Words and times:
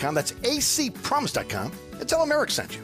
acpromise.com. 0.00 0.14
That's 0.14 0.32
acpromise.com. 0.32 1.72
And 2.00 2.08
tell 2.08 2.20
them 2.20 2.32
Eric 2.32 2.50
sent 2.50 2.74
you. 2.74 2.82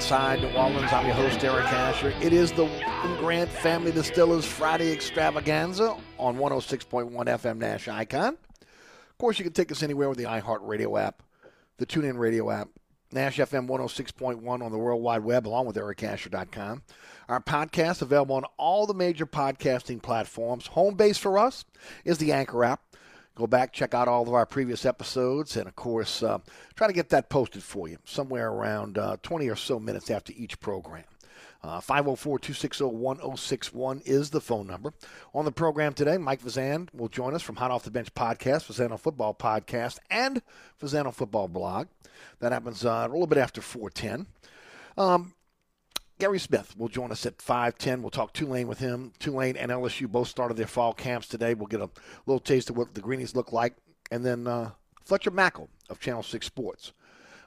Inside 0.00 0.40
New 0.40 0.48
Orleans. 0.52 0.90
I'm 0.94 1.04
your 1.04 1.14
host, 1.14 1.44
Eric 1.44 1.66
Asher. 1.66 2.14
It 2.22 2.32
is 2.32 2.52
the 2.52 2.64
Grant 3.18 3.50
Family 3.50 3.92
Distillers 3.92 4.46
Friday 4.46 4.90
Extravaganza 4.90 5.94
on 6.16 6.38
106.1 6.38 7.12
FM 7.12 7.58
Nash 7.58 7.86
Icon. 7.86 8.38
Of 8.60 9.18
course, 9.18 9.38
you 9.38 9.44
can 9.44 9.52
take 9.52 9.70
us 9.70 9.82
anywhere 9.82 10.08
with 10.08 10.16
the 10.16 10.24
iHeartRadio 10.24 10.98
app, 10.98 11.22
the 11.76 11.84
TuneIn 11.84 12.16
Radio 12.18 12.50
app, 12.50 12.70
Nash 13.12 13.36
FM 13.36 13.68
106.1 13.68 14.62
on 14.62 14.72
the 14.72 14.78
World 14.78 15.02
Wide 15.02 15.22
Web, 15.22 15.46
along 15.46 15.66
with 15.66 15.76
ericasher.com. 15.76 16.82
Our 17.28 17.40
podcast 17.42 18.00
available 18.00 18.36
on 18.36 18.44
all 18.56 18.86
the 18.86 18.94
major 18.94 19.26
podcasting 19.26 20.00
platforms. 20.00 20.68
Home 20.68 20.94
base 20.94 21.18
for 21.18 21.36
us 21.36 21.66
is 22.06 22.16
the 22.16 22.32
Anchor 22.32 22.64
app. 22.64 22.80
Go 23.34 23.46
back, 23.46 23.72
check 23.72 23.94
out 23.94 24.08
all 24.08 24.22
of 24.22 24.34
our 24.34 24.44
previous 24.44 24.84
episodes, 24.84 25.56
and 25.56 25.66
of 25.66 25.76
course, 25.76 26.22
uh, 26.22 26.38
try 26.74 26.86
to 26.86 26.92
get 26.92 27.08
that 27.10 27.30
posted 27.30 27.62
for 27.62 27.88
you 27.88 27.98
somewhere 28.04 28.50
around 28.50 28.98
uh, 28.98 29.16
20 29.22 29.48
or 29.48 29.56
so 29.56 29.78
minutes 29.78 30.10
after 30.10 30.32
each 30.36 30.60
program. 30.60 31.04
Uh, 31.62 31.78
504 31.80 32.38
260 32.38 32.84
1061 32.84 34.00
is 34.06 34.30
the 34.30 34.40
phone 34.40 34.66
number. 34.66 34.94
On 35.34 35.44
the 35.44 35.52
program 35.52 35.92
today, 35.92 36.16
Mike 36.16 36.42
Vazan 36.42 36.88
will 36.94 37.08
join 37.08 37.34
us 37.34 37.42
from 37.42 37.56
Hot 37.56 37.70
Off 37.70 37.82
the 37.82 37.90
Bench 37.90 38.14
podcast, 38.14 38.66
Vazano 38.66 38.98
Football 38.98 39.34
Podcast, 39.34 39.98
and 40.10 40.40
Vazano 40.82 41.12
Football 41.12 41.48
Blog. 41.48 41.88
That 42.40 42.52
happens 42.52 42.84
uh, 42.84 43.06
a 43.06 43.12
little 43.12 43.26
bit 43.26 43.38
after 43.38 43.60
410. 43.60 44.26
Um, 44.96 45.34
Gary 46.20 46.38
Smith 46.38 46.76
will 46.76 46.88
join 46.88 47.10
us 47.10 47.24
at 47.24 47.38
5:10. 47.38 48.02
We'll 48.02 48.10
talk 48.10 48.34
Tulane 48.34 48.68
with 48.68 48.78
him. 48.78 49.14
Tulane 49.18 49.56
and 49.56 49.72
LSU 49.72 50.06
both 50.06 50.28
started 50.28 50.58
their 50.58 50.66
fall 50.66 50.92
camps 50.92 51.26
today. 51.26 51.54
We'll 51.54 51.66
get 51.66 51.80
a 51.80 51.88
little 52.26 52.40
taste 52.40 52.68
of 52.68 52.76
what 52.76 52.92
the 52.92 53.00
Greenies 53.00 53.34
look 53.34 53.54
like, 53.54 53.74
and 54.10 54.24
then 54.24 54.46
uh, 54.46 54.72
Fletcher 55.02 55.30
Mackel 55.30 55.68
of 55.88 55.98
Channel 55.98 56.22
Six 56.22 56.44
Sports 56.44 56.92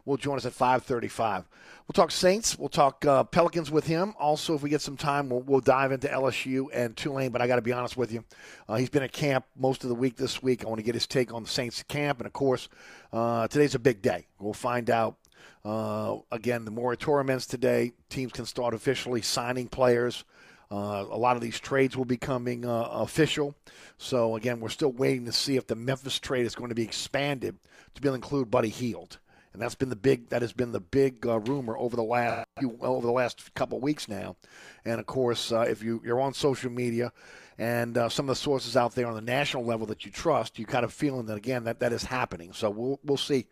will 0.05 0.17
join 0.17 0.37
us 0.37 0.47
at 0.47 0.53
5:35. 0.53 1.45
We'll 1.87 1.93
talk 1.93 2.09
Saints. 2.09 2.57
We'll 2.57 2.67
talk 2.67 3.05
uh, 3.05 3.25
Pelicans 3.25 3.69
with 3.69 3.85
him. 3.85 4.15
Also, 4.17 4.55
if 4.55 4.63
we 4.63 4.71
get 4.71 4.81
some 4.81 4.97
time, 4.97 5.29
we'll, 5.29 5.41
we'll 5.41 5.59
dive 5.59 5.91
into 5.91 6.07
LSU 6.07 6.65
and 6.73 6.97
Tulane. 6.97 7.31
But 7.31 7.43
I 7.43 7.47
got 7.47 7.57
to 7.57 7.61
be 7.61 7.73
honest 7.73 7.95
with 7.95 8.11
you, 8.11 8.23
uh, 8.67 8.77
he's 8.77 8.89
been 8.89 9.03
at 9.03 9.11
camp 9.11 9.45
most 9.55 9.83
of 9.83 9.89
the 9.89 9.95
week 9.95 10.15
this 10.15 10.41
week. 10.41 10.65
I 10.65 10.67
want 10.67 10.79
to 10.79 10.83
get 10.83 10.95
his 10.95 11.05
take 11.05 11.31
on 11.31 11.43
the 11.43 11.49
Saints 11.49 11.83
camp, 11.83 12.19
and 12.19 12.25
of 12.25 12.33
course, 12.33 12.69
uh, 13.11 13.47
today's 13.49 13.75
a 13.75 13.79
big 13.79 14.01
day. 14.01 14.25
We'll 14.39 14.53
find 14.53 14.89
out 14.89 15.17
uh, 15.65 16.17
again, 16.31 16.65
the 16.65 16.71
moratorium 16.71 17.29
ends 17.29 17.45
today. 17.45 17.93
Teams 18.09 18.31
can 18.31 18.45
start 18.45 18.73
officially 18.73 19.21
signing 19.21 19.67
players. 19.67 20.23
Uh, 20.71 21.05
a 21.09 21.17
lot 21.17 21.35
of 21.35 21.41
these 21.41 21.59
trades 21.59 21.95
will 21.95 22.05
be 22.05 22.17
coming 22.17 22.65
uh, 22.65 22.87
official. 22.91 23.55
So, 23.97 24.35
again, 24.35 24.59
we're 24.59 24.69
still 24.69 24.91
waiting 24.91 25.25
to 25.25 25.31
see 25.31 25.55
if 25.55 25.67
the 25.67 25.75
Memphis 25.75 26.19
trade 26.19 26.45
is 26.45 26.55
going 26.55 26.69
to 26.69 26.75
be 26.75 26.83
expanded 26.83 27.57
to 27.93 28.01
be 28.01 28.07
able 28.07 28.13
to 28.13 28.23
include 28.23 28.51
Buddy 28.51 28.69
Hield. 28.69 29.19
And 29.53 29.61
that's 29.61 29.75
been 29.75 29.89
the 29.89 29.95
big 29.95 30.29
that 30.29 30.41
has 30.41 30.51
been 30.51 30.71
the 30.71 30.79
big 30.79 31.27
uh, 31.27 31.39
rumor 31.39 31.77
over 31.77 31.95
the 31.95 32.03
last 32.03 32.47
over 32.81 33.05
the 33.05 33.13
last 33.13 33.53
couple 33.53 33.79
weeks 33.79 34.09
now. 34.09 34.35
And 34.83 34.99
of 34.99 35.05
course, 35.05 35.51
uh, 35.51 35.61
if 35.61 35.83
you 35.83 36.01
you're 36.03 36.19
on 36.19 36.33
social 36.33 36.71
media 36.71 37.13
and 37.59 37.95
uh, 37.95 38.09
some 38.09 38.25
of 38.25 38.29
the 38.29 38.41
sources 38.41 38.75
out 38.75 38.95
there 38.95 39.05
on 39.05 39.13
the 39.13 39.21
national 39.21 39.63
level 39.63 39.85
that 39.87 40.05
you 40.05 40.11
trust, 40.11 40.57
you 40.57 40.65
kind 40.65 40.83
of 40.83 40.91
feeling 40.91 41.27
that 41.27 41.37
again 41.37 41.65
that 41.65 41.79
that 41.81 41.93
is 41.93 42.03
happening. 42.03 42.51
So 42.51 42.71
we'll 42.71 42.99
we'll 43.03 43.15
see 43.15 43.45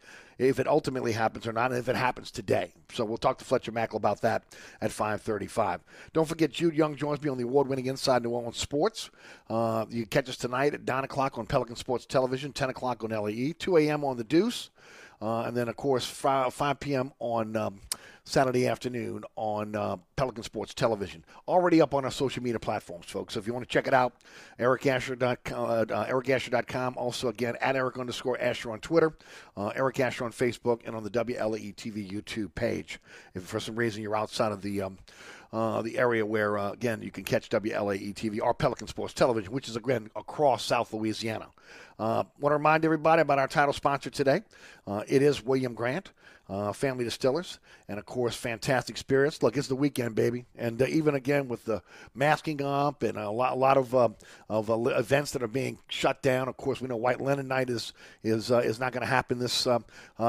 if 0.48 0.60
it 0.60 0.68
ultimately 0.68 1.12
happens 1.12 1.46
or 1.46 1.54
not, 1.54 1.72
and 1.72 1.80
if 1.80 1.88
it 1.88 1.96
happens 1.96 2.32
today. 2.32 2.74
So 2.94 3.06
we'll 3.06 3.18
talk 3.18 3.38
to 3.40 3.46
Fletcher 3.46 3.72
Mackel 3.72 3.96
about 3.96 4.22
that 4.22 4.44
at 4.82 4.92
5:35. 4.92 5.82
Don't 6.14 6.28
forget 6.28 6.52
Jude 6.52 6.76
Young 6.76 6.96
joins 6.96 7.22
me 7.22 7.30
on 7.30 7.38
the 7.38 7.44
award-winning 7.44 7.86
Inside 7.86 8.24
New 8.24 8.32
Orleans 8.32 8.58
Sports. 8.58 9.12
Uh, 9.50 9.86
you 9.90 10.06
catch 10.06 10.30
us 10.30 10.38
tonight 10.38 10.74
at 10.74 10.86
9 10.86 11.04
o'clock 11.04 11.38
on 11.38 11.46
Pelican 11.46 11.76
Sports 11.76 12.06
Television, 12.06 12.54
10 12.54 12.70
o'clock 12.70 13.04
on 13.04 13.12
LAE, 13.12 13.54
2 13.54 13.78
a.m. 13.78 14.04
on 14.04 14.18
the 14.18 14.24
Deuce. 14.24 14.70
Uh, 15.22 15.44
and 15.44 15.56
then, 15.56 15.70
of 15.70 15.76
course, 15.76 16.06
5, 16.06 16.52
5 16.52 16.80
p.m. 16.80 17.14
on 17.20 17.56
um, 17.56 17.80
Saturday 18.24 18.68
afternoon 18.68 19.24
on 19.36 19.76
uh, 19.76 19.98
Pelican 20.16 20.44
Sports 20.44 20.74
Television. 20.74 21.26
Already 21.48 21.82
up 21.82 21.94
on 21.94 22.06
our 22.06 22.12
social 22.12 22.44
media 22.44 22.60
platforms, 22.60 23.06
folks. 23.08 23.34
So 23.34 23.40
if 23.40 23.48
you 23.48 23.54
want 23.54 23.68
to 23.68 23.72
check 23.72 23.88
it 23.88 23.94
out, 23.94 24.14
ericasher.com, 24.60 25.60
uh, 25.60 25.94
uh, 25.94 26.08
ericasher.com. 26.08 26.96
Also, 26.98 27.30
again, 27.30 27.56
at 27.62 27.76
Eric 27.76 27.98
underscore 27.98 28.40
Asher 28.40 28.72
on 28.72 28.80
Twitter, 28.80 29.14
uh, 29.58 29.72
Eric 29.76 30.00
Asher 30.00 30.26
on 30.26 30.32
Facebook, 30.32 30.82
and 30.86 30.96
on 30.96 31.04
the 31.04 31.10
WLAE 31.10 31.76
TV 31.76 32.10
YouTube 32.10 32.54
page. 32.56 33.00
If 33.34 33.44
for 33.44 33.60
some 33.60 33.76
reason 33.76 34.04
you're 34.04 34.16
outside 34.16 34.52
of 34.52 34.62
the 34.62 34.82
um, 34.84 34.98
uh, 35.54 35.82
the 35.82 35.98
area 35.98 36.26
where, 36.26 36.58
uh, 36.58 36.72
again, 36.72 37.02
you 37.02 37.12
can 37.12 37.26
catch 37.26 37.50
WLAE 37.50 38.14
TV 38.14 38.40
or 38.42 38.54
Pelican 38.54 38.88
Sports 38.88 39.14
Television, 39.14 39.52
which 39.52 39.68
is, 39.68 39.76
again, 39.76 40.10
across 40.16 40.64
South 40.64 40.94
Louisiana. 40.94 41.48
Uh, 42.00 42.24
want 42.40 42.52
to 42.52 42.58
remind 42.58 42.86
everybody 42.86 43.22
about 43.22 43.38
our 43.38 43.50
title 43.50 43.74
sponsor 43.74 44.10
today. 44.10 44.42
Uh, 44.88 45.04
it 45.08 45.22
is 45.22 45.44
William 45.44 45.74
Grant. 45.74 46.12
Uh, 46.51 46.74
family 46.74 47.06
distillers, 47.06 47.59
and 47.88 47.98
of 47.98 48.06
course, 48.06 48.36
fantastic 48.36 48.98
spirits. 48.98 49.42
Look, 49.42 49.56
it's 49.56 49.69
the 49.69 49.75
weekend, 49.75 50.15
baby, 50.15 50.44
and 50.57 50.81
uh, 50.81 50.86
even 50.86 51.15
again 51.15 51.48
with 51.48 51.63
the 51.63 51.81
masking 52.13 52.62
up 52.62 53.03
and 53.03 53.18
a 53.18 53.30
lot, 53.30 53.53
a 53.53 53.56
lot 53.56 53.77
of 53.77 53.95
uh, 53.95 54.09
of 54.50 54.69
uh, 54.69 54.77
events 54.77 55.31
that 55.31 55.44
are 55.44 55.48
being 55.48 55.77
shut 55.88 56.21
down. 56.21 56.50
Of 56.50 56.57
course, 56.57 56.81
we 56.81 56.89
know 56.89 56.98
White 56.98 57.21
Linen 57.21 57.48
Night 57.48 57.69
is 57.69 57.94
is 58.21 58.51
uh, 58.51 58.57
is 58.57 58.81
not 58.81 58.92
going 58.92 59.00
to 59.00 59.07
happen 59.07 59.39
this 59.39 59.65
uh, 59.65 59.80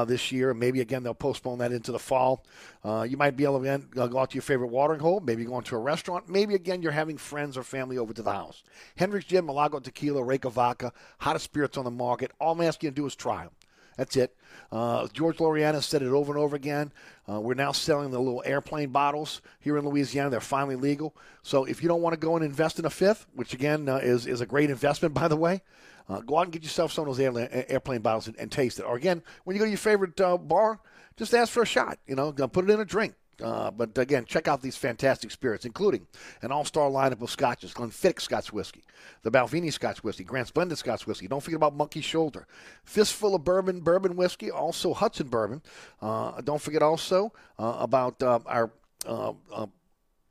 this 0.05 0.31
year. 0.31 0.55
Maybe 0.55 0.81
again 0.81 1.03
they'll 1.03 1.13
postpone 1.13 1.59
that 1.59 1.73
into 1.73 1.91
the 1.91 1.99
fall. 1.99 2.45
you 2.85 3.17
might 3.17 3.37
be 3.37 3.43
able 3.43 3.59
to 3.59 3.63
again, 3.63 3.89
go 3.93 4.17
out 4.17 4.31
to 4.31 4.35
your 4.37 4.43
favorite 4.43 4.71
watering 4.71 5.01
hole. 5.01 5.19
Maybe 5.19 5.45
going 5.45 5.65
to 5.65 5.75
a 5.75 5.81
restaurant. 5.81 6.29
Maybe 6.29 6.55
again 6.55 6.83
you're 6.83 6.93
having 6.93 7.19
friends 7.19 7.57
or 7.57 7.65
family 7.65 7.99
over 7.99 8.13
to 8.13 8.23
the 8.23 8.33
house. 8.33 8.63
Hendrick's 8.95 9.27
Gin, 9.27 9.45
Milagro 9.45 9.81
Tequila, 9.81 10.21
Reyka 10.21 10.53
Vodka, 10.53 10.93
hottest 11.19 11.47
spirits 11.47 11.77
on 11.77 11.85
the 11.85 11.91
market. 11.91 12.31
All 12.39 12.53
I'm 12.53 12.61
asking 12.61 12.87
you 12.87 12.91
to 12.93 12.95
do 12.95 13.07
is 13.07 13.17
try 13.17 13.43
them. 13.43 13.51
That's 13.97 14.17
it. 14.17 14.37
Uh, 14.71 15.07
George 15.13 15.37
Loriana 15.37 15.83
said 15.83 16.03
it 16.03 16.09
over 16.09 16.33
and 16.33 16.43
over 16.43 16.57
again. 16.57 16.93
Uh, 17.31 17.41
we're 17.41 17.55
now 17.55 17.73
selling 17.73 18.11
the 18.11 18.19
little 18.19 18.43
airplane 18.45 18.91
bottles 18.91 19.43
here 19.61 19.77
in 19.77 19.85
Louisiana. 19.87 20.31
They're 20.31 20.41
finally 20.41 20.77
legal. 20.77 21.15
So 21.43 21.65
if 21.65 21.83
you 21.83 21.89
don't 21.89 22.03
want 22.03 22.15
to 22.15 22.21
go 22.21 22.37
and 22.37 22.45
invest 22.45 22.79
in 22.79 22.85
a 22.85 22.91
fifth, 22.91 23.27
which 23.35 23.55
again 23.55 23.89
uh, 23.89 23.97
is, 23.97 24.27
is 24.27 24.41
a 24.41 24.47
great 24.47 24.71
investment, 24.71 25.15
by 25.23 25.29
the 25.29 25.37
way, 25.37 25.63
uh, 26.09 26.21
go 26.21 26.39
out 26.39 26.45
and 26.45 26.53
get 26.53 26.63
yourself 26.63 26.93
some 26.93 27.09
of 27.09 27.17
those 27.17 27.21
air, 27.21 27.71
airplane 27.71 28.01
bottles 28.01 28.27
and, 28.27 28.37
and, 28.39 28.51
taste 28.51 28.79
it. 28.79 28.83
Or 28.83 28.97
again, 28.97 29.23
when 29.45 29.55
you 29.55 29.61
go 29.61 29.67
to 29.67 29.71
your 29.71 29.79
favorite 29.79 30.21
uh, 30.21 30.37
bar, 30.37 30.81
just 31.17 31.35
ask 31.35 31.53
for 31.53 31.63
a 31.63 31.67
shot. 31.67 31.99
You 32.07 32.17
know, 32.17 32.33
put 32.33 32.65
it 32.65 32.71
in 32.71 32.81
a 32.81 32.85
drink. 32.85 33.15
Uh, 33.41 33.71
but 33.71 33.97
again, 33.97 34.25
check 34.25 34.47
out 34.47 34.61
these 34.61 34.77
fantastic 34.77 35.31
spirits, 35.31 35.65
including 35.65 36.07
an 36.43 36.53
all-star 36.53 36.91
lineup 36.91 37.23
of 37.23 37.31
scotches: 37.31 37.73
Glenfiddich 37.73 38.21
Scotch 38.21 38.53
whiskey, 38.53 38.85
the 39.23 39.31
Balvenie 39.31 39.73
Scotch 39.73 40.05
whiskey, 40.05 40.25
Grant's 40.25 40.51
Blended 40.51 40.79
Scotch 40.79 41.07
whiskey. 41.07 41.29
Don't 41.29 41.43
forget 41.43 41.57
about 41.57 41.75
Monkey 41.75 42.03
Shoulder, 42.03 42.47
fistful 42.85 43.35
of 43.35 43.45
bourbon, 43.45 43.81
bourbon 43.81 44.17
whiskey, 44.17 44.51
also 44.51 44.93
Hudson 44.93 45.29
bourbon. 45.29 45.63
Uh, 46.01 46.41
don't 46.43 46.61
forget 46.61 46.83
also 46.83 47.33
uh, 47.59 47.77
about 47.79 48.23
uh, 48.23 48.41
our. 48.47 48.71
Uh, 49.07 49.33
uh, 49.53 49.67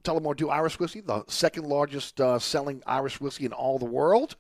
Tullamore 0.04 0.36
Dew 0.36 0.50
Irish 0.50 0.80
whiskey, 0.80 1.02
the 1.02 1.24
second 1.28 1.66
largest 1.68 2.20
selling 2.40 2.82
Irish 2.88 3.22
whiskey 3.22 3.46
in 3.46 3.54
all 3.54 3.78
the 3.78 3.86
world. 3.86 4.36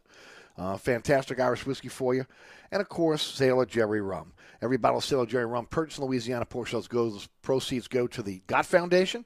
fantastic 0.79 1.39
Irish 1.39 1.67
whiskey 1.67 1.87
for 1.87 2.15
you. 2.15 2.25
And 2.71 2.81
of 2.81 2.89
course, 2.89 3.21
Sailor 3.21 3.67
Jerry 3.67 4.01
Rum. 4.01 4.33
Every 4.61 4.77
bottle 4.77 4.99
of 4.99 5.03
Sailor 5.03 5.25
Jerry 5.25 5.45
rum 5.45 5.65
purchased 5.65 5.99
in 5.99 6.05
Louisiana 6.05 6.45
portions 6.45 6.87
goes 6.87 7.27
proceeds 7.41 7.87
go 7.87 8.07
to 8.07 8.21
the 8.21 8.41
Gott 8.47 8.65
Foundation. 8.65 9.25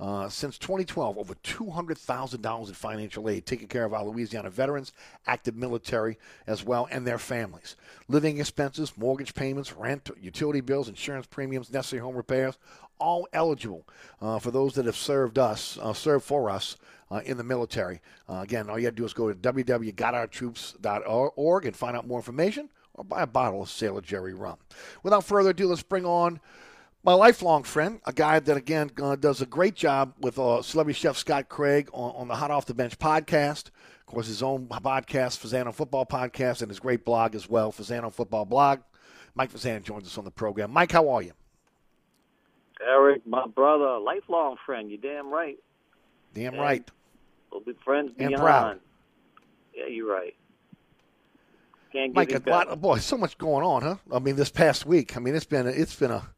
Uh, 0.00 0.28
since 0.28 0.58
2012, 0.58 1.16
over 1.16 1.34
$200,000 1.34 2.68
in 2.68 2.74
financial 2.74 3.28
aid 3.28 3.46
taking 3.46 3.68
care 3.68 3.84
of 3.84 3.94
our 3.94 4.04
Louisiana 4.04 4.50
veterans, 4.50 4.90
active 5.24 5.54
military 5.54 6.18
as 6.48 6.64
well, 6.64 6.88
and 6.90 7.06
their 7.06 7.16
families. 7.16 7.76
Living 8.08 8.38
expenses, 8.38 8.92
mortgage 8.96 9.34
payments, 9.34 9.72
rent, 9.72 10.10
utility 10.20 10.60
bills, 10.60 10.88
insurance 10.88 11.26
premiums, 11.26 11.72
necessary 11.72 12.02
home 12.02 12.16
repairs, 12.16 12.58
all 12.98 13.28
eligible 13.32 13.86
uh, 14.20 14.40
for 14.40 14.50
those 14.50 14.74
that 14.74 14.86
have 14.86 14.96
served 14.96 15.38
us, 15.38 15.78
uh, 15.80 15.92
served 15.92 16.24
for 16.24 16.50
us 16.50 16.76
uh, 17.12 17.20
in 17.24 17.36
the 17.36 17.44
military. 17.44 18.00
Uh, 18.28 18.40
again, 18.42 18.68
all 18.68 18.76
you 18.78 18.86
have 18.86 18.96
to 18.96 19.02
do 19.02 19.06
is 19.06 19.12
go 19.12 19.32
to 19.32 19.38
www.gotourtroops.org 19.38 21.66
and 21.66 21.76
find 21.76 21.96
out 21.96 22.08
more 22.08 22.18
information 22.18 22.68
or 22.94 23.04
buy 23.04 23.22
a 23.22 23.26
bottle 23.26 23.62
of 23.62 23.70
Sailor 23.70 24.00
Jerry 24.00 24.34
rum. 24.34 24.56
Without 25.02 25.24
further 25.24 25.50
ado, 25.50 25.68
let's 25.68 25.82
bring 25.82 26.04
on 26.04 26.40
my 27.04 27.12
lifelong 27.12 27.64
friend, 27.64 28.00
a 28.06 28.12
guy 28.12 28.40
that, 28.40 28.56
again, 28.56 28.90
uh, 29.00 29.14
does 29.14 29.42
a 29.42 29.46
great 29.46 29.74
job 29.74 30.14
with 30.20 30.38
uh, 30.38 30.62
celebrity 30.62 30.98
chef 30.98 31.18
Scott 31.18 31.50
Craig 31.50 31.90
on, 31.92 32.14
on, 32.16 32.28
the 32.28 32.34
Hot 32.34 32.50
Off 32.50 32.64
the 32.64 32.72
Bench 32.72 32.98
podcast. 32.98 33.66
Of 34.00 34.06
course, 34.06 34.26
his 34.26 34.42
own 34.42 34.66
podcast, 34.66 35.38
Fazano 35.38 35.72
Football 35.74 36.06
Podcast, 36.06 36.62
and 36.62 36.70
his 36.70 36.80
great 36.80 37.04
blog 37.04 37.34
as 37.34 37.48
well, 37.48 37.72
Fazano 37.72 38.10
Football 38.10 38.46
Blog. 38.46 38.80
Mike 39.34 39.52
Fazano 39.52 39.82
joins 39.82 40.06
us 40.06 40.16
on 40.16 40.24
the 40.24 40.30
program. 40.30 40.70
Mike, 40.70 40.92
how 40.92 41.10
are 41.10 41.20
you? 41.20 41.32
Eric, 42.86 43.26
my 43.26 43.46
brother, 43.46 43.98
lifelong 43.98 44.56
friend. 44.64 44.90
You're 44.90 44.98
damn 44.98 45.30
right. 45.30 45.58
Damn 46.32 46.54
and 46.54 46.62
right. 46.62 46.90
We'll 47.52 47.60
be 47.60 47.74
friends 47.84 48.12
and 48.18 48.28
beyond. 48.28 48.42
proud. 48.42 48.80
Yeah, 49.74 49.86
you're 49.86 50.10
right. 50.10 50.34
Can't 51.94 52.12
Mike, 52.12 52.32
a 52.32 52.50
lot, 52.50 52.80
boy, 52.80 52.98
so 52.98 53.16
much 53.16 53.38
going 53.38 53.64
on, 53.64 53.82
huh? 53.82 53.96
I 54.12 54.18
mean, 54.18 54.34
this 54.34 54.50
past 54.50 54.84
week. 54.84 55.16
I 55.16 55.20
mean, 55.20 55.36
it's 55.36 55.44
been 55.44 55.68
a, 55.68 55.70
it's 55.70 55.94
been 55.94 56.10
a 56.10 56.28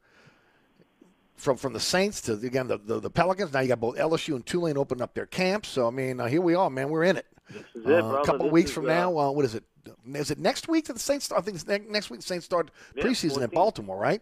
from 1.36 1.56
from 1.56 1.72
the 1.72 1.80
Saints 1.80 2.20
to 2.22 2.34
again 2.34 2.68
the, 2.68 2.76
the, 2.76 3.00
the 3.00 3.10
Pelicans. 3.10 3.54
Now 3.54 3.60
you 3.60 3.68
got 3.68 3.80
both 3.80 3.96
LSU 3.96 4.34
and 4.34 4.44
Tulane 4.44 4.76
opening 4.76 5.00
up 5.02 5.14
their 5.14 5.24
camps. 5.24 5.70
So 5.70 5.86
I 5.86 5.90
mean, 5.90 6.20
uh, 6.20 6.26
here 6.26 6.42
we 6.42 6.54
are, 6.54 6.68
man. 6.68 6.90
We're 6.90 7.04
in 7.04 7.16
it. 7.16 7.26
This 7.48 7.62
is 7.74 7.86
it, 7.86 7.90
uh, 8.04 8.16
a 8.16 8.26
couple 8.26 8.50
weeks 8.50 8.70
from 8.70 8.84
uh, 8.84 8.88
now, 8.88 9.18
uh, 9.18 9.30
what 9.30 9.46
is 9.46 9.54
it? 9.54 9.64
Is 10.12 10.30
it 10.30 10.38
next 10.38 10.68
week 10.68 10.86
that 10.86 10.92
the 10.94 10.98
Saints 10.98 11.24
start? 11.24 11.40
I 11.40 11.44
think 11.44 11.54
it's 11.54 11.66
ne- 11.66 11.90
next 11.90 12.10
week. 12.10 12.20
The 12.20 12.26
Saints 12.26 12.44
start 12.44 12.70
Yeah, 12.94 13.04
preseason 13.04 13.38
14th. 13.38 13.44
in 13.44 13.50
Baltimore, 13.50 13.98
right? 13.98 14.20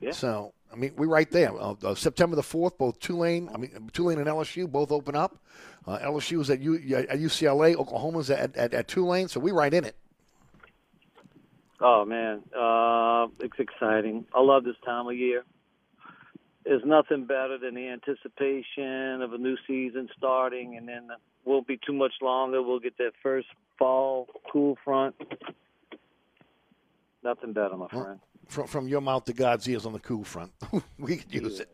Yeah. 0.00 0.10
So 0.10 0.52
I 0.72 0.74
mean, 0.74 0.94
we're 0.96 1.06
right 1.06 1.30
there. 1.30 1.54
Uh, 1.54 1.74
uh, 1.84 1.94
September 1.94 2.34
the 2.34 2.42
fourth, 2.42 2.76
both 2.76 2.98
Tulane, 2.98 3.48
I 3.54 3.58
mean 3.58 3.88
Tulane 3.92 4.18
and 4.18 4.26
LSU 4.26 4.68
both 4.68 4.90
open 4.90 5.14
up. 5.14 5.38
Uh, 5.86 5.98
LSU 5.98 6.40
is 6.40 6.50
at, 6.50 6.60
U, 6.60 6.74
at 6.74 7.20
UCLA, 7.20 7.76
Oklahoma's 7.76 8.28
at, 8.28 8.56
at, 8.56 8.74
at 8.74 8.88
Tulane, 8.88 9.28
so 9.28 9.38
we're 9.38 9.54
right 9.54 9.72
in 9.72 9.84
it. 9.84 9.94
Oh 11.80 12.04
man, 12.04 12.42
uh, 12.56 13.26
it's 13.44 13.58
exciting. 13.58 14.24
I 14.34 14.40
love 14.40 14.64
this 14.64 14.76
time 14.84 15.06
of 15.06 15.16
year. 15.16 15.44
There's 16.64 16.82
nothing 16.84 17.26
better 17.26 17.58
than 17.58 17.74
the 17.74 17.88
anticipation 17.88 19.22
of 19.22 19.32
a 19.32 19.38
new 19.38 19.56
season 19.66 20.08
starting, 20.16 20.76
and 20.76 20.88
then 20.88 21.08
it 21.10 21.20
won't 21.48 21.66
be 21.66 21.78
too 21.86 21.92
much 21.92 22.14
longer. 22.20 22.62
We'll 22.62 22.80
get 22.80 22.98
that 22.98 23.12
first 23.22 23.46
fall 23.78 24.26
cool 24.50 24.76
front. 24.84 25.14
Nothing 27.22 27.52
better, 27.52 27.76
my 27.76 27.88
friend. 27.88 28.20
From, 28.48 28.68
from 28.68 28.86
your 28.86 29.00
mouth 29.00 29.24
to 29.24 29.32
God's 29.32 29.68
ears 29.68 29.86
on 29.86 29.92
the 29.92 29.98
cool 29.98 30.22
front. 30.22 30.52
we 30.98 31.16
could 31.16 31.34
use 31.34 31.58
it, 31.58 31.68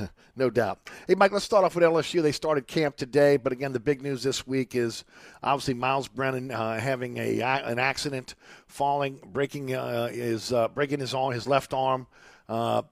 no 0.36 0.48
doubt. 0.48 0.88
Hey, 1.06 1.14
Mike, 1.14 1.32
let's 1.32 1.44
start 1.44 1.64
off 1.64 1.74
with 1.74 1.84
LSU. 1.84 2.22
They 2.22 2.32
started 2.32 2.66
camp 2.66 2.96
today, 2.96 3.36
but 3.36 3.52
again, 3.52 3.72
the 3.72 3.80
big 3.80 4.00
news 4.00 4.22
this 4.22 4.46
week 4.46 4.74
is 4.74 5.04
obviously 5.42 5.74
Miles 5.74 6.08
Brennan 6.08 6.50
uh, 6.50 6.80
having 6.80 7.18
a 7.18 7.40
an 7.42 7.78
accident, 7.78 8.36
falling, 8.66 9.20
breaking 9.22 9.74
uh, 9.74 10.08
his 10.08 10.50
uh, 10.50 10.68
breaking 10.68 11.00
his 11.00 11.12
arm, 11.12 11.34
his 11.34 11.46
left 11.46 11.74
arm. 11.74 12.06
Uh, 12.48 12.82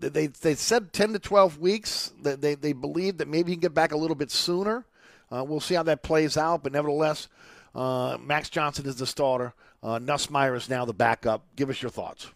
they 0.00 0.28
they 0.28 0.54
said 0.54 0.92
ten 0.92 1.12
to 1.12 1.18
twelve 1.18 1.58
weeks. 1.58 2.12
They 2.22 2.36
they, 2.36 2.54
they 2.54 2.72
believe 2.72 3.18
that 3.18 3.28
maybe 3.28 3.50
he 3.50 3.56
can 3.56 3.60
get 3.60 3.74
back 3.74 3.92
a 3.92 3.96
little 3.96 4.16
bit 4.16 4.30
sooner. 4.30 4.86
Uh, 5.30 5.44
we'll 5.44 5.60
see 5.60 5.74
how 5.74 5.82
that 5.82 6.02
plays 6.02 6.36
out, 6.36 6.62
but 6.62 6.72
nevertheless, 6.72 7.28
uh, 7.74 8.16
Max 8.20 8.48
Johnson 8.48 8.86
is 8.86 8.96
the 8.96 9.06
starter. 9.06 9.52
Uh, 9.82 9.98
Nussmeier 9.98 10.56
is 10.56 10.68
now 10.68 10.84
the 10.84 10.94
backup. 10.94 11.44
Give 11.54 11.70
us 11.70 11.82
your 11.82 11.90
thoughts. 11.90 12.28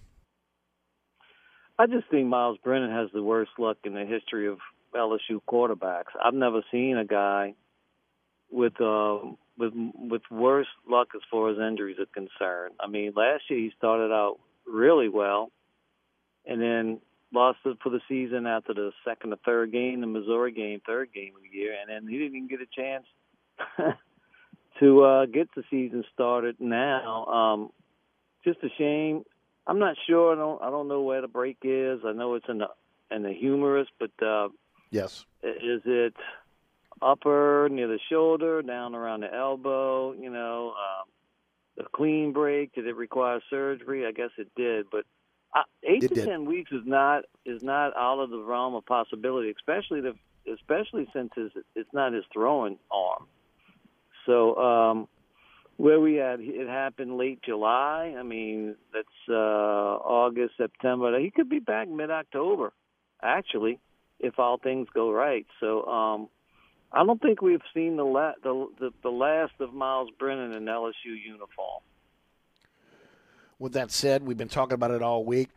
I 1.82 1.86
just 1.86 2.08
think 2.12 2.28
Miles 2.28 2.58
Brennan 2.62 2.92
has 2.92 3.08
the 3.12 3.24
worst 3.24 3.50
luck 3.58 3.76
in 3.82 3.94
the 3.94 4.04
history 4.04 4.46
of 4.46 4.58
LSU 4.94 5.40
quarterbacks. 5.50 6.14
I've 6.24 6.32
never 6.32 6.62
seen 6.70 6.96
a 6.96 7.04
guy 7.04 7.54
with 8.52 8.80
uh, 8.80 9.18
with 9.58 9.72
with 9.74 10.22
worse 10.30 10.68
luck 10.88 11.08
as 11.16 11.22
far 11.28 11.50
as 11.50 11.58
injuries 11.58 11.96
are 11.98 12.06
concerned. 12.06 12.76
I 12.78 12.86
mean, 12.86 13.12
last 13.16 13.42
year 13.50 13.58
he 13.58 13.72
started 13.76 14.12
out 14.12 14.38
really 14.64 15.08
well, 15.08 15.50
and 16.46 16.62
then 16.62 17.00
lost 17.34 17.58
it 17.64 17.78
for 17.82 17.90
the 17.90 18.00
season 18.08 18.46
after 18.46 18.72
the 18.74 18.92
second 19.04 19.32
or 19.32 19.38
third 19.44 19.72
game, 19.72 20.02
the 20.02 20.06
Missouri 20.06 20.52
game, 20.52 20.80
third 20.86 21.12
game 21.12 21.32
of 21.34 21.42
the 21.42 21.58
year, 21.58 21.74
and 21.80 21.90
then 21.90 22.08
he 22.08 22.16
didn't 22.16 22.36
even 22.36 22.46
get 22.46 22.60
a 22.60 22.80
chance 22.80 23.06
to 24.78 25.02
uh, 25.02 25.26
get 25.26 25.48
the 25.56 25.64
season 25.68 26.04
started. 26.14 26.60
Now, 26.60 27.24
um, 27.24 27.70
just 28.44 28.60
a 28.62 28.68
shame. 28.78 29.24
I'm 29.66 29.78
not 29.78 29.96
sure. 30.06 30.32
I 30.32 30.36
don't. 30.36 30.62
I 30.62 30.70
don't 30.70 30.88
know 30.88 31.02
where 31.02 31.20
the 31.20 31.28
break 31.28 31.58
is. 31.62 32.00
I 32.04 32.12
know 32.12 32.34
it's 32.34 32.46
in 32.48 32.58
the 32.58 32.68
in 33.10 33.22
the 33.22 33.32
humerus, 33.32 33.88
but 33.98 34.10
uh, 34.24 34.48
Yes. 34.90 35.24
is 35.42 35.82
it 35.84 36.14
upper 37.00 37.68
near 37.70 37.88
the 37.88 37.98
shoulder, 38.10 38.62
down 38.62 38.94
around 38.94 39.20
the 39.20 39.32
elbow? 39.32 40.12
You 40.12 40.30
know, 40.30 40.70
um, 40.70 41.08
the 41.76 41.84
clean 41.94 42.32
break. 42.32 42.74
Did 42.74 42.86
it 42.86 42.96
require 42.96 43.40
surgery? 43.50 44.06
I 44.06 44.12
guess 44.12 44.30
it 44.36 44.48
did, 44.56 44.86
but 44.90 45.04
uh, 45.54 45.62
eight 45.84 46.04
It 46.04 46.08
to 46.08 46.14
did. 46.16 46.28
ten 46.28 46.44
weeks 46.44 46.72
is 46.72 46.82
not 46.84 47.24
is 47.46 47.62
not 47.62 47.96
out 47.96 48.18
of 48.18 48.30
the 48.30 48.38
realm 48.40 48.74
of 48.74 48.84
possibility, 48.86 49.50
especially 49.50 50.00
the 50.00 50.14
especially 50.52 51.06
since 51.12 51.30
it's, 51.36 51.54
it's 51.76 51.92
not 51.92 52.12
his 52.12 52.24
throwing 52.32 52.78
arm. 52.90 53.26
So 54.26 54.56
um, 54.56 55.08
where 55.76 56.00
we 56.00 56.20
at, 56.20 56.40
it 56.40 56.68
happened 56.68 57.16
late 57.16 57.40
July. 57.42 58.14
I 58.18 58.22
mean, 58.22 58.76
that's 58.92 59.08
uh, 59.28 59.32
August, 59.32 60.54
September. 60.56 61.18
He 61.18 61.30
could 61.30 61.48
be 61.48 61.58
back 61.58 61.88
mid 61.88 62.10
October, 62.10 62.72
actually, 63.22 63.80
if 64.20 64.38
all 64.38 64.58
things 64.58 64.88
go 64.94 65.10
right. 65.10 65.46
So 65.60 65.84
um, 65.86 66.28
I 66.92 67.04
don't 67.04 67.20
think 67.20 67.42
we've 67.42 67.60
seen 67.74 67.96
the, 67.96 68.04
la- 68.04 68.34
the 68.42 68.68
the 68.78 68.90
the 69.02 69.10
last 69.10 69.52
of 69.60 69.72
Miles 69.72 70.10
Brennan 70.18 70.52
in 70.52 70.64
LSU 70.64 70.92
uniform. 71.24 71.82
With 73.58 73.72
that 73.74 73.90
said, 73.90 74.24
we've 74.24 74.36
been 74.36 74.48
talking 74.48 74.74
about 74.74 74.90
it 74.90 75.02
all 75.02 75.24
week. 75.24 75.48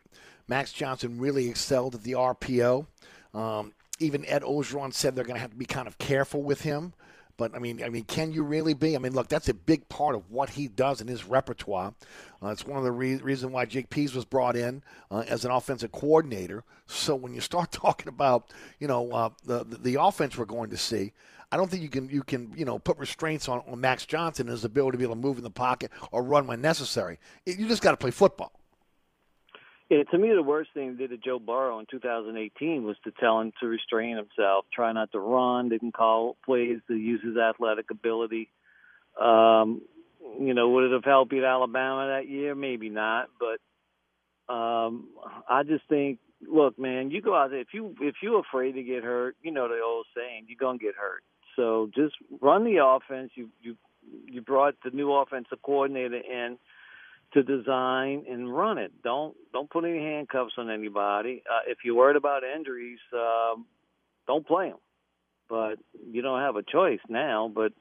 Max 0.48 0.72
Johnson 0.72 1.18
really 1.18 1.48
excelled 1.48 1.96
at 1.96 2.02
the 2.04 2.12
RPO. 2.12 2.86
Um, 3.34 3.72
even 3.98 4.24
Ed 4.26 4.42
Orgeron 4.42 4.94
said 4.94 5.16
they're 5.16 5.24
going 5.24 5.36
to 5.36 5.40
have 5.40 5.50
to 5.50 5.56
be 5.56 5.66
kind 5.66 5.88
of 5.88 5.98
careful 5.98 6.42
with 6.42 6.60
him. 6.60 6.92
But 7.36 7.54
I 7.54 7.58
mean, 7.58 7.82
I 7.82 7.88
mean, 7.90 8.04
can 8.04 8.32
you 8.32 8.42
really 8.42 8.74
be? 8.74 8.96
I 8.96 8.98
mean, 8.98 9.12
look, 9.12 9.28
that's 9.28 9.48
a 9.48 9.54
big 9.54 9.88
part 9.88 10.14
of 10.14 10.30
what 10.30 10.50
he 10.50 10.68
does 10.68 11.00
in 11.00 11.06
his 11.06 11.24
repertoire. 11.24 11.94
Uh, 12.42 12.48
it's 12.48 12.66
one 12.66 12.78
of 12.78 12.84
the 12.84 12.92
re- 12.92 13.16
reasons 13.16 13.52
why 13.52 13.66
Jake 13.66 13.90
Peetz 13.90 14.14
was 14.14 14.24
brought 14.24 14.56
in 14.56 14.82
uh, 15.10 15.24
as 15.28 15.44
an 15.44 15.50
offensive 15.50 15.92
coordinator. 15.92 16.64
So 16.86 17.14
when 17.14 17.34
you 17.34 17.40
start 17.40 17.72
talking 17.72 18.08
about, 18.08 18.52
you 18.80 18.88
know, 18.88 19.10
uh, 19.10 19.30
the, 19.44 19.64
the 19.64 20.00
offense 20.00 20.38
we're 20.38 20.46
going 20.46 20.70
to 20.70 20.76
see, 20.76 21.12
I 21.52 21.56
don't 21.56 21.70
think 21.70 21.82
you 21.82 21.88
can 21.88 22.08
you 22.08 22.22
can 22.22 22.52
you 22.56 22.64
know 22.64 22.78
put 22.78 22.98
restraints 22.98 23.48
on, 23.48 23.62
on 23.68 23.80
Max 23.80 24.06
Johnson 24.06 24.46
and 24.46 24.52
his 24.52 24.64
ability 24.64 24.92
to 24.92 24.98
be 24.98 25.04
able 25.04 25.14
to 25.14 25.20
move 25.20 25.38
in 25.38 25.44
the 25.44 25.50
pocket 25.50 25.90
or 26.10 26.22
run 26.22 26.46
when 26.46 26.60
necessary. 26.60 27.18
You 27.44 27.68
just 27.68 27.82
got 27.82 27.92
to 27.92 27.96
play 27.96 28.10
football. 28.10 28.52
Yeah, 29.88 30.02
to 30.10 30.18
me, 30.18 30.32
the 30.34 30.42
worst 30.42 30.70
thing 30.74 30.96
they 30.96 31.06
did 31.06 31.10
to 31.10 31.16
Joe 31.16 31.38
Burrow 31.38 31.78
in 31.78 31.86
2018 31.88 32.82
was 32.82 32.96
to 33.04 33.12
tell 33.12 33.40
him 33.40 33.52
to 33.60 33.66
restrain 33.66 34.16
himself, 34.16 34.64
try 34.72 34.92
not 34.92 35.12
to 35.12 35.20
run, 35.20 35.68
didn't 35.68 35.94
call 35.94 36.36
plays 36.44 36.78
to 36.88 36.94
use 36.94 37.20
his 37.24 37.36
athletic 37.36 37.90
ability. 37.92 38.50
Um, 39.20 39.82
you 40.40 40.54
know, 40.54 40.70
would 40.70 40.90
it 40.90 40.92
have 40.92 41.04
helped 41.04 41.30
beat 41.30 41.44
Alabama 41.44 42.08
that 42.08 42.28
year? 42.28 42.56
Maybe 42.56 42.88
not, 42.88 43.28
but 43.38 44.52
um, 44.52 45.08
I 45.48 45.62
just 45.62 45.84
think, 45.88 46.18
look, 46.42 46.78
man, 46.78 47.12
you 47.12 47.22
go 47.22 47.36
out 47.36 47.50
there 47.50 47.60
if 47.60 47.68
you 47.72 47.94
if 48.00 48.16
you're 48.22 48.40
afraid 48.40 48.72
to 48.72 48.82
get 48.82 49.04
hurt, 49.04 49.36
you 49.42 49.52
know 49.52 49.68
the 49.68 49.80
old 49.84 50.06
saying, 50.16 50.46
you're 50.48 50.58
gonna 50.58 50.78
get 50.78 50.96
hurt. 50.96 51.22
So 51.54 51.90
just 51.94 52.14
run 52.40 52.64
the 52.64 52.84
offense. 52.84 53.30
You 53.36 53.48
you 53.62 53.76
you 54.26 54.42
brought 54.42 54.74
the 54.84 54.90
new 54.90 55.12
offensive 55.12 55.62
coordinator 55.62 56.16
in 56.16 56.58
to 57.36 57.42
design 57.42 58.24
and 58.30 58.54
run 58.54 58.78
it. 58.78 58.92
Don't 59.04 59.36
don't 59.52 59.68
put 59.68 59.84
any 59.84 59.98
handcuffs 59.98 60.54
on 60.56 60.70
anybody. 60.70 61.42
Uh, 61.48 61.70
if 61.70 61.78
you're 61.84 61.94
worried 61.94 62.16
about 62.16 62.42
injuries, 62.42 62.98
um, 63.12 63.66
don't 64.26 64.46
play 64.46 64.70
them. 64.70 64.78
But 65.48 65.78
you 66.10 66.22
don't 66.22 66.40
have 66.40 66.56
a 66.56 66.62
choice 66.62 67.00
now. 67.08 67.50
But 67.54 67.72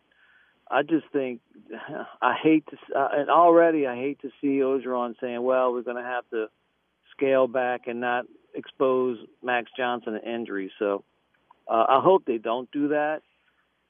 I 0.69 0.83
just 0.83 1.05
think 1.13 1.39
I 2.21 2.35
hate 2.41 2.65
to 2.67 3.00
uh, 3.00 3.09
and 3.13 3.29
already 3.29 3.88
I 3.88 3.95
hate 3.95 4.21
to 4.24 4.29
see 4.41 4.59
Orgeron 4.59 5.15
saying, 5.21 5.41
"Well, 5.41 5.71
we're 5.71 5.83
going 5.83 6.03
to 6.03 6.09
have 6.09 6.29
to 6.31 6.47
scale 7.15 7.47
back 7.47 7.88
and 7.88 8.01
not 8.01 8.25
expose 8.53 9.17
Max 9.41 9.71
Johnson 9.77 10.13
to 10.13 10.29
injury." 10.29 10.69
So 10.79 11.05
uh, 11.67 11.85
I 11.88 12.01
hope 12.01 12.25
they 12.25 12.39
don't 12.39 12.69
do 12.71 12.89
that. 12.89 13.21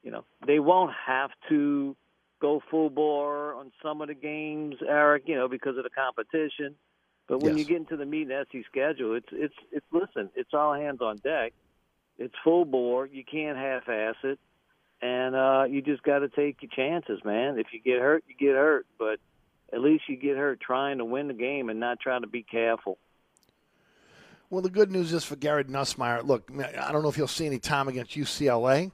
You 0.04 0.12
know, 0.12 0.26
they 0.46 0.60
won't 0.60 0.92
have 1.08 1.32
to 1.50 1.96
go 2.40 2.62
full 2.70 2.90
bore 2.90 3.54
on 3.56 3.72
some 3.82 4.02
of 4.02 4.08
the 4.08 4.14
games, 4.14 4.76
Eric, 4.88 5.24
you 5.28 5.36
know, 5.36 5.48
because 5.48 5.78
of 5.78 5.84
the 5.84 5.90
competition. 5.90 6.76
But 7.28 7.40
when 7.40 7.58
Yes. 7.58 7.60
you 7.60 7.66
get 7.66 7.78
into 7.78 7.98
the 7.98 8.06
meat 8.06 8.30
and 8.30 8.46
SC 8.48 8.66
schedule, 8.70 9.16
it's 9.16 9.30
it's 9.32 9.56
it's 9.72 9.86
listen, 9.92 10.30
it's 10.36 10.54
all 10.54 10.74
hands 10.74 11.02
on 11.02 11.18
deck. 11.18 11.54
It's 12.18 12.36
full 12.44 12.66
bore. 12.66 13.08
You 13.08 13.24
can't 13.24 13.58
half 13.58 13.90
ass 13.90 14.16
it. 14.24 14.40
And 15.02 15.36
uh 15.36 15.64
you 15.68 15.82
just 15.82 16.04
gotta 16.04 16.30
take 16.30 16.62
your 16.62 16.72
chances, 16.76 17.24
man. 17.26 17.58
If 17.58 17.68
you 17.74 17.80
get 17.80 18.00
hurt, 18.00 18.24
you 18.28 18.36
get 18.38 18.56
hurt. 18.56 18.86
But 19.00 19.20
at 19.74 19.82
least 19.82 20.04
you 20.08 20.16
get 20.18 20.38
hurt 20.38 20.60
trying 20.62 21.00
to 21.00 21.06
win 21.06 21.28
the 21.28 21.34
game 21.34 21.70
and 21.70 21.80
not 21.80 22.00
trying 22.00 22.22
to 22.22 22.28
be 22.28 22.44
careful. 22.44 22.98
Well, 24.52 24.62
the 24.62 24.70
good 24.70 24.92
news 24.92 25.12
is 25.12 25.26
for 25.26 25.36
Garrett 25.36 25.68
Nussmeier. 25.68 26.24
Look, 26.24 26.52
I 26.56 26.92
don't 26.92 27.02
know 27.02 27.10
if 27.10 27.16
he'll 27.16 27.28
see 27.28 27.48
any 27.48 27.58
time 27.60 27.88
against 27.88 28.12
UCLA, 28.16 28.92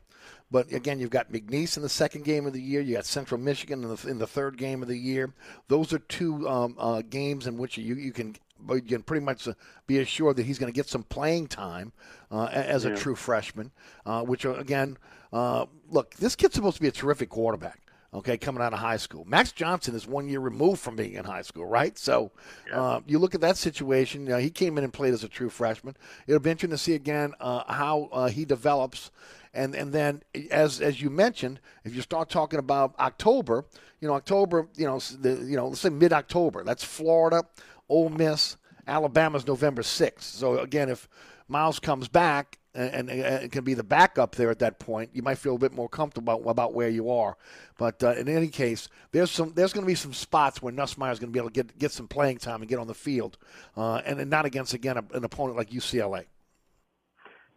but 0.51 0.71
again, 0.71 0.99
you've 0.99 1.09
got 1.09 1.31
McNeese 1.31 1.77
in 1.77 1.83
the 1.83 1.89
second 1.89 2.25
game 2.25 2.45
of 2.45 2.53
the 2.53 2.61
year. 2.61 2.81
You 2.81 2.95
got 2.95 3.05
Central 3.05 3.39
Michigan 3.39 3.83
in 3.83 3.89
the, 3.95 4.07
in 4.09 4.17
the 4.19 4.27
third 4.27 4.57
game 4.57 4.81
of 4.81 4.87
the 4.89 4.97
year. 4.97 5.33
Those 5.69 5.93
are 5.93 5.99
two 5.99 6.47
um, 6.49 6.75
uh, 6.77 7.01
games 7.09 7.47
in 7.47 7.57
which 7.57 7.77
you 7.77 7.95
you 7.95 8.11
can 8.11 8.35
you 8.69 8.81
can 8.81 9.01
pretty 9.01 9.25
much 9.25 9.47
uh, 9.47 9.53
be 9.87 9.97
assured 9.99 10.35
that 10.35 10.45
he's 10.45 10.59
going 10.59 10.71
to 10.71 10.75
get 10.75 10.87
some 10.87 11.03
playing 11.03 11.47
time 11.47 11.93
uh, 12.31 12.47
a- 12.51 12.69
as 12.69 12.85
a 12.85 12.89
Yeah. 12.89 12.95
true 12.95 13.15
freshman. 13.15 13.71
Uh, 14.05 14.21
which 14.23 14.45
uh, 14.45 14.53
again, 14.55 14.97
uh, 15.33 15.65
look, 15.89 16.13
this 16.15 16.35
kid's 16.35 16.55
supposed 16.55 16.75
to 16.75 16.81
be 16.81 16.87
a 16.87 16.91
terrific 16.91 17.29
quarterback. 17.29 17.79
Okay, 18.13 18.37
coming 18.37 18.61
out 18.61 18.73
of 18.73 18.79
high 18.79 18.97
school, 18.97 19.23
Max 19.23 19.53
Johnson 19.53 19.95
is 19.95 20.05
one 20.05 20.27
year 20.27 20.41
removed 20.41 20.81
from 20.81 20.97
being 20.97 21.13
in 21.13 21.23
high 21.23 21.43
school, 21.43 21.65
right? 21.65 21.97
So, 21.97 22.33
uh, 22.73 22.99
you 23.07 23.17
look 23.17 23.33
at 23.35 23.39
that 23.39 23.55
situation. 23.55 24.23
You 24.23 24.33
know, 24.33 24.37
he 24.37 24.49
came 24.49 24.77
in 24.77 24.83
and 24.83 24.91
played 24.91 25.13
as 25.13 25.23
a 25.23 25.29
true 25.29 25.49
freshman. 25.49 25.95
It'll 26.27 26.41
be 26.41 26.49
interesting 26.51 26.71
to 26.71 26.77
see 26.77 26.93
again 26.93 27.33
uh, 27.39 27.63
how 27.71 28.09
uh, 28.11 28.27
he 28.27 28.43
develops, 28.43 29.11
and 29.53 29.75
and 29.75 29.93
then 29.93 30.21
as 30.49 30.81
as 30.81 31.01
you 31.01 31.09
mentioned, 31.09 31.59
if 31.83 31.95
you 31.95 32.01
start 32.01 32.29
talking 32.29 32.59
about 32.59 32.97
October, 32.99 33.65
you 33.99 34.07
know, 34.07 34.13
October, 34.13 34.67
you 34.75 34.85
know, 34.85 34.99
the, 34.99 35.43
you 35.45 35.55
know, 35.55 35.67
let's 35.67 35.81
say 35.81 35.89
mid 35.89 36.13
October. 36.13 36.63
That's 36.63 36.83
Florida, 36.83 37.43
Ole 37.89 38.09
Miss, 38.09 38.57
Alabama's 38.87 39.45
November 39.45 39.83
sixth. 39.83 40.33
So 40.35 40.59
again, 40.59 40.89
if 40.89 41.07
Miles 41.47 41.79
comes 41.79 42.07
back 42.07 42.59
and, 42.73 43.09
and, 43.09 43.09
and 43.09 43.51
can 43.51 43.63
be 43.63 43.73
the 43.73 43.83
backup 43.83 44.35
there 44.35 44.49
at 44.49 44.59
that 44.59 44.79
point, 44.79 45.09
you 45.13 45.21
might 45.21 45.37
feel 45.37 45.55
a 45.55 45.59
bit 45.59 45.73
more 45.73 45.89
comfortable 45.89 46.33
about, 46.33 46.49
about 46.49 46.73
where 46.73 46.87
you 46.87 47.11
are. 47.11 47.35
But 47.77 48.01
uh, 48.03 48.13
in 48.13 48.29
any 48.29 48.47
case, 48.47 48.87
there's 49.11 49.31
some 49.31 49.53
there's 49.53 49.73
going 49.73 49.85
to 49.85 49.91
be 49.91 49.95
some 49.95 50.13
spots 50.13 50.61
where 50.61 50.71
Nussmeier 50.71 51.11
is 51.11 51.19
going 51.19 51.29
to 51.29 51.33
be 51.33 51.39
able 51.39 51.49
to 51.49 51.53
get 51.53 51.77
get 51.77 51.91
some 51.91 52.07
playing 52.07 52.37
time 52.37 52.61
and 52.61 52.69
get 52.69 52.79
on 52.79 52.87
the 52.87 52.93
field, 52.93 53.37
uh, 53.75 54.01
and, 54.05 54.19
and 54.19 54.29
not 54.29 54.45
against 54.45 54.73
again 54.73 54.97
a, 54.97 55.03
an 55.13 55.23
opponent 55.23 55.57
like 55.57 55.69
UCLA. 55.69 56.25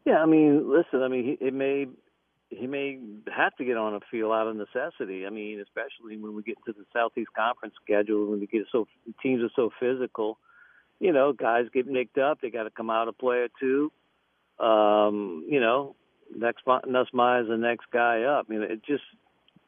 Yeah, 0.05 0.19
I 0.19 0.27
mean, 0.27 0.71
listen, 0.71 1.03
I 1.03 1.09
mean, 1.09 1.25
he, 1.25 1.47
it 1.47 1.55
may 1.55 1.87
he 2.51 2.67
may 2.67 2.99
have 3.35 3.57
to 3.57 3.65
get 3.65 3.77
on 3.77 3.95
a 3.95 4.01
field 4.11 4.33
out 4.33 4.47
of 4.47 4.57
necessity. 4.57 5.27
I 5.27 5.31
mean, 5.31 5.61
especially 5.61 6.17
when 6.17 6.35
we 6.35 6.43
get 6.43 6.59
into 6.67 6.79
the 6.79 6.87
Southeast 6.93 7.31
Conference 7.35 7.75
schedule, 7.83 8.31
when 8.31 8.41
we 8.41 8.47
get 8.47 8.67
so 8.71 8.87
teams 9.23 9.43
are 9.43 9.51
so 9.57 9.71
physical. 9.81 10.39
You 11.01 11.13
know, 11.13 11.33
guys 11.33 11.67
get 11.73 11.87
nicked 11.87 12.19
up; 12.19 12.41
they 12.41 12.51
got 12.51 12.65
to 12.65 12.71
come 12.71 12.91
out 12.91 13.09
a 13.09 13.13
play 13.13 13.39
or 13.39 13.49
two. 13.59 13.93
Um, 14.65 15.45
you 15.49 15.61
know, 15.61 15.97
next 16.35 16.65
Nussmeier 16.67 17.43
is 17.43 17.49
the 17.49 17.57
next 17.57 17.87
guy 17.93 18.23
up. 18.23 18.47
You 18.49 18.61
know, 18.61 18.67
it 18.67 18.85
just 18.85 19.03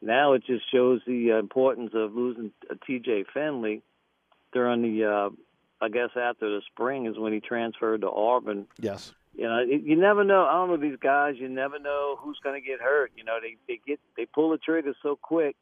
now 0.01 0.33
it 0.33 0.43
just 0.45 0.63
shows 0.71 1.01
the 1.05 1.33
uh, 1.33 1.39
importance 1.39 1.91
of 1.93 2.13
losing 2.13 2.51
T.J. 2.85 3.25
Finley 3.33 3.81
during 4.53 4.81
the. 4.81 5.05
Uh, 5.05 5.29
I 5.79 5.89
guess 5.89 6.09
after 6.15 6.49
the 6.49 6.61
spring 6.71 7.05
is 7.05 7.19
when 7.19 7.33
he 7.33 7.39
transferred 7.39 8.01
to 8.01 8.09
Auburn 8.09 8.65
Yes. 8.79 9.13
You 9.37 9.43
know, 9.43 9.59
you 9.61 9.95
never 9.95 10.23
know. 10.23 10.45
I 10.45 10.53
don't 10.53 10.69
know 10.69 10.77
these 10.77 10.99
guys. 10.99 11.35
You 11.37 11.47
never 11.47 11.77
know 11.77 12.17
who's 12.19 12.39
going 12.43 12.59
to 12.59 12.67
get 12.67 12.81
hurt. 12.81 13.11
You 13.15 13.23
know, 13.23 13.37
they 13.39 13.57
they 13.67 13.79
get 13.87 13.99
they 14.17 14.25
pull 14.25 14.49
the 14.49 14.57
trigger 14.57 14.95
so 15.03 15.15
quick. 15.21 15.55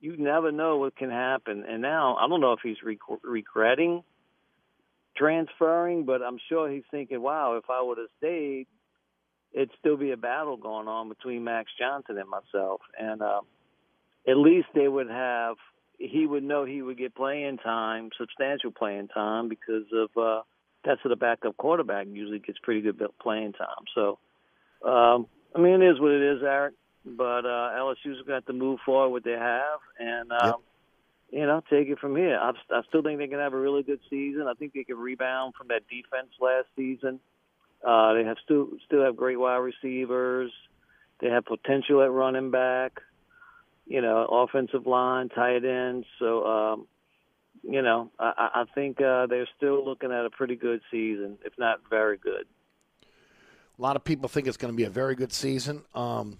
You 0.00 0.16
never 0.16 0.50
know 0.50 0.78
what 0.78 0.96
can 0.96 1.10
happen. 1.10 1.64
And 1.68 1.82
now 1.82 2.16
I 2.16 2.26
don't 2.28 2.40
know 2.40 2.54
if 2.54 2.60
he's 2.62 2.82
re- 2.82 2.98
regretting 3.22 4.02
transferring, 5.16 6.06
but 6.06 6.22
I'm 6.22 6.38
sure 6.48 6.70
he's 6.70 6.84
thinking, 6.90 7.20
"Wow, 7.20 7.56
if 7.58 7.64
I 7.68 7.82
would 7.82 7.98
have 7.98 8.08
stayed, 8.16 8.66
it'd 9.52 9.70
still 9.78 9.98
be 9.98 10.12
a 10.12 10.16
battle 10.16 10.56
going 10.56 10.88
on 10.88 11.10
between 11.10 11.44
Max 11.44 11.70
Johnson 11.78 12.16
and 12.16 12.28
myself." 12.30 12.80
And 12.98 13.20
uh, 13.20 13.42
at 14.26 14.38
least 14.38 14.68
they 14.74 14.88
would 14.88 15.10
have. 15.10 15.56
He 15.98 16.26
would 16.26 16.42
know 16.44 16.64
he 16.64 16.80
would 16.80 16.96
get 16.96 17.14
playing 17.14 17.58
time, 17.58 18.08
substantial 18.18 18.70
playing 18.72 19.08
time, 19.08 19.50
because 19.50 19.84
of. 19.92 20.10
uh 20.16 20.42
that's 20.84 21.00
the 21.04 21.16
backup 21.16 21.56
quarterback 21.56 22.06
usually 22.10 22.38
gets 22.38 22.58
pretty 22.58 22.80
good 22.80 23.00
playing 23.20 23.52
time. 23.52 23.84
So, 23.94 24.18
um, 24.84 25.26
I 25.54 25.58
mean, 25.58 25.82
it 25.82 25.90
is 25.90 26.00
what 26.00 26.12
it 26.12 26.36
is, 26.36 26.42
Eric. 26.42 26.74
But 27.04 27.46
uh, 27.46 27.72
LSU's 27.78 28.26
got 28.26 28.46
to 28.46 28.52
move 28.52 28.78
forward 28.84 29.10
what 29.10 29.24
they 29.24 29.32
have, 29.32 29.80
and 29.98 30.30
um, 30.32 30.56
you 31.30 31.46
know, 31.46 31.62
take 31.70 31.88
it 31.88 31.98
from 31.98 32.14
here. 32.14 32.38
I, 32.38 32.50
I 32.70 32.82
still 32.88 33.02
think 33.02 33.18
they 33.18 33.26
can 33.26 33.38
have 33.38 33.54
a 33.54 33.58
really 33.58 33.82
good 33.82 34.00
season. 34.10 34.46
I 34.46 34.52
think 34.52 34.74
they 34.74 34.84
can 34.84 34.98
rebound 34.98 35.54
from 35.56 35.68
that 35.68 35.88
defense 35.88 36.28
last 36.40 36.66
season. 36.76 37.18
Uh, 37.82 38.12
they 38.12 38.24
have 38.24 38.36
still 38.44 38.68
still 38.84 39.02
have 39.02 39.16
great 39.16 39.40
wide 39.40 39.56
receivers. 39.56 40.52
They 41.20 41.28
have 41.28 41.46
potential 41.46 42.02
at 42.02 42.10
running 42.10 42.50
back. 42.50 43.00
You 43.86 44.02
know, 44.02 44.26
offensive 44.26 44.86
line, 44.86 45.30
tight 45.30 45.64
ends. 45.64 46.06
So. 46.18 46.46
Um, 46.46 46.86
you 47.62 47.82
know, 47.82 48.10
I, 48.18 48.50
I 48.54 48.64
think 48.74 49.00
uh, 49.00 49.26
they're 49.26 49.48
still 49.56 49.84
looking 49.84 50.12
at 50.12 50.24
a 50.24 50.30
pretty 50.30 50.56
good 50.56 50.80
season, 50.90 51.38
if 51.44 51.52
not 51.58 51.80
very 51.88 52.16
good. 52.16 52.44
A 53.78 53.82
lot 53.82 53.96
of 53.96 54.04
people 54.04 54.28
think 54.28 54.46
it's 54.46 54.56
going 54.56 54.72
to 54.72 54.76
be 54.76 54.84
a 54.84 54.90
very 54.90 55.14
good 55.14 55.32
season. 55.32 55.82
Um, 55.94 56.38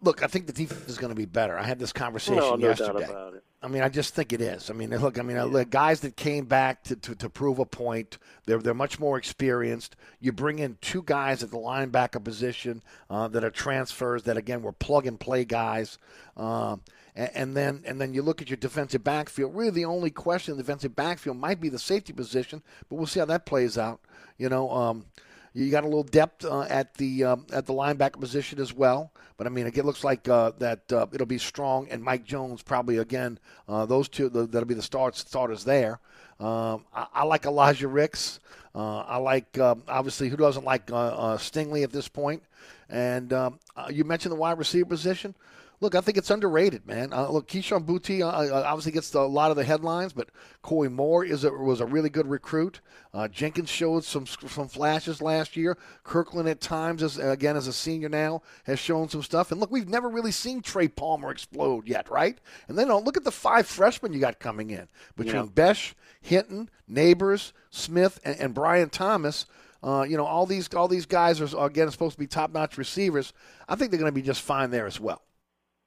look, 0.00 0.22
I 0.22 0.26
think 0.26 0.46
the 0.46 0.52
defense 0.52 0.88
is 0.88 0.98
going 0.98 1.10
to 1.10 1.16
be 1.16 1.24
better. 1.24 1.58
I 1.58 1.64
had 1.64 1.78
this 1.78 1.92
conversation 1.92 2.36
No, 2.36 2.54
no 2.54 2.68
doubt 2.68 2.78
yesterday. 2.78 3.04
about 3.04 3.34
it. 3.34 3.44
I 3.62 3.68
mean, 3.68 3.82
I 3.82 3.90
just 3.90 4.14
think 4.14 4.32
it 4.32 4.40
is. 4.40 4.70
I 4.70 4.72
mean, 4.72 4.88
look, 4.90 5.18
I 5.18 5.22
mean, 5.22 5.36
uh, 5.36 5.46
the 5.46 5.66
guys 5.66 6.00
that 6.00 6.16
came 6.16 6.46
back 6.46 6.82
to, 6.84 6.96
to, 6.96 7.14
to 7.16 7.28
prove 7.28 7.58
a 7.58 7.66
point, 7.66 8.16
they're 8.46 8.58
they're 8.58 8.72
much 8.72 8.98
more 8.98 9.18
experienced. 9.18 9.96
You 10.18 10.32
bring 10.32 10.60
in 10.60 10.78
two 10.80 11.02
guys 11.04 11.42
at 11.42 11.50
the 11.50 11.58
linebacker 11.58 12.24
position 12.24 12.80
uh, 13.10 13.28
that 13.28 13.44
are 13.44 13.50
transfers 13.50 14.22
that 14.22 14.38
again 14.38 14.62
were 14.62 14.72
plug 14.72 15.06
and 15.06 15.20
play 15.20 15.44
guys. 15.44 15.98
Um, 16.38 16.80
and, 17.14 17.56
then 17.56 17.82
and 17.86 18.00
then 18.00 18.14
you 18.14 18.22
look 18.22 18.40
at 18.40 18.48
your 18.48 18.56
defensive 18.56 19.02
backfield. 19.02 19.54
Really, 19.54 19.70
the 19.70 19.84
only 19.84 20.10
question 20.10 20.52
in 20.52 20.58
the 20.58 20.62
defensive 20.62 20.94
backfield 20.94 21.36
might 21.36 21.60
be 21.60 21.68
the 21.68 21.78
safety 21.78 22.12
position, 22.12 22.62
but 22.88 22.96
we'll 22.96 23.06
see 23.06 23.20
how 23.20 23.26
that 23.26 23.46
plays 23.46 23.76
out. 23.76 24.00
You 24.38 24.48
know, 24.48 24.70
um, 24.70 25.06
You 25.52 25.70
got 25.70 25.82
a 25.82 25.88
little 25.88 26.04
depth 26.04 26.44
uh, 26.44 26.62
at 26.62 26.94
the 26.94 27.24
um, 27.24 27.46
at 27.52 27.66
the 27.66 27.72
linebacker 27.72 28.20
position 28.20 28.60
as 28.60 28.72
well. 28.72 29.12
But 29.36 29.46
I 29.46 29.50
mean, 29.50 29.66
it 29.66 29.84
looks 29.84 30.04
like 30.04 30.28
uh, 30.28 30.52
that 30.58 30.92
uh, 30.92 31.06
it'll 31.12 31.26
be 31.26 31.38
strong, 31.38 31.88
and 31.90 32.02
Mike 32.02 32.24
Jones 32.24 32.62
probably 32.62 32.98
again. 32.98 33.38
Uh, 33.68 33.86
those 33.86 34.08
two 34.08 34.28
the, 34.28 34.46
that'll 34.46 34.68
be 34.68 34.74
the 34.74 34.82
starts 34.82 35.20
starters 35.20 35.64
there. 35.64 35.98
Um, 36.38 36.86
I, 36.94 37.06
I, 37.14 37.24
like 37.24 37.44
Elijah 37.44 37.88
Ricks. 37.88 38.40
Uh, 38.74 39.00
I 39.00 39.16
like 39.16 39.58
um, 39.58 39.82
obviously 39.88 40.28
who 40.28 40.36
doesn't 40.36 40.64
like 40.64 40.90
uh, 40.92 41.36
Stingley 41.36 41.82
at 41.82 41.92
this 41.92 42.08
point. 42.08 42.42
And 42.88 43.32
um, 43.32 43.58
you 43.90 44.04
mentioned 44.04 44.32
the 44.32 44.36
wide 44.36 44.58
receiver 44.58 44.86
position 44.86 45.34
look, 45.80 45.94
I 45.94 46.00
think 46.00 46.18
it's 46.18 46.30
underrated, 46.30 46.86
man. 46.86 47.12
Uh, 47.12 47.28
look, 47.30 47.48
Kayshon 47.48 47.84
Boutte 47.84 48.20
uh, 48.20 48.26
uh, 48.28 48.62
obviously 48.66 48.92
gets 48.92 49.12
a 49.14 49.20
lot 49.22 49.50
of 49.50 49.56
the 49.56 49.64
headlines, 49.64 50.12
but 50.12 50.28
Koy 50.62 50.88
Moore 50.88 51.24
is 51.24 51.44
a, 51.44 51.50
was 51.50 51.80
a 51.80 51.86
really 51.86 52.10
good 52.10 52.26
recruit. 52.26 52.80
Uh, 53.12 53.28
Jenkins 53.28 53.70
showed 53.70 54.04
some 54.04 54.26
some 54.26 54.68
flashes 54.68 55.20
last 55.20 55.56
year. 55.56 55.76
Kirkland 56.04 56.48
at 56.48 56.60
times, 56.60 57.02
as 57.02 57.18
again 57.18 57.56
as 57.56 57.66
a 57.66 57.72
senior 57.72 58.08
now, 58.08 58.42
has 58.64 58.78
shown 58.78 59.08
some 59.08 59.22
stuff. 59.22 59.50
And 59.50 59.60
look, 59.60 59.70
we've 59.70 59.88
never 59.88 60.08
really 60.08 60.32
seen 60.32 60.60
Trey 60.60 60.88
Palmer 60.88 61.30
explode 61.30 61.88
yet, 61.88 62.10
right? 62.10 62.38
And 62.68 62.78
then 62.78 62.90
oh, 62.90 63.00
look 63.00 63.16
at 63.16 63.24
the 63.24 63.32
five 63.32 63.66
freshmen 63.66 64.12
you 64.12 64.20
got 64.20 64.38
coming 64.38 64.70
in 64.70 64.88
between 65.16 65.44
yeah. 65.44 65.50
Bech, 65.52 65.94
Hilton, 66.20 66.70
Neighbors, 66.86 67.52
Smith, 67.70 68.20
and, 68.24 68.38
and 68.38 68.54
Brian 68.54 68.90
Thomas. 68.90 69.46
Uh, 69.82 70.04
you 70.06 70.16
know, 70.18 70.26
all 70.26 70.44
these 70.44 70.72
all 70.74 70.88
these 70.88 71.06
guys 71.06 71.40
are 71.40 71.66
again 71.66 71.90
supposed 71.90 72.12
to 72.12 72.18
be 72.18 72.26
top 72.26 72.52
notch 72.52 72.76
receivers. 72.76 73.32
I 73.66 73.76
think 73.76 73.90
they're 73.90 74.00
going 74.00 74.12
to 74.12 74.14
be 74.14 74.20
just 74.20 74.42
fine 74.42 74.70
there 74.70 74.86
as 74.86 75.00
well. 75.00 75.22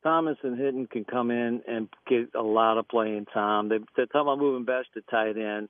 Thomas 0.04 0.38
and 0.44 0.60
Hilton 0.60 0.86
can 0.88 1.06
come 1.06 1.32
in 1.32 1.62
and 1.68 1.88
get 2.08 2.36
a 2.36 2.42
lot 2.42 2.78
of 2.78 2.88
playing 2.88 3.26
time. 3.34 3.70
They, 3.70 3.80
they're 3.96 4.06
talking 4.06 4.22
about 4.22 4.40
moving 4.40 4.66
Bech 4.66 4.86
to 4.94 5.02
tight 5.10 5.38
end. 5.38 5.70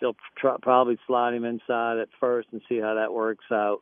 They'll 0.00 0.16
try, 0.36 0.56
probably 0.60 0.98
slide 1.06 1.34
him 1.34 1.44
inside 1.44 1.98
at 1.98 2.08
first 2.18 2.48
and 2.52 2.60
see 2.68 2.80
how 2.80 2.94
that 2.94 3.12
works 3.12 3.44
out. 3.52 3.78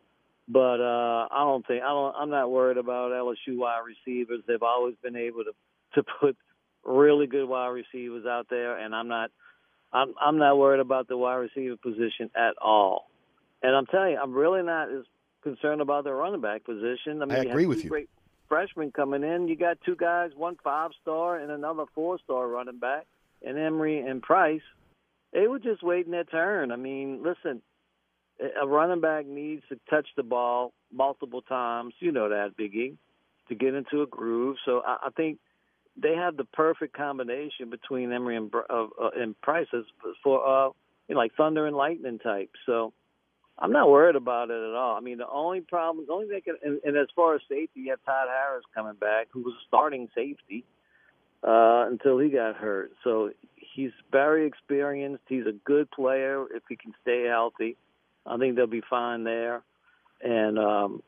But 0.49 0.81
uh, 0.81 1.29
I 1.31 1.45
don't 1.45 1.67
think 1.67 1.83
I 1.83 1.89
don't. 1.89 2.15
I'm 2.17 2.31
not 2.31 2.51
worried 2.51 2.79
about 2.79 3.13
LSU 3.13 3.59
wide 3.59 3.81
receivers. 3.87 4.41
They've 4.47 4.63
always 4.63 4.95
been 5.03 5.17
able 5.17 5.45
to 5.45 5.53
to 5.95 6.03
put 6.21 6.37
really 6.85 7.27
good 7.27 7.47
wide 7.47 7.69
receivers 7.69 8.25
out 8.27 8.47
there, 8.49 8.79
and 8.79 8.95
I'm 8.95 9.09
not. 9.09 9.31
I'm 9.93 10.15
I'm 10.21 10.39
not 10.39 10.57
worried 10.57 10.81
about 10.81 11.07
the 11.07 11.17
wide 11.17 11.35
receiver 11.35 11.77
position 11.77 12.31
at 12.35 12.55
all. 12.61 13.11
And 13.63 13.75
I'm 13.75 13.87
telling 13.87 14.13
you, 14.13 14.19
I'm 14.23 14.33
really 14.33 14.63
not 14.63 14.91
as 14.91 15.05
concerned 15.43 15.81
about 15.81 16.05
the 16.05 16.13
running 16.13 16.41
back 16.41 16.65
position. 16.65 17.23
I, 17.23 17.27
mean, 17.27 17.33
I 17.33 17.43
agree 17.43 17.67
with 17.67 17.85
you. 17.85 17.91
Great, 17.91 18.09
freshmen 18.49 18.93
coming 18.93 19.23
in. 19.23 19.49
You 19.49 19.57
got 19.57 19.79
two 19.85 19.97
guys, 19.97 20.31
one 20.37 20.57
five 20.63 20.91
star 21.01 21.37
and 21.39 21.51
another 21.51 21.85
four 21.95 22.19
star 22.19 22.49
running 22.49 22.79
back, 22.79 23.07
and 23.45 23.59
Emery 23.59 24.01
and 24.01 24.23
Price. 24.23 24.63
They 25.33 25.47
were 25.47 25.59
just 25.59 25.83
waiting 25.83 26.13
their 26.13 26.25
turn. 26.25 26.73
I 26.73 26.77
mean, 26.77 27.23
listen, 27.23 27.61
a 28.61 28.67
running 28.67 29.01
back 29.01 29.27
needs 29.27 29.63
to 29.69 29.79
touch 29.91 30.07
the 30.17 30.23
ball 30.23 30.73
multiple 30.93 31.43
times. 31.43 31.95
You 32.01 32.13
know 32.13 32.31
that, 32.31 32.57
Biggie, 32.57 32.97
to 33.49 33.55
get 33.55 33.75
into 33.75 34.03
a 34.03 34.07
groove. 34.07 34.57
So 34.65 34.83
I, 34.87 35.07
I 35.07 35.11
think 35.11 35.39
they 36.01 36.15
have 36.15 36.37
the 36.37 36.45
perfect 36.45 36.97
combination 36.97 37.71
between 37.71 38.13
Emery 38.13 38.37
and, 38.37 38.53
uh, 38.55 38.87
uh, 39.01 39.11
and 39.17 39.39
Price 39.41 39.67
for 40.23 40.47
uh, 40.47 40.71
you 41.09 41.15
know, 41.15 41.21
like 41.21 41.35
thunder 41.37 41.67
and 41.67 41.77
lightning 41.77 42.19
type. 42.19 42.51
So 42.67 42.93
I'm 43.61 43.73
not 43.73 43.91
worried 43.91 44.15
about 44.15 44.51
it 44.51 44.63
at 44.63 44.75
all. 44.75 44.97
I 44.97 45.01
mean, 45.01 45.19
the 45.19 45.29
only 45.29 45.61
problem, 45.61 46.07
the 46.07 46.13
only 46.13 46.29
thing, 46.29 46.43
and, 46.63 46.81
and 46.85 46.97
as 46.97 47.09
far 47.17 47.35
as 47.35 47.41
safety, 47.49 47.81
you 47.81 47.91
have 47.91 48.05
Todd 48.05 48.29
Harris 48.29 48.65
coming 48.75 48.95
back, 48.95 49.29
who 49.33 49.43
was 49.43 49.55
starting 49.67 50.09
safety 50.15 50.65
uh, 51.43 51.87
until 51.91 52.19
he 52.19 52.29
got 52.29 52.55
hurt. 52.55 52.93
So 53.03 53.31
he's 53.57 53.91
very 54.13 54.47
experienced. 54.47 55.25
He's 55.29 55.47
a 55.47 55.55
good 55.65 55.91
player 55.91 56.47
if 56.55 56.63
he 56.69 56.77
can 56.77 56.93
stay 57.03 57.25
healthy. 57.25 57.77
I 58.25 58.37
think 58.37 58.55
they'll 58.55 58.67
be 58.69 58.83
fine 58.89 59.25
there. 59.25 59.63
And 60.23 60.59
um, 60.59 61.03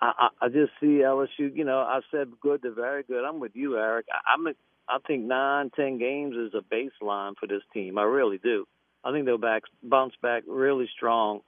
I, 0.00 0.12
I, 0.18 0.28
I 0.42 0.48
just 0.48 0.72
see 0.80 1.02
LSU. 1.04 1.54
You 1.54 1.64
know, 1.64 1.78
I 1.78 2.00
said 2.10 2.28
good 2.40 2.62
to 2.62 2.72
very 2.72 3.04
good. 3.04 3.24
I'm 3.24 3.38
with 3.38 3.52
you, 3.54 3.76
Eric. 3.76 4.06
I, 4.12 4.34
I'm. 4.34 4.46
A, 4.48 4.52
I 4.88 4.98
think 5.06 5.24
nine, 5.24 5.70
ten 5.76 5.98
games 5.98 6.34
is 6.36 6.54
a 6.54 6.60
baseline 6.60 7.34
for 7.38 7.46
this 7.46 7.62
team. 7.72 7.98
I 7.98 8.02
really 8.02 8.38
do. 8.38 8.66
I 9.04 9.12
think 9.12 9.26
they'll 9.26 9.38
back 9.38 9.62
bounce 9.82 10.14
back 10.20 10.42
really 10.46 10.88
strong 10.94 11.40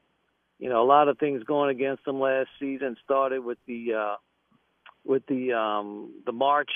you 0.59 0.69
know, 0.69 0.83
a 0.83 0.87
lot 0.87 1.09
of 1.09 1.19
things 1.19 1.43
going 1.45 1.71
against 1.71 2.05
them 2.05 2.21
last 2.21 2.49
season. 2.61 2.97
Started 3.05 3.45
with 3.45 3.59
the 3.67 3.95
uh, 3.95 4.17
with 5.05 5.27
the 5.27 5.53
um, 5.53 6.13
the 6.27 6.33
March 6.33 6.71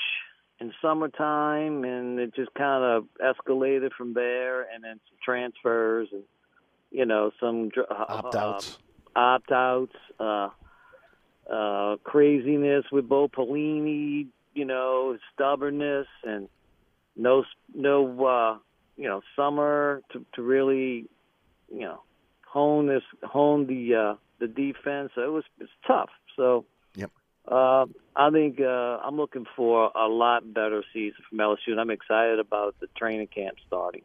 in 0.59 0.73
summertime, 0.81 1.83
and 1.83 2.19
it 2.19 2.35
just 2.35 2.53
kind 2.53 2.83
of 2.83 3.05
escalated 3.23 3.91
from 3.97 4.13
there, 4.13 4.61
and 4.61 4.83
then 4.83 4.99
some 5.09 5.17
transfers 5.23 6.09
and 6.11 6.23
you 6.91 7.05
know 7.05 7.31
some 7.39 7.71
uh, 7.77 8.05
opt 8.09 8.35
outs, 8.35 8.77
uh, 9.15 9.19
opt 9.19 9.51
outs, 9.51 9.95
uh, 10.19 10.49
uh, 11.51 11.95
craziness 12.03 12.85
with 12.91 13.07
Bo 13.07 13.27
Pelini, 13.27 14.27
you 14.53 14.65
know, 14.65 15.17
stubbornness 15.33 16.07
and 16.23 16.49
no 17.15 17.43
no 17.73 18.25
uh, 18.25 18.57
you 18.97 19.07
know 19.07 19.21
summer 19.35 20.01
to 20.11 20.25
to 20.33 20.41
really 20.41 21.05
you 21.71 21.81
know 21.81 22.01
hone 22.51 22.87
this 22.87 23.03
hone 23.23 23.67
the 23.67 23.95
uh, 23.95 24.15
the 24.39 24.47
defense. 24.47 25.11
So 25.15 25.21
it 25.21 25.31
was 25.31 25.43
it's 25.59 25.71
tough. 25.85 26.09
So 26.35 26.65
yep. 26.95 27.11
Uh, 27.47 27.85
I 28.15 28.29
think 28.31 28.59
uh, 28.59 28.99
I'm 29.03 29.17
looking 29.17 29.45
for 29.55 29.91
a 29.95 30.07
lot 30.07 30.53
better 30.53 30.83
season 30.93 31.23
from 31.29 31.39
LSU, 31.39 31.69
and 31.69 31.79
I'm 31.79 31.89
excited 31.89 32.37
about 32.37 32.75
the 32.79 32.87
training 32.95 33.27
camp 33.27 33.57
starting. 33.65 34.03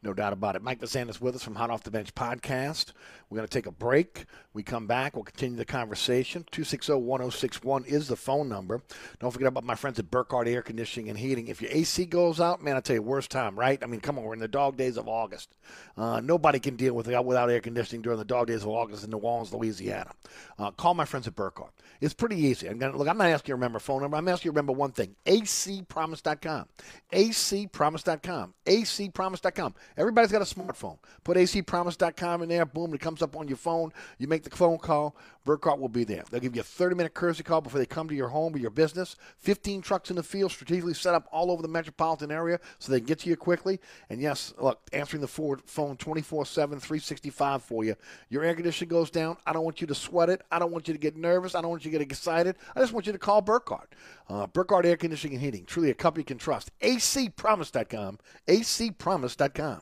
No 0.00 0.14
doubt 0.14 0.32
about 0.32 0.54
it. 0.54 0.62
Mike 0.62 0.80
DeSantis 0.80 1.20
with 1.20 1.34
us 1.34 1.42
from 1.42 1.56
Hot 1.56 1.70
Off 1.70 1.82
the 1.82 1.90
Bench 1.90 2.14
podcast. 2.14 2.92
We're 3.28 3.36
going 3.38 3.48
to 3.48 3.52
take 3.52 3.66
a 3.66 3.72
break. 3.72 4.26
We 4.54 4.62
come 4.62 4.86
back. 4.86 5.16
We'll 5.16 5.24
continue 5.24 5.56
the 5.56 5.64
conversation. 5.64 6.44
260 6.52 6.92
1061 6.94 7.84
is 7.84 8.06
the 8.06 8.14
phone 8.14 8.48
number. 8.48 8.80
Don't 9.18 9.32
forget 9.32 9.48
about 9.48 9.64
my 9.64 9.74
friends 9.74 9.98
at 9.98 10.08
Burkhardt 10.08 10.46
Air 10.46 10.62
Conditioning 10.62 11.08
and 11.10 11.18
Heating. 11.18 11.48
If 11.48 11.60
your 11.60 11.72
AC 11.72 12.06
goes 12.06 12.40
out, 12.40 12.62
man, 12.62 12.76
I 12.76 12.80
tell 12.80 12.94
you, 12.94 13.02
worst 13.02 13.32
time, 13.32 13.58
right? 13.58 13.82
I 13.82 13.86
mean, 13.86 13.98
come 13.98 14.18
on, 14.18 14.24
we're 14.24 14.34
in 14.34 14.38
the 14.40 14.46
dog 14.46 14.76
days 14.76 14.96
of 14.98 15.08
August. 15.08 15.56
Uh, 15.96 16.20
nobody 16.20 16.60
can 16.60 16.76
deal 16.76 16.94
with 16.94 17.08
it 17.08 17.24
without 17.24 17.50
air 17.50 17.60
conditioning 17.60 18.02
during 18.02 18.20
the 18.20 18.24
dog 18.24 18.46
days 18.46 18.62
of 18.62 18.68
August 18.68 19.02
in 19.02 19.10
New 19.10 19.18
Orleans, 19.18 19.52
Louisiana. 19.52 20.12
Uh, 20.60 20.70
call 20.70 20.94
my 20.94 21.06
friends 21.06 21.26
at 21.26 21.34
Burkhardt. 21.34 21.72
It's 22.00 22.14
pretty 22.14 22.36
easy. 22.36 22.68
I'm 22.68 22.78
gonna, 22.78 22.96
look, 22.96 23.08
I'm 23.08 23.18
not 23.18 23.26
asking 23.26 23.48
you 23.48 23.54
to 23.54 23.56
remember 23.56 23.78
a 23.78 23.80
phone 23.80 24.02
number. 24.02 24.16
I'm 24.16 24.28
asking 24.28 24.50
you 24.50 24.52
to 24.52 24.56
remember 24.56 24.72
one 24.72 24.92
thing 24.92 25.16
acpromise.com. 25.26 26.66
acpromise.com. 27.12 28.54
acpromise.com. 28.66 29.74
Everybody's 29.96 30.32
got 30.32 30.42
a 30.42 30.54
smartphone. 30.54 30.98
Put 31.24 31.36
acpromise.com 31.36 32.42
in 32.42 32.48
there. 32.48 32.64
Boom, 32.66 32.94
it 32.94 33.00
comes 33.00 33.22
up 33.22 33.36
on 33.36 33.48
your 33.48 33.56
phone. 33.56 33.92
You 34.18 34.28
make 34.28 34.44
the 34.44 34.50
phone 34.50 34.78
call. 34.78 35.16
Burkhardt 35.44 35.80
will 35.80 35.88
be 35.88 36.04
there. 36.04 36.24
They'll 36.30 36.40
give 36.40 36.54
you 36.54 36.60
a 36.60 36.64
30 36.64 36.94
minute 36.94 37.14
courtesy 37.14 37.42
call 37.42 37.62
before 37.62 37.78
they 37.78 37.86
come 37.86 38.06
to 38.08 38.14
your 38.14 38.28
home 38.28 38.54
or 38.54 38.58
your 38.58 38.70
business. 38.70 39.16
15 39.38 39.80
trucks 39.80 40.10
in 40.10 40.16
the 40.16 40.22
field, 40.22 40.52
strategically 40.52 40.92
set 40.92 41.14
up 41.14 41.26
all 41.32 41.50
over 41.50 41.62
the 41.62 41.68
metropolitan 41.68 42.30
area 42.30 42.60
so 42.78 42.92
they 42.92 43.00
can 43.00 43.06
get 43.06 43.20
to 43.20 43.30
you 43.30 43.36
quickly. 43.36 43.80
And 44.10 44.20
yes, 44.20 44.52
look, 44.58 44.80
answering 44.92 45.22
the 45.22 45.26
phone 45.26 45.96
24 45.96 46.44
7, 46.44 46.80
365 46.80 47.62
for 47.62 47.82
you. 47.82 47.96
Your 48.28 48.44
air 48.44 48.54
conditioning 48.54 48.90
goes 48.90 49.10
down. 49.10 49.38
I 49.46 49.54
don't 49.54 49.64
want 49.64 49.80
you 49.80 49.86
to 49.86 49.94
sweat 49.94 50.28
it. 50.28 50.42
I 50.52 50.58
don't 50.58 50.70
want 50.70 50.86
you 50.86 50.92
to 50.92 51.00
get 51.00 51.16
nervous. 51.16 51.54
I 51.54 51.62
don't 51.62 51.70
want 51.70 51.84
you 51.84 51.90
to 51.90 51.98
get 51.98 52.02
excited. 52.02 52.56
I 52.76 52.80
just 52.80 52.92
want 52.92 53.06
you 53.06 53.12
to 53.12 53.18
call 53.18 53.40
Burkhardt. 53.40 53.94
Uh, 54.28 54.46
Burkhardt 54.46 54.84
Air 54.84 54.98
Conditioning 54.98 55.36
and 55.36 55.42
Heating, 55.42 55.64
truly 55.64 55.90
a 55.90 55.94
company 55.94 56.22
you 56.22 56.26
can 56.26 56.38
trust. 56.38 56.70
acpromise.com. 56.80 58.18
acpromise.com. 58.46 59.77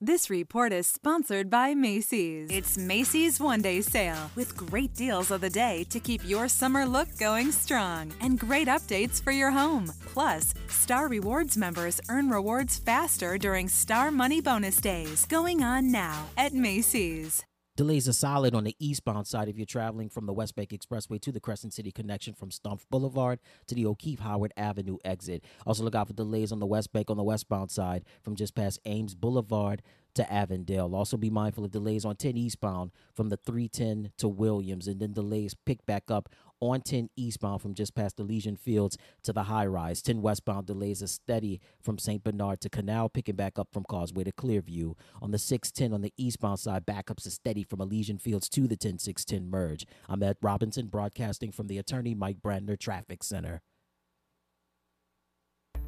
This 0.00 0.30
report 0.30 0.72
is 0.72 0.86
sponsored 0.86 1.50
by 1.50 1.74
Macy's. 1.74 2.48
It's 2.52 2.78
Macy's 2.78 3.40
One 3.40 3.60
Day 3.60 3.80
Sale 3.80 4.30
with 4.36 4.56
great 4.56 4.94
deals 4.94 5.32
of 5.32 5.40
the 5.40 5.50
day 5.50 5.84
to 5.90 5.98
keep 5.98 6.20
your 6.24 6.46
summer 6.46 6.86
look 6.86 7.08
going 7.18 7.50
strong 7.50 8.12
and 8.20 8.38
great 8.38 8.68
updates 8.68 9.20
for 9.20 9.32
your 9.32 9.50
home. 9.50 9.90
Plus, 10.06 10.54
Star 10.68 11.08
Rewards 11.08 11.56
members 11.56 12.00
earn 12.10 12.28
rewards 12.28 12.78
faster 12.78 13.38
during 13.38 13.68
Star 13.68 14.12
Money 14.12 14.40
Bonus 14.40 14.76
Days 14.76 15.26
going 15.26 15.64
on 15.64 15.90
now 15.90 16.26
at 16.36 16.52
Macy's. 16.52 17.44
Delays 17.78 18.08
are 18.08 18.12
solid 18.12 18.56
on 18.56 18.64
the 18.64 18.74
eastbound 18.80 19.28
side 19.28 19.48
if 19.48 19.56
you're 19.56 19.64
traveling 19.64 20.08
from 20.08 20.26
the 20.26 20.32
West 20.32 20.56
Bank 20.56 20.70
Expressway 20.70 21.20
to 21.20 21.30
the 21.30 21.38
Crescent 21.38 21.72
City 21.72 21.92
connection 21.92 22.34
from 22.34 22.50
Stumpf 22.50 22.80
Boulevard 22.90 23.38
to 23.68 23.74
the 23.76 23.86
O'Keefe 23.86 24.18
Howard 24.18 24.52
Avenue 24.56 24.96
exit. 25.04 25.44
Also, 25.64 25.84
look 25.84 25.94
out 25.94 26.08
for 26.08 26.12
delays 26.12 26.50
on 26.50 26.58
the 26.58 26.66
West 26.66 26.92
Bank 26.92 27.08
on 27.08 27.16
the 27.16 27.22
westbound 27.22 27.70
side 27.70 28.04
from 28.20 28.34
just 28.34 28.56
past 28.56 28.80
Ames 28.84 29.14
Boulevard 29.14 29.80
to 30.14 30.32
Avondale. 30.32 30.92
Also, 30.92 31.16
be 31.16 31.30
mindful 31.30 31.64
of 31.64 31.70
delays 31.70 32.04
on 32.04 32.16
10 32.16 32.36
eastbound 32.36 32.90
from 33.14 33.28
the 33.28 33.36
310 33.36 34.10
to 34.18 34.26
Williams, 34.26 34.88
and 34.88 34.98
then 34.98 35.12
delays 35.12 35.54
pick 35.54 35.86
back 35.86 36.10
up 36.10 36.28
on 36.60 36.80
10 36.80 37.10
eastbound 37.16 37.62
from 37.62 37.74
just 37.74 37.94
past 37.94 38.18
Elysian 38.18 38.56
Fields 38.56 38.96
to 39.22 39.32
the 39.32 39.44
high 39.44 39.66
rise. 39.66 40.02
10 40.02 40.22
westbound 40.22 40.66
delays 40.66 41.02
are 41.02 41.08
steady 41.08 41.60
from 41.80 41.98
St. 41.98 42.22
Bernard 42.22 42.60
to 42.60 42.68
Canal, 42.68 43.08
picking 43.08 43.36
back 43.36 43.58
up 43.58 43.68
from 43.72 43.84
Causeway 43.84 44.24
to 44.24 44.32
Clearview. 44.32 44.94
On 45.22 45.30
the 45.30 45.38
610 45.38 45.94
on 45.94 46.02
the 46.02 46.12
eastbound 46.16 46.60
side, 46.60 46.86
backups 46.86 47.26
are 47.26 47.30
steady 47.30 47.62
from 47.62 47.80
Elysian 47.80 48.18
Fields 48.18 48.48
to 48.50 48.66
the 48.66 48.76
10610 48.76 49.50
merge. 49.50 49.86
I'm 50.08 50.22
Ed 50.22 50.36
Robinson, 50.42 50.86
broadcasting 50.86 51.52
from 51.52 51.66
the 51.66 51.78
attorney 51.78 52.14
Mike 52.14 52.42
Brandner 52.42 52.78
Traffic 52.78 53.22
Center. 53.22 53.62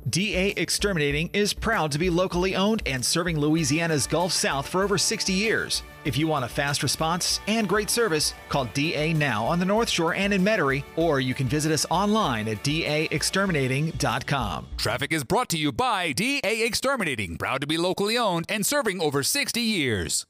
DA 0.08 0.54
Exterminating 0.56 1.28
is 1.34 1.52
proud 1.52 1.92
to 1.92 1.98
be 1.98 2.08
locally 2.08 2.56
owned 2.56 2.82
and 2.86 3.04
serving 3.04 3.38
Louisiana's 3.38 4.06
Gulf 4.06 4.32
South 4.32 4.66
for 4.66 4.82
over 4.82 4.96
60 4.96 5.30
years. 5.32 5.82
If 6.04 6.16
you 6.16 6.26
want 6.26 6.46
a 6.46 6.48
fast 6.48 6.82
response 6.82 7.40
and 7.46 7.68
great 7.68 7.90
service, 7.90 8.32
call 8.48 8.64
DA 8.66 9.12
now 9.12 9.44
on 9.44 9.58
the 9.58 9.66
North 9.66 9.90
Shore 9.90 10.14
and 10.14 10.32
in 10.32 10.42
Metairie, 10.42 10.84
or 10.96 11.20
you 11.20 11.34
can 11.34 11.48
visit 11.48 11.70
us 11.70 11.84
online 11.90 12.48
at 12.48 12.64
daexterminating.com. 12.64 14.66
Traffic 14.78 15.12
is 15.12 15.22
brought 15.22 15.50
to 15.50 15.58
you 15.58 15.70
by 15.70 16.12
DA 16.12 16.62
Exterminating, 16.62 17.36
proud 17.36 17.60
to 17.60 17.66
be 17.66 17.76
locally 17.76 18.16
owned 18.16 18.46
and 18.48 18.64
serving 18.64 19.02
over 19.02 19.22
60 19.22 19.60
years. 19.60 20.24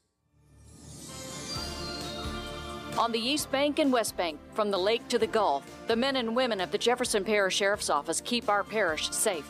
On 2.97 3.13
the 3.13 3.19
East 3.19 3.49
Bank 3.53 3.79
and 3.79 3.93
West 3.93 4.17
Bank, 4.17 4.37
from 4.53 4.69
the 4.69 4.77
lake 4.77 5.07
to 5.07 5.17
the 5.17 5.27
Gulf, 5.27 5.63
the 5.87 5.95
men 5.95 6.17
and 6.17 6.35
women 6.35 6.59
of 6.59 6.71
the 6.71 6.77
Jefferson 6.77 7.23
Parish 7.23 7.55
Sheriff's 7.55 7.89
Office 7.89 8.19
keep 8.19 8.49
our 8.49 8.65
parish 8.65 9.09
safe. 9.11 9.49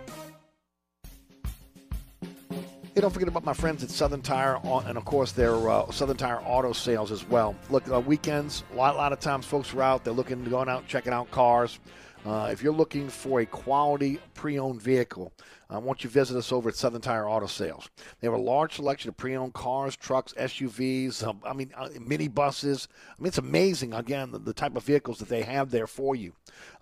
Hey, 2.93 2.99
don't 2.99 3.11
forget 3.11 3.29
about 3.29 3.45
my 3.45 3.53
friends 3.53 3.85
at 3.85 3.89
Southern 3.89 4.21
Tire, 4.21 4.59
and 4.65 4.97
of 4.97 5.05
course 5.05 5.31
their 5.31 5.69
uh, 5.69 5.89
Southern 5.91 6.17
Tire 6.17 6.41
auto 6.41 6.73
sales 6.73 7.09
as 7.09 7.25
well. 7.25 7.55
Look, 7.69 7.89
uh, 7.89 8.01
weekends, 8.01 8.65
a 8.73 8.75
lot, 8.75 8.97
lot 8.97 9.13
of 9.13 9.21
times 9.21 9.45
folks 9.45 9.73
are 9.73 9.81
out, 9.81 10.03
they're 10.03 10.11
looking, 10.13 10.43
to 10.43 10.49
going 10.49 10.67
out, 10.67 10.85
checking 10.89 11.13
out 11.13 11.31
cars. 11.31 11.79
Uh, 12.25 12.49
if 12.51 12.61
you're 12.61 12.73
looking 12.73 13.07
for 13.07 13.39
a 13.39 13.45
quality 13.45 14.19
pre-owned 14.33 14.81
vehicle, 14.81 15.31
I 15.71 15.77
want 15.77 16.03
you 16.03 16.09
to 16.09 16.13
visit 16.13 16.35
us 16.35 16.51
over 16.51 16.67
at 16.67 16.75
Southern 16.75 16.99
Tire 16.99 17.29
Auto 17.29 17.47
Sales. 17.47 17.89
They 18.19 18.27
have 18.27 18.33
a 18.33 18.41
large 18.41 18.75
selection 18.75 19.07
of 19.07 19.15
pre-owned 19.15 19.53
cars, 19.53 19.95
trucks, 19.95 20.33
SUVs. 20.33 21.25
Um, 21.25 21.39
I 21.45 21.53
mean, 21.53 21.71
uh, 21.77 21.87
minibuses. 21.97 22.87
I 23.17 23.21
mean, 23.21 23.27
it's 23.27 23.37
amazing. 23.37 23.93
Again, 23.93 24.31
the, 24.31 24.39
the, 24.39 24.53
type 24.53 24.75
of 24.75 24.83
vehicles 24.83 25.19
that 25.19 25.29
they 25.29 25.43
have 25.43 25.71
there 25.71 25.87
for 25.87 26.13
you. 26.13 26.33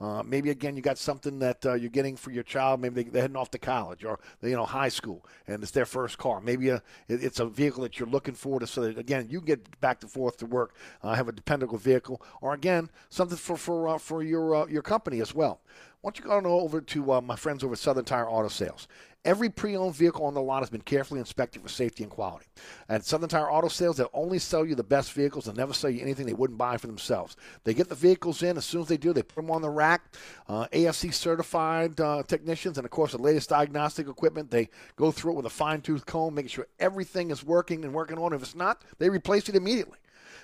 Uh, 0.01 0.23
maybe 0.23 0.49
again, 0.49 0.75
you 0.75 0.81
got 0.81 0.97
something 0.97 1.37
that 1.39 1.63
uh, 1.65 1.73
you're 1.75 1.91
getting 1.91 2.15
for 2.15 2.31
your 2.31 2.43
child. 2.43 2.81
Maybe 2.81 3.03
they, 3.03 3.19
are 3.19 3.21
heading 3.21 3.37
off 3.37 3.51
to 3.51 3.59
college 3.59 4.03
or 4.03 4.19
you 4.41 4.55
know 4.55 4.65
high 4.65 4.89
school, 4.89 5.23
and 5.47 5.61
it's 5.61 5.71
their 5.71 5.85
first 5.85 6.17
car. 6.17 6.41
Maybe 6.41 6.69
a, 6.69 6.77
uh, 6.77 6.79
it, 7.07 7.23
it's 7.23 7.39
a 7.39 7.45
vehicle 7.45 7.83
that 7.83 7.99
you're 7.99 8.09
looking 8.09 8.33
for 8.33 8.59
to 8.59 8.65
so 8.65 8.81
that 8.81 8.97
again 8.97 9.27
you 9.29 9.39
get 9.39 9.79
back 9.81 10.01
and 10.01 10.11
forth 10.11 10.37
to 10.37 10.47
work, 10.47 10.73
uh, 11.03 11.13
have 11.13 11.27
a 11.27 11.31
dependable 11.31 11.77
vehicle, 11.77 12.21
or 12.41 12.53
again 12.53 12.89
something 13.09 13.37
for 13.37 13.55
for 13.55 13.87
uh, 13.87 13.97
for 13.99 14.23
your 14.23 14.67
your 14.69 14.81
company 14.81 15.21
as 15.21 15.35
well. 15.35 15.61
Why 16.01 16.11
don't 16.11 16.19
you 16.19 16.25
go 16.29 16.37
on 16.37 16.45
over 16.45 16.79
to 16.79 17.11
uh, 17.11 17.21
my 17.21 17.35
friends 17.35 17.61
over 17.61 17.73
at 17.73 17.79
Southern 17.79 18.05
Tire 18.05 18.29
Auto 18.29 18.47
Sales? 18.47 18.87
Every 19.25 19.49
pre-owned 19.49 19.95
vehicle 19.95 20.23
on 20.23 20.33
the 20.33 20.41
lot 20.41 20.61
has 20.61 20.69
been 20.69 20.79
carefully 20.79 21.19
inspected 21.19 21.61
for 21.61 21.67
safety 21.67 22.03
and 22.03 22.11
quality. 22.11 22.45
At 22.87 23.03
Southern 23.03 23.27
Tire 23.27 23.51
Auto 23.51 23.67
Sales, 23.67 23.97
they'll 23.97 24.09
only 24.13 24.39
sell 24.39 24.65
you 24.65 24.75
the 24.75 24.83
best 24.83 25.11
vehicles. 25.11 25.43
They'll 25.43 25.55
never 25.55 25.73
sell 25.73 25.89
you 25.89 26.01
anything 26.01 26.25
they 26.25 26.33
wouldn't 26.33 26.57
buy 26.57 26.77
for 26.77 26.87
themselves. 26.87 27.35
They 27.65 27.73
get 27.73 27.89
the 27.89 27.95
vehicles 27.95 28.41
in. 28.43 28.55
As 28.55 28.63
soon 28.63 28.83
as 28.83 28.87
they 28.87 28.95
do, 28.95 29.11
they 29.11 29.23
put 29.23 29.41
them 29.41 29.51
on 29.51 29.61
the 29.61 29.69
rack. 29.69 30.15
Uh, 30.47 30.67
AFC 30.71 31.13
certified 31.13 31.99
uh, 31.99 32.23
technicians, 32.23 32.77
and 32.77 32.85
of 32.85 32.91
course, 32.91 33.11
the 33.11 33.17
latest 33.17 33.49
diagnostic 33.49 34.07
equipment. 34.07 34.51
They 34.51 34.69
go 34.95 35.11
through 35.11 35.33
it 35.33 35.35
with 35.35 35.47
a 35.47 35.49
fine-tooth 35.49 36.05
comb, 36.05 36.35
making 36.35 36.51
sure 36.51 36.67
everything 36.79 37.29
is 37.29 37.43
working 37.43 37.83
and 37.83 37.93
working 37.93 38.17
on. 38.17 38.31
If 38.31 38.41
it's 38.41 38.55
not, 38.55 38.85
they 38.99 39.09
replace 39.09 39.49
it 39.49 39.55
immediately. 39.55 39.97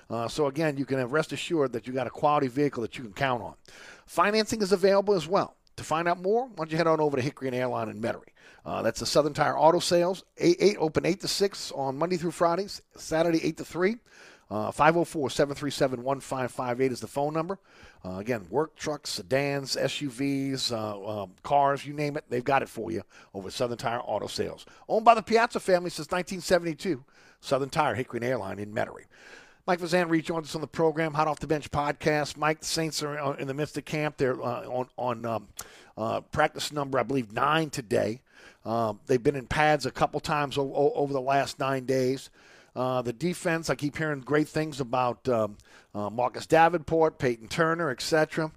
Uh, 0.10 0.28
so 0.28 0.48
again, 0.48 0.78
you 0.78 0.86
can 0.86 1.04
rest 1.08 1.32
assured 1.34 1.74
that 1.74 1.88
you 1.88 1.94
got 1.94 2.08
a 2.08 2.12
quality 2.12 2.48
vehicle 2.48 2.82
that 2.82 2.98
you 2.98 3.04
can 3.04 3.14
count 3.14 3.42
on. 3.42 3.56
Financing 4.06 4.62
is 4.62 4.72
available 4.72 5.14
as 5.14 5.28
well. 5.28 5.56
To 5.78 5.84
find 5.84 6.08
out 6.08 6.22
more, 6.22 6.46
why 6.46 6.54
don't 6.56 6.72
you 6.72 6.78
head 6.78 6.88
on 6.88 7.02
over 7.02 7.18
to 7.18 7.24
Hickory 7.24 7.48
and 7.48 7.56
Airline 7.56 7.90
in 7.90 8.00
Metairie. 8.02 8.32
Uh, 8.66 8.82
that's 8.82 9.00
the 9.00 9.06
Southern 9.06 9.34
Tire 9.34 9.58
Auto 9.58 9.80
Sales. 9.80 10.24
Eight, 10.38 10.58
eight, 10.60 10.78
open 10.80 11.06
8 11.06 11.20
to 11.22 11.28
6 11.28 11.72
on 11.74 11.98
Monday 11.98 12.18
through 12.18 12.32
Fridays, 12.32 12.82
Saturday 12.96 13.44
8 13.44 13.58
to 13.58 13.66
3. 13.66 13.98
Uh, 14.50 14.70
504 14.72 15.32
737 15.32 16.04
1558 16.04 16.92
is 16.92 17.00
the 17.00 17.08
phone 17.08 17.34
number. 17.34 17.58
Uh, 18.06 18.18
again, 18.18 18.46
work 18.52 18.76
trucks, 18.76 19.10
sedans, 19.10 19.76
SUVs, 19.76 20.72
uh, 20.72 21.24
um, 21.24 21.32
cars, 21.42 21.86
you 21.86 21.94
name 21.94 22.16
it, 22.16 22.24
they've 22.30 22.44
got 22.44 22.62
it 22.62 22.70
for 22.70 22.92
you 22.92 23.02
over 23.34 23.50
Southern 23.50 23.78
Tire 23.78 24.02
Auto 24.02 24.28
Sales. 24.28 24.66
Owned 24.88 25.04
by 25.04 25.16
the 25.16 25.24
Piazza 25.24 25.60
family 25.60 25.90
since 25.90 26.12
1972. 26.12 27.04
Southern 27.42 27.70
Tire, 27.70 27.96
Hickory 27.96 28.20
and 28.20 28.26
Airline 28.26 28.60
in 28.60 28.72
Metairie. 28.72 29.06
Mike 29.68 29.80
Fazan 29.80 30.10
rejoins 30.12 30.50
us 30.50 30.56
on 30.56 30.62
the 30.62 30.68
program, 30.68 31.16
Hot 31.16 31.28
Off 31.28 31.40
the 31.40 31.48
Bench 31.48 31.72
podcast. 31.72 32.38
Mike, 32.38 32.60
the 32.60 32.66
Saints 32.68 33.02
are 33.02 33.18
uh, 33.18 33.34
in 33.34 33.48
the 33.48 33.54
midst 33.54 33.76
of 33.78 33.86
camp. 33.86 34.18
They're 34.18 34.40
uh, 34.40 34.64
on, 34.68 34.88
on 34.96 35.26
um, 35.26 35.48
uh, 35.98 36.22
practice 36.22 36.72
number, 36.72 37.00
I 37.00 37.04
believe, 37.04 37.32
nine 37.32 37.72
today. 37.72 38.22
Um, 38.64 39.00
they've 39.08 39.22
been 39.22 39.36
in 39.36 39.48
pads 39.48 39.88
a 39.88 39.92
couple 39.92 40.20
times 40.20 40.58
o- 40.60 40.94
over 40.96 41.14
the 41.14 41.22
last 41.22 41.60
nine 41.60 41.86
days. 41.86 42.30
Uh, 42.76 43.02
the 43.02 43.14
defense, 43.14 43.70
I 43.70 43.76
keep 43.76 43.98
hearing 43.98 44.20
great 44.20 44.50
things 44.50 44.82
about 44.82 45.30
um, 45.30 45.58
uh, 45.94 46.10
Marcus 46.10 46.46
Davenport, 46.46 47.18
Peyton 47.18 47.48
Turner, 47.48 47.90
etc. 47.90 48.52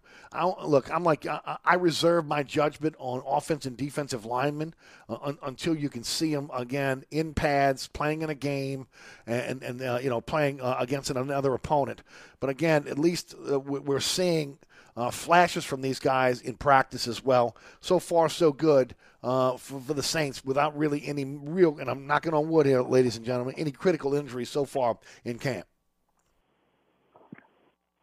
Look, 0.64 0.90
I'm 0.92 1.04
like 1.04 1.24
I, 1.24 1.58
I, 1.64 1.74
reserve 1.76 2.26
my 2.26 2.42
judgment 2.42 2.96
on 2.98 3.22
offense 3.24 3.64
and 3.64 3.76
defensive 3.76 4.26
linemen 4.26 4.74
uh, 5.08 5.18
un, 5.22 5.38
until 5.42 5.74
you 5.76 5.88
can 5.88 6.02
see 6.02 6.34
them 6.34 6.50
again 6.52 7.04
in 7.12 7.32
pads, 7.32 7.86
playing 7.86 8.22
in 8.22 8.28
a 8.28 8.34
game, 8.34 8.88
and 9.26 9.62
and 9.62 9.80
uh, 9.80 10.00
you 10.02 10.10
know 10.10 10.20
playing 10.20 10.60
uh, 10.60 10.76
against 10.80 11.10
another 11.10 11.54
opponent. 11.54 12.02
But 12.40 12.50
again, 12.50 12.88
at 12.88 12.98
least 12.98 13.36
we're 13.38 14.00
seeing 14.00 14.58
uh, 14.98 15.10
flashes 15.10 15.64
from 15.64 15.80
these 15.80 16.00
guys 16.00 16.40
in 16.40 16.56
practice 16.56 17.06
as 17.06 17.24
well. 17.24 17.56
So 17.80 18.00
far, 18.00 18.28
so 18.28 18.52
good 18.52 18.96
uh, 19.22 19.56
for, 19.56 19.80
for 19.80 19.94
the 19.94 20.02
Saints 20.02 20.44
without 20.44 20.76
really 20.76 21.06
any 21.06 21.24
real, 21.24 21.78
and 21.78 21.88
I'm 21.88 22.06
knocking 22.06 22.34
on 22.34 22.48
wood 22.48 22.66
here, 22.66 22.82
ladies 22.82 23.16
and 23.16 23.24
gentlemen, 23.24 23.54
any 23.56 23.70
critical 23.70 24.14
injuries 24.14 24.50
so 24.50 24.64
far 24.64 24.98
in 25.24 25.38
camp. 25.38 25.66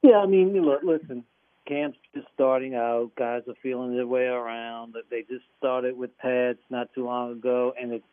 Yeah, 0.01 0.19
I 0.19 0.25
mean, 0.25 0.53
look, 0.53 0.81
listen, 0.83 1.25
camp's 1.67 1.97
just 2.13 2.27
starting 2.33 2.75
out. 2.75 3.11
Guys 3.17 3.41
are 3.47 3.55
feeling 3.61 3.95
their 3.95 4.07
way 4.07 4.25
around. 4.25 4.95
They 5.09 5.23
just 5.23 5.43
started 5.57 5.97
with 5.97 6.17
pads 6.17 6.59
not 6.69 6.93
too 6.95 7.05
long 7.05 7.33
ago, 7.33 7.73
and 7.79 7.91
it's 7.91 8.05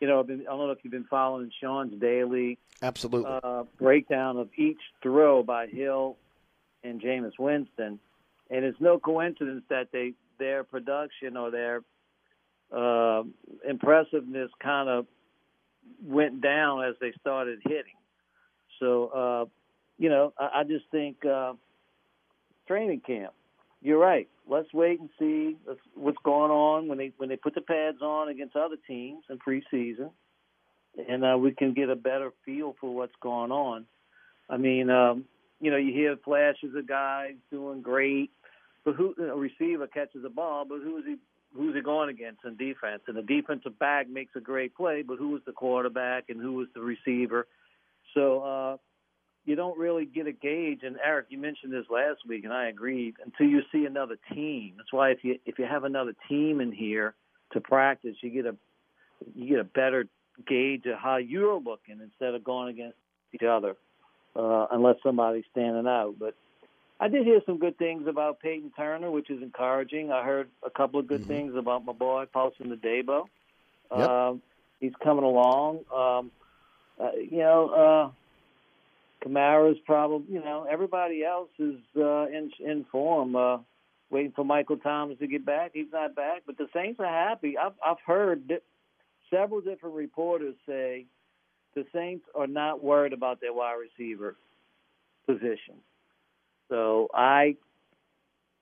you 0.00 0.08
know, 0.08 0.18
I've 0.18 0.26
been, 0.26 0.40
I 0.40 0.44
don't 0.52 0.60
know 0.60 0.70
if 0.70 0.78
you've 0.82 0.92
been 0.92 1.04
following 1.04 1.50
Sean's 1.60 2.00
daily 2.00 2.58
absolutely 2.80 3.30
uh, 3.42 3.64
breakdown 3.78 4.38
of 4.38 4.48
each 4.56 4.80
throw 5.02 5.42
by 5.42 5.66
Hill 5.66 6.16
and 6.82 7.02
Jameis 7.02 7.38
Winston, 7.38 8.00
and 8.50 8.64
it's 8.64 8.80
no 8.80 8.98
coincidence 8.98 9.62
that 9.70 9.88
they 9.92 10.14
their 10.38 10.64
production 10.64 11.36
or 11.36 11.50
their 11.50 11.82
uh, 12.74 13.22
impressiveness 13.68 14.50
kind 14.62 14.88
of 14.88 15.06
went 16.04 16.40
down 16.40 16.84
as 16.84 16.94
they 17.00 17.12
started 17.20 17.60
hitting. 17.64 17.98
So, 18.78 19.06
uh, 19.08 19.44
you 19.98 20.08
know, 20.08 20.32
I, 20.38 20.60
I 20.60 20.64
just 20.64 20.84
think 20.90 21.24
uh, 21.24 21.52
training 22.66 23.02
camp. 23.06 23.32
You're 23.82 23.98
right. 23.98 24.28
Let's 24.48 24.72
wait 24.74 25.00
and 25.00 25.08
see 25.18 25.56
what's 25.94 26.18
going 26.24 26.50
on 26.50 26.88
when 26.88 26.98
they 26.98 27.12
when 27.16 27.28
they 27.28 27.36
put 27.36 27.54
the 27.54 27.60
pads 27.60 28.02
on 28.02 28.28
against 28.28 28.56
other 28.56 28.76
teams 28.86 29.24
in 29.30 29.38
preseason, 29.38 30.10
and 31.08 31.24
uh, 31.24 31.38
we 31.38 31.52
can 31.52 31.72
get 31.72 31.88
a 31.88 31.96
better 31.96 32.32
feel 32.44 32.74
for 32.80 32.94
what's 32.94 33.14
going 33.22 33.52
on. 33.52 33.86
I 34.50 34.56
mean, 34.56 34.90
um, 34.90 35.24
you 35.60 35.70
know, 35.70 35.76
you 35.76 35.92
hear 35.92 36.16
flashes 36.24 36.74
of 36.74 36.86
guys 36.86 37.34
doing 37.50 37.80
great, 37.80 38.30
but 38.84 38.94
who 38.94 39.14
a 39.18 39.36
receiver 39.36 39.86
catches 39.86 40.24
a 40.24 40.30
ball, 40.30 40.64
but 40.68 40.80
who 40.82 40.98
is 40.98 41.04
he? 41.06 41.16
Who's 41.52 41.74
he 41.74 41.80
going 41.80 42.10
against 42.10 42.44
in 42.44 42.56
defense? 42.56 43.02
And 43.08 43.16
the 43.16 43.22
defensive 43.22 43.76
back 43.78 44.08
makes 44.08 44.36
a 44.36 44.40
great 44.40 44.76
play, 44.76 45.02
but 45.02 45.18
who 45.18 45.30
was 45.30 45.42
the 45.46 45.52
quarterback 45.52 46.26
and 46.28 46.40
who 46.40 46.52
was 46.52 46.68
the 46.74 46.80
receiver? 46.80 47.48
So 48.14 48.42
uh, 48.42 48.76
you 49.44 49.56
don't 49.56 49.76
really 49.76 50.04
get 50.04 50.28
a 50.28 50.32
gauge. 50.32 50.80
And 50.84 50.96
Eric, 51.04 51.26
you 51.30 51.38
mentioned 51.38 51.72
this 51.72 51.86
last 51.90 52.20
week, 52.28 52.44
and 52.44 52.52
I 52.52 52.68
agreed. 52.68 53.14
Until 53.24 53.46
you 53.46 53.62
see 53.72 53.84
another 53.84 54.16
team, 54.32 54.74
that's 54.76 54.92
why 54.92 55.10
if 55.10 55.24
you 55.24 55.38
if 55.44 55.58
you 55.58 55.64
have 55.64 55.84
another 55.84 56.14
team 56.28 56.60
in 56.60 56.72
here 56.72 57.14
to 57.52 57.60
practice, 57.60 58.16
you 58.22 58.30
get 58.30 58.46
a 58.46 58.54
you 59.34 59.48
get 59.48 59.58
a 59.58 59.64
better 59.64 60.06
gauge 60.46 60.86
of 60.86 60.98
how 60.98 61.16
you're 61.16 61.58
looking 61.58 62.00
instead 62.00 62.34
of 62.34 62.44
going 62.44 62.68
against 62.68 62.96
each 63.34 63.42
other, 63.42 63.76
uh, 64.36 64.66
unless 64.70 64.96
somebody's 65.02 65.44
standing 65.50 65.86
out. 65.86 66.14
But 66.18 66.34
I 67.02 67.08
did 67.08 67.24
hear 67.24 67.40
some 67.46 67.58
good 67.58 67.78
things 67.78 68.06
about 68.06 68.40
Peyton 68.40 68.72
Turner, 68.76 69.10
which 69.10 69.30
is 69.30 69.42
encouraging. 69.42 70.12
I 70.12 70.22
heard 70.22 70.50
a 70.64 70.68
couple 70.68 71.00
of 71.00 71.06
good 71.06 71.22
mm-hmm. 71.22 71.28
things 71.28 71.54
about 71.56 71.84
my 71.86 71.94
boy 71.94 72.26
Paulson 72.30 72.76
Adebo. 72.76 73.24
Yep. 73.96 74.08
Uh, 74.08 74.34
he's 74.80 74.92
coming 75.02 75.24
along. 75.24 75.80
Um, 75.94 76.30
uh, 77.00 77.12
you 77.16 77.38
know, 77.38 78.12
uh, 79.24 79.26
Kamara's 79.26 79.78
probably, 79.86 80.34
you 80.34 80.44
know, 80.44 80.66
everybody 80.70 81.24
else 81.24 81.48
is 81.58 81.76
uh, 81.96 82.26
in 82.26 82.52
in 82.60 82.84
form. 82.92 83.34
Uh, 83.34 83.58
waiting 84.10 84.32
for 84.36 84.44
Michael 84.44 84.76
Thomas 84.76 85.18
to 85.20 85.26
get 85.26 85.46
back. 85.46 85.70
He's 85.72 85.92
not 85.92 86.14
back, 86.14 86.42
but 86.44 86.58
the 86.58 86.68
Saints 86.74 87.00
are 87.00 87.06
happy. 87.06 87.56
I've 87.56 87.72
I've 87.84 88.00
heard 88.06 88.46
di- 88.46 88.58
several 89.30 89.62
different 89.62 89.96
reporters 89.96 90.54
say 90.66 91.06
the 91.74 91.86
Saints 91.94 92.26
are 92.34 92.46
not 92.46 92.84
worried 92.84 93.14
about 93.14 93.40
their 93.40 93.54
wide 93.54 93.76
receiver 93.76 94.36
position. 95.26 95.76
So 96.70 97.08
I 97.12 97.56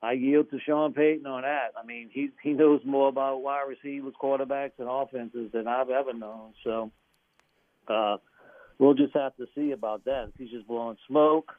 I 0.03 0.12
yield 0.12 0.51
to 0.51 0.59
Sean 0.59 0.92
Payton 0.92 1.27
on 1.27 1.42
that. 1.42 1.75
I 1.81 1.87
mean, 1.87 2.11
he 2.12 2.31
he 2.42 2.51
knows 2.55 2.81
more 2.85 3.09
about 3.09 3.42
wide 3.42 3.66
receivers, 3.68 4.14
quarterbacks, 4.21 4.73
and 4.79 4.88
offenses 4.90 5.53
than 5.53 5.68
I've 5.68 5.90
ever 5.90 6.12
known. 6.12 6.55
So. 6.64 6.90
Uh, 7.87 8.18
we'll 8.79 8.94
just 8.94 9.14
have 9.14 9.37
to 9.37 9.47
see 9.55 9.73
about 9.73 10.05
that. 10.05 10.29
If 10.29 10.35
he's 10.38 10.51
just 10.51 10.66
blowing 10.66 10.97
smoke, 11.07 11.53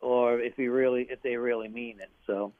or 0.00 0.40
if 0.40 0.54
he 0.56 0.68
really, 0.68 1.06
if 1.10 1.22
they 1.22 1.36
really 1.36 1.68
mean 1.68 2.00
it. 2.00 2.10
So 2.26 2.52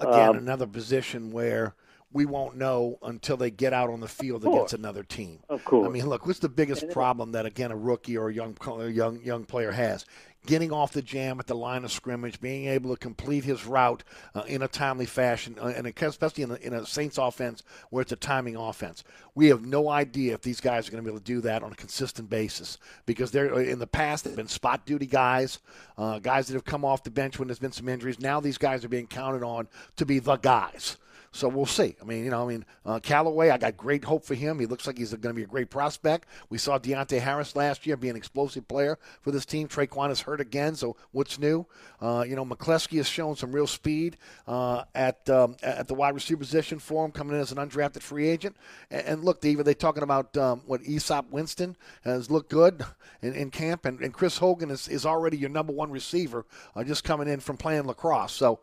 again, 0.00 0.28
um, 0.30 0.36
another 0.36 0.66
position 0.66 1.30
where 1.30 1.74
we 2.14 2.24
won't 2.24 2.56
know 2.56 2.96
until 3.02 3.36
they 3.36 3.50
get 3.50 3.72
out 3.72 3.90
on 3.90 3.98
the 3.98 4.08
field 4.08 4.44
against 4.46 4.72
another 4.72 5.02
team. 5.02 5.40
Of 5.48 5.64
course. 5.64 5.86
I 5.86 5.90
mean, 5.90 6.08
look, 6.08 6.26
what's 6.26 6.38
the 6.38 6.48
biggest 6.48 6.88
problem 6.90 7.32
that 7.32 7.44
again 7.44 7.72
a 7.72 7.76
rookie 7.76 8.16
or 8.16 8.28
a 8.28 8.32
young 8.32 8.56
young 8.90 9.20
young 9.20 9.44
player 9.44 9.72
has? 9.72 10.06
Getting 10.46 10.72
off 10.72 10.92
the 10.92 11.00
jam 11.02 11.40
at 11.40 11.46
the 11.46 11.56
line 11.56 11.84
of 11.84 11.90
scrimmage, 11.90 12.38
being 12.38 12.66
able 12.66 12.94
to 12.94 13.00
complete 13.00 13.44
his 13.44 13.64
route 13.64 14.04
uh, 14.34 14.42
in 14.46 14.60
a 14.60 14.68
timely 14.68 15.06
fashion, 15.06 15.56
uh, 15.58 15.68
and 15.68 15.86
especially 15.86 16.44
in 16.44 16.50
a, 16.50 16.54
in 16.56 16.74
a 16.74 16.84
Saints 16.84 17.16
offense 17.16 17.62
where 17.88 18.02
it's 18.02 18.12
a 18.12 18.16
timing 18.16 18.54
offense. 18.54 19.04
We 19.34 19.48
have 19.48 19.64
no 19.64 19.88
idea 19.88 20.34
if 20.34 20.42
these 20.42 20.60
guys 20.60 20.86
are 20.86 20.92
going 20.92 21.02
to 21.02 21.06
be 21.06 21.10
able 21.10 21.20
to 21.20 21.24
do 21.24 21.40
that 21.40 21.62
on 21.62 21.72
a 21.72 21.76
consistent 21.76 22.28
basis 22.28 22.76
because 23.06 23.30
they're 23.30 23.54
uh, 23.54 23.58
in 23.58 23.78
the 23.78 23.86
past 23.86 24.24
they've 24.24 24.36
been 24.36 24.46
spot 24.46 24.84
duty 24.86 25.06
guys, 25.06 25.60
uh, 25.96 26.18
guys 26.18 26.46
that 26.46 26.54
have 26.54 26.66
come 26.66 26.84
off 26.84 27.02
the 27.02 27.10
bench 27.10 27.38
when 27.38 27.48
there's 27.48 27.58
been 27.58 27.72
some 27.72 27.88
injuries. 27.88 28.20
Now 28.20 28.38
these 28.38 28.58
guys 28.58 28.84
are 28.84 28.88
being 28.88 29.06
counted 29.06 29.42
on 29.42 29.66
to 29.96 30.06
be 30.06 30.18
the 30.20 30.36
guys. 30.36 30.98
So 31.34 31.48
we'll 31.48 31.66
see. 31.66 31.96
I 32.00 32.04
mean, 32.04 32.24
you 32.24 32.30
know, 32.30 32.44
I 32.44 32.46
mean, 32.46 32.64
uh, 32.86 33.00
Callaway, 33.00 33.50
I 33.50 33.58
got 33.58 33.76
great 33.76 34.04
hope 34.04 34.24
for 34.24 34.36
him. 34.36 34.60
He 34.60 34.66
looks 34.66 34.86
like 34.86 34.96
he's 34.96 35.10
going 35.10 35.34
to 35.34 35.34
be 35.34 35.42
a 35.42 35.46
great 35.46 35.68
prospect. 35.68 36.28
We 36.48 36.58
saw 36.58 36.78
Deonte 36.78 37.20
Harris 37.20 37.56
last 37.56 37.84
year 37.88 37.96
be 37.96 38.08
an 38.08 38.14
explosive 38.14 38.68
player 38.68 39.00
for 39.20 39.32
this 39.32 39.44
team. 39.44 39.66
Tre'Quan 39.66 40.12
is 40.12 40.20
hurt 40.20 40.40
again, 40.40 40.76
so 40.76 40.94
what's 41.10 41.40
new? 41.40 41.66
Uh, 42.00 42.24
you 42.24 42.36
know, 42.36 42.44
McCleskey 42.44 42.98
has 42.98 43.08
shown 43.08 43.34
some 43.34 43.50
real 43.50 43.66
speed 43.66 44.16
uh, 44.46 44.84
at 44.94 45.28
um, 45.28 45.56
at 45.60 45.88
the 45.88 45.94
wide 45.94 46.14
receiver 46.14 46.38
position 46.38 46.78
for 46.78 47.04
him, 47.04 47.10
coming 47.10 47.34
in 47.34 47.40
as 47.40 47.50
an 47.50 47.58
undrafted 47.58 48.02
free 48.02 48.28
agent. 48.28 48.56
And, 48.92 49.04
and 49.04 49.24
look, 49.24 49.40
they 49.40 49.56
talking 49.74 50.04
about 50.04 50.36
um, 50.36 50.62
what 50.66 50.82
Easop 50.82 51.30
Winston 51.30 51.76
has 52.04 52.30
looked 52.30 52.48
good 52.48 52.84
in, 53.22 53.34
in 53.34 53.50
camp, 53.50 53.86
and, 53.86 53.98
and 54.00 54.14
Chris 54.14 54.38
Hogan 54.38 54.70
is, 54.70 54.86
is 54.86 55.04
already 55.04 55.36
your 55.36 55.50
number 55.50 55.72
one 55.72 55.90
receiver, 55.90 56.46
uh, 56.76 56.84
just 56.84 57.02
coming 57.02 57.26
in 57.26 57.40
from 57.40 57.56
playing 57.56 57.88
lacrosse. 57.88 58.32
So 58.32 58.60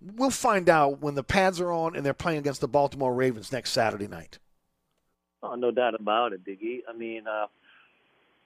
we'll 0.00 0.30
find 0.30 0.68
out 0.68 1.00
when 1.00 1.14
the 1.14 1.22
pads 1.22 1.60
are 1.60 1.72
on 1.72 1.96
and 1.96 2.04
they're 2.04 2.14
playing 2.14 2.38
against 2.38 2.60
the 2.60 2.68
Baltimore 2.68 3.14
Ravens 3.14 3.52
next 3.52 3.70
Saturday 3.70 4.08
night. 4.08 4.38
Oh, 5.42 5.54
no 5.54 5.70
doubt 5.70 5.94
about 5.94 6.32
it, 6.32 6.44
Biggie. 6.44 6.80
I 6.88 6.96
mean, 6.96 7.24
uh, 7.26 7.46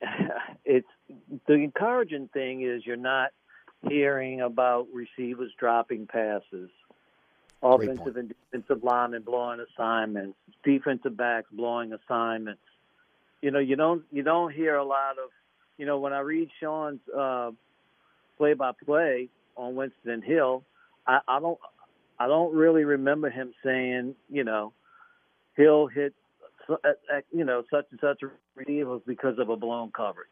it's 0.65 0.89
the 1.47 1.55
encouraging 1.55 2.29
thing 2.33 2.63
is 2.63 2.87
you're 2.87 2.97
not 2.97 3.31
hearing 3.89 4.41
about 4.41 4.87
receivers 4.93 5.53
dropping 5.59 6.07
passes, 6.07 6.71
offensive 7.63 8.17
and 8.17 8.33
defensive 8.51 8.85
linemen 8.85 9.23
blowing 9.23 9.65
assignments, 9.73 10.37
defensive 10.65 11.17
backs 11.17 11.49
blowing 11.53 11.93
assignments. 11.93 12.63
You 13.43 13.51
know, 13.51 13.59
you 13.59 13.77
don't 13.77 14.05
you 14.13 14.23
don't 14.23 14.53
hear 14.53 14.77
a 14.77 14.85
lot 14.85 15.13
of, 15.13 15.31
you 15.79 15.87
know, 15.87 15.99
when 15.99 16.13
I 16.13 16.21
read 16.21 16.49
Sean's 16.61 17.01
uh, 17.17 17.51
play-by-play 18.39 19.29
on 19.57 19.75
Winston 19.75 20.23
Hill, 20.23 20.65
I, 21.07 21.21
I 21.29 21.41
don't 21.41 21.59
I 22.19 22.27
don't 22.27 22.55
really 22.55 22.85
remember 22.85 23.31
him 23.31 23.53
saying, 23.65 24.15
you 24.31 24.45
know, 24.45 24.73
he'll 25.57 25.87
hit, 25.87 26.15
you 27.33 27.45
know, 27.45 27.65
such 27.71 27.87
and 27.91 28.01
such 28.01 28.21
receivers 28.55 29.03
because 29.07 29.39
of 29.39 29.49
a 29.49 29.57
blown 29.57 29.91
coverage, 29.91 30.29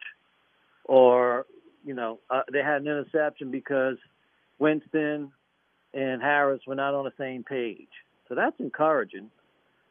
or 0.85 1.47
you 1.85 1.95
know, 1.95 2.21
uh, 2.31 2.43
they 2.53 2.61
had 2.61 2.83
an 2.83 2.87
interception 2.87 3.51
because 3.51 3.97
Winston 4.59 5.33
and 5.93 6.23
Harris 6.23 6.61
were 6.67 6.75
not 6.75 6.95
on 6.95 7.05
the 7.05 7.13
same 7.19 7.43
page. 7.43 7.89
So 8.29 8.35
that's 8.35 8.59
encouraging. 8.61 9.31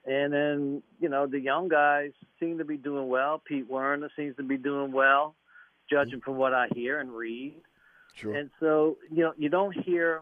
And 0.05 0.33
then, 0.33 0.83
you 0.99 1.09
know, 1.09 1.27
the 1.27 1.39
young 1.39 1.67
guys 1.67 2.11
seem 2.39 2.57
to 2.57 2.65
be 2.65 2.77
doing 2.77 3.07
well. 3.07 3.41
Pete 3.45 3.69
Werner 3.69 4.09
seems 4.15 4.35
to 4.37 4.43
be 4.43 4.57
doing 4.57 4.91
well, 4.91 5.35
judging 5.89 6.21
from 6.21 6.37
what 6.37 6.53
I 6.53 6.67
hear 6.73 6.99
and 6.99 7.11
read. 7.11 7.53
Sure. 8.15 8.33
And 8.33 8.49
so, 8.59 8.97
you 9.11 9.23
know, 9.23 9.33
you 9.37 9.49
don't 9.49 9.73
hear 9.73 10.21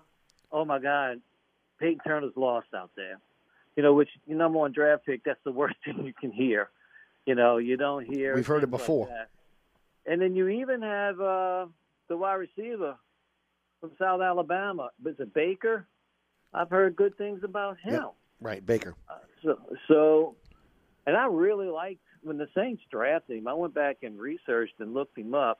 oh 0.52 0.66
my 0.66 0.80
God, 0.80 1.22
Peyton 1.80 2.00
Turner's 2.06 2.34
lost 2.36 2.68
out 2.76 2.92
there. 2.96 3.20
You 3.76 3.84
know, 3.84 3.94
which 3.94 4.10
your 4.26 4.38
number 4.38 4.60
one 4.60 4.74
draft 4.74 5.06
pick, 5.06 5.24
that's 5.24 5.40
the 5.44 5.52
worst 5.52 5.76
thing 5.86 6.06
you 6.06 6.14
can 6.14 6.32
hear. 6.32 6.70
You 7.26 7.36
know, 7.36 7.58
you 7.58 7.78
don't 7.78 8.06
hear. 8.06 8.36
We've 8.36 8.48
heard 8.48 8.64
it 8.64 8.72
before. 8.72 9.08
Like 9.08 9.28
and 10.06 10.22
then 10.22 10.36
you 10.36 10.48
even 10.50 10.82
have 10.82 11.22
uh, 11.22 11.68
the 12.08 12.18
wide 12.18 12.34
receiver 12.34 12.96
from 13.80 13.92
South 14.00 14.22
Alabama. 14.22 14.90
Is 15.06 15.16
it 15.20 15.34
Baker? 15.34 15.86
I've 16.54 16.70
heard 16.70 16.96
good 16.96 17.18
things 17.18 17.42
about 17.44 17.78
him. 17.80 17.94
Yep. 17.94 18.14
Right, 18.42 18.66
Baker. 18.66 18.96
Uh, 19.08 19.18
so, 19.44 19.60
so, 19.88 20.36
and 21.06 21.16
I 21.16 21.28
really 21.28 21.68
liked 21.68 22.02
when 22.24 22.38
the 22.38 22.48
Saints 22.56 22.82
drafted 22.92 23.38
him. 23.38 23.48
I 23.48 23.54
went 23.54 23.76
back 23.76 23.98
and 24.02 24.20
researched 24.20 24.74
and 24.80 24.94
looked 24.94 25.18
him 25.18 25.36
up. 25.36 25.60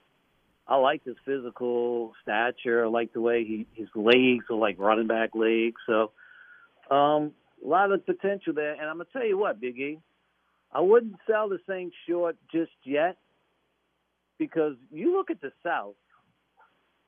I 0.70 0.76
like 0.76 1.04
his 1.04 1.16
physical 1.26 2.14
stature. 2.22 2.86
I 2.86 2.88
like 2.90 3.12
the 3.12 3.22
way 3.22 3.44
he 3.44 3.66
his 3.74 3.88
legs 3.96 4.46
are 4.52 4.56
like 4.56 4.78
running 4.78 5.08
back 5.08 5.32
legs. 5.34 5.82
So 5.88 6.12
um, 6.96 7.34
a 7.64 7.68
lot 7.68 7.92
of 7.92 8.06
potential 8.06 8.54
there. 8.54 8.74
And 8.74 8.84
I'm 8.84 8.98
gonna 8.98 9.06
tell 9.12 9.26
you 9.26 9.38
what, 9.38 9.60
Big 9.60 9.80
E, 9.80 10.00
I 10.72 10.82
wouldn't 10.82 11.16
sell 11.26 11.50
the 11.50 11.58
Saints 11.68 11.96
short 12.08 12.38
just 12.52 12.72
yet 12.84 13.18
because 14.38 14.76
you 14.92 15.12
look 15.12 15.32
at 15.32 15.42
the 15.42 15.52
South. 15.64 15.96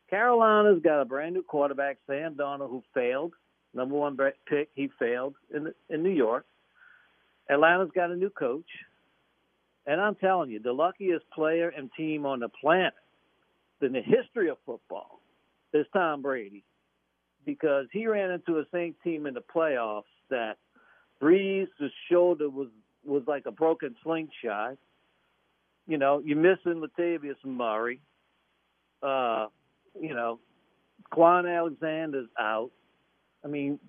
Carolina's 0.09 0.81
got 0.83 0.99
a 0.99 1.05
brand 1.05 1.35
new 1.35 1.43
quarterback, 1.43 1.97
Sam 2.07 2.33
Darnold, 2.33 2.69
who 2.69 2.83
failed. 2.95 3.33
Number 3.75 3.95
one 3.95 4.17
pick, 4.49 4.69
he 4.73 4.89
failed 4.97 5.35
in 5.53 5.71
in 5.87 6.01
New 6.01 6.09
York. 6.09 6.45
Atlanta's 7.47 7.91
got 7.93 8.09
a 8.09 8.15
new 8.15 8.31
coach, 8.31 8.69
and 9.85 10.01
I'm 10.01 10.15
telling 10.15 10.49
you, 10.49 10.59
the 10.59 10.73
luckiest 10.73 11.29
player 11.29 11.69
and 11.69 11.91
team 11.95 12.25
on 12.25 12.39
the 12.39 12.49
planet 12.49 12.93
in 13.81 13.93
the 13.93 14.01
history 14.01 14.49
of 14.49 14.57
football 14.65 15.21
is 15.73 15.85
Tom 15.93 16.21
Brady, 16.21 16.63
because 17.45 17.87
he 17.91 18.07
ran 18.07 18.31
into 18.31 18.59
a 18.59 18.63
Saints 18.71 18.99
team 19.03 19.25
in 19.25 19.33
the 19.33 19.43
playoffs 19.55 20.03
that 20.29 20.57
Brees' 21.21 21.67
shoulder 22.09 22.49
was 22.49 22.67
was 23.03 23.23
like 23.27 23.45
a 23.45 23.51
broken 23.51 23.95
slingshot. 24.03 24.77
You 25.87 25.97
know, 25.97 26.21
you're 26.23 26.37
missing 26.37 26.81
Latavius 26.81 27.43
Murray. 27.43 27.99
Uh, 29.01 29.47
you 29.99 30.13
know, 30.13 30.39
Kwon 31.13 31.51
Alexander's 31.51 32.29
out. 32.39 32.71
I 33.43 33.47
mean, 33.47 33.79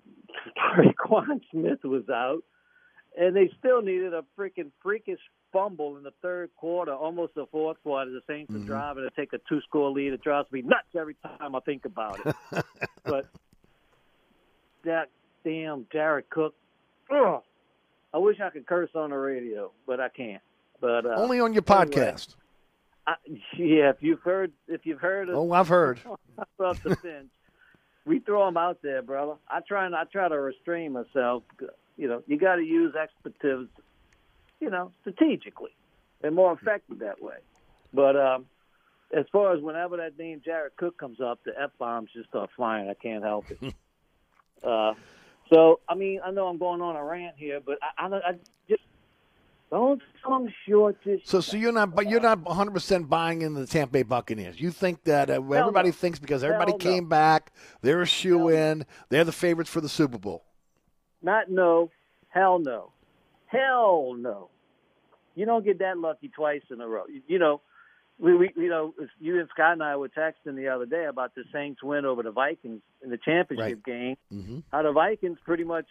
Quan 0.98 1.40
Smith 1.50 1.84
was 1.84 2.08
out, 2.08 2.42
and 3.18 3.36
they 3.36 3.50
still 3.58 3.82
needed 3.82 4.14
a 4.14 4.24
freaking 4.38 4.70
freakish 4.82 5.20
fumble 5.52 5.96
in 5.96 6.02
the 6.02 6.12
third 6.22 6.50
quarter, 6.56 6.92
almost 6.92 7.34
the 7.34 7.46
fourth 7.46 7.76
quarter. 7.82 8.10
The 8.10 8.20
Saints 8.26 8.52
mm-hmm. 8.52 8.62
are 8.62 8.66
driving 8.66 9.08
to 9.08 9.10
take 9.10 9.32
a 9.32 9.38
two-score 9.48 9.90
lead. 9.90 10.12
It 10.12 10.22
drives 10.22 10.50
me 10.50 10.62
nuts 10.62 10.88
every 10.98 11.16
time 11.22 11.54
I 11.54 11.60
think 11.60 11.84
about 11.84 12.18
it. 12.24 12.64
but 13.04 13.26
that 14.84 15.08
damn 15.44 15.86
Jared 15.92 16.28
Cook, 16.30 16.54
ugh, 17.10 17.42
I 18.14 18.18
wish 18.18 18.40
I 18.40 18.50
could 18.50 18.66
curse 18.66 18.90
on 18.94 19.10
the 19.10 19.16
radio, 19.16 19.72
but 19.86 20.00
I 20.00 20.08
can't. 20.08 20.42
But 20.80 21.06
uh, 21.06 21.14
only 21.16 21.40
on 21.40 21.52
your 21.52 21.62
podcast. 21.62 22.34
I, 23.06 23.14
yeah, 23.56 23.90
if 23.90 23.96
you've 24.00 24.20
heard, 24.20 24.52
if 24.68 24.84
you've 24.84 25.00
heard, 25.00 25.28
of, 25.28 25.36
oh, 25.36 25.52
I've 25.52 25.68
heard. 25.68 26.00
Off 26.60 26.82
the 26.82 26.96
bench, 27.02 27.28
we 28.04 28.20
throw 28.20 28.46
them 28.46 28.56
out 28.56 28.78
there, 28.82 29.02
brother. 29.02 29.34
I 29.48 29.60
try 29.66 29.86
and 29.86 29.94
I 29.94 30.04
try 30.04 30.28
to 30.28 30.38
restrain 30.38 30.92
myself. 30.92 31.42
You 31.96 32.08
know, 32.08 32.22
you 32.26 32.38
got 32.38 32.56
to 32.56 32.62
use 32.62 32.94
expletives, 33.00 33.68
you 34.62 34.70
know, 34.70 34.92
strategically. 35.00 35.72
They're 36.20 36.30
more 36.30 36.52
effective 36.52 37.00
that 37.00 37.20
way. 37.20 37.34
But 37.92 38.16
um, 38.16 38.46
as 39.12 39.26
far 39.32 39.54
as 39.54 39.60
whenever 39.60 39.96
that 39.96 40.16
name 40.16 40.40
Jared 40.42 40.76
Cook 40.76 40.96
comes 40.96 41.20
up, 41.20 41.40
the 41.44 41.52
f 41.60 41.70
bombs 41.78 42.10
just 42.14 42.28
start 42.28 42.48
flying. 42.56 42.88
I 42.88 42.94
can't 42.94 43.24
help 43.24 43.46
it. 43.50 43.58
uh, 44.64 44.94
so 45.52 45.80
I 45.88 45.96
mean, 45.96 46.20
I 46.24 46.30
know 46.30 46.46
I'm 46.46 46.58
going 46.58 46.80
on 46.80 46.94
a 46.94 47.04
rant 47.04 47.34
here, 47.36 47.60
but 47.64 47.78
I, 47.98 48.06
I, 48.06 48.16
I 48.16 48.32
just 48.68 48.84
don't 49.68 50.00
come 50.24 50.48
short 50.66 50.96
this. 51.04 51.20
So, 51.24 51.40
so 51.40 51.56
you're 51.56 51.72
not, 51.72 51.92
but 51.96 52.08
you're 52.08 52.20
not 52.20 52.40
100 52.42 52.70
percent 52.70 53.10
buying 53.10 53.42
into 53.42 53.60
the 53.60 53.66
Tampa 53.66 53.92
Bay 53.92 54.02
Buccaneers. 54.04 54.60
You 54.60 54.70
think 54.70 55.02
that 55.04 55.28
uh, 55.28 55.34
everybody 55.34 55.88
no. 55.88 55.92
thinks 55.92 56.20
because 56.20 56.44
everybody 56.44 56.70
Hell 56.70 56.78
came 56.78 57.04
no. 57.04 57.10
back, 57.10 57.52
they're 57.80 58.02
a 58.02 58.06
shoe 58.06 58.48
in, 58.48 58.86
they're 59.08 59.24
the 59.24 59.32
favorites 59.32 59.70
for 59.70 59.80
the 59.80 59.88
Super 59.88 60.18
Bowl. 60.18 60.44
Not 61.20 61.50
no, 61.50 61.90
hell 62.28 62.60
no, 62.60 62.92
hell 63.52 64.14
no. 64.18 64.48
You 65.34 65.46
don't 65.46 65.64
get 65.64 65.78
that 65.78 65.96
lucky 65.98 66.28
twice 66.28 66.62
in 66.70 66.80
a 66.80 66.86
row. 66.88 67.04
You, 67.06 67.22
you 67.26 67.38
know, 67.38 67.60
we, 68.18 68.34
we 68.36 68.50
you 68.56 68.68
know 68.68 68.94
you 69.20 69.38
and 69.40 69.48
Scott 69.52 69.72
and 69.74 69.82
I 69.82 69.96
were 69.96 70.08
texting 70.08 70.56
the 70.56 70.68
other 70.68 70.86
day 70.86 71.06
about 71.06 71.34
the 71.34 71.44
Saints 71.52 71.82
win 71.82 72.04
over 72.04 72.22
the 72.22 72.30
Vikings 72.30 72.82
in 73.02 73.10
the 73.10 73.16
championship 73.18 73.78
Right. 73.78 73.84
game. 73.84 74.16
Mm-hmm. 74.32 74.58
How 74.70 74.82
the 74.82 74.92
Vikings 74.92 75.38
pretty 75.44 75.64
much 75.64 75.86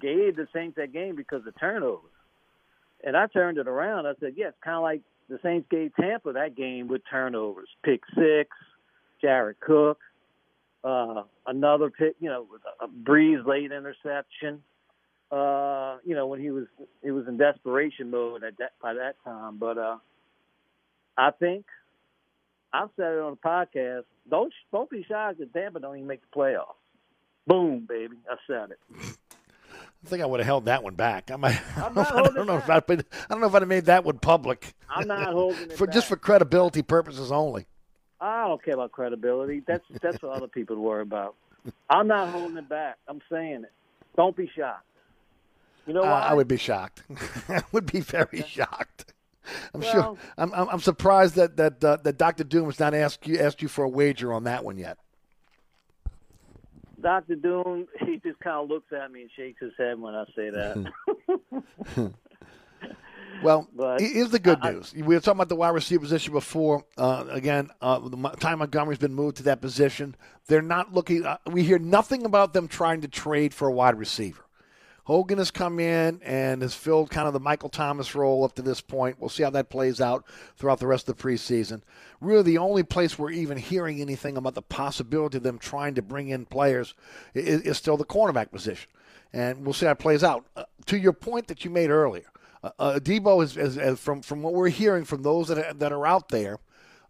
gave 0.00 0.36
the 0.36 0.46
Saints 0.54 0.76
that 0.76 0.92
game 0.92 1.16
because 1.16 1.46
of 1.46 1.58
turnovers. 1.60 2.10
And 3.04 3.16
I 3.16 3.26
turned 3.26 3.58
it 3.58 3.68
around. 3.68 4.06
I 4.06 4.12
said, 4.20 4.34
yeah, 4.36 4.48
it's 4.48 4.56
kind 4.64 4.76
of 4.76 4.82
like 4.82 5.02
the 5.28 5.38
Saints 5.42 5.66
gave 5.70 5.94
Tampa 6.00 6.32
that 6.32 6.56
game 6.56 6.88
with 6.88 7.02
turnovers. 7.10 7.68
Pick 7.84 8.00
six, 8.14 8.50
Jared 9.20 9.60
Cook, 9.60 9.98
uh, 10.84 11.22
another 11.46 11.90
pick, 11.90 12.14
you 12.20 12.28
know, 12.30 12.46
a 12.80 12.88
Brees 12.88 13.44
late 13.46 13.70
interception. 13.72 14.62
Uh, 15.32 15.96
you 16.04 16.14
know, 16.14 16.26
when 16.26 16.40
he 16.40 16.50
was 16.50 16.66
he 17.02 17.10
was 17.10 17.26
in 17.26 17.38
desperation 17.38 18.10
mode 18.10 18.44
at 18.44 18.58
that 18.58 18.72
by 18.82 18.92
that 18.92 19.14
time. 19.24 19.56
But 19.58 19.78
uh, 19.78 19.96
I 21.16 21.30
think 21.30 21.64
I've 22.72 22.90
said 22.96 23.12
it 23.14 23.18
on 23.20 23.38
the 23.42 23.48
podcast. 23.48 24.04
Don't 24.30 24.52
don't 24.72 24.90
be 24.90 25.04
shocked 25.08 25.38
that 25.38 25.54
Tampa 25.54 25.80
don't 25.80 25.96
even 25.96 26.06
make 26.06 26.20
the 26.20 26.38
playoffs. 26.38 26.74
Boom, 27.46 27.86
baby, 27.88 28.16
I 28.30 28.36
said 28.46 28.72
it. 28.72 28.78
I 30.04 30.08
think 30.08 30.22
I 30.22 30.26
would 30.26 30.40
have 30.40 30.46
held 30.46 30.64
that 30.66 30.82
one 30.82 30.94
back. 30.94 31.30
I 31.30 31.36
might. 31.36 31.60
I 31.76 31.86
I'm 31.86 31.94
don't 31.94 31.94
know 31.94 32.02
if, 32.02 32.08
I, 32.10 32.14
holding 32.14 32.34
don't 32.34 32.46
know 32.46 32.56
if 32.58 32.70
I'd 32.70 32.86
been, 32.86 33.00
I 33.00 33.32
don't 33.32 33.40
know 33.40 33.46
if 33.46 33.54
I'd 33.54 33.62
have 33.62 33.68
made 33.68 33.86
that 33.86 34.04
one 34.04 34.18
public. 34.18 34.74
I'm 34.90 35.08
not 35.08 35.32
holding 35.32 35.70
it 35.70 35.72
for 35.78 35.86
just 35.86 36.08
for 36.08 36.16
credibility 36.16 36.82
purposes 36.82 37.32
only. 37.32 37.66
I 38.20 38.46
don't 38.46 38.62
care 38.62 38.74
about 38.74 38.92
credibility. 38.92 39.62
That's 39.66 39.84
that's 40.02 40.18
for 40.18 40.30
other 40.30 40.46
people 40.46 40.76
worry 40.76 41.02
about. 41.02 41.36
I'm 41.88 42.06
not 42.06 42.28
holding 42.28 42.56
it 42.56 42.68
back. 42.68 42.98
I'm 43.08 43.20
saying 43.30 43.64
it. 43.64 43.72
Don't 44.16 44.36
be 44.36 44.50
shocked. 44.56 44.84
You 45.86 45.94
know 45.94 46.02
Uh? 46.02 46.06
I 46.06 46.34
would 46.34 46.48
be 46.48 46.56
shocked. 46.56 47.02
I 47.48 47.62
would 47.72 47.90
be 47.90 48.00
very 48.00 48.42
shocked. 48.46 49.12
I'm 49.74 49.80
Well- 49.80 49.92
sure. 49.92 50.18
I'm, 50.38 50.52
I'm, 50.54 50.68
I'm 50.68 50.80
surprised 50.80 51.34
that 51.34 51.56
that 51.56 51.82
uh, 51.82 51.96
that 52.04 52.16
Doctor 52.18 52.44
Doom 52.44 52.66
has 52.66 52.78
not 52.78 52.94
asked 52.94 53.26
you 53.26 53.38
asked 53.38 53.60
you 53.62 53.68
for 53.68 53.84
a 53.84 53.88
wager 53.88 54.32
on 54.32 54.44
that 54.44 54.64
one 54.64 54.78
yet. 54.78 54.98
Doctor 57.00 57.34
Doom, 57.34 57.88
he 58.06 58.18
just 58.22 58.38
kind 58.38 58.62
of 58.62 58.68
looks 58.68 58.92
at 58.92 59.10
me 59.10 59.22
and 59.22 59.30
shakes 59.36 59.60
his 59.60 59.72
head 59.76 59.98
when 60.00 60.14
I 60.14 60.24
say 60.36 60.50
that. 60.50 62.12
Well, 63.42 63.66
But 63.74 64.00
here's 64.00 64.30
the 64.30 64.38
good 64.38 64.58
I- 64.62 64.70
news. 64.72 64.92
We 64.94 65.02
were 65.02 65.18
talking 65.18 65.38
about 65.38 65.48
the 65.48 65.56
wide 65.56 65.70
receiver 65.70 66.00
position 66.02 66.32
before. 66.32 66.84
Uh, 66.96 67.24
again, 67.28 67.70
uh, 67.80 67.98
Ty 68.38 68.54
Montgomery's 68.54 68.98
been 68.98 69.14
moved 69.14 69.38
to 69.38 69.42
that 69.44 69.60
position. 69.60 70.14
They're 70.46 70.62
not 70.62 70.92
looking. 70.94 71.26
Uh, 71.26 71.38
we 71.46 71.64
hear 71.64 71.80
nothing 71.80 72.24
about 72.24 72.52
them 72.52 72.68
trying 72.68 73.00
to 73.00 73.08
trade 73.08 73.52
for 73.52 73.66
a 73.66 73.72
wide 73.72 73.96
receiver. 73.98 74.42
Hogan 75.04 75.38
has 75.38 75.50
come 75.50 75.80
in 75.80 76.20
and 76.22 76.62
has 76.62 76.74
filled 76.74 77.10
kind 77.10 77.26
of 77.26 77.32
the 77.34 77.40
Michael 77.40 77.68
Thomas 77.68 78.14
role 78.14 78.44
up 78.44 78.54
to 78.54 78.62
this 78.62 78.80
point. 78.80 79.16
We'll 79.18 79.30
see 79.30 79.42
how 79.42 79.50
that 79.50 79.68
plays 79.68 80.00
out 80.00 80.24
throughout 80.56 80.78
the 80.78 80.86
rest 80.86 81.08
of 81.08 81.16
the 81.16 81.22
preseason. 81.22 81.82
Really, 82.20 82.44
the 82.44 82.58
only 82.58 82.84
place 82.84 83.18
we're 83.18 83.32
even 83.32 83.58
hearing 83.58 84.00
anything 84.00 84.36
about 84.36 84.54
the 84.54 84.62
possibility 84.62 85.38
of 85.38 85.42
them 85.42 85.58
trying 85.58 85.96
to 85.96 86.02
bring 86.02 86.28
in 86.28 86.46
players 86.46 86.94
is, 87.34 87.62
is 87.62 87.76
still 87.76 87.96
the 87.96 88.04
cornerback 88.04 88.52
position. 88.52 88.88
And 89.32 89.64
we'll 89.64 89.72
see 89.72 89.86
how 89.86 89.92
it 89.92 89.98
plays 89.98 90.22
out. 90.22 90.44
Uh, 90.56 90.64
to 90.86 90.98
your 90.98 91.12
point 91.12 91.48
that 91.48 91.64
you 91.64 91.70
made 91.70 91.90
earlier, 91.90 92.26
uh, 92.62 92.70
uh, 92.78 92.98
Debo 93.00 93.42
is, 93.42 93.56
is, 93.56 93.76
is 93.76 93.98
from 93.98 94.22
from 94.22 94.42
what 94.42 94.52
we're 94.54 94.68
hearing 94.68 95.04
from 95.04 95.22
those 95.22 95.48
that 95.48 95.58
are, 95.58 95.74
that 95.74 95.92
are 95.92 96.06
out 96.06 96.28
there. 96.28 96.58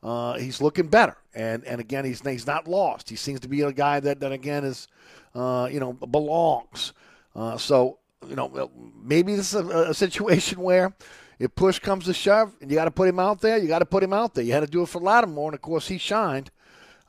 Uh, 0.02 0.38
he's 0.38 0.60
looking 0.60 0.88
better, 0.88 1.16
and 1.34 1.64
and 1.64 1.80
again, 1.80 2.04
he's 2.04 2.20
he's 2.20 2.46
not 2.46 2.66
lost. 2.66 3.10
He 3.10 3.16
seems 3.16 3.40
to 3.40 3.48
be 3.48 3.60
a 3.62 3.72
guy 3.72 4.00
that 4.00 4.20
that 4.20 4.32
again 4.32 4.64
is, 4.64 4.88
uh, 5.34 5.68
you 5.70 5.78
know, 5.78 5.92
belongs. 5.92 6.92
Uh, 7.34 7.56
so 7.56 7.98
you 8.28 8.36
know, 8.36 8.70
maybe 9.02 9.34
this 9.34 9.52
is 9.52 9.60
a, 9.60 9.90
a 9.90 9.94
situation 9.94 10.60
where 10.68 10.94
if 11.38 11.54
push 11.54 11.78
comes 11.78 12.04
to 12.04 12.14
shove 12.14 12.52
and 12.60 12.70
you 12.70 12.76
got 12.76 12.84
to 12.84 12.90
put 12.90 13.08
him 13.08 13.18
out 13.18 13.40
there, 13.40 13.58
you 13.58 13.68
got 13.68 13.80
to 13.80 13.86
put 13.86 14.02
him 14.02 14.12
out 14.12 14.34
there. 14.34 14.44
You 14.44 14.52
had 14.52 14.60
to 14.60 14.66
do 14.66 14.82
it 14.82 14.88
for 14.88 15.00
Lattimore, 15.00 15.48
and 15.48 15.54
of 15.54 15.62
course 15.62 15.88
he 15.88 15.98
shined. 15.98 16.50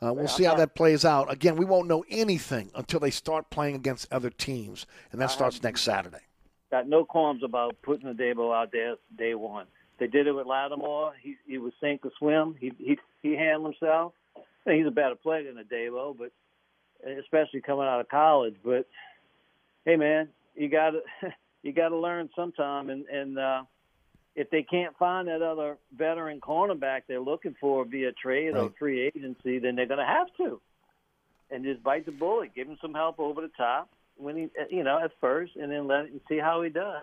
Uh, 0.02 0.12
we'll 0.12 0.28
see 0.28 0.44
how 0.44 0.56
that 0.56 0.76
plays 0.76 1.06
out. 1.06 1.32
Again, 1.32 1.56
we 1.56 1.64
won't 1.64 1.88
know 1.88 2.04
anything 2.10 2.70
until 2.76 3.00
they 3.00 3.12
start 3.12 3.50
playing 3.50 3.76
against 3.76 4.12
other 4.12 4.30
teams, 4.30 4.86
and 5.12 5.22
that 5.22 5.32
starts 5.32 5.64
next 5.64 5.82
Saturday. 5.82 6.18
Got 6.72 6.90
no 6.90 7.06
qualms 7.06 7.42
about 7.42 7.82
putting 7.84 8.08
the 8.08 8.22
Dabo 8.22 8.54
out 8.54 8.72
there 8.74 8.96
day 9.18 9.34
one. 9.34 9.68
They 10.00 10.08
did 10.08 10.28
it 10.28 10.34
with 10.34 10.46
Lattimore. 10.46 11.14
He 11.22 11.38
he 11.48 11.58
was 11.58 11.72
sink 11.80 12.06
or 12.06 12.12
swim. 12.18 12.56
He 12.60 12.74
he 12.80 12.98
he 13.22 13.36
handled 13.36 13.76
himself. 13.80 14.14
He's 14.66 14.88
a 14.88 14.92
better 14.92 15.16
player 15.16 15.44
than 15.44 15.64
Adebo, 15.64 16.18
but 16.18 16.32
especially 17.20 17.62
coming 17.62 17.86
out 17.86 18.02
of 18.02 18.10
college. 18.10 18.56
But 18.64 18.88
hey, 19.86 19.96
man, 19.96 20.30
you 20.56 20.70
got 20.70 20.92
to 20.92 21.02
you 21.64 21.74
got 21.74 21.90
to 21.90 21.98
learn 21.98 22.30
sometime. 22.36 22.90
And 22.90 23.06
and 23.08 23.38
uh, 23.38 23.64
if 24.36 24.50
they 24.50 24.64
can't 24.64 24.98
find 24.98 25.28
that 25.28 25.42
other 25.42 25.78
veteran 25.98 26.40
cornerback 26.42 27.02
they're 27.08 27.20
looking 27.20 27.56
for 27.60 27.86
via 27.86 28.12
trade 28.14 28.56
or 28.56 28.72
free 28.80 29.02
agency, 29.02 29.60
then 29.60 29.76
they're 29.76 29.86
going 29.86 30.00
to 30.00 30.06
have 30.06 30.28
to, 30.38 30.60
and 31.52 31.64
just 31.64 31.84
bite 31.84 32.06
the 32.06 32.12
bullet, 32.12 32.56
give 32.56 32.68
him 32.68 32.78
some 32.82 32.94
help 32.94 33.20
over 33.20 33.42
the 33.42 33.52
top 33.56 33.90
when 34.18 34.36
he 34.36 34.50
you 34.70 34.84
know 34.84 35.00
at 35.04 35.12
first, 35.22 35.56
and 35.56 35.72
then 35.72 35.88
let 35.88 36.06
and 36.06 36.22
see 36.28 36.40
how 36.40 36.62
he 36.62 36.70
does. 36.70 37.02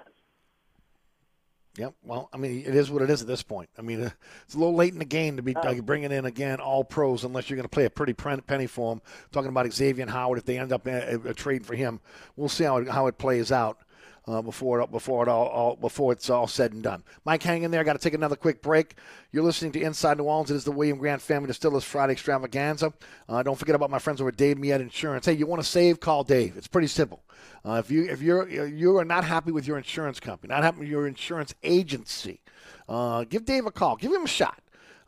Yep. 1.77 1.95
Well, 2.03 2.29
I 2.33 2.37
mean, 2.37 2.65
it 2.67 2.75
is 2.75 2.91
what 2.91 3.03
it 3.03 3.11
is 3.11 3.23
at 3.23 3.29
this 3.29 3.43
point. 3.43 3.71
I 3.79 3.83
mean, 3.83 4.01
it's 4.45 4.55
a 4.55 4.59
little 4.59 4.75
late 4.75 4.93
in 4.93 4.99
the 4.99 5.05
game 5.05 5.37
to 5.37 5.43
be 5.43 5.55
uh, 5.55 5.75
bringing 5.75 6.11
in 6.13 6.25
again 6.25 6.61
all 6.61 6.85
pros 6.85 7.25
unless 7.25 7.49
you're 7.49 7.57
going 7.57 7.65
to 7.65 7.69
play 7.69 7.85
a 7.85 7.91
pretty 7.91 8.13
penny 8.13 8.67
for 8.67 8.93
them. 8.93 9.03
Talking 9.31 9.51
about 9.51 9.73
Xavier 9.73 10.07
Howard, 10.07 10.39
if 10.39 10.45
they 10.45 10.59
end 10.59 10.73
up 10.73 10.87
a, 10.87 11.14
a, 11.14 11.21
a 11.31 11.35
trade 11.35 11.64
for 11.64 11.75
him, 11.75 12.01
we'll 12.37 12.49
see 12.49 12.64
how 12.64 12.79
it, 12.79 12.89
how 12.89 13.07
it 13.07 13.18
plays 13.18 13.53
out. 13.53 13.79
Uh, 14.27 14.43
before 14.43 14.83
it, 14.83 14.91
before 14.93 15.23
it 15.23 15.29
all, 15.29 15.47
all 15.47 15.77
before 15.77 16.12
it's 16.12 16.29
all 16.29 16.47
said 16.47 16.73
and 16.73 16.83
done. 16.83 17.03
Mike, 17.25 17.43
hang 17.43 17.62
in 17.62 17.71
there. 17.71 17.81
I 17.81 17.85
got 17.85 17.95
to 17.95 17.99
take 17.99 18.12
another 18.14 18.37
quick 18.37 18.61
break. 18.61 18.95
You're 19.33 19.43
listening 19.43 19.73
to 19.73 19.81
Inside 19.81 20.18
New 20.18 20.25
Orleans. 20.25 20.51
It 20.51 20.57
is 20.57 20.64
the 20.64 20.73
William 20.73 20.99
Grant 20.99 21.23
Family 21.23 21.47
Distillers 21.47 21.85
Friday 21.85 22.12
Extravaganza. 22.12 22.93
Uh, 23.29 23.43
don't 23.43 23.59
forget 23.59 23.75
about 23.75 23.91
my 23.91 23.99
friends 23.99 24.21
over 24.21 24.29
at 24.29 24.37
Dave 24.37 24.59
Miette 24.59 24.83
Insurance. 24.83 25.25
Hey, 25.25 25.33
you 25.33 25.47
want 25.47 25.62
to 25.62 25.68
save? 25.68 26.01
Call 26.01 26.23
Dave. 26.23 26.57
It's 26.57 26.68
pretty 26.68 26.87
simple. 26.87 27.23
Uh, 27.64 27.75
if 27.75 27.91
you 27.91 28.05
if 28.05 28.23
you're 28.23 28.49
you 28.49 28.97
are 28.99 29.05
not 29.05 29.25
happy 29.25 29.53
with 29.53 29.66
your 29.66 29.79
insurance 29.79 30.21
company, 30.21 30.53
not 30.53 30.62
happy 30.62 30.81
with 30.81 30.89
your 30.89 31.07
insurance 31.07 31.55
agency, 31.62 32.41
uh, 32.89 33.25
give 33.25 33.45
Dave 33.45 33.66
a 33.66 33.71
call. 33.71 33.97
Give 33.97 34.12
him 34.12 34.25
a 34.25 34.29
shot. 34.29 34.61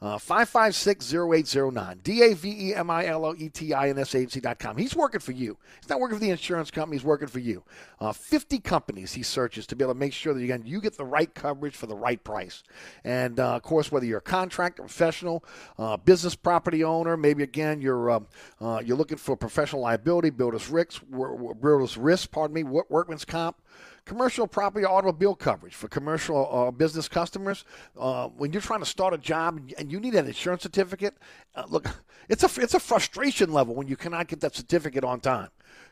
Uh, 0.03 0.19
556-0809. 0.19 2.03
D-A-V-E-M-I-L-O-E-T-I-N-S 2.03 4.15
agency.com. 4.17 4.77
He's 4.77 4.97
working 4.97 5.21
for 5.21 5.31
you. 5.31 5.57
He's 5.81 5.89
not 5.89 6.01
working 6.01 6.19
for 6.19 6.25
the 6.25 6.31
insurance 6.31 6.73
company. 6.73 6.97
He's 6.97 7.05
working 7.05 7.29
for 7.29 7.39
you. 7.39 7.63
Uh, 8.01 8.13
50 8.13 8.59
companies 8.59 9.13
he 9.13 9.23
searches 9.23 9.65
to 9.69 9.77
be 9.77 9.85
able 9.85 9.95
to 9.95 10.01
make 10.01 10.13
sure 10.13 10.35
that 10.35 10.43
again, 10.43 10.65
you 10.67 10.81
get 10.81 10.97
the 10.97 11.05
right 11.05 11.33
coverage 11.33 11.77
for 11.77 11.87
the 11.87 11.95
right 11.95 12.23
price. 12.25 12.65
And, 13.05 13.39
uh, 13.39 13.55
of 13.55 13.63
course, 13.63 13.93
whether 13.93 14.05
you're 14.05 14.19
a 14.19 14.23
contractor, 14.23 14.83
professional, 14.83 15.45
uh, 15.79 15.99
business 15.99 16.35
property 16.35 16.83
owner, 16.83 17.17
maybe, 17.17 17.45
again, 17.45 17.81
you're, 17.81 18.11
um, 18.11 18.27
uh, 18.61 18.83
you're 18.85 18.97
looking 18.97 19.19
for 19.19 19.37
professional 19.37 19.83
liability, 19.83 20.31
builder's 20.31 20.69
risk, 20.69 21.01
builder's 21.13 21.97
risk, 21.97 22.33
pardon 22.33 22.55
me, 22.55 22.65
workman's 22.65 23.25
comp, 23.25 23.57
commercial 24.05 24.47
property 24.47 24.85
automobile 24.85 25.35
coverage 25.35 25.75
for 25.75 25.89
commercial 25.89 26.49
uh, 26.51 26.71
business 26.71 27.09
customers. 27.09 27.65
Uh, 27.99 28.29
when 28.29 28.53
you're 28.53 28.63
trying 28.63 28.81
to 28.81 28.87
start 28.87 29.15
a 29.15 29.19
job 29.19 29.61
and 29.79 29.93
you 29.93 30.01
need 30.01 30.15
an 30.15 30.27
insurance 30.27 30.63
certificate, 30.63 31.15
uh, 31.55 31.65
look, 31.69 31.87
it's 32.29 32.43
a 32.43 32.61
it's 32.61 32.75
a 32.75 32.81
frustration 32.81 33.53
level 33.53 33.75
when 33.75 33.89
you 33.89 33.97
cannot 33.97 34.29
get 34.29 34.41
that 34.41 34.55
certificate 34.55 35.05
on 35.05 35.21
time. 35.21 35.49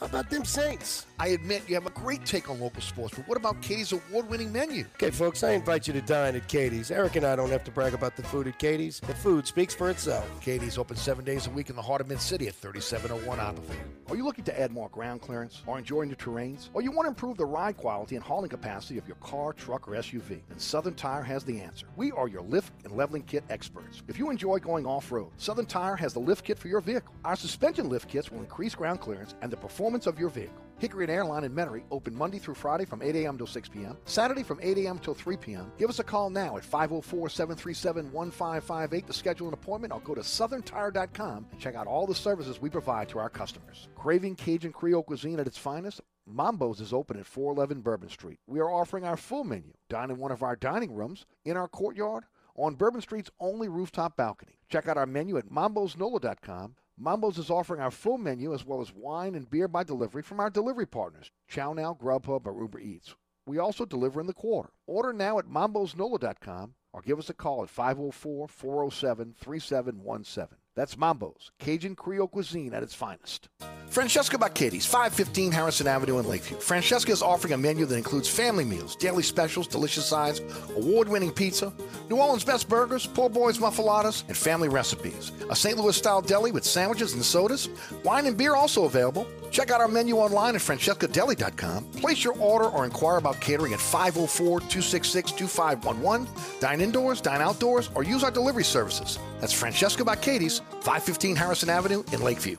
How 0.00 0.04
about 0.04 0.28
them 0.28 0.44
Saints? 0.44 1.06
I 1.18 1.28
admit 1.28 1.62
you 1.66 1.74
have 1.74 1.86
a 1.86 1.90
great 1.90 2.26
take 2.26 2.50
on 2.50 2.60
local 2.60 2.82
sports, 2.82 3.14
but 3.16 3.26
what 3.26 3.38
about 3.38 3.62
Katie's 3.62 3.92
award-winning 3.92 4.52
menu? 4.52 4.84
Okay, 4.96 5.10
folks, 5.10 5.42
I 5.42 5.52
invite 5.52 5.86
you 5.86 5.94
to 5.94 6.02
dine 6.02 6.36
at 6.36 6.46
Katie's. 6.48 6.90
Eric 6.90 7.16
and 7.16 7.24
I 7.24 7.34
don't 7.34 7.48
have 7.48 7.64
to 7.64 7.70
brag 7.70 7.94
about 7.94 8.14
the 8.14 8.22
food 8.22 8.46
at 8.46 8.58
Katie's. 8.58 9.00
The 9.00 9.14
food 9.14 9.46
speaks 9.46 9.74
for 9.74 9.88
itself. 9.88 10.28
Katie's 10.42 10.76
open 10.76 10.98
seven 10.98 11.24
days 11.24 11.46
a 11.46 11.50
week 11.50 11.70
in 11.70 11.76
the 11.76 11.80
heart 11.80 12.02
of 12.02 12.08
Mid-City 12.08 12.46
at 12.46 12.54
3701 12.56 13.40
Iberville. 13.40 13.76
Are 14.10 14.16
you 14.16 14.24
looking 14.24 14.44
to 14.44 14.60
add 14.60 14.70
more 14.70 14.90
ground 14.90 15.22
clearance 15.22 15.62
or 15.66 15.78
enjoy 15.78 16.04
new 16.04 16.14
terrains? 16.14 16.68
Or 16.74 16.82
you 16.82 16.90
want 16.90 17.06
to 17.06 17.08
improve 17.08 17.38
the 17.38 17.46
ride 17.46 17.78
quality 17.78 18.16
and 18.16 18.24
hauling 18.24 18.50
capacity 18.50 18.98
of 18.98 19.08
your 19.08 19.16
car, 19.16 19.54
truck, 19.54 19.88
or 19.88 19.92
SUV? 19.92 20.40
Then 20.46 20.58
Southern 20.58 20.94
Tire 20.94 21.22
has 21.22 21.42
the 21.42 21.58
answer. 21.58 21.86
We 21.96 22.12
are 22.12 22.28
your 22.28 22.42
lift 22.42 22.74
and 22.84 22.94
leveling 22.94 23.22
kit 23.22 23.44
experts. 23.48 24.02
If 24.08 24.18
you 24.18 24.28
enjoy 24.28 24.58
going 24.58 24.84
off-road, 24.84 25.30
Southern 25.38 25.64
Tire 25.66 25.96
has 25.96 26.12
the 26.12 26.20
lift 26.20 26.44
kit 26.44 26.58
for 26.58 26.68
your 26.68 26.82
vehicle. 26.82 27.14
Our 27.24 27.36
suspension 27.36 27.88
lift 27.88 28.10
kits 28.10 28.30
will 28.30 28.40
increase 28.40 28.74
ground 28.74 29.00
clearance 29.00 29.34
and 29.40 29.50
the 29.50 29.56
performance 29.56 29.85
of 29.86 30.18
your 30.18 30.30
vehicle. 30.30 30.62
Hickory 30.78 31.04
and 31.04 31.12
Airline 31.12 31.44
in 31.44 31.52
Metairie 31.52 31.84
open 31.90 32.14
Monday 32.14 32.38
through 32.38 32.54
Friday 32.54 32.84
from 32.84 33.00
8 33.00 33.14
a.m. 33.16 33.38
till 33.38 33.46
6 33.46 33.68
p.m., 33.68 33.96
Saturday 34.04 34.42
from 34.42 34.58
8 34.60 34.76
a.m. 34.78 34.98
till 34.98 35.14
3 35.14 35.36
p.m. 35.36 35.72
Give 35.78 35.88
us 35.88 36.00
a 36.00 36.04
call 36.04 36.28
now 36.28 36.56
at 36.56 36.64
504 36.64 37.28
737 37.30 38.12
1558 38.12 39.06
to 39.06 39.12
schedule 39.12 39.48
an 39.48 39.54
appointment 39.54 39.92
or 39.94 40.00
go 40.00 40.14
to 40.14 40.20
southerntire.com 40.20 41.46
and 41.50 41.60
check 41.60 41.76
out 41.76 41.86
all 41.86 42.06
the 42.06 42.14
services 42.14 42.60
we 42.60 42.68
provide 42.68 43.08
to 43.08 43.18
our 43.18 43.30
customers. 43.30 43.88
Craving 43.94 44.34
Cajun 44.34 44.72
Creole 44.72 45.04
cuisine 45.04 45.38
at 45.38 45.46
its 45.46 45.56
finest? 45.56 46.00
Mambo's 46.26 46.80
is 46.80 46.92
open 46.92 47.18
at 47.18 47.26
411 47.26 47.82
Bourbon 47.82 48.10
Street. 48.10 48.40
We 48.48 48.58
are 48.58 48.70
offering 48.70 49.04
our 49.04 49.16
full 49.16 49.44
menu. 49.44 49.72
Dine 49.88 50.10
in 50.10 50.18
one 50.18 50.32
of 50.32 50.42
our 50.42 50.56
dining 50.56 50.92
rooms, 50.92 51.24
in 51.44 51.56
our 51.56 51.68
courtyard, 51.68 52.24
on 52.56 52.74
Bourbon 52.74 53.00
Street's 53.00 53.30
only 53.38 53.68
rooftop 53.68 54.16
balcony. 54.16 54.58
Check 54.68 54.88
out 54.88 54.98
our 54.98 55.06
menu 55.06 55.38
at 55.38 55.48
mambosnola.com 55.48 56.74
Mambo's 56.98 57.36
is 57.36 57.50
offering 57.50 57.80
our 57.80 57.90
full 57.90 58.16
menu 58.16 58.54
as 58.54 58.64
well 58.64 58.80
as 58.80 58.94
wine 58.94 59.34
and 59.34 59.50
beer 59.50 59.68
by 59.68 59.84
delivery 59.84 60.22
from 60.22 60.40
our 60.40 60.48
delivery 60.48 60.86
partners, 60.86 61.30
ChowNow, 61.50 61.98
Grubhub, 62.00 62.46
or 62.46 62.58
Uber 62.58 62.80
Eats. 62.80 63.14
We 63.46 63.58
also 63.58 63.84
deliver 63.84 64.20
in 64.20 64.26
the 64.26 64.32
quarter. 64.32 64.70
Order 64.86 65.12
now 65.12 65.38
at 65.38 65.46
mambosnola.com 65.46 66.74
or 66.94 67.02
give 67.02 67.18
us 67.18 67.28
a 67.28 67.34
call 67.34 67.62
at 67.62 67.68
504 67.68 68.48
407 68.48 69.34
3717. 69.38 70.58
That's 70.76 70.94
Mambo's, 70.94 71.52
Cajun 71.58 71.96
Creole 71.96 72.28
cuisine 72.28 72.74
at 72.74 72.82
its 72.82 72.92
finest. 72.92 73.48
Francesca 73.88 74.36
Katie's, 74.50 74.84
515 74.84 75.50
Harrison 75.50 75.86
Avenue 75.86 76.18
in 76.18 76.28
Lakeview. 76.28 76.58
Francesca 76.58 77.10
is 77.10 77.22
offering 77.22 77.54
a 77.54 77.56
menu 77.56 77.86
that 77.86 77.96
includes 77.96 78.28
family 78.28 78.64
meals, 78.64 78.94
daily 78.94 79.22
specials, 79.22 79.66
delicious 79.66 80.04
sides, 80.04 80.42
award-winning 80.76 81.32
pizza, 81.32 81.72
New 82.10 82.16
Orleans 82.16 82.44
best 82.44 82.68
burgers, 82.68 83.06
poor 83.06 83.30
boys 83.30 83.56
muffulettas, 83.56 84.24
and 84.28 84.36
family 84.36 84.68
recipes. 84.68 85.32
A 85.48 85.56
St. 85.56 85.78
Louis-style 85.78 86.20
deli 86.20 86.52
with 86.52 86.64
sandwiches 86.64 87.14
and 87.14 87.24
sodas. 87.24 87.70
Wine 88.04 88.26
and 88.26 88.36
beer 88.36 88.54
also 88.54 88.84
available. 88.84 89.26
Check 89.56 89.70
out 89.70 89.80
our 89.80 89.88
menu 89.88 90.16
online 90.16 90.54
at 90.54 90.60
francescadeli.com. 90.60 91.84
Place 91.92 92.22
your 92.22 92.36
order 92.36 92.66
or 92.66 92.84
inquire 92.84 93.16
about 93.16 93.40
catering 93.40 93.72
at 93.72 93.78
504-266-2511. 93.78 96.60
Dine 96.60 96.82
indoors, 96.82 97.22
dine 97.22 97.40
outdoors, 97.40 97.88
or 97.94 98.04
use 98.04 98.22
our 98.22 98.30
delivery 98.30 98.64
services. 98.64 99.18
That's 99.40 99.54
Francesca 99.54 100.04
Katie's, 100.20 100.58
515 100.82 101.36
Harrison 101.36 101.70
Avenue 101.70 102.04
in 102.12 102.22
Lakeview. 102.22 102.58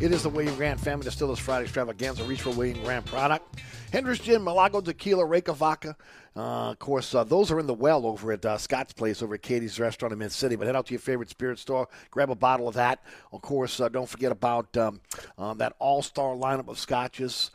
It 0.00 0.12
is 0.12 0.22
the 0.22 0.28
William 0.28 0.54
Grant 0.54 0.78
Family 0.78 1.02
Distillers 1.02 1.40
Friday 1.40 1.64
Extravaganza. 1.64 2.22
Reach 2.22 2.42
for 2.42 2.50
William 2.50 2.80
Grant 2.84 3.04
product. 3.04 3.60
Hendrick's 3.92 4.20
Gin, 4.20 4.44
Milagro 4.44 4.80
Tequila, 4.80 5.24
Reyka 5.24 5.52
Vodka. 5.56 5.96
Uh, 6.36 6.70
of 6.70 6.78
course, 6.78 7.16
uh, 7.16 7.24
those 7.24 7.50
are 7.50 7.58
in 7.58 7.66
the 7.66 7.74
well 7.74 8.06
over 8.06 8.30
at 8.30 8.46
uh, 8.46 8.56
Scott's 8.58 8.92
Place 8.92 9.22
over 9.22 9.34
at 9.34 9.42
Katie's 9.42 9.80
Restaurant 9.80 10.12
in 10.12 10.20
Mid 10.20 10.30
City. 10.30 10.54
But 10.54 10.68
head 10.68 10.76
out 10.76 10.86
to 10.86 10.94
your 10.94 11.00
favorite 11.00 11.30
spirit 11.30 11.58
store, 11.58 11.88
grab 12.12 12.30
a 12.30 12.36
bottle 12.36 12.68
of 12.68 12.74
that. 12.74 13.02
Of 13.32 13.42
course, 13.42 13.80
uh, 13.80 13.88
don't 13.88 14.08
forget 14.08 14.30
about 14.30 14.76
um, 14.76 15.00
uh, 15.36 15.54
that 15.54 15.74
all 15.80 16.00
star 16.02 16.36
lineup 16.36 16.68
of 16.68 16.78
scotches. 16.78 17.50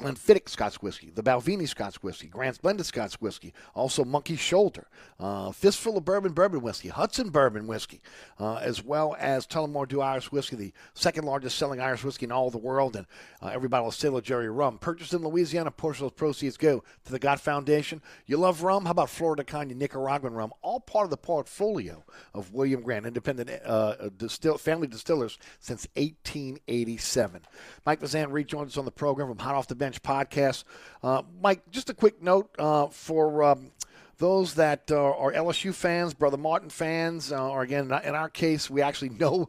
Uh, 0.00 0.08
Glenfiddich 0.08 0.48
Scotch 0.48 0.76
Whiskey, 0.76 1.10
the 1.14 1.22
Balvenie 1.22 1.68
Scotch 1.68 2.02
Whiskey, 2.02 2.28
Grant's 2.28 2.58
Blended 2.58 2.86
Scotch 2.86 3.14
Whiskey, 3.20 3.52
also 3.74 4.04
Monkey 4.04 4.36
Shoulder, 4.36 4.86
uh, 5.18 5.50
Fistful 5.50 5.96
of 5.96 6.04
Bourbon 6.04 6.32
Bourbon 6.32 6.60
Whiskey, 6.60 6.88
Hudson 6.88 7.30
Bourbon 7.30 7.66
Whiskey, 7.66 8.00
uh, 8.38 8.56
as 8.56 8.82
well 8.82 9.16
as 9.18 9.46
Tullamore 9.46 9.88
Dew 9.88 10.00
Irish 10.00 10.30
Whiskey, 10.30 10.56
the 10.56 10.72
second 10.94 11.24
largest 11.24 11.58
selling 11.58 11.80
Irish 11.80 12.04
whiskey 12.04 12.26
in 12.26 12.32
all 12.32 12.50
the 12.50 12.58
world, 12.58 12.94
and 12.94 13.06
uh, 13.42 13.48
every 13.48 13.68
bottle 13.68 13.88
of 13.88 13.94
Sailor 13.94 14.20
Jerry 14.20 14.48
rum. 14.48 14.78
Purchased 14.78 15.14
in 15.14 15.22
Louisiana, 15.22 15.70
portion 15.70 16.04
of 16.04 16.12
those 16.12 16.18
proceeds 16.18 16.56
go 16.56 16.84
to 17.04 17.12
the 17.12 17.18
God 17.18 17.40
Foundation. 17.40 18.00
You 18.26 18.36
love 18.36 18.62
rum? 18.62 18.84
How 18.84 18.92
about 18.92 19.10
Flor 19.10 19.36
de 19.36 19.44
Caña 19.44 19.74
Nicaraguan 19.74 20.34
rum? 20.34 20.52
All 20.62 20.80
part 20.80 21.04
of 21.04 21.10
the 21.10 21.16
portfolio 21.16 22.04
of 22.34 22.52
William 22.52 22.82
Grant, 22.82 23.06
independent 23.06 23.50
uh, 23.64 24.10
distill, 24.16 24.58
family 24.58 24.86
distillers 24.86 25.38
since 25.58 25.88
1887. 25.96 27.42
Mike 27.84 28.00
Vazan 28.00 28.32
rejoins 28.32 28.72
us 28.72 28.78
on 28.78 28.84
the 28.84 28.90
program 28.90 29.28
from 29.28 29.38
Hot 29.38 29.54
Off 29.54 29.66
the 29.66 29.74
Bench 29.74 29.87
podcast. 29.96 30.64
Uh, 31.02 31.22
Mike, 31.40 31.62
just 31.70 31.90
a 31.90 31.94
quick 31.94 32.22
note 32.22 32.50
uh, 32.58 32.88
for 32.88 33.42
um, 33.42 33.70
those 34.18 34.54
that 34.54 34.90
uh, 34.90 34.96
are 34.96 35.32
LSU 35.32 35.72
fans, 35.72 36.12
Brother 36.12 36.36
Martin 36.36 36.70
fans, 36.70 37.30
uh, 37.32 37.48
or 37.48 37.62
again, 37.62 37.84
in 38.04 38.14
our 38.14 38.28
case, 38.28 38.68
we 38.68 38.82
actually 38.82 39.10
know 39.10 39.48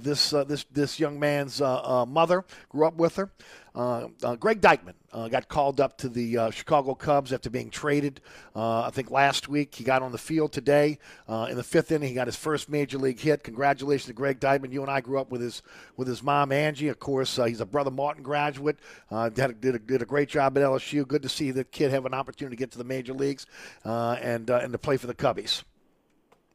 this 0.00 0.30
this 0.30 0.64
this 0.70 1.00
young 1.00 1.18
man's 1.18 1.60
mother, 1.60 2.44
grew 2.68 2.86
up 2.86 2.96
with 2.96 3.16
her. 3.16 3.30
Uh, 3.78 4.08
uh, 4.24 4.34
Greg 4.34 4.60
Deichmann 4.60 4.94
uh, 5.12 5.28
got 5.28 5.46
called 5.46 5.80
up 5.80 5.96
to 5.98 6.08
the 6.08 6.36
uh, 6.36 6.50
Chicago 6.50 6.96
Cubs 6.96 7.32
after 7.32 7.48
being 7.48 7.70
traded. 7.70 8.20
Uh, 8.54 8.80
I 8.80 8.90
think 8.90 9.12
last 9.12 9.48
week 9.48 9.72
he 9.72 9.84
got 9.84 10.02
on 10.02 10.10
the 10.10 10.18
field 10.18 10.52
today 10.52 10.98
uh, 11.28 11.46
in 11.48 11.56
the 11.56 11.62
fifth 11.62 11.92
inning. 11.92 12.08
He 12.08 12.14
got 12.16 12.26
his 12.26 12.34
first 12.34 12.68
major 12.68 12.98
league 12.98 13.20
hit. 13.20 13.44
Congratulations 13.44 14.06
to 14.06 14.12
Greg 14.12 14.40
Deichmann. 14.40 14.72
You 14.72 14.82
and 14.82 14.90
I 14.90 15.00
grew 15.00 15.20
up 15.20 15.30
with 15.30 15.40
his 15.40 15.62
with 15.96 16.08
his 16.08 16.24
mom 16.24 16.50
Angie. 16.50 16.88
Of 16.88 16.98
course, 16.98 17.36
he's 17.36 17.60
a 17.60 17.66
brother 17.66 17.92
Martin 17.92 18.24
graduate. 18.24 18.80
Did, 19.12 19.38
a, 19.38 19.52
did, 19.52 19.74
a, 19.76 19.78
did 19.78 20.02
a 20.02 20.06
great 20.06 20.28
job 20.28 20.58
at 20.58 20.64
LSU. 20.64 21.06
Good 21.06 21.22
to 21.22 21.28
see 21.28 21.52
the 21.52 21.62
kid 21.62 21.92
have 21.92 22.04
an 22.04 22.14
opportunity 22.14 22.56
to 22.56 22.58
get 22.58 22.72
to 22.72 22.78
the 22.78 22.84
major 22.84 23.14
leagues 23.14 23.46
and 23.84 24.50
and 24.50 24.72
to 24.72 24.78
play 24.78 24.96
for 24.96 25.06
the 25.06 25.14
Cubbies. 25.14 25.62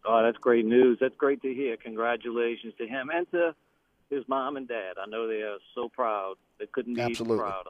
Oh, 0.06 0.22
that's 0.22 0.38
great 0.40 0.66
news. 0.66 0.98
That's 1.00 1.16
great 1.16 1.42
to 1.44 1.54
hear. 1.54 1.78
Congratulations 1.78 2.74
to 2.80 2.86
him 2.86 3.10
and 3.14 3.32
to 3.32 3.56
his 4.16 4.28
mom 4.28 4.57
and 4.57 4.68
dad. 4.68 4.93
I 5.01 5.07
know 5.09 5.28
they 5.28 5.41
are 5.41 5.57
so 5.76 5.89
proud. 5.89 6.36
They 6.59 6.68
couldn't 6.68 6.95
be 6.95 7.01
Absolutely. 7.01 7.39
prouder. 7.39 7.70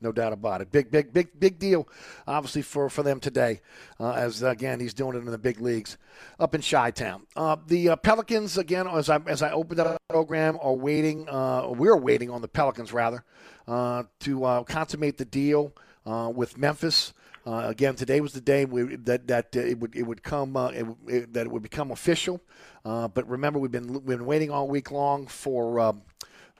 No 0.00 0.12
doubt 0.12 0.32
about 0.32 0.60
it. 0.60 0.70
Big, 0.70 0.92
big, 0.92 1.12
big, 1.12 1.28
big 1.40 1.58
deal, 1.58 1.88
obviously 2.26 2.62
for, 2.62 2.88
for 2.88 3.02
them 3.02 3.18
today. 3.18 3.60
Uh, 3.98 4.12
as 4.12 4.44
again, 4.44 4.78
he's 4.78 4.94
doing 4.94 5.16
it 5.16 5.18
in 5.18 5.24
the 5.26 5.38
big 5.38 5.60
leagues 5.60 5.98
up 6.38 6.54
in 6.54 6.62
Chi 6.62 6.92
Town. 6.92 7.26
Uh, 7.34 7.56
the 7.66 7.90
uh, 7.90 7.96
Pelicans 7.96 8.56
again, 8.58 8.86
as 8.86 9.10
I 9.10 9.18
as 9.26 9.42
I 9.42 9.50
opened 9.50 9.80
up 9.80 9.94
the 9.94 9.98
program, 10.14 10.56
are 10.60 10.72
waiting. 10.72 11.28
Uh, 11.28 11.70
we're 11.70 11.96
waiting 11.96 12.30
on 12.30 12.42
the 12.42 12.48
Pelicans 12.48 12.92
rather 12.92 13.24
uh, 13.66 14.04
to 14.20 14.44
uh, 14.44 14.62
consummate 14.62 15.18
the 15.18 15.24
deal 15.24 15.72
uh, 16.06 16.30
with 16.32 16.56
Memphis. 16.56 17.12
Uh, 17.48 17.66
again, 17.66 17.94
today 17.94 18.20
was 18.20 18.34
the 18.34 18.42
day 18.42 18.66
we, 18.66 18.96
that 18.96 19.26
that 19.26 19.56
uh, 19.56 19.60
it 19.60 19.78
would 19.78 19.96
it 19.96 20.02
would 20.02 20.22
come 20.22 20.54
uh, 20.54 20.68
it, 20.68 20.86
it, 21.06 21.32
that 21.32 21.46
it 21.46 21.50
would 21.50 21.62
become 21.62 21.90
official. 21.90 22.42
Uh, 22.84 23.08
but 23.08 23.26
remember, 23.26 23.58
we've 23.58 23.70
been 23.70 23.90
we've 23.90 24.18
been 24.18 24.26
waiting 24.26 24.50
all 24.50 24.68
week 24.68 24.90
long 24.90 25.26
for 25.26 25.80
um, 25.80 26.02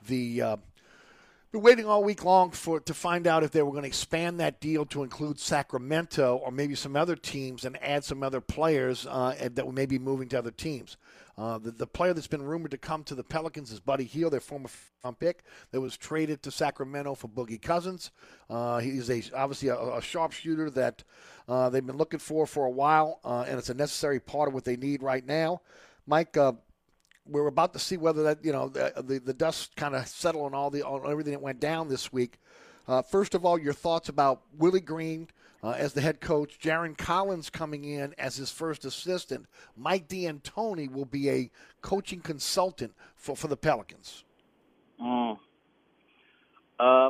the. 0.07 0.41
Uh, 0.41 0.57
been 1.51 1.61
waiting 1.61 1.85
all 1.85 2.03
week 2.03 2.23
long 2.23 2.49
for 2.49 2.79
to 2.79 2.93
find 2.93 3.27
out 3.27 3.43
if 3.43 3.51
they 3.51 3.61
were 3.61 3.71
going 3.71 3.83
to 3.83 3.87
expand 3.87 4.39
that 4.39 4.59
deal 4.59 4.83
to 4.85 5.03
include 5.03 5.39
Sacramento 5.39 6.37
or 6.37 6.51
maybe 6.51 6.73
some 6.73 6.95
other 6.95 7.15
teams 7.15 7.65
and 7.65 7.77
add 7.83 8.03
some 8.03 8.23
other 8.23 8.41
players 8.41 9.05
uh, 9.07 9.35
that 9.53 9.71
may 9.71 9.85
be 9.85 9.99
moving 9.99 10.27
to 10.29 10.39
other 10.39 10.51
teams. 10.51 10.97
Uh, 11.39 11.57
the, 11.57 11.71
the 11.71 11.87
player 11.87 12.13
that's 12.13 12.27
been 12.27 12.43
rumored 12.43 12.71
to 12.71 12.77
come 12.77 13.01
to 13.01 13.15
the 13.15 13.23
Pelicans 13.23 13.71
is 13.71 13.79
Buddy 13.79 14.03
Hield, 14.03 14.33
their 14.33 14.41
former 14.41 14.67
round 15.05 15.19
pick 15.19 15.41
that 15.71 15.79
was 15.79 15.95
traded 15.95 16.43
to 16.43 16.51
Sacramento 16.51 17.15
for 17.15 17.29
Boogie 17.29 17.61
Cousins. 17.61 18.11
Uh, 18.49 18.79
he's 18.79 19.09
a, 19.09 19.23
obviously 19.33 19.69
a, 19.69 19.77
a 19.77 20.01
sharpshooter 20.01 20.69
that 20.71 21.01
uh, 21.47 21.69
they've 21.69 21.85
been 21.85 21.95
looking 21.95 22.19
for 22.19 22.45
for 22.45 22.65
a 22.65 22.69
while, 22.69 23.21
uh, 23.23 23.45
and 23.47 23.57
it's 23.57 23.69
a 23.69 23.73
necessary 23.73 24.19
part 24.19 24.49
of 24.49 24.53
what 24.53 24.65
they 24.65 24.75
need 24.75 25.01
right 25.01 25.25
now. 25.25 25.61
Mike, 26.05 26.35
uh, 26.35 26.51
we're 27.25 27.47
about 27.47 27.71
to 27.71 27.79
see 27.79 27.95
whether 27.95 28.23
that 28.23 28.43
you 28.43 28.51
know 28.51 28.67
the 28.67 28.91
the, 28.97 29.19
the 29.19 29.33
dust 29.33 29.77
kind 29.77 29.95
of 29.95 30.05
settle 30.07 30.41
on 30.41 30.53
all 30.53 30.69
the 30.69 30.83
on 30.83 31.09
everything 31.09 31.31
that 31.31 31.41
went 31.41 31.61
down 31.61 31.87
this 31.87 32.11
week. 32.11 32.37
First 33.09 33.33
of 33.33 33.45
all, 33.45 33.57
your 33.57 33.71
thoughts 33.71 34.09
about 34.09 34.41
Willie 34.57 34.81
Green 34.81 35.29
uh, 35.63 35.71
as 35.71 35.93
the 35.93 36.01
head 36.01 36.21
coach, 36.21 36.59
Jarron 36.59 36.97
Collins 36.97 37.49
coming 37.49 37.83
in 37.83 38.13
as 38.17 38.37
his 38.37 38.51
first 38.51 38.85
assistant, 38.85 39.45
Mike 39.75 40.07
D'Antoni 40.07 40.91
will 40.91 41.05
be 41.05 41.29
a 41.29 41.51
coaching 41.81 42.21
consultant 42.21 42.93
for, 43.15 43.35
for 43.35 43.47
the 43.47 43.57
Pelicans. 43.57 44.23
Mm. 45.01 45.37
Uh, 46.79 46.83
I 46.83 47.09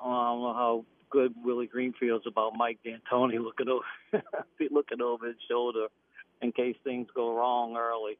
don't 0.00 0.42
know 0.42 0.54
how 0.54 0.84
good 1.10 1.34
Willie 1.42 1.66
Green 1.66 1.92
feels 1.98 2.22
about 2.26 2.52
Mike 2.56 2.78
D'Antoni 2.84 3.38
looking 3.42 3.68
over, 3.68 4.22
looking 4.70 5.00
over 5.00 5.26
his 5.26 5.36
shoulder 5.48 5.86
in 6.42 6.52
case 6.52 6.76
things 6.84 7.08
go 7.14 7.34
wrong 7.36 7.76
early. 7.76 8.18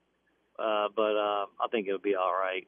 Uh, 0.58 0.88
but 0.94 1.16
uh, 1.16 1.46
I 1.62 1.68
think 1.70 1.86
it'll 1.86 2.00
be 2.00 2.16
all 2.16 2.32
right. 2.32 2.66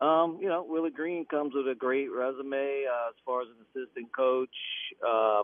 Um, 0.00 0.38
you 0.40 0.48
know, 0.48 0.64
Willie 0.66 0.90
Green 0.90 1.26
comes 1.26 1.52
with 1.54 1.68
a 1.68 1.74
great 1.74 2.10
resume 2.10 2.86
uh, 2.86 3.10
as 3.10 3.14
far 3.26 3.42
as 3.42 3.48
an 3.48 3.82
assistant 3.82 4.10
coach. 4.16 4.48
Uh, 5.06 5.42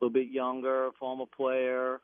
little 0.00 0.12
bit 0.12 0.30
younger, 0.30 0.90
former 0.98 1.26
player. 1.26 2.00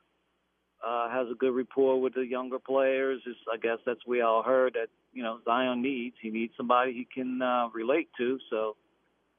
Uh, 0.87 1.09
has 1.09 1.27
a 1.33 1.35
good 1.35 1.53
rapport 1.53 2.01
with 2.01 2.15
the 2.15 2.21
younger 2.27 2.59
players. 2.59 3.23
It's, 3.27 3.39
I 3.53 3.57
guess 3.57 3.79
that's 3.87 4.07
we 4.07 4.21
all 4.21 4.43
heard 4.43 4.75
that 4.75 4.89
you 5.13 5.23
know 5.23 5.39
Zion 5.45 5.81
needs. 5.81 6.17
He 6.21 6.31
needs 6.31 6.53
somebody 6.57 6.93
he 6.93 7.09
can 7.13 7.41
uh, 7.41 7.69
relate 7.73 8.09
to. 8.19 8.39
So 8.51 8.77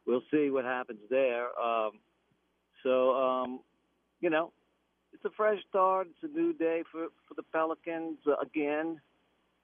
we'll 0.07 0.23
see 0.31 0.49
what 0.49 0.65
happens 0.65 0.99
there. 1.09 1.47
Um, 1.59 1.91
so 2.83 3.11
um, 3.15 3.59
you 4.19 4.31
know, 4.31 4.51
it's 5.13 5.23
a 5.25 5.29
fresh 5.37 5.59
start. 5.69 6.07
It's 6.07 6.33
a 6.33 6.35
new 6.35 6.53
day 6.53 6.83
for 6.91 7.07
for 7.27 7.35
the 7.35 7.43
Pelicans 7.43 8.17
again. 8.41 8.99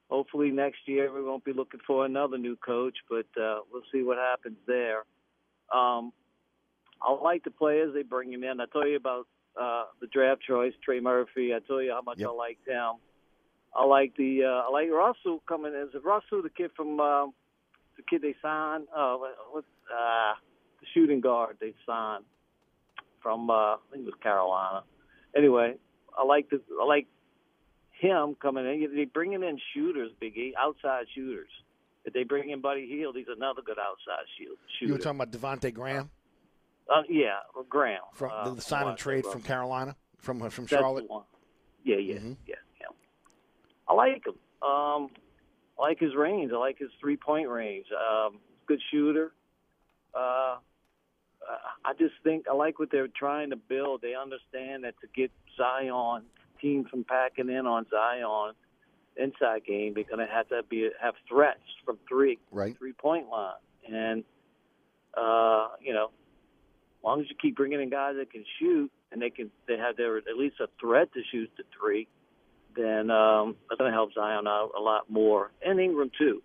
Hopefully 0.09 0.51
next 0.51 0.79
year 0.85 1.11
we 1.11 1.23
won't 1.23 1.43
be 1.43 1.53
looking 1.53 1.79
for 1.87 2.05
another 2.05 2.37
new 2.37 2.55
coach, 2.57 2.97
but 3.09 3.25
uh, 3.41 3.61
we'll 3.71 3.81
see 3.91 4.03
what 4.03 4.17
happens 4.17 4.57
there. 4.67 5.05
Um, 5.73 6.13
I 7.03 7.11
like 7.11 7.43
the 7.43 7.51
players 7.51 7.93
they 7.93 8.03
bring 8.03 8.31
him 8.31 8.43
in. 8.43 8.61
I 8.61 8.65
told 8.71 8.87
you 8.87 8.95
about 8.95 9.27
uh, 9.59 9.85
the 9.99 10.07
draft 10.07 10.41
choice, 10.47 10.73
Trey 10.83 10.99
Murphy. 10.99 11.53
I 11.53 11.59
told 11.59 11.83
you 11.83 11.91
how 11.91 12.01
much 12.01 12.21
I 12.21 12.31
like 12.31 12.59
him. 12.65 12.93
I 13.75 13.85
like 13.85 14.15
the 14.15 14.43
uh, 14.43 14.67
I 14.67 14.71
like 14.71 14.89
Russell 14.89 15.41
coming. 15.47 15.73
In. 15.73 15.81
Is 15.81 15.95
it 15.95 16.03
Russell, 16.03 16.41
the 16.41 16.49
kid 16.49 16.71
from 16.75 16.99
uh, 16.99 17.25
the 17.97 18.03
kid 18.09 18.21
they 18.21 18.35
signed? 18.41 18.87
Uh, 18.95 19.15
what, 19.15 19.35
what 19.51 19.63
uh, 19.91 20.33
the 20.79 20.85
shooting 20.93 21.21
guard 21.21 21.57
they 21.59 21.73
signed 21.85 22.23
from? 23.21 23.49
Uh, 23.49 23.53
I 23.53 23.77
think 23.91 24.03
it 24.03 24.05
was 24.05 24.15
Carolina. 24.21 24.83
Anyway, 25.35 25.75
I 26.17 26.23
like 26.23 26.49
the 26.49 26.61
I 26.79 26.85
like 26.85 27.07
him 27.99 28.35
coming 28.41 28.65
in. 28.65 28.95
They 28.95 29.05
bringing 29.05 29.43
in 29.43 29.59
shooters, 29.73 30.11
Biggie, 30.21 30.51
outside 30.57 31.05
shooters. 31.13 31.49
If 32.05 32.13
they 32.13 32.23
bring 32.23 32.49
in 32.49 32.61
Buddy 32.61 32.87
Hield, 32.87 33.15
he's 33.15 33.25
another 33.33 33.61
good 33.65 33.79
outside 33.79 34.25
shoot- 34.37 34.59
shooter. 34.77 34.87
You 34.87 34.93
were 34.93 34.99
talking 34.99 35.21
about 35.21 35.31
Devonte 35.31 35.73
Graham 35.73 36.09
Uh, 36.89 37.01
yeah, 37.09 37.39
Graham. 37.69 38.01
from 38.13 38.31
uh, 38.31 38.49
the 38.53 38.61
sign 38.61 38.87
and 38.87 38.97
trade 38.97 39.25
from 39.25 39.41
Carolina, 39.41 39.95
from 40.17 40.41
uh, 40.41 40.49
from 40.49 40.67
Charlotte. 40.67 41.07
the. 41.07 41.23
Yeah, 41.83 41.97
yeah, 41.97 42.15
Mhm. 42.15 42.37
yeah, 42.45 42.55
yeah. 42.79 42.87
I 43.87 43.93
like 43.93 44.25
him. 44.25 44.33
Um, 44.67 45.09
I 45.79 45.81
like 45.81 45.99
his 45.99 46.13
range. 46.15 46.51
I 46.53 46.57
like 46.57 46.77
his 46.77 46.89
three 46.99 47.17
point 47.17 47.49
range. 47.49 47.87
Um, 47.91 48.39
good 48.67 48.81
shooter. 48.91 49.33
Uh, 50.13 50.57
I 51.85 51.93
just 51.99 52.13
think 52.23 52.47
I 52.49 52.53
like 52.53 52.79
what 52.79 52.89
they're 52.91 53.07
trying 53.09 53.49
to 53.49 53.57
build. 53.57 54.01
They 54.01 54.15
understand 54.15 54.85
that 54.85 54.95
to 55.01 55.07
get 55.13 55.31
Zion, 55.57 56.23
teams 56.61 56.89
from 56.89 57.03
packing 57.03 57.49
in 57.49 57.67
on 57.67 57.85
Zion 57.89 58.53
inside 59.17 59.65
game, 59.65 59.93
they're 59.93 60.05
going 60.05 60.25
to 60.25 60.33
have 60.33 60.47
to 60.49 60.63
be 60.69 60.89
have 61.01 61.15
threats 61.27 61.59
from 61.85 61.97
three, 62.07 62.39
Right. 62.51 62.77
three 62.77 62.93
point 62.93 63.27
line, 63.29 63.55
and 63.91 64.23
uh, 65.15 65.69
you 65.81 65.93
know, 65.93 66.11
long 67.03 67.21
as 67.21 67.27
you 67.29 67.35
keep 67.41 67.55
bringing 67.55 67.81
in 67.81 67.89
guys 67.89 68.15
that 68.17 68.31
can 68.31 68.45
shoot 68.59 68.91
and 69.11 69.21
they 69.21 69.29
can 69.29 69.51
they 69.67 69.77
have 69.77 69.97
their 69.97 70.17
at 70.17 70.37
least 70.37 70.55
a 70.59 70.67
threat 70.79 71.13
to 71.13 71.21
shoot 71.31 71.49
the 71.57 71.63
three, 71.77 72.07
then 72.75 73.11
um, 73.11 73.55
that's 73.69 73.79
going 73.79 73.91
to 73.91 73.95
help 73.95 74.13
Zion 74.13 74.47
out 74.47 74.71
a 74.77 74.81
lot 74.81 75.09
more, 75.09 75.51
and 75.65 75.79
Ingram 75.79 76.11
too, 76.17 76.41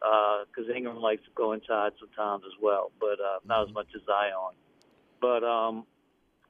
because 0.00 0.70
Ingram 0.74 0.96
likes 0.96 1.22
to 1.24 1.30
go 1.34 1.52
inside 1.52 1.92
sometimes 2.00 2.42
as 2.46 2.60
well, 2.60 2.90
but 3.00 3.20
uh, 3.20 3.38
not 3.46 3.68
as 3.68 3.74
much 3.74 3.86
as 3.94 4.02
Zion. 4.06 4.54
But 5.20 5.44
um, 5.44 5.86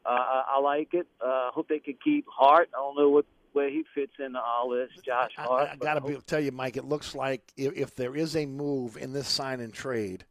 uh, 0.06 0.08
I, 0.08 0.44
I 0.56 0.60
like 0.60 0.94
it. 0.94 1.06
Uh, 1.20 1.50
hope 1.50 1.68
they 1.68 1.78
can 1.78 1.96
keep 2.02 2.26
Hart. 2.28 2.70
I 2.74 2.78
don't 2.78 2.96
know 2.96 3.10
what 3.10 3.26
where 3.52 3.68
he 3.68 3.84
fits 3.94 4.14
into 4.18 4.40
all 4.40 4.70
this, 4.70 4.88
Josh 5.04 5.32
Hart. 5.36 5.68
I 5.72 5.76
got 5.76 5.94
to 5.94 6.00
be, 6.00 6.16
tell 6.26 6.40
you, 6.40 6.52
Mike. 6.52 6.78
It 6.78 6.84
looks 6.84 7.14
like 7.14 7.42
if, 7.56 7.74
if 7.74 7.94
there 7.94 8.16
is 8.16 8.34
a 8.34 8.46
move 8.46 8.96
in 8.96 9.12
this 9.12 9.28
sign 9.28 9.60
and 9.60 9.74
trade, 9.74 10.24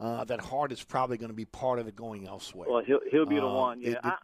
uh, 0.00 0.24
that 0.24 0.40
Hart 0.40 0.72
is 0.72 0.82
probably 0.82 1.16
going 1.18 1.30
to 1.30 1.36
be 1.36 1.44
part 1.44 1.78
of 1.78 1.86
it 1.86 1.94
going 1.94 2.26
elsewhere. 2.26 2.68
Well, 2.68 2.82
he'll 2.82 3.00
he'll 3.10 3.26
be 3.26 3.36
the 3.36 3.46
Uh, 3.46 3.54
one. 3.54 3.80
Yeah, 3.82 3.90
It, 3.90 3.98
I, 4.02 4.16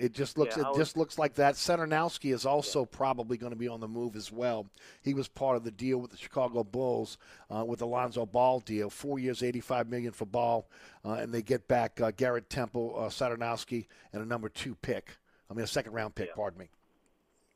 it 0.00 0.12
just 0.14 0.38
looks 0.38 0.56
yeah, 0.56 0.62
it 0.62 0.68
was- 0.68 0.76
just 0.78 0.96
looks 0.96 1.18
like 1.18 1.34
that. 1.34 1.54
Satoransky 1.56 2.32
is 2.32 2.46
also 2.46 2.84
probably 2.84 3.36
going 3.36 3.52
to 3.52 3.58
be 3.58 3.68
on 3.68 3.80
the 3.80 3.88
move 3.88 4.14
as 4.16 4.30
well. 4.32 4.66
He 5.02 5.12
was 5.12 5.26
part 5.28 5.56
of 5.56 5.64
the 5.64 5.70
deal 5.72 5.98
with 5.98 6.12
the 6.12 6.16
Chicago 6.16 6.62
Bulls 6.64 7.18
uh, 7.54 7.64
with 7.64 7.82
Alonzo 7.82 8.24
Ball 8.24 8.60
deal, 8.60 8.90
four 8.90 9.18
years, 9.18 9.42
eighty-five 9.42 9.88
million 9.88 10.12
for 10.12 10.24
Ball, 10.26 10.66
uh, 11.04 11.14
and 11.14 11.32
they 11.34 11.42
get 11.42 11.66
back 11.68 12.00
uh, 12.00 12.10
Garrett 12.16 12.48
Temple, 12.48 12.94
uh, 12.96 13.08
Satoransky, 13.08 13.86
and 14.12 14.22
a 14.22 14.26
number 14.26 14.48
two 14.48 14.74
pick. 14.76 15.18
I 15.50 15.54
mean, 15.54 15.64
a 15.64 15.66
second-round 15.66 16.14
pick. 16.14 16.34
Pardon 16.34 16.58
me. 16.60 16.68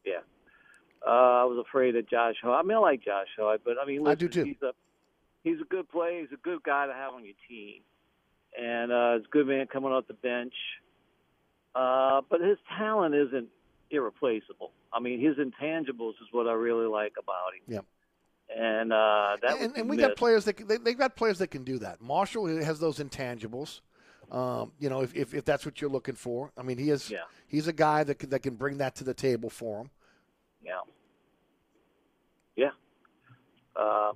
Yeah. 0.04 0.20
Uh, 1.06 1.10
I 1.10 1.44
was 1.44 1.58
afraid 1.66 1.94
of 1.96 2.08
Josh 2.08 2.36
Hart. 2.42 2.64
I 2.64 2.66
mean, 2.66 2.76
I 2.76 2.80
like 2.80 3.04
Josh 3.04 3.28
Hart, 3.36 3.60
but 3.64 3.74
I 3.80 3.86
mean, 3.86 4.06
I 4.06 4.14
do 4.14 4.28
too. 4.28 4.44
He's 4.44 4.62
a 4.62 4.72
he's 5.42 5.60
a 5.60 5.64
good 5.64 5.88
player. 5.88 6.20
He's 6.20 6.32
a 6.32 6.40
good 6.42 6.62
guy 6.62 6.86
to 6.86 6.92
have 6.92 7.14
on 7.14 7.24
your 7.24 7.34
team, 7.48 7.82
and 8.58 8.92
uh, 8.92 9.16
it's 9.16 9.26
a 9.26 9.30
good 9.30 9.46
man 9.46 9.66
coming 9.66 9.92
off 9.92 10.06
the 10.06 10.14
bench. 10.14 10.54
Uh, 11.74 12.20
but 12.28 12.40
his 12.40 12.58
talent 12.78 13.14
isn't 13.14 13.48
irreplaceable. 13.90 14.72
I 14.92 15.00
mean, 15.00 15.20
his 15.20 15.36
intangibles 15.36 16.12
is 16.12 16.28
what 16.30 16.46
I 16.46 16.52
really 16.52 16.86
like 16.86 17.14
about 17.18 17.54
him. 17.54 17.74
Yep. 17.74 17.84
And 18.54 18.92
uh, 18.92 19.36
that 19.40 19.60
and, 19.60 19.76
and 19.76 19.88
we 19.88 19.96
missed. 19.96 20.08
got 20.08 20.16
players 20.16 20.44
that 20.44 20.68
they, 20.68 20.76
they've 20.76 20.98
got 20.98 21.16
players 21.16 21.38
that 21.38 21.48
can 21.48 21.64
do 21.64 21.78
that. 21.78 22.02
Marshall 22.02 22.46
has 22.62 22.78
those 22.78 22.98
intangibles. 22.98 23.80
Um, 24.30 24.72
you 24.78 24.88
know, 24.88 25.02
if, 25.02 25.14
if, 25.14 25.34
if 25.34 25.44
that's 25.44 25.64
what 25.64 25.80
you're 25.80 25.90
looking 25.90 26.14
for, 26.14 26.52
I 26.56 26.62
mean, 26.62 26.78
he 26.78 26.90
is. 26.90 27.10
Yeah. 27.10 27.18
He's 27.48 27.68
a 27.68 27.72
guy 27.72 28.04
that 28.04 28.18
can, 28.18 28.30
that 28.30 28.40
can 28.40 28.54
bring 28.54 28.78
that 28.78 28.94
to 28.96 29.04
the 29.04 29.14
table 29.14 29.50
for 29.50 29.82
him. 29.82 29.90
Yeah. 30.64 30.80
Yeah. 32.56 32.70
Uh, 33.74 34.12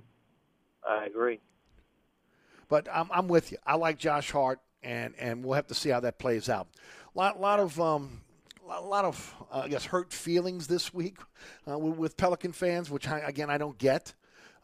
I 0.87 1.05
agree. 1.05 1.39
But 2.69 2.87
I'm, 2.91 3.09
I'm 3.11 3.27
with 3.27 3.51
you. 3.51 3.57
I 3.65 3.75
like 3.75 3.97
Josh 3.97 4.31
Hart, 4.31 4.59
and 4.83 5.13
and 5.17 5.43
we'll 5.43 5.55
have 5.55 5.67
to 5.67 5.73
see 5.73 5.89
how 5.89 5.99
that 6.01 6.19
plays 6.19 6.49
out. 6.49 6.67
A 7.15 7.17
lot, 7.17 7.39
lot 7.39 7.59
of 7.59 7.79
um, 7.79 8.21
a 8.69 8.81
lot 8.81 9.05
of 9.05 9.35
uh, 9.51 9.59
I 9.59 9.67
guess 9.67 9.85
hurt 9.85 10.11
feelings 10.11 10.67
this 10.67 10.93
week 10.93 11.17
uh, 11.69 11.77
with, 11.77 12.17
Pelican 12.17 12.51
fans, 12.51 12.89
which 12.89 13.07
I, 13.07 13.19
again 13.19 13.49
I 13.49 13.57
don't 13.57 13.77
get. 13.77 14.13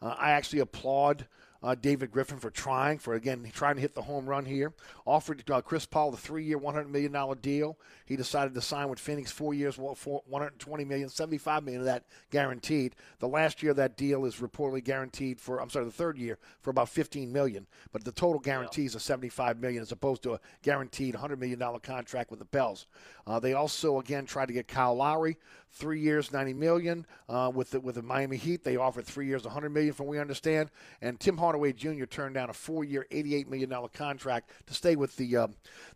Uh, 0.02 0.14
I 0.18 0.32
actually 0.32 0.60
applaud 0.60 1.26
uh, 1.64 1.74
David 1.74 2.12
Griffin 2.12 2.38
for 2.38 2.50
trying, 2.50 2.98
for 2.98 3.14
again 3.14 3.50
trying 3.54 3.76
to 3.76 3.80
hit 3.80 3.94
the 3.94 4.02
home 4.02 4.26
run 4.26 4.44
here. 4.44 4.74
Offered 5.06 5.50
uh, 5.50 5.62
Chris 5.62 5.86
Paul 5.86 6.10
the 6.10 6.18
three-year, 6.18 6.58
$100 6.58 6.90
million 6.90 7.38
deal. 7.40 7.78
He 8.04 8.16
decided 8.16 8.52
to 8.52 8.60
sign 8.60 8.90
with 8.90 8.98
Phoenix 8.98 9.32
four 9.32 9.54
years, 9.54 9.78
well, 9.78 9.94
for 9.94 10.22
$120 10.30 10.86
million, 10.86 11.08
$75 11.08 11.64
million 11.64 11.80
of 11.80 11.86
that 11.86 12.04
guaranteed. 12.30 12.94
The 13.18 13.28
last 13.28 13.62
year 13.62 13.70
of 13.70 13.78
that 13.78 13.96
deal 13.96 14.26
is 14.26 14.36
reportedly 14.36 14.84
guaranteed 14.84 15.40
for, 15.40 15.60
I'm 15.60 15.70
sorry, 15.70 15.86
the 15.86 15.90
third 15.90 16.18
year 16.18 16.38
for 16.60 16.68
about 16.68 16.90
15 16.90 17.32
million. 17.32 17.66
But 17.92 18.04
the 18.04 18.12
total 18.12 18.40
guarantees 18.40 18.94
are 18.94 19.00
75 19.00 19.58
million 19.58 19.80
as 19.80 19.90
opposed 19.90 20.22
to 20.24 20.34
a 20.34 20.40
guaranteed 20.62 21.14
$100 21.14 21.38
million 21.38 21.58
contract 21.82 22.30
with 22.30 22.40
the 22.40 22.44
Pels. 22.44 22.86
Uh, 23.26 23.40
they 23.40 23.54
also, 23.54 24.00
again, 24.00 24.26
tried 24.26 24.46
to 24.46 24.52
get 24.52 24.68
Kyle 24.68 24.94
Lowry, 24.94 25.38
three 25.74 26.00
years, 26.00 26.32
90 26.32 26.54
million. 26.54 27.06
Uh, 27.28 27.50
with, 27.54 27.70
the, 27.70 27.80
with 27.80 27.96
the 27.96 28.02
Miami 28.02 28.36
Heat, 28.36 28.64
they 28.64 28.76
offered 28.76 29.04
three 29.04 29.26
years, 29.26 29.44
100 29.44 29.70
million 29.70 29.92
from 29.92 30.06
what 30.06 30.12
we 30.12 30.18
understand. 30.18 30.70
And 31.02 31.18
Tim 31.18 31.36
Hardaway 31.36 31.72
Jr. 31.72 32.04
turned 32.04 32.34
down 32.34 32.50
a 32.50 32.52
four-year, 32.52 33.06
$88 33.10 33.48
million 33.48 33.72
contract 33.92 34.50
to 34.66 34.74
stay 34.74 34.96
with 34.96 35.16
the 35.16 35.36
uh, 35.36 35.48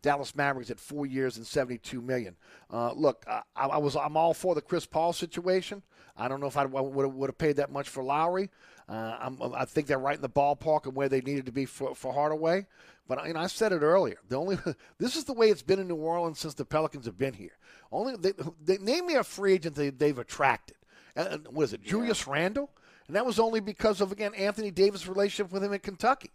Dallas 0.03 0.35
Mavericks 0.35 0.71
at 0.71 0.81
four 0.81 1.07
years 1.07 1.37
and 1.37 1.47
72 1.47 2.01
million. 2.03 2.37
Uh, 2.71 2.93
look, 2.93 3.25
I, 3.27 3.43
I, 3.57 3.79
was 3.79 3.97
I'm 3.97 4.17
all 4.17 4.35
for 4.35 4.55
the 4.55 4.61
Chris 4.61 4.87
Paul 4.87 5.13
situation. 5.13 5.83
I 6.17 6.29
don't 6.29 6.41
know 6.41 6.49
if 6.49 6.57
I 6.57 6.65
would 6.65 7.29
have 7.29 7.39
paid 7.39 7.57
that 7.57 7.71
much 7.71 7.89
for 7.89 8.03
Lowry. 8.03 8.51
Uh, 8.89 9.31
i 9.55 9.65
think 9.67 9.87
they're 9.87 9.99
right 9.99 10.17
in 10.17 10.23
the 10.23 10.31
ballpark 10.31 10.87
of 10.87 10.97
where 10.97 11.11
they 11.11 11.21
needed 11.21 11.45
to 11.45 11.53
be 11.53 11.67
for, 11.67 11.95
for 11.95 12.13
Hardaway. 12.13 12.67
But 13.09 13.27
you 13.27 13.33
know, 13.33 13.41
I 13.41 13.47
said 13.47 13.73
it 13.73 13.81
earlier. 13.81 14.19
The 14.29 14.37
only 14.37 14.59
this 14.99 15.17
is 15.17 15.25
the 15.25 15.33
way 15.33 15.49
it's 15.51 15.63
been 15.63 15.81
in 15.81 15.89
New 15.89 15.97
Orleans 15.97 16.39
since 16.39 16.55
the 16.55 16.65
Pelicans 16.65 17.07
have 17.07 17.19
been 17.19 17.35
here. 17.35 17.57
Only 17.91 18.17
they, 18.17 18.33
they 18.63 18.77
name 18.79 19.07
me 19.07 19.15
a 19.15 19.25
free 19.25 19.55
agent 19.55 19.75
they, 19.75 19.91
they've 19.91 20.19
attracted. 20.19 20.77
And 21.17 21.49
what 21.49 21.65
is 21.65 21.73
it, 21.73 21.83
Julius 21.83 22.27
yeah. 22.27 22.33
Randle? 22.35 22.71
And 23.07 23.17
that 23.17 23.27
was 23.27 23.41
only 23.41 23.61
because 23.61 24.01
of 24.01 24.13
again 24.13 24.35
Anthony 24.35 24.71
Davis' 24.71 25.09
relationship 25.09 25.51
with 25.51 25.65
him 25.65 25.73
in 25.73 25.81
Kentucky. 25.81 26.31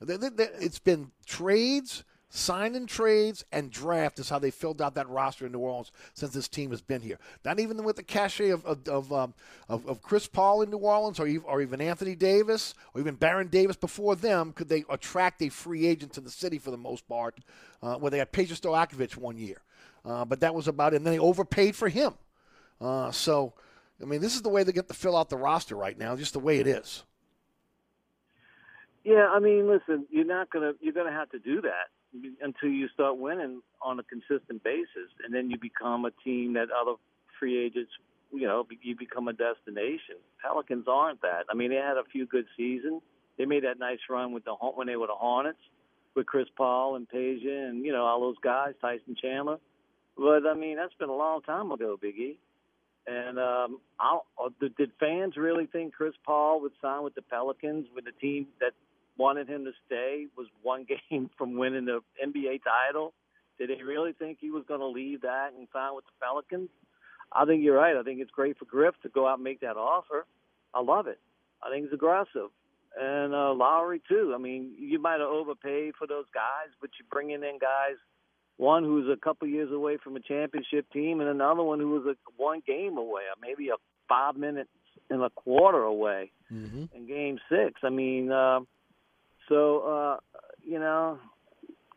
They, 0.00 0.16
they, 0.16 0.44
it's 0.60 0.78
been 0.78 1.10
trades 1.26 2.04
Sign 2.30 2.74
and 2.74 2.86
trades 2.86 3.42
and 3.52 3.70
draft 3.70 4.18
is 4.18 4.28
how 4.28 4.38
they 4.38 4.50
filled 4.50 4.82
out 4.82 4.94
that 4.96 5.08
roster 5.08 5.46
in 5.46 5.52
New 5.52 5.60
Orleans 5.60 5.90
since 6.12 6.30
this 6.34 6.46
team 6.46 6.70
has 6.70 6.82
been 6.82 7.00
here. 7.00 7.18
Not 7.42 7.58
even 7.58 7.82
with 7.84 7.96
the 7.96 8.02
cachet 8.02 8.50
of 8.50 8.66
of, 8.66 8.86
of, 8.86 9.12
um, 9.14 9.32
of, 9.66 9.86
of 9.86 10.02
Chris 10.02 10.26
Paul 10.26 10.60
in 10.60 10.70
New 10.70 10.76
Orleans, 10.76 11.18
or 11.18 11.26
even, 11.26 11.46
or 11.46 11.62
even 11.62 11.80
Anthony 11.80 12.14
Davis, 12.14 12.74
or 12.92 13.00
even 13.00 13.14
Baron 13.14 13.48
Davis 13.48 13.76
before 13.76 14.14
them, 14.14 14.52
could 14.52 14.68
they 14.68 14.84
attract 14.90 15.40
a 15.40 15.48
free 15.48 15.86
agent 15.86 16.12
to 16.14 16.20
the 16.20 16.30
city 16.30 16.58
for 16.58 16.70
the 16.70 16.76
most 16.76 17.08
part? 17.08 17.38
Uh, 17.82 17.94
where 17.94 18.10
they 18.10 18.18
had 18.18 18.30
Peja 18.30 18.60
Stojakovic 18.60 19.16
one 19.16 19.38
year, 19.38 19.62
uh, 20.04 20.24
but 20.26 20.40
that 20.40 20.54
was 20.54 20.68
about 20.68 20.92
it. 20.92 20.96
And 20.96 21.06
then 21.06 21.14
they 21.14 21.18
overpaid 21.18 21.76
for 21.76 21.88
him. 21.88 22.12
Uh, 22.78 23.10
so, 23.10 23.54
I 24.02 24.04
mean, 24.04 24.20
this 24.20 24.34
is 24.34 24.42
the 24.42 24.48
way 24.50 24.64
they 24.64 24.72
get 24.72 24.88
to 24.88 24.94
fill 24.94 25.16
out 25.16 25.30
the 25.30 25.36
roster 25.36 25.76
right 25.76 25.96
now, 25.96 26.14
just 26.14 26.34
the 26.34 26.40
way 26.40 26.58
it 26.58 26.66
is. 26.66 27.04
Yeah, 29.02 29.28
I 29.28 29.38
mean, 29.38 29.66
listen, 29.66 30.06
you're 30.10 30.26
not 30.26 30.50
gonna 30.50 30.72
you're 30.80 30.92
gonna 30.92 31.12
have 31.12 31.30
to 31.30 31.38
do 31.38 31.62
that 31.62 31.88
until 32.40 32.70
you 32.70 32.88
start 32.88 33.18
winning 33.18 33.62
on 33.82 33.98
a 33.98 34.02
consistent 34.02 34.62
basis, 34.64 35.10
and 35.24 35.34
then 35.34 35.50
you 35.50 35.58
become 35.58 36.04
a 36.04 36.10
team 36.24 36.54
that 36.54 36.68
other 36.70 36.94
free 37.38 37.64
agents, 37.64 37.90
you 38.32 38.46
know, 38.46 38.66
you 38.82 38.96
become 38.96 39.28
a 39.28 39.32
destination. 39.32 40.16
Pelicans 40.42 40.86
aren't 40.88 41.22
that. 41.22 41.44
I 41.50 41.54
mean, 41.54 41.70
they 41.70 41.76
had 41.76 41.96
a 41.96 42.04
few 42.10 42.26
good 42.26 42.46
seasons. 42.56 43.02
They 43.36 43.44
made 43.44 43.64
that 43.64 43.78
nice 43.78 44.00
run 44.10 44.32
with 44.32 44.44
the 44.44 44.52
when 44.52 44.86
they 44.86 44.96
were 44.96 45.06
the 45.06 45.14
Hornets 45.14 45.58
with 46.14 46.26
Chris 46.26 46.48
Paul 46.56 46.96
and 46.96 47.08
Peja 47.08 47.68
and 47.68 47.84
you 47.84 47.92
know 47.92 48.04
all 48.04 48.20
those 48.20 48.38
guys, 48.42 48.74
Tyson 48.80 49.16
Chandler. 49.20 49.58
But 50.16 50.46
I 50.46 50.54
mean, 50.54 50.76
that's 50.76 50.94
been 50.94 51.08
a 51.08 51.16
long 51.16 51.42
time 51.42 51.70
ago, 51.70 51.96
Biggie. 52.02 52.36
And 53.06 53.38
um, 53.38 53.80
I'll, 53.98 54.26
uh, 54.38 54.50
did 54.76 54.90
fans 55.00 55.36
really 55.36 55.66
think 55.66 55.94
Chris 55.94 56.12
Paul 56.26 56.60
would 56.60 56.72
sign 56.82 57.04
with 57.04 57.14
the 57.14 57.22
Pelicans 57.22 57.86
with 57.94 58.04
a 58.06 58.20
team 58.20 58.48
that 58.60 58.72
wanted 59.18 59.48
him 59.48 59.64
to 59.64 59.72
stay 59.86 60.26
was 60.36 60.46
one 60.62 60.86
game 61.10 61.30
from 61.36 61.56
winning 61.56 61.84
the 61.84 62.00
NBA 62.24 62.60
title. 62.62 63.12
Did 63.58 63.70
they 63.70 63.82
really 63.82 64.12
think 64.12 64.38
he 64.40 64.50
was 64.50 64.64
going 64.68 64.80
to 64.80 64.86
leave 64.86 65.22
that 65.22 65.50
and 65.56 65.66
sign 65.72 65.94
with 65.94 66.04
the 66.04 66.12
Pelicans? 66.24 66.70
I 67.32 67.44
think 67.44 67.62
you're 67.62 67.76
right. 67.76 67.96
I 67.96 68.02
think 68.02 68.20
it's 68.20 68.30
great 68.30 68.56
for 68.56 68.64
Griff 68.64 68.94
to 69.02 69.08
go 69.08 69.26
out 69.26 69.34
and 69.34 69.44
make 69.44 69.60
that 69.60 69.76
offer. 69.76 70.24
I 70.72 70.80
love 70.80 71.08
it. 71.08 71.18
I 71.62 71.70
think 71.70 71.84
it's 71.84 71.92
aggressive. 71.92 72.50
And 72.98 73.34
uh, 73.34 73.52
Lowry, 73.52 74.00
too. 74.08 74.32
I 74.34 74.38
mean, 74.38 74.72
you 74.78 75.00
might 75.00 75.20
have 75.20 75.28
overpaid 75.28 75.94
for 75.98 76.06
those 76.06 76.24
guys, 76.32 76.72
but 76.80 76.90
you're 76.98 77.06
bringing 77.10 77.42
in 77.42 77.58
guys, 77.60 77.96
one 78.56 78.82
who's 78.82 79.08
a 79.12 79.20
couple 79.20 79.46
years 79.46 79.70
away 79.72 79.98
from 80.02 80.16
a 80.16 80.20
championship 80.20 80.86
team 80.92 81.20
and 81.20 81.28
another 81.28 81.62
one 81.62 81.80
who 81.80 81.90
was 81.90 82.06
a 82.06 82.16
one 82.36 82.62
game 82.66 82.96
away, 82.96 83.22
or 83.22 83.36
maybe 83.40 83.68
a 83.68 83.76
five 84.08 84.36
minutes 84.36 84.70
and 85.10 85.22
a 85.22 85.30
quarter 85.30 85.82
away 85.82 86.32
mm-hmm. 86.52 86.84
in 86.94 87.06
game 87.06 87.38
six. 87.48 87.80
I 87.82 87.90
mean, 87.90 88.32
uh, 88.32 88.60
so, 89.48 89.80
uh, 89.80 90.16
you 90.64 90.78
know, 90.78 91.18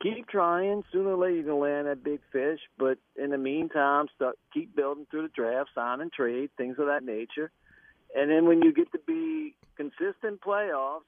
keep 0.01 0.27
trying. 0.27 0.83
Sooner 0.91 1.11
or 1.11 1.17
later, 1.17 1.35
you're 1.35 1.43
going 1.43 1.57
to 1.57 1.75
land 1.75 1.87
that 1.87 2.03
big 2.03 2.21
fish. 2.31 2.59
But 2.77 2.97
in 3.15 3.31
the 3.31 3.37
meantime, 3.37 4.07
start, 4.15 4.37
keep 4.53 4.75
building 4.75 5.07
through 5.09 5.23
the 5.23 5.27
draft, 5.29 5.69
sign 5.75 6.01
and 6.01 6.11
trade, 6.11 6.49
things 6.57 6.77
of 6.79 6.87
that 6.87 7.03
nature. 7.03 7.51
And 8.15 8.29
then 8.29 8.45
when 8.45 8.61
you 8.61 8.73
get 8.73 8.91
to 8.91 8.99
be 9.05 9.55
consistent 9.77 10.41
playoffs, 10.41 11.01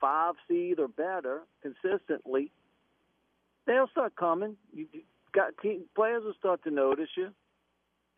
five 0.00 0.34
seed 0.48 0.78
or 0.78 0.88
better, 0.88 1.42
consistently, 1.62 2.50
they'll 3.66 3.88
start 3.88 4.16
coming. 4.16 4.56
You 4.72 4.86
got 5.32 5.56
team, 5.62 5.82
players 5.94 6.24
will 6.24 6.34
start 6.38 6.64
to 6.64 6.70
notice 6.70 7.10
you, 7.16 7.28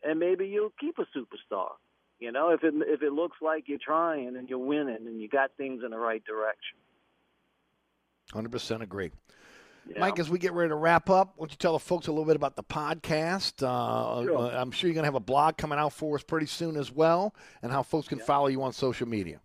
and 0.03 0.19
maybe 0.19 0.47
you'll 0.47 0.73
keep 0.79 0.97
a 0.99 1.05
superstar. 1.17 1.71
You 2.19 2.31
know, 2.31 2.51
if 2.51 2.63
it 2.63 2.73
if 2.87 3.01
it 3.01 3.11
looks 3.11 3.37
like 3.41 3.65
you're 3.67 3.79
trying 3.83 4.37
and 4.37 4.47
you're 4.47 4.57
winning 4.57 5.05
and 5.05 5.21
you 5.21 5.27
got 5.27 5.51
things 5.57 5.81
in 5.83 5.91
the 5.91 5.97
right 5.97 6.23
direction. 6.23 6.77
100% 8.31 8.81
agree. 8.81 9.11
Yeah. 9.87 9.99
Mike, 9.99 10.19
as 10.19 10.29
we 10.29 10.39
get 10.39 10.53
ready 10.53 10.69
to 10.69 10.75
wrap 10.75 11.09
up, 11.09 11.33
why 11.35 11.43
don't 11.43 11.51
you 11.51 11.57
tell 11.57 11.73
the 11.73 11.79
folks 11.79 12.07
a 12.07 12.11
little 12.11 12.25
bit 12.25 12.37
about 12.37 12.55
the 12.55 12.63
podcast? 12.63 13.61
Uh, 13.61 14.23
sure. 14.23 14.37
uh, 14.37 14.61
I'm 14.61 14.71
sure 14.71 14.87
you're 14.87 14.95
going 14.95 15.03
to 15.03 15.07
have 15.07 15.15
a 15.15 15.19
blog 15.19 15.57
coming 15.57 15.77
out 15.77 15.91
for 15.91 16.15
us 16.15 16.23
pretty 16.23 16.45
soon 16.45 16.77
as 16.77 16.91
well, 16.91 17.35
and 17.61 17.71
how 17.71 17.83
folks 17.83 18.07
can 18.07 18.19
yeah. 18.19 18.23
follow 18.23 18.47
you 18.47 18.61
on 18.63 18.71
social 18.71 19.07
media. 19.07 19.41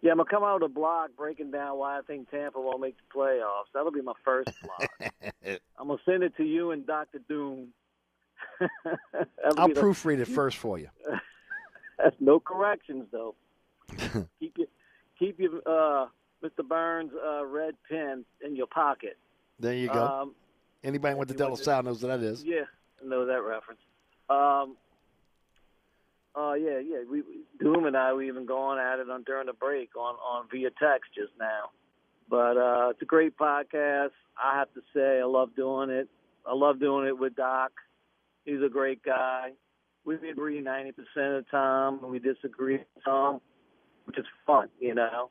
Yeah, 0.00 0.12
I'm 0.12 0.18
going 0.18 0.26
to 0.26 0.30
come 0.30 0.44
out 0.44 0.62
with 0.62 0.70
a 0.70 0.72
blog 0.72 1.10
breaking 1.16 1.50
down 1.50 1.76
why 1.76 1.98
I 1.98 2.02
think 2.02 2.30
Tampa 2.30 2.60
won't 2.60 2.80
make 2.80 2.96
the 2.96 3.18
playoffs. 3.18 3.66
That'll 3.74 3.90
be 3.90 4.00
my 4.00 4.12
first 4.24 4.48
blog. 4.62 5.10
I'm 5.78 5.88
going 5.88 5.98
to 5.98 6.04
send 6.04 6.22
it 6.22 6.36
to 6.36 6.44
you 6.44 6.70
and 6.70 6.86
Dr. 6.86 7.18
Doom. 7.28 7.68
I'll 9.56 9.68
proofread 9.70 10.20
it 10.20 10.26
first 10.28 10.56
for 10.56 10.78
you. 10.78 10.88
That's 11.98 12.16
no 12.20 12.38
corrections, 12.38 13.06
though. 13.10 13.34
keep 14.38 14.56
your, 14.56 14.68
keep 15.18 15.40
your 15.40 15.60
uh, 15.66 16.06
Mr. 16.42 16.66
Burns' 16.66 17.12
uh, 17.14 17.44
red 17.44 17.74
pen 17.88 18.24
in 18.44 18.54
your 18.54 18.66
pocket. 18.66 19.16
There 19.58 19.74
you 19.74 19.88
go. 19.88 20.04
Um, 20.04 20.34
Anybody 20.84 21.16
with 21.16 21.28
the 21.28 21.34
Delta 21.34 21.62
South 21.62 21.84
knows 21.84 22.02
what 22.02 22.08
that 22.08 22.24
is. 22.24 22.44
Yeah, 22.44 22.62
know 23.04 23.26
that 23.26 23.42
reference. 23.42 23.80
Um, 24.30 24.76
uh, 26.36 26.54
yeah, 26.54 26.78
yeah. 26.78 26.98
We 27.10 27.24
Doom 27.58 27.86
and 27.86 27.96
I 27.96 28.12
we 28.14 28.28
even 28.28 28.46
going 28.46 28.78
at 28.78 29.00
it 29.00 29.10
on 29.10 29.24
during 29.24 29.46
the 29.46 29.52
break 29.52 29.96
on 29.96 30.14
on 30.14 30.46
via 30.50 30.70
text 30.70 31.10
just 31.14 31.32
now. 31.38 31.70
But 32.30 32.56
uh, 32.56 32.90
it's 32.90 33.02
a 33.02 33.06
great 33.06 33.36
podcast. 33.36 34.10
I 34.40 34.56
have 34.56 34.72
to 34.74 34.82
say, 34.94 35.20
I 35.20 35.24
love 35.24 35.56
doing 35.56 35.90
it. 35.90 36.08
I 36.46 36.54
love 36.54 36.78
doing 36.78 37.08
it 37.08 37.18
with 37.18 37.34
Doc. 37.34 37.72
He's 38.44 38.62
a 38.64 38.68
great 38.68 39.02
guy. 39.02 39.52
We 40.04 40.14
agree 40.30 40.60
ninety 40.60 40.92
percent 40.92 41.34
of 41.34 41.44
the 41.44 41.50
time, 41.50 41.98
and 42.02 42.12
we 42.12 42.20
disagree 42.20 42.78
some, 43.04 43.40
which 44.04 44.16
is 44.16 44.26
fun, 44.46 44.68
you 44.78 44.94
know 44.94 45.30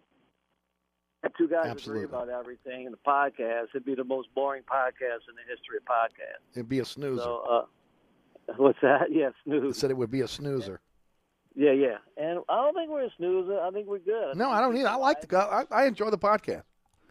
two 1.38 1.48
guys 1.48 1.68
Absolutely. 1.68 2.06
agree 2.06 2.18
about 2.18 2.30
everything 2.30 2.86
in 2.86 2.92
the 2.92 3.00
podcast, 3.06 3.70
it'd 3.74 3.86
be 3.86 3.96
the 3.96 4.04
most 4.04 4.30
boring 4.36 4.64
podcast 4.64 5.28
in 5.30 5.36
the 5.36 5.44
history 5.50 5.78
of 5.78 5.86
podcasts. 5.86 6.56
It'd 6.56 6.70
be 6.70 6.80
a 6.80 6.86
snoozer. 6.86 7.22
So, 7.22 7.44
uh, 8.50 8.54
what's 8.58 8.80
that? 8.82 9.12
Yeah, 9.12 9.30
snooze. 9.44 9.78
I 9.78 9.80
said 9.80 9.92
it 9.92 9.98
would 9.98 10.12
be 10.12 10.22
a 10.22 10.28
snoozer. 10.28 10.80
Yeah, 11.56 11.72
yeah, 11.72 11.98
and 12.18 12.40
I 12.50 12.56
don't 12.58 12.76
think 12.76 12.92
we're 12.92 13.06
a 13.06 13.14
snoozer. 13.18 13.60
I 13.60 13.72
think 13.72 13.88
we're 13.88 13.98
good. 13.98 14.38
no, 14.38 14.50
I 14.50 14.62
don't 14.62 14.78
either. 14.78 14.90
I 14.90 14.96
like 14.96 15.28
the. 15.28 15.38
I, 15.38 15.64
I 15.72 15.86
enjoy 15.86 16.12
the 16.12 16.18
podcast. 16.18 16.62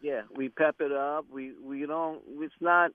Yeah, 0.00 0.22
we 0.36 0.48
pep 0.50 0.76
it 0.80 0.92
up. 0.92 1.26
We 1.32 1.52
we 1.60 1.84
don't. 1.84 2.20
It's 2.38 2.54
not. 2.60 2.92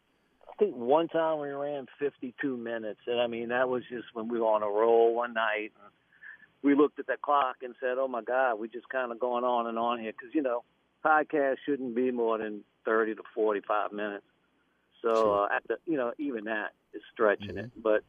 I 0.48 0.54
think 0.58 0.76
one 0.76 1.10
time 1.10 1.40
we 1.40 1.50
ran 1.50 1.88
52 2.00 2.56
minutes, 2.56 3.02
and 3.06 3.20
I 3.20 3.28
mean 3.28 3.50
that 3.50 3.68
was 3.68 3.84
just 3.90 4.06
when 4.14 4.30
we 4.30 4.40
were 4.40 4.48
on 4.48 4.64
a 4.64 4.68
roll 4.68 5.14
one 5.14 5.34
night. 5.34 5.72
And 5.84 5.92
we 6.62 6.76
looked 6.76 7.00
at 7.00 7.08
the 7.08 7.18
clock 7.22 7.58
and 7.64 7.76
said, 7.82 7.98
"Oh 7.98 8.08
my 8.08 8.22
God, 8.22 8.56
we 8.56 8.70
just 8.70 8.88
kind 8.88 9.12
of 9.12 9.20
going 9.20 9.44
on 9.44 9.68
and 9.68 9.78
on 9.78 10.00
here," 10.00 10.14
because 10.14 10.34
you 10.34 10.42
know 10.42 10.64
podcast 11.06 11.58
shouldn't 11.66 11.96
be 11.96 12.12
more 12.12 12.38
than 12.38 12.64
30 12.86 13.16
to 13.16 13.24
45 13.34 13.92
minutes. 13.92 14.26
So 15.02 15.34
uh, 15.34 15.56
at 15.56 15.68
the, 15.68 15.78
you 15.86 15.98
know, 15.98 16.14
even 16.18 16.46
that 16.46 16.72
is 16.94 17.02
stretching 17.12 17.50
mm-hmm. 17.50 17.60
it. 17.60 17.72
But 17.82 18.04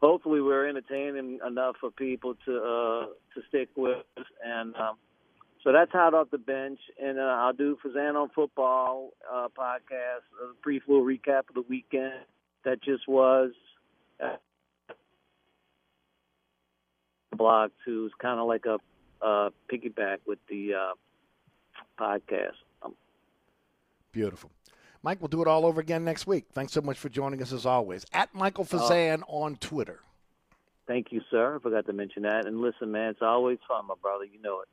hopefully, 0.00 0.40
we're 0.40 0.68
entertaining 0.68 1.40
enough 1.46 1.76
for 1.80 1.90
people 1.90 2.34
to 2.44 2.56
uh, 2.56 3.06
to 3.34 3.42
stick 3.48 3.70
with 3.76 3.98
us. 4.16 4.24
And 4.44 4.74
um, 4.76 4.96
So 5.62 5.72
that's 5.72 5.90
hot 5.92 6.12
off 6.12 6.30
the 6.30 6.38
bench, 6.38 6.80
and 7.02 7.18
uh, 7.18 7.22
I'll 7.22 7.54
do 7.54 7.78
Fazan 7.84 8.14
on 8.14 8.28
football 8.34 9.12
uh, 9.32 9.48
podcast, 9.58 10.24
a 10.42 10.54
brief 10.62 10.82
little 10.86 11.04
recap 11.04 11.48
of 11.48 11.54
the 11.54 11.64
weekend 11.68 12.20
that 12.64 12.82
just 12.82 13.08
was. 13.08 13.52
Uh, 14.22 14.36
blog 17.36 17.70
too. 17.84 18.06
It's 18.06 18.14
kind 18.20 18.38
of 18.38 18.46
like 18.46 18.64
a 18.66 18.78
uh, 19.24 19.50
piggyback 19.72 20.18
with 20.26 20.38
the 20.48 20.74
uh, 20.74 20.94
podcast. 21.98 22.54
Um, 22.82 22.94
Beautiful. 24.12 24.50
Mike, 25.02 25.20
we'll 25.20 25.28
do 25.28 25.42
it 25.42 25.48
all 25.48 25.66
over 25.66 25.80
again 25.80 26.04
next 26.04 26.26
week. 26.26 26.46
Thanks 26.52 26.72
so 26.72 26.80
much 26.80 26.98
for 26.98 27.08
joining 27.10 27.42
us 27.42 27.52
as 27.52 27.66
always. 27.66 28.06
At 28.12 28.34
Michael 28.34 28.64
Fazan 28.64 29.22
on 29.26 29.56
Twitter. 29.56 30.00
thank 30.86 31.12
you, 31.12 31.20
sir. 31.30 31.56
I 31.56 31.58
forgot 31.62 31.86
to 31.86 31.92
mention 31.92 32.22
that. 32.22 32.46
And 32.46 32.60
listen, 32.60 32.90
man, 32.90 33.10
it's 33.10 33.22
always 33.22 33.58
fun, 33.68 33.86
my 33.86 33.94
brother. 34.00 34.24
You 34.24 34.40
know 34.40 34.60
it. 34.60 34.68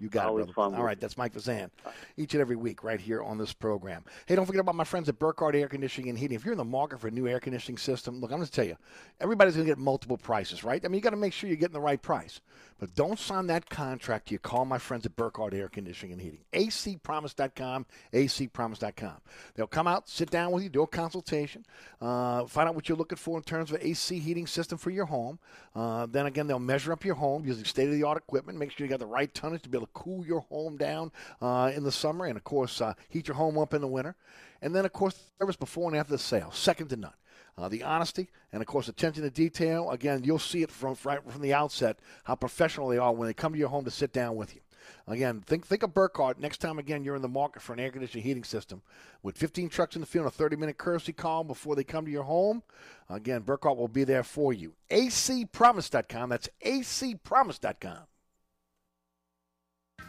You 0.00 0.08
got 0.08 0.26
Always 0.26 0.46
it, 0.46 0.54
brother. 0.54 0.76
All 0.76 0.84
with 0.84 0.98
that's 0.98 1.18
Mike 1.18 1.34
Vazan. 1.34 1.70
Each 2.16 2.32
and 2.32 2.40
every 2.40 2.56
week, 2.56 2.82
right 2.82 2.98
here 2.98 3.22
on 3.22 3.36
this 3.36 3.52
program. 3.52 4.02
Hey, 4.26 4.34
don't 4.34 4.46
forget 4.46 4.60
about 4.60 4.74
my 4.74 4.84
friends 4.84 5.08
at 5.10 5.18
Burkhardt 5.18 5.54
Air 5.54 5.68
Conditioning 5.68 6.08
and 6.08 6.18
Heating. 6.18 6.34
If 6.34 6.44
you're 6.44 6.52
in 6.52 6.58
the 6.58 6.64
market 6.64 7.00
for 7.00 7.08
a 7.08 7.10
new 7.10 7.28
air 7.28 7.38
conditioning 7.38 7.76
system, 7.76 8.18
look, 8.20 8.30
I'm 8.32 8.38
going 8.38 8.46
to 8.46 8.52
tell 8.52 8.64
you, 8.64 8.76
everybody's 9.20 9.54
going 9.54 9.66
to 9.66 9.70
get 9.70 9.78
multiple 9.78 10.16
prices, 10.16 10.64
right? 10.64 10.82
I 10.82 10.88
mean, 10.88 10.94
you 10.94 11.02
got 11.02 11.10
to 11.10 11.16
make 11.16 11.34
sure 11.34 11.48
you're 11.48 11.56
getting 11.58 11.74
the 11.74 11.80
right 11.80 12.00
price. 12.00 12.40
But 12.78 12.94
don't 12.94 13.18
sign 13.18 13.46
that 13.48 13.68
contract 13.68 14.30
you 14.30 14.38
call 14.38 14.64
my 14.64 14.78
friends 14.78 15.04
at 15.04 15.14
Burkhardt 15.14 15.52
Air 15.52 15.68
Conditioning 15.68 16.14
and 16.14 16.22
Heating. 16.22 16.40
acpromise.com, 16.54 17.84
acpromise.com. 18.14 19.16
They'll 19.54 19.66
come 19.66 19.86
out, 19.86 20.08
sit 20.08 20.30
down 20.30 20.50
with 20.50 20.62
you, 20.62 20.70
do 20.70 20.82
a 20.82 20.86
consultation, 20.86 21.66
uh, 22.00 22.46
find 22.46 22.70
out 22.70 22.74
what 22.74 22.88
you're 22.88 22.96
looking 22.96 23.18
for 23.18 23.36
in 23.36 23.42
terms 23.42 23.70
of 23.70 23.80
an 23.80 23.86
AC 23.86 24.18
heating 24.18 24.46
system 24.46 24.78
for 24.78 24.88
your 24.88 25.04
home. 25.04 25.38
Uh, 25.74 26.06
then 26.06 26.24
again, 26.24 26.46
they'll 26.46 26.58
measure 26.58 26.90
up 26.90 27.04
your 27.04 27.16
home 27.16 27.44
using 27.44 27.66
state-of-the-art 27.66 28.16
equipment, 28.16 28.58
make 28.58 28.70
sure 28.70 28.86
you 28.86 28.90
got 28.90 28.98
the 28.98 29.06
right 29.06 29.32
tonnage 29.34 29.60
to 29.62 29.68
be 29.68 29.76
able 29.76 29.86
to 29.86 29.89
cool 29.92 30.26
your 30.26 30.40
home 30.40 30.76
down 30.76 31.12
uh, 31.40 31.72
in 31.74 31.84
the 31.84 31.92
summer, 31.92 32.26
and 32.26 32.36
of 32.36 32.44
course, 32.44 32.80
uh, 32.80 32.94
heat 33.08 33.28
your 33.28 33.36
home 33.36 33.58
up 33.58 33.74
in 33.74 33.80
the 33.80 33.88
winter. 33.88 34.16
And 34.62 34.74
then, 34.74 34.84
of 34.84 34.92
course, 34.92 35.18
service 35.38 35.56
before 35.56 35.90
and 35.90 35.98
after 35.98 36.12
the 36.12 36.18
sale, 36.18 36.50
second 36.52 36.88
to 36.88 36.96
none. 36.96 37.12
Uh, 37.58 37.68
the 37.68 37.82
honesty 37.82 38.28
and, 38.52 38.62
of 38.62 38.66
course, 38.66 38.88
attention 38.88 39.22
to 39.22 39.30
detail. 39.30 39.90
Again, 39.90 40.22
you'll 40.24 40.38
see 40.38 40.62
it 40.62 40.70
from 40.70 40.96
right 41.04 41.20
from 41.28 41.42
the 41.42 41.52
outset 41.52 41.98
how 42.24 42.34
professional 42.34 42.88
they 42.88 42.96
are 42.96 43.12
when 43.12 43.26
they 43.26 43.34
come 43.34 43.52
to 43.52 43.58
your 43.58 43.68
home 43.68 43.84
to 43.84 43.90
sit 43.90 44.12
down 44.12 44.36
with 44.36 44.54
you. 44.54 44.62
Again, 45.06 45.42
think 45.46 45.66
think 45.66 45.82
of 45.82 45.92
Burkhardt 45.92 46.38
next 46.38 46.58
time. 46.58 46.78
Again, 46.78 47.04
you're 47.04 47.16
in 47.16 47.22
the 47.22 47.28
market 47.28 47.62
for 47.62 47.72
an 47.72 47.80
air 47.80 47.90
conditioning 47.90 48.24
heating 48.24 48.44
system 48.44 48.82
with 49.22 49.36
15 49.36 49.68
trucks 49.68 49.94
in 49.94 50.00
the 50.00 50.06
field, 50.06 50.26
a 50.26 50.30
30 50.30 50.56
minute 50.56 50.78
courtesy 50.78 51.12
call 51.12 51.44
before 51.44 51.74
they 51.76 51.84
come 51.84 52.04
to 52.04 52.10
your 52.10 52.24
home. 52.24 52.62
Again, 53.08 53.42
Burkhardt 53.42 53.76
will 53.76 53.88
be 53.88 54.04
there 54.04 54.22
for 54.22 54.52
you. 54.52 54.74
acpromise.com. 54.90 56.30
That's 56.30 56.48
acpromise.com. 56.64 57.98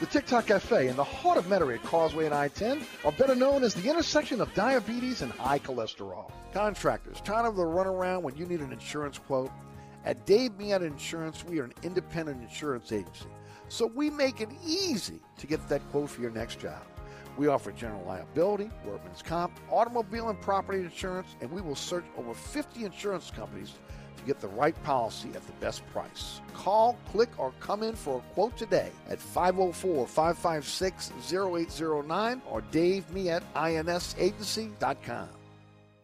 The 0.00 0.06
TikTok 0.06 0.46
Cafe 0.46 0.88
in 0.88 0.96
the 0.96 1.04
heart 1.04 1.36
of 1.36 1.44
Metairie 1.44 1.74
at 1.74 1.82
Causeway 1.82 2.24
and 2.24 2.32
I-10 2.32 2.82
are 3.04 3.12
better 3.12 3.34
known 3.34 3.62
as 3.62 3.74
the 3.74 3.86
intersection 3.86 4.40
of 4.40 4.52
diabetes 4.54 5.20
and 5.20 5.30
high 5.30 5.58
cholesterol. 5.58 6.30
Contractors, 6.54 7.20
tired 7.20 7.46
of 7.46 7.56
the 7.56 7.62
runaround 7.62 8.22
when 8.22 8.34
you 8.34 8.46
need 8.46 8.60
an 8.60 8.72
insurance 8.72 9.18
quote? 9.18 9.50
At 10.06 10.24
Dave 10.24 10.52
Miata 10.52 10.86
Insurance, 10.86 11.44
we 11.44 11.60
are 11.60 11.64
an 11.64 11.74
independent 11.82 12.42
insurance 12.42 12.92
agency, 12.92 13.26
so 13.68 13.84
we 13.94 14.08
make 14.08 14.40
it 14.40 14.48
easy 14.66 15.20
to 15.36 15.46
get 15.46 15.68
that 15.68 15.86
quote 15.90 16.08
for 16.08 16.22
your 16.22 16.30
next 16.30 16.60
job. 16.60 16.82
We 17.36 17.48
offer 17.48 17.70
general 17.70 18.02
liability, 18.06 18.70
workman's 18.86 19.20
comp, 19.20 19.52
automobile 19.70 20.30
and 20.30 20.40
property 20.40 20.78
insurance, 20.78 21.36
and 21.42 21.50
we 21.50 21.60
will 21.60 21.76
search 21.76 22.04
over 22.16 22.32
50 22.32 22.86
insurance 22.86 23.30
companies 23.30 23.74
to 24.20 24.26
get 24.26 24.40
the 24.40 24.48
right 24.48 24.80
policy 24.84 25.30
at 25.34 25.44
the 25.46 25.52
best 25.60 25.86
price. 25.92 26.40
Call, 26.54 26.96
click, 27.10 27.30
or 27.38 27.52
come 27.60 27.82
in 27.82 27.94
for 27.94 28.18
a 28.18 28.34
quote 28.34 28.56
today 28.56 28.90
at 29.08 29.18
504 29.20 30.06
556 30.06 31.12
0809 31.32 32.42
or 32.48 32.60
Dave 32.70 33.10
me 33.10 33.30
at 33.30 33.42
insagency.com. 33.54 35.28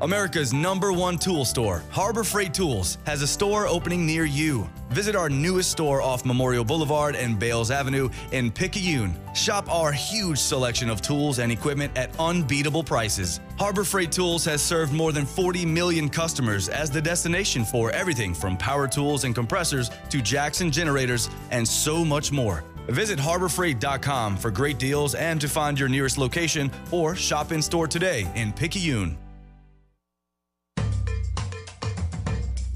America's 0.00 0.52
number 0.52 0.92
one 0.92 1.16
tool 1.16 1.44
store, 1.44 1.82
Harbor 1.90 2.24
Freight 2.24 2.52
Tools, 2.52 2.98
has 3.06 3.22
a 3.22 3.26
store 3.26 3.66
opening 3.66 4.04
near 4.04 4.24
you. 4.24 4.68
Visit 4.90 5.16
our 5.16 5.30
newest 5.30 5.70
store 5.70 6.02
off 6.02 6.24
Memorial 6.24 6.64
Boulevard 6.64 7.14
and 7.16 7.38
Bales 7.38 7.70
Avenue 7.70 8.10
in 8.32 8.50
Picayune. 8.50 9.14
Shop 9.34 9.66
our 9.72 9.92
huge 9.92 10.38
selection 10.38 10.90
of 10.90 11.00
tools 11.00 11.38
and 11.38 11.50
equipment 11.50 11.96
at 11.96 12.10
unbeatable 12.18 12.84
prices. 12.84 13.40
Harbor 13.58 13.84
Freight 13.84 14.12
Tools 14.12 14.44
has 14.44 14.60
served 14.60 14.92
more 14.92 15.12
than 15.12 15.24
40 15.24 15.64
million 15.64 16.08
customers 16.08 16.68
as 16.68 16.90
the 16.90 17.00
destination 17.00 17.64
for 17.64 17.90
everything 17.92 18.34
from 18.34 18.56
power 18.56 18.86
tools 18.86 19.24
and 19.24 19.34
compressors 19.34 19.90
to 20.10 20.20
Jackson 20.20 20.70
generators 20.70 21.30
and 21.50 21.66
so 21.66 22.04
much 22.04 22.30
more. 22.30 22.64
Visit 22.88 23.18
harborfreight.com 23.18 24.36
for 24.36 24.50
great 24.50 24.78
deals 24.78 25.14
and 25.14 25.40
to 25.40 25.48
find 25.48 25.78
your 25.78 25.88
nearest 25.88 26.18
location 26.18 26.70
or 26.90 27.14
shop 27.14 27.52
in 27.52 27.62
store 27.62 27.86
today 27.86 28.30
in 28.34 28.52
Picayune. 28.52 29.16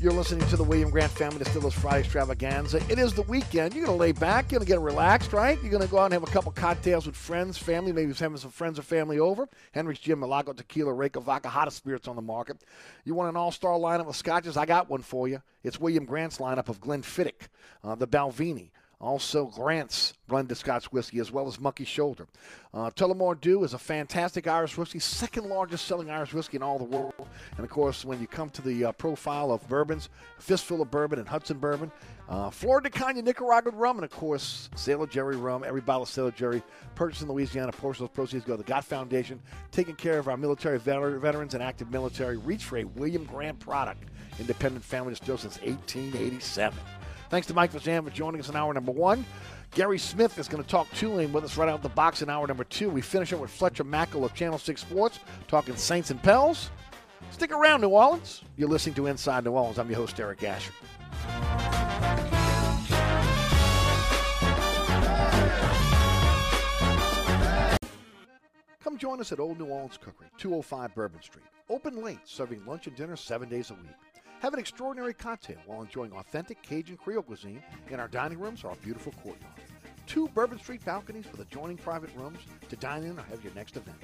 You're 0.00 0.12
listening 0.12 0.46
to 0.50 0.56
the 0.56 0.62
William 0.62 0.90
Grant 0.90 1.10
Family 1.10 1.38
Distillers 1.38 1.74
Friday 1.74 2.04
Extravaganza. 2.04 2.80
It 2.88 3.00
is 3.00 3.14
the 3.14 3.22
weekend. 3.22 3.74
You're 3.74 3.84
going 3.84 3.98
to 3.98 4.00
lay 4.00 4.12
back. 4.12 4.44
You're 4.44 4.60
going 4.60 4.66
to 4.66 4.72
get 4.72 4.80
relaxed, 4.80 5.32
right? 5.32 5.60
You're 5.60 5.72
going 5.72 5.82
to 5.82 5.88
go 5.88 5.98
out 5.98 6.04
and 6.04 6.12
have 6.12 6.22
a 6.22 6.26
couple 6.26 6.52
cocktails 6.52 7.04
with 7.04 7.16
friends, 7.16 7.58
family, 7.58 7.92
maybe 7.92 8.12
having 8.12 8.38
some 8.38 8.52
friends 8.52 8.78
or 8.78 8.82
family 8.82 9.18
over. 9.18 9.48
Hendrick's 9.72 9.98
Gin, 9.98 10.20
Milagro 10.20 10.54
Tequila, 10.54 10.92
Reyka 10.92 11.20
Vodka, 11.20 11.48
hottest 11.48 11.78
spirits 11.78 12.06
on 12.06 12.14
the 12.14 12.22
market. 12.22 12.62
You 13.04 13.16
want 13.16 13.30
an 13.30 13.36
all-star 13.36 13.72
lineup 13.72 14.08
of 14.08 14.14
scotches? 14.14 14.56
I 14.56 14.66
got 14.66 14.88
one 14.88 15.02
for 15.02 15.26
you. 15.26 15.42
It's 15.64 15.80
William 15.80 16.04
Grant's 16.04 16.38
lineup 16.38 16.68
of 16.68 16.80
Glenfiddich, 16.80 17.48
uh, 17.82 17.96
the 17.96 18.06
Balvenie, 18.06 18.70
Also, 19.00 19.46
Grant's 19.46 20.14
blended 20.26 20.56
Scotch 20.56 20.86
whiskey, 20.86 21.20
as 21.20 21.30
well 21.30 21.46
as 21.46 21.60
Monkey 21.60 21.84
Shoulder. 21.84 22.26
Uh, 22.74 22.90
Tullamore 22.90 23.40
Dew 23.40 23.62
is 23.62 23.72
a 23.72 23.78
fantastic 23.78 24.48
Irish 24.48 24.76
whiskey, 24.76 24.98
second 24.98 25.48
largest 25.48 25.86
selling 25.86 26.10
Irish 26.10 26.34
whiskey 26.34 26.56
in 26.56 26.64
all 26.64 26.78
the 26.78 26.84
world. 26.84 27.14
And 27.56 27.64
of 27.64 27.70
course, 27.70 28.04
when 28.04 28.20
you 28.20 28.26
come 28.26 28.50
to 28.50 28.62
the 28.62 28.86
uh, 28.86 28.92
profile 28.92 29.52
of 29.52 29.66
bourbons, 29.68 30.08
Fistful 30.40 30.82
of 30.82 30.90
Bourbon 30.90 31.20
and 31.20 31.28
Hudson 31.28 31.58
Bourbon, 31.58 31.92
uh, 32.28 32.50
Flor 32.50 32.80
de 32.80 32.90
Caña 32.90 33.22
Nicaraguan 33.22 33.76
rum, 33.76 33.98
and 33.98 34.04
of 34.04 34.10
course, 34.10 34.68
Sailor 34.74 35.06
Jerry 35.06 35.36
rum. 35.36 35.62
Every 35.64 35.80
bottle 35.80 36.02
of 36.02 36.08
Sailor 36.08 36.32
Jerry 36.32 36.62
purchased 36.96 37.22
in 37.22 37.28
Louisiana, 37.28 37.70
portion 37.70 38.04
of 38.04 38.10
those 38.10 38.16
proceeds 38.16 38.44
go 38.44 38.54
to 38.54 38.62
the 38.62 38.68
God 38.68 38.84
Foundation, 38.84 39.40
taking 39.70 39.94
care 39.94 40.18
of 40.18 40.26
our 40.26 40.36
military 40.36 40.80
veter- 40.80 41.20
veterans 41.20 41.54
and 41.54 41.62
active 41.62 41.90
military. 41.92 42.36
Reach 42.36 42.64
for 42.64 42.78
a 42.78 42.84
William 42.84 43.24
Grant 43.24 43.60
product, 43.60 44.02
independent 44.40 44.84
family 44.84 45.12
distilled 45.12 45.40
since 45.40 45.58
1887. 45.60 46.76
Thanks 47.30 47.46
to 47.48 47.54
Mike 47.54 47.72
Vazan 47.72 48.04
for 48.04 48.10
joining 48.10 48.40
us 48.40 48.48
in 48.48 48.56
hour 48.56 48.72
number 48.72 48.92
one. 48.92 49.24
Gary 49.72 49.98
Smith 49.98 50.38
is 50.38 50.48
going 50.48 50.62
to 50.62 50.68
talk 50.68 50.90
Tulane 50.92 51.30
with 51.30 51.44
us 51.44 51.58
right 51.58 51.68
out 51.68 51.74
of 51.74 51.82
the 51.82 51.90
box 51.90 52.22
in 52.22 52.30
hour 52.30 52.46
number 52.46 52.64
two. 52.64 52.88
We 52.88 53.02
finish 53.02 53.34
up 53.34 53.40
with 53.40 53.50
Fletcher 53.50 53.84
Mackel 53.84 54.24
of 54.24 54.32
Channel 54.34 54.58
6 54.58 54.80
Sports 54.80 55.20
talking 55.46 55.76
Saints 55.76 56.10
and 56.10 56.22
Pels. 56.22 56.70
Stick 57.30 57.52
around, 57.52 57.82
New 57.82 57.90
Orleans. 57.90 58.42
You're 58.56 58.70
listening 58.70 58.94
to 58.94 59.06
Inside 59.06 59.44
New 59.44 59.50
Orleans. 59.50 59.78
I'm 59.78 59.90
your 59.90 59.98
host, 59.98 60.18
Eric 60.18 60.42
Asher. 60.42 60.72
Come 68.82 68.96
join 68.96 69.20
us 69.20 69.32
at 69.32 69.38
Old 69.38 69.58
New 69.58 69.66
Orleans 69.66 69.98
Cookery, 69.98 70.28
205 70.38 70.94
Bourbon 70.94 71.20
Street. 71.20 71.44
Open 71.68 72.02
late, 72.02 72.20
serving 72.24 72.64
lunch 72.64 72.86
and 72.86 72.96
dinner 72.96 73.16
seven 73.16 73.50
days 73.50 73.70
a 73.70 73.74
week. 73.74 74.07
Have 74.40 74.54
an 74.54 74.60
extraordinary 74.60 75.14
cocktail 75.14 75.58
while 75.66 75.82
enjoying 75.82 76.12
authentic 76.12 76.62
Cajun 76.62 76.96
Creole 76.96 77.22
cuisine 77.22 77.62
in 77.90 77.98
our 77.98 78.08
dining 78.08 78.38
rooms 78.38 78.62
or 78.62 78.70
our 78.70 78.76
beautiful 78.76 79.12
courtyard. 79.22 79.52
Two 80.06 80.28
Bourbon 80.28 80.58
Street 80.58 80.84
balconies 80.84 81.26
with 81.30 81.40
adjoining 81.40 81.76
private 81.76 82.10
rooms 82.16 82.38
to 82.68 82.76
dine 82.76 83.02
in 83.02 83.18
or 83.18 83.22
have 83.22 83.42
your 83.42 83.52
next 83.54 83.76
event. 83.76 83.98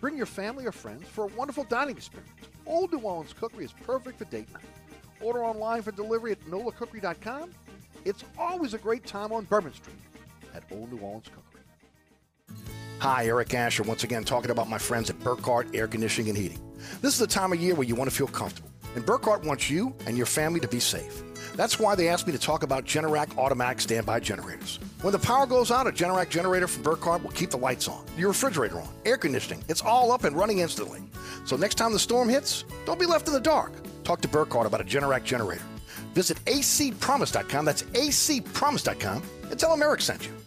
Bring 0.00 0.16
your 0.16 0.26
family 0.26 0.66
or 0.66 0.72
friends 0.72 1.08
for 1.08 1.24
a 1.24 1.28
wonderful 1.28 1.64
dining 1.64 1.96
experience. 1.96 2.30
Old 2.66 2.92
New 2.92 2.98
Orleans 2.98 3.32
Cookery 3.32 3.64
is 3.64 3.72
perfect 3.72 4.18
for 4.18 4.24
date 4.26 4.52
night. 4.52 4.62
Order 5.20 5.44
online 5.44 5.82
for 5.82 5.92
delivery 5.92 6.32
at 6.32 6.40
nolacookery.com. 6.42 7.50
It's 8.04 8.24
always 8.36 8.74
a 8.74 8.78
great 8.78 9.06
time 9.06 9.32
on 9.32 9.44
Bourbon 9.44 9.72
Street 9.72 9.96
at 10.54 10.64
Old 10.70 10.92
New 10.92 10.98
Orleans 10.98 11.28
Cookery. 11.28 11.60
Hi, 12.98 13.26
Eric 13.26 13.54
Asher, 13.54 13.84
once 13.84 14.04
again 14.04 14.22
talking 14.22 14.50
about 14.50 14.68
my 14.68 14.78
friends 14.78 15.08
at 15.10 15.18
Burkhardt 15.20 15.74
Air 15.74 15.88
Conditioning 15.88 16.28
and 16.28 16.38
Heating. 16.38 16.60
This 17.00 17.14
is 17.14 17.18
the 17.18 17.26
time 17.26 17.52
of 17.52 17.60
year 17.60 17.74
where 17.74 17.86
you 17.86 17.94
want 17.94 18.10
to 18.10 18.16
feel 18.16 18.28
comfortable, 18.28 18.70
and 18.94 19.04
Burkhardt 19.04 19.44
wants 19.44 19.70
you 19.70 19.94
and 20.06 20.16
your 20.16 20.26
family 20.26 20.60
to 20.60 20.68
be 20.68 20.80
safe. 20.80 21.22
That's 21.56 21.78
why 21.78 21.94
they 21.94 22.08
asked 22.08 22.26
me 22.26 22.32
to 22.32 22.38
talk 22.38 22.62
about 22.62 22.84
Generac 22.84 23.36
automatic 23.36 23.80
standby 23.80 24.20
generators. 24.20 24.78
When 25.02 25.12
the 25.12 25.18
power 25.18 25.46
goes 25.46 25.70
out, 25.70 25.86
a 25.86 25.90
Generac 25.90 26.30
generator 26.30 26.66
from 26.66 26.82
Burkhardt 26.82 27.22
will 27.22 27.30
keep 27.32 27.50
the 27.50 27.58
lights 27.58 27.88
on, 27.88 28.04
your 28.16 28.28
refrigerator 28.28 28.80
on, 28.80 28.88
air 29.04 29.16
conditioning. 29.16 29.62
It's 29.68 29.82
all 29.82 30.12
up 30.12 30.24
and 30.24 30.36
running 30.36 30.60
instantly. 30.60 31.00
So 31.44 31.56
next 31.56 31.74
time 31.74 31.92
the 31.92 31.98
storm 31.98 32.28
hits, 32.28 32.64
don't 32.86 32.98
be 32.98 33.06
left 33.06 33.26
in 33.26 33.34
the 33.34 33.40
dark. 33.40 33.72
Talk 34.04 34.20
to 34.22 34.28
Burkhardt 34.28 34.66
about 34.66 34.80
a 34.80 34.84
Generac 34.84 35.24
generator. 35.24 35.64
Visit 36.14 36.38
acpromise.com, 36.44 37.64
that's 37.64 37.82
acpromise.com, 37.82 39.22
and 39.50 39.58
tell 39.58 39.70
them 39.70 39.82
Eric 39.82 40.00
sent 40.00 40.26
you. 40.26 40.41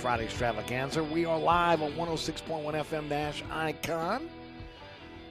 Friday 0.00 0.24
Extravaganza. 0.24 1.04
We 1.04 1.26
are 1.26 1.38
live 1.38 1.82
on 1.82 1.92
106.1 1.92 2.64
FM 2.72 3.10
Dash 3.10 3.42
Icon. 3.50 4.30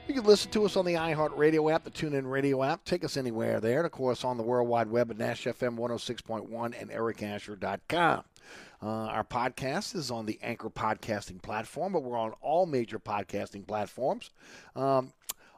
You 0.06 0.14
can 0.14 0.22
listen 0.22 0.52
to 0.52 0.64
us 0.64 0.76
on 0.76 0.84
the 0.84 0.94
iHeart 0.94 1.36
Radio 1.36 1.68
app, 1.70 1.82
the 1.82 1.90
TuneIn 1.90 2.30
Radio 2.30 2.62
app. 2.62 2.84
Take 2.84 3.02
us 3.02 3.16
anywhere 3.16 3.58
there. 3.58 3.78
And, 3.78 3.86
of 3.86 3.90
course, 3.90 4.22
on 4.22 4.36
the 4.36 4.44
World 4.44 4.68
Wide 4.68 4.88
Web 4.88 5.10
at 5.10 5.18
Nash 5.18 5.42
FM 5.42 5.76
106.1 5.76 6.80
and 6.80 6.88
ericasher.com. 6.88 8.22
Uh, 8.80 8.86
our 8.86 9.24
podcast 9.24 9.96
is 9.96 10.12
on 10.12 10.24
the 10.24 10.38
Anchor 10.40 10.70
podcasting 10.70 11.42
platform, 11.42 11.92
but 11.92 12.04
we're 12.04 12.16
on 12.16 12.32
all 12.40 12.64
major 12.64 13.00
podcasting 13.00 13.66
platforms. 13.66 14.30
Um, 14.76 15.12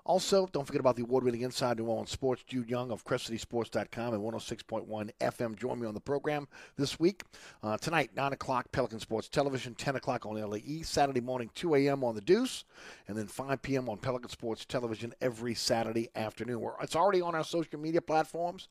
Also, 0.05 0.49
don't 0.53 0.67
forget 0.67 0.81
about 0.81 0.97
the 0.97 1.03
award-winning 1.03 1.43
Inside 1.43 1.79
New 1.79 1.85
Orleans 1.85 2.11
Sports, 2.11 2.43
Jude 2.43 2.69
Young 2.69 2.91
of 2.91 3.05
CrescentCitySports.com 3.05 4.15
and 4.15 4.23
106.1 4.23 5.11
FM. 5.21 5.57
Join 5.57 5.81
me 5.81 5.87
on 5.87 5.95
the 5.95 6.01
program 6.01 6.49
this 6.77 6.99
week. 6.99 7.23
Uh, 7.63 7.77
tonight, 7.77 8.11
9 8.17 8.33
o'clock, 8.33 8.73
Pelican 8.73 8.99
Sports 8.99 9.29
Television, 9.29 9.77
10 9.77 9.97
o'clock 9.97 10.27
on 10.27 10.35
LAE. 10.35 10.83
Saturday 10.83 11.21
morning, 11.21 11.51
2 11.55 11.77
a.m. 11.77 12.03
on 12.03 12.17
The 12.17 12.21
Deuce, 12.21 12.65
and 13.07 13.17
then 13.17 13.29
5 13.29 13.63
p.m. 13.63 13.89
on 13.89 13.99
Pelican 13.99 14.31
Sports 14.31 14.65
Television 14.65 15.15
every 15.21 15.55
Saturday 15.55 16.09
afternoon. 16.17 16.61
We're, 16.61 16.73
it's 16.83 16.97
already 16.97 17.21
on 17.21 17.37
our 17.37 17.45
social 17.45 17.79
media 17.79 18.03
platforms 18.03 18.67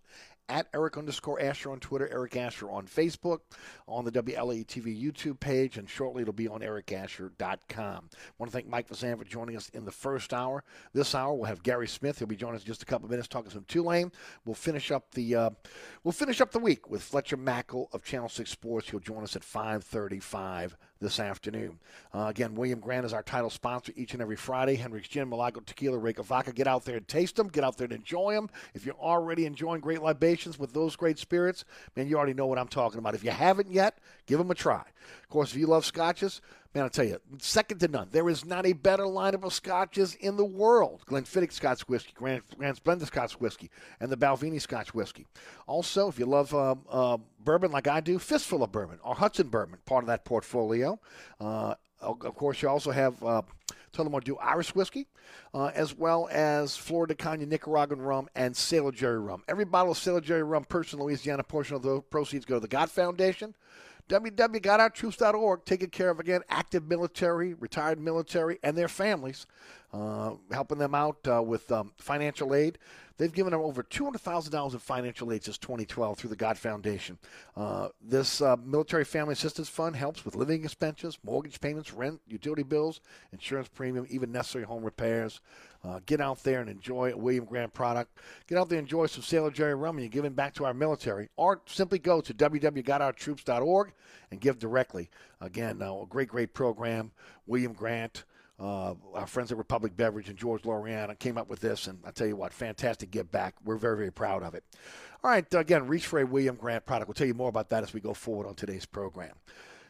at 0.50 0.68
Eric 0.74 0.98
underscore 0.98 1.42
Asher 1.42 1.72
on 1.72 1.80
Twitter, 1.80 2.10
Eric 2.12 2.36
Asher 2.36 2.70
on 2.70 2.86
Facebook, 2.86 3.40
on 3.88 4.06
the 4.06 4.12
WLAE 4.12 4.66
TV 4.66 5.02
YouTube 5.02 5.40
page, 5.40 5.78
and 5.78 5.90
shortly 5.90 6.22
it'll 6.22 6.34
be 6.34 6.48
on 6.48 6.62
ericasher.com. 6.62 8.10
I 8.12 8.18
want 8.38 8.52
to 8.52 8.58
thank 8.58 8.68
Mike 8.68 8.90
Vazan 8.90 9.18
for 9.18 9.24
joining 9.24 9.56
us 9.56 9.70
in 9.70 9.86
the 9.86 9.92
first 9.92 10.34
hour. 10.34 10.64
This 10.94 11.16
hour 11.16 11.34
we'll 11.34 11.46
have 11.46 11.64
Gary 11.64 11.88
Smith. 11.88 12.20
He'll 12.20 12.28
be 12.28 12.36
joining 12.36 12.56
us 12.56 12.62
in 12.62 12.68
just 12.68 12.84
a 12.84 12.86
couple 12.86 13.06
of 13.06 13.12
minutes 13.12 13.28
talking 13.28 13.52
some 13.52 13.66
Tulane. 13.68 14.12
We'll 14.46 14.56
finish 14.56 14.92
up 14.92 15.12
the 15.12 15.36
uh, 15.36 15.50
we'll 16.04 16.12
finish 16.12 16.42
up 16.42 16.52
the 16.52 16.60
week 16.60 16.90
with 16.90 17.02
Fletcher 17.02 17.38
Mackel 17.38 17.88
of 17.94 18.04
Channel 18.04 18.30
Six 18.30 18.50
Sports. 18.50 18.90
He'll 18.90 19.00
join 19.00 19.24
us 19.24 19.36
at 19.36 19.44
5:35 19.44 20.76
this 21.02 21.20
afternoon. 21.20 21.80
Uh, 22.14 22.28
again, 22.28 22.56
William 22.56 22.80
Grant 22.80 23.06
is 23.06 23.14
our 23.14 23.24
title 23.24 23.50
sponsor 23.50 23.92
each 23.96 24.14
and 24.14 24.22
every 24.22 24.36
Friday. 24.36 24.76
Hendrick's 24.76 25.08
Gin, 25.08 25.28
Milagro 25.28 25.64
Tequila, 25.66 25.98
Reyka 25.98 26.24
Vodka. 26.24 26.54
Get 26.54 26.68
out 26.68 26.86
there 26.86 26.98
and 26.98 27.08
taste 27.08 27.36
them. 27.36 27.48
Get 27.48 27.64
out 27.64 27.78
there 27.78 27.86
and 27.86 27.94
enjoy 27.94 28.36
them. 28.36 28.50
If 28.74 28.86
you're 28.86 28.96
already 28.96 29.46
enjoying 29.46 29.82
great 29.82 30.02
libations 30.02 30.60
with 30.60 30.74
those 30.74 30.96
great 30.96 31.18
spirits, 31.18 31.66
man, 31.96 32.08
you 32.08 32.18
already 32.18 32.36
know 32.36 32.46
what 32.46 32.60
I'm 32.60 32.68
talking 32.68 33.00
about. 33.00 33.16
If 33.16 33.24
you 33.24 33.32
haven't 33.32 33.72
yet, 33.72 33.98
give 34.28 34.38
them 34.38 34.52
a 34.52 34.56
try. 34.56 34.84
Of 35.24 35.30
course, 35.30 35.52
if 35.52 35.58
you 35.58 35.68
love 35.68 35.86
scotches, 35.86 36.42
man, 36.74 36.84
I'll 36.84 36.90
tell 36.90 37.06
you, 37.06 37.20
second 37.40 37.80
to 37.80 37.88
none. 37.88 38.08
There 38.12 38.30
is 38.30 38.46
not 38.46 38.66
a 38.66 38.74
better 38.74 39.04
lineup 39.04 39.44
of 39.44 39.54
scotches 39.54 40.16
in 40.16 40.38
the 40.38 40.46
world. 40.46 41.02
Glenfiddich 41.06 41.52
Scotch 41.52 41.82
Whiskey, 41.88 42.14
Grand, 42.16 42.44
Grand 42.58 42.78
Splendid 42.78 43.08
Scotch 43.08 43.34
Whiskey, 43.40 43.70
and 44.00 44.12
the 44.12 44.18
Balvenie 44.18 44.62
Scotch 44.62 44.94
Whiskey. 44.94 45.28
Also, 45.68 46.08
if 46.08 46.18
you 46.18 46.26
love 46.26 46.54
uh, 46.54 46.76
uh, 46.90 47.18
bourbon 47.40 47.72
like 47.72 47.88
I 47.88 48.00
do, 48.00 48.20
Fistful 48.20 48.64
of 48.64 48.72
Bourbon 48.72 49.00
or 49.04 49.16
Hudson 49.16 49.50
Bourbon, 49.50 49.80
part 49.86 50.04
of 50.04 50.08
that 50.08 50.26
portfolio. 50.26 51.00
Uh, 51.40 51.76
of 52.02 52.36
course, 52.36 52.62
you 52.62 52.68
also 52.68 52.90
have 52.90 53.24
uh, 53.24 53.44
Tullamore 53.94 54.24
Dew 54.24 54.38
Irish 54.38 54.74
Whiskey, 54.74 55.08
uh, 55.54 55.68
as 55.76 55.96
well 55.96 56.28
as 56.32 56.76
Flor 56.76 57.06
de 57.06 57.14
Caña 57.14 57.48
Nicaraguan 57.48 58.02
Rum 58.02 58.28
and 58.36 58.56
Sailor 58.56 58.92
Jerry 58.92 59.20
Rum. 59.20 59.44
Every 59.48 59.66
bottle 59.66 59.92
of 59.92 59.98
Sailor 59.98 60.22
Jerry 60.22 60.44
Rum 60.44 60.64
purchased 60.64 60.96
in 60.96 61.00
Louisiana, 61.00 61.44
portion 61.44 61.76
of 61.76 61.84
the 61.84 62.02
proceeds 62.02 62.46
go 62.46 62.56
to 62.56 62.60
the 62.60 62.68
God 62.68 62.90
Foundation 62.90 63.54
www.gotourtroops.org, 64.12 65.64
taking 65.64 65.90
care 65.90 66.10
of, 66.10 66.20
again, 66.20 66.42
active 66.50 66.86
military, 66.86 67.54
retired 67.54 68.00
military, 68.00 68.60
and 68.62 68.78
their 68.78 68.90
families, 68.90 69.46
uh, 69.94 70.34
helping 70.52 70.78
them 70.78 70.94
out 70.94 71.18
uh, 71.28 71.42
with 71.42 71.72
um, 71.72 71.94
financial 71.98 72.54
aid. 72.54 72.78
They've 73.18 73.32
given 73.32 73.52
them 73.52 73.62
over 73.62 73.84
$200,000 73.84 74.74
in 74.74 74.80
financial 74.80 75.32
aid 75.32 75.44
since 75.44 75.58
2012 75.60 76.18
through 76.18 76.30
the 76.30 76.36
God 76.36 76.58
Foundation. 76.58 77.20
Uh, 77.56 77.90
this 78.02 78.42
uh, 78.42 78.58
Military 78.58 79.06
Family 79.06 79.34
Assistance 79.34 79.70
Fund 79.70 79.96
helps 79.96 80.26
with 80.26 80.36
living 80.36 80.64
expenses, 80.64 81.18
mortgage 81.24 81.62
payments, 81.62 81.94
rent, 81.94 82.20
utility 82.28 82.64
bills, 82.64 83.00
insurance 83.32 83.70
premium, 83.70 84.08
even 84.10 84.32
necessary 84.32 84.66
home 84.66 84.84
repairs. 84.84 85.40
Uh, 85.84 86.00
get 86.06 86.22
out 86.22 86.44
there 86.44 86.62
and 86.62 86.70
enjoy 86.70 87.12
a 87.12 87.18
William 87.18 87.46
Grant 87.46 87.74
product. 87.74 88.18
Get 88.48 88.58
out 88.58 88.70
there 88.70 88.78
and 88.78 88.86
enjoy 88.86 89.08
some 89.08 89.24
Sailor 89.24 89.50
Jerry 89.50 89.74
rum 89.74 89.98
and 89.98 90.04
you're 90.04 90.12
giving 90.12 90.34
back 90.34 90.54
to 90.56 90.66
our 90.66 90.74
military. 90.74 91.30
Or 91.38 91.62
simply 91.66 91.98
go 91.98 92.22
to 92.22 92.34
www.gotourtroops.org 92.34 93.94
and 94.30 94.40
give 94.40 94.60
directly. 94.60 95.10
Again, 95.40 95.82
uh, 95.82 96.02
a 96.02 96.06
great, 96.08 96.30
great 96.30 96.54
program. 96.54 97.12
William 97.48 97.74
Grant. 97.74 98.26
Uh, 98.60 98.94
our 99.16 99.26
friends 99.26 99.52
at 99.52 99.58
Republic 99.58 99.98
Beverage 99.98 100.30
and 100.30 100.38
George 100.38 100.62
Loriana 100.62 101.18
came 101.18 101.36
up 101.36 101.50
with 101.50 101.60
this, 101.62 101.88
and 101.88 101.98
I 102.06 102.12
tell 102.12 102.28
you 102.28 102.36
what, 102.36 102.54
fantastic 102.54 103.10
give 103.10 103.32
back. 103.32 103.56
We're 103.66 103.76
very, 103.76 103.98
very 103.98 104.12
proud 104.12 104.44
of 104.44 104.54
it. 104.54 104.64
All 105.24 105.32
right, 105.32 105.52
again, 105.56 105.88
reach 105.88 106.06
for 106.06 106.20
a 106.20 106.26
William 106.28 106.58
Grant 106.58 106.86
product. 106.86 107.08
We'll 107.08 107.16
tell 107.16 107.26
you 107.26 107.34
more 107.34 107.50
about 107.50 107.70
that 107.70 107.82
as 107.82 107.92
we 107.92 108.02
go 108.02 108.14
forward 108.14 108.46
on 108.46 108.54
today's 108.54 108.86
program. 108.86 109.34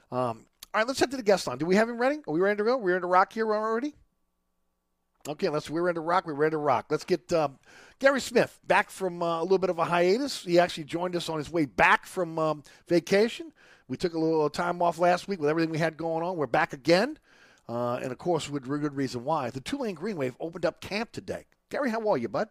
Um, 0.09 0.45
all 0.73 0.79
right, 0.79 0.87
let's 0.87 1.01
head 1.01 1.11
to 1.11 1.17
the 1.17 1.23
guest 1.23 1.47
line. 1.47 1.57
Do 1.57 1.65
we 1.65 1.75
have 1.75 1.89
him 1.89 1.97
ready? 1.97 2.19
Are 2.25 2.33
we 2.33 2.39
ready 2.39 2.55
to 2.55 2.63
go? 2.63 2.77
We're 2.77 2.93
ready 2.93 3.01
to 3.01 3.07
rock 3.07 3.33
here 3.33 3.53
already? 3.53 3.93
Okay, 5.27 5.49
let's. 5.49 5.69
We're 5.69 5.83
ready 5.83 5.95
to 5.95 6.01
rock. 6.01 6.25
We're 6.25 6.33
ready 6.33 6.51
to 6.51 6.57
rock. 6.57 6.87
Let's 6.89 7.03
get 7.03 7.31
um, 7.33 7.59
Gary 7.99 8.21
Smith 8.21 8.59
back 8.67 8.89
from 8.89 9.21
uh, 9.21 9.39
a 9.39 9.43
little 9.43 9.59
bit 9.59 9.69
of 9.69 9.77
a 9.77 9.85
hiatus. 9.85 10.43
He 10.43 10.59
actually 10.59 10.85
joined 10.85 11.15
us 11.15 11.29
on 11.29 11.37
his 11.37 11.51
way 11.51 11.65
back 11.65 12.05
from 12.05 12.39
um, 12.39 12.63
vacation. 12.87 13.53
We 13.87 13.97
took 13.97 14.13
a 14.13 14.19
little 14.19 14.49
time 14.49 14.81
off 14.81 14.97
last 14.99 15.27
week 15.27 15.39
with 15.39 15.49
everything 15.49 15.69
we 15.69 15.77
had 15.77 15.97
going 15.97 16.23
on. 16.23 16.37
We're 16.37 16.47
back 16.47 16.73
again. 16.73 17.19
Uh, 17.69 17.95
and 17.95 18.11
of 18.11 18.17
course, 18.17 18.49
with 18.49 18.63
a 18.63 18.77
good 18.77 18.95
reason 18.95 19.23
why. 19.23 19.49
The 19.49 19.61
Tulane 19.61 19.95
Green 19.95 20.17
Wave 20.17 20.35
opened 20.39 20.65
up 20.65 20.81
camp 20.81 21.11
today. 21.11 21.45
Gary, 21.69 21.91
how 21.91 22.07
are 22.09 22.17
you, 22.17 22.27
bud? 22.27 22.49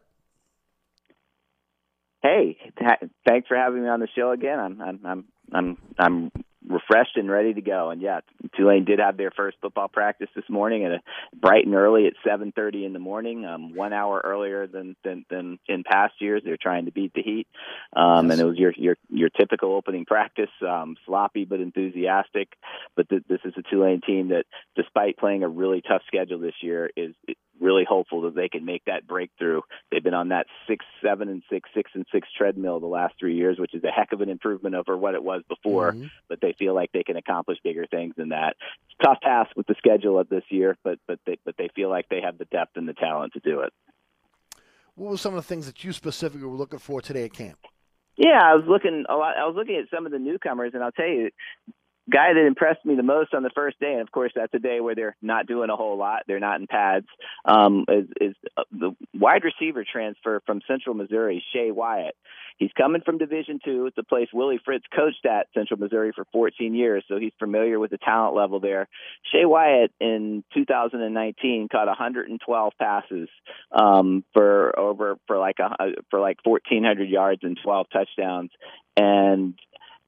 Hey, 2.23 2.57
th- 2.79 3.11
thanks 3.27 3.49
for 3.49 3.57
having 3.57 3.83
me 3.83 3.89
on 3.89 4.01
the 4.01 4.09
show 4.15 4.31
again. 4.31 4.59
I'm 4.59 4.81
I'm 4.81 5.01
I'm 5.05 5.25
I'm 5.53 5.79
I'm 5.99 6.31
refreshed 6.71 7.17
and 7.17 7.31
ready 7.31 7.53
to 7.53 7.61
go. 7.61 7.91
And 7.91 8.01
yeah, 8.01 8.21
Tulane 8.57 8.85
did 8.85 9.01
have 9.01 9.17
their 9.17 9.31
first 9.31 9.59
football 9.61 9.89
practice 9.89 10.29
this 10.35 10.49
morning 10.49 10.85
at 10.85 10.93
a 10.93 11.01
bright 11.35 11.67
and 11.67 11.75
early 11.75 12.07
at 12.07 12.15
7:30 12.25 12.85
in 12.85 12.93
the 12.93 12.99
morning, 12.99 13.45
um, 13.45 13.75
one 13.75 13.93
hour 13.93 14.21
earlier 14.25 14.67
than, 14.67 14.97
than 15.05 15.25
than 15.29 15.59
in 15.69 15.83
past 15.85 16.15
years. 16.21 16.43
They're 16.45 16.57
trying 16.57 16.87
to 16.87 16.93
beat 16.93 17.13
the 17.15 17.23
heat, 17.23 17.49
um, 17.95 18.27
yes. 18.27 18.33
and 18.33 18.41
it 18.41 18.45
was 18.45 18.59
your 18.59 18.73
your 18.77 18.97
your 19.11 19.29
typical 19.29 19.75
opening 19.75 20.05
practice, 20.05 20.51
um, 20.67 20.97
sloppy 21.07 21.45
but 21.45 21.61
enthusiastic. 21.61 22.49
But 22.97 23.09
th- 23.09 23.25
this 23.29 23.41
is 23.45 23.55
a 23.57 23.63
Tulane 23.63 24.01
team 24.01 24.29
that, 24.29 24.45
despite 24.77 25.19
playing 25.19 25.43
a 25.43 25.49
really 25.49 25.83
tough 25.83 26.03
schedule 26.07 26.39
this 26.39 26.55
year, 26.63 26.91
is 26.97 27.15
really 27.61 27.85
hopeful 27.89 28.23
that 28.23 28.35
they 28.35 28.49
can 28.49 28.65
make 28.65 28.85
that 28.87 29.07
breakthrough. 29.07 29.61
They've 29.91 30.03
been 30.03 30.15
on 30.15 30.29
that 30.29 30.47
six, 30.67 30.85
seven, 31.03 31.29
and 31.29 31.43
six, 31.51 31.69
six 31.75 31.91
and 31.95 32.07
six 32.13 32.29
treadmill 32.37 32.81
the 32.81 32.87
last 32.87 33.15
three 33.19 33.37
years, 33.37 33.59
which 33.59 33.75
is 33.75 33.85
a 33.85 33.91
heck 33.91 34.13
of 34.13 34.21
an 34.21 34.29
improvement 34.29 34.75
over 34.75 34.97
what 34.97 35.15
it 35.15 35.23
was 35.23 35.43
before. 35.49 35.93
Mm-hmm. 35.93 36.07
But 36.29 36.41
they 36.41 36.55
feel 36.59 36.75
like 36.75 36.91
they 36.93 37.03
can 37.03 37.17
accomplish 37.17 37.59
bigger 37.63 37.87
things 37.87 38.15
than 38.17 38.31
that. 38.31 38.57
It's 38.87 38.97
a 39.01 39.05
tough 39.05 39.21
task 39.21 39.51
with 39.57 39.67
the 39.67 39.75
schedule 39.79 40.19
of 40.19 40.29
this 40.29 40.45
year, 40.49 40.77
but 40.83 40.99
but 41.07 41.19
they 41.27 41.39
but 41.45 41.57
they 41.57 41.69
feel 41.75 41.91
like 41.91 42.09
they 42.09 42.21
have 42.21 42.39
the 42.39 42.47
depth 42.47 42.77
and 42.77 42.89
the 42.89 42.95
talent 42.95 43.35
to 43.35 43.41
do 43.41 43.61
it. 43.61 43.73
What 44.95 45.11
were 45.11 45.17
some 45.17 45.35
of 45.35 45.43
the 45.43 45.49
things 45.49 45.67
that 45.67 45.85
you 45.85 45.93
specifically 45.93 46.47
were 46.47 46.57
looking 46.57 46.79
for 46.79 47.01
today 47.01 47.25
at 47.25 47.33
camp? 47.33 47.59
Yeah, 48.17 48.39
I 48.43 48.55
was 48.55 48.65
looking 48.69 49.05
a 49.09 49.15
lot. 49.15 49.37
I 49.39 49.47
was 49.47 49.55
looking 49.57 49.77
at 49.77 49.89
some 49.95 50.05
of 50.05 50.13
the 50.13 50.19
newcomers, 50.19 50.73
and 50.75 50.85
I'll 50.85 50.93
tell 50.93 51.09
you, 51.09 51.31
guy 52.09 52.33
that 52.33 52.47
impressed 52.47 52.85
me 52.85 52.95
the 52.95 53.03
most 53.03 53.35
on 53.35 53.43
the 53.43 53.51
first 53.55 53.79
day, 53.81 53.93
and 53.93 54.01
of 54.01 54.11
course 54.11 54.33
that's 54.35 54.55
a 54.55 54.59
day 54.59 54.81
where 54.81 54.95
they're 54.95 55.17
not 55.21 55.47
doing 55.47 55.71
a 55.71 55.77
whole 55.77 55.97
lot. 55.97 56.23
They're 56.27 56.41
not 56.41 56.61
in 56.61 56.67
pads. 56.67 57.07
Um, 57.45 57.85
is, 57.89 58.07
is 58.21 58.37
uh, 58.57 58.63
the 58.73 58.93
wide 59.15 59.43
receiver 59.45 59.85
transfer 59.91 60.41
from 60.47 60.61
Central 60.67 60.95
Missouri, 60.95 61.43
Shae 61.55 61.73
Wyatt. 61.73 62.17
He's 62.59 62.71
coming 62.77 63.01
from 63.03 63.19
Division 63.19 63.59
Two. 63.65 63.87
It's 63.87 63.99
a 63.99 64.03
place 64.03 64.29
Willie 64.33 64.61
Fritz 64.65 64.85
coached 64.95 65.25
at 65.25 65.47
Central 65.55 65.81
Missouri 65.81 66.13
for 66.15 66.27
14 66.33 66.75
years, 66.75 67.05
so 67.09 67.19
he's 67.19 67.33
familiar 67.39 67.79
with 67.79 67.91
the 67.91 67.99
talent 67.99 68.37
level 68.37 68.61
there. 68.61 68.89
Shae 69.35 69.49
Wyatt 69.49 69.93
in 70.01 70.45
2019 70.55 71.69
caught 71.71 71.87
112 71.87 72.73
passes 72.79 73.29
um, 73.73 74.25
for 74.35 74.79
over 74.79 75.17
for 75.27 75.39
like 75.39 75.59
a 75.59 75.93
for 76.11 76.21
like 76.21 76.39
1,400 76.45 77.09
yards 77.09 77.41
and 77.43 77.59
12 77.63 77.87
touchdowns, 77.91 78.51
and 78.97 79.55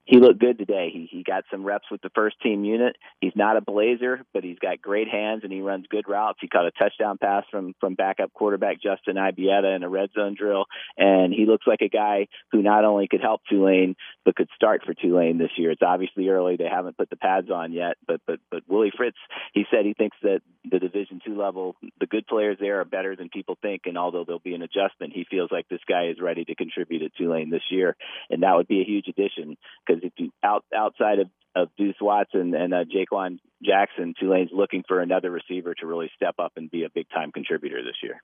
he 0.04 0.18
looked 0.18 0.40
good 0.40 0.58
today. 0.58 0.90
He 0.92 1.08
he 1.10 1.22
got 1.22 1.44
some 1.50 1.64
reps 1.64 1.86
with 1.90 2.02
the 2.02 2.10
first 2.10 2.40
team 2.40 2.64
unit. 2.64 2.96
He's 3.20 3.36
not 3.36 3.56
a 3.56 3.60
blazer, 3.60 4.22
but 4.34 4.42
he's 4.42 4.58
got 4.58 4.82
great 4.82 5.08
hands 5.08 5.42
and 5.44 5.52
he 5.52 5.60
runs 5.60 5.86
good 5.88 6.08
routes. 6.08 6.38
He 6.40 6.48
caught 6.48 6.66
a 6.66 6.72
touchdown 6.72 7.18
pass 7.18 7.44
from 7.50 7.74
from 7.80 7.94
backup 7.94 8.32
quarterback 8.32 8.82
Justin 8.82 9.16
Ibieta 9.16 9.76
in 9.76 9.84
a 9.84 9.88
red 9.88 10.10
zone 10.12 10.34
drill, 10.36 10.64
and 10.96 11.32
he 11.32 11.46
looks 11.46 11.66
like 11.66 11.82
a 11.82 11.88
guy 11.88 12.26
who 12.50 12.62
not 12.62 12.84
only 12.84 13.06
could 13.06 13.20
help 13.20 13.42
Tulane 13.48 13.94
but 14.24 14.34
could 14.34 14.48
start 14.56 14.82
for 14.84 14.94
Tulane 14.94 15.38
this 15.38 15.52
year. 15.56 15.70
It's 15.70 15.82
obviously 15.82 16.28
early; 16.28 16.56
they 16.56 16.68
haven't 16.68 16.96
put 16.96 17.08
the 17.08 17.16
pads 17.16 17.50
on 17.50 17.72
yet, 17.72 17.96
but 18.06 18.20
but 18.26 18.40
but 18.50 18.62
Willie 18.66 18.92
Fritz, 18.96 19.18
he 19.54 19.64
said 19.70 19.86
he 19.86 19.94
thinks 19.94 20.16
that 20.22 20.40
the 20.68 20.80
Division 20.80 21.20
two 21.24 21.38
level, 21.38 21.76
the 22.00 22.06
good 22.06 22.26
players 22.26 22.56
there 22.58 22.80
are 22.80 22.84
better 22.84 23.14
than 23.14 23.28
people 23.28 23.56
think, 23.62 23.82
and 23.86 23.96
although 23.96 24.24
there'll 24.24 24.40
be 24.40 24.54
an 24.54 24.62
adjustment, 24.62 25.12
he 25.12 25.24
feels 25.30 25.52
like 25.52 25.68
this 25.68 25.80
guy 25.88 26.08
is 26.08 26.20
ready 26.20 26.44
to 26.44 26.56
contribute 26.56 27.02
at 27.02 27.14
Tulane 27.14 27.50
this 27.50 27.70
year, 27.70 27.96
and 28.30 28.42
that 28.42 28.56
would 28.56 28.68
be 28.68 28.80
a 28.80 28.84
huge 28.84 29.06
addition 29.06 29.56
because 29.92 30.04
if 30.04 30.12
you 30.16 30.30
out 30.42 30.64
outside 30.74 31.18
of 31.18 31.28
of 31.54 31.68
Deuce 31.76 31.96
Watson 32.00 32.54
and 32.54 32.72
uh, 32.72 32.84
Jaquan 32.84 33.38
Jackson, 33.62 34.14
Tulane's 34.18 34.50
looking 34.52 34.84
for 34.88 35.00
another 35.00 35.30
receiver 35.30 35.74
to 35.74 35.86
really 35.86 36.10
step 36.16 36.36
up 36.38 36.52
and 36.56 36.70
be 36.70 36.84
a 36.84 36.88
big 36.88 37.08
time 37.10 37.30
contributor 37.30 37.82
this 37.82 37.96
year. 38.02 38.22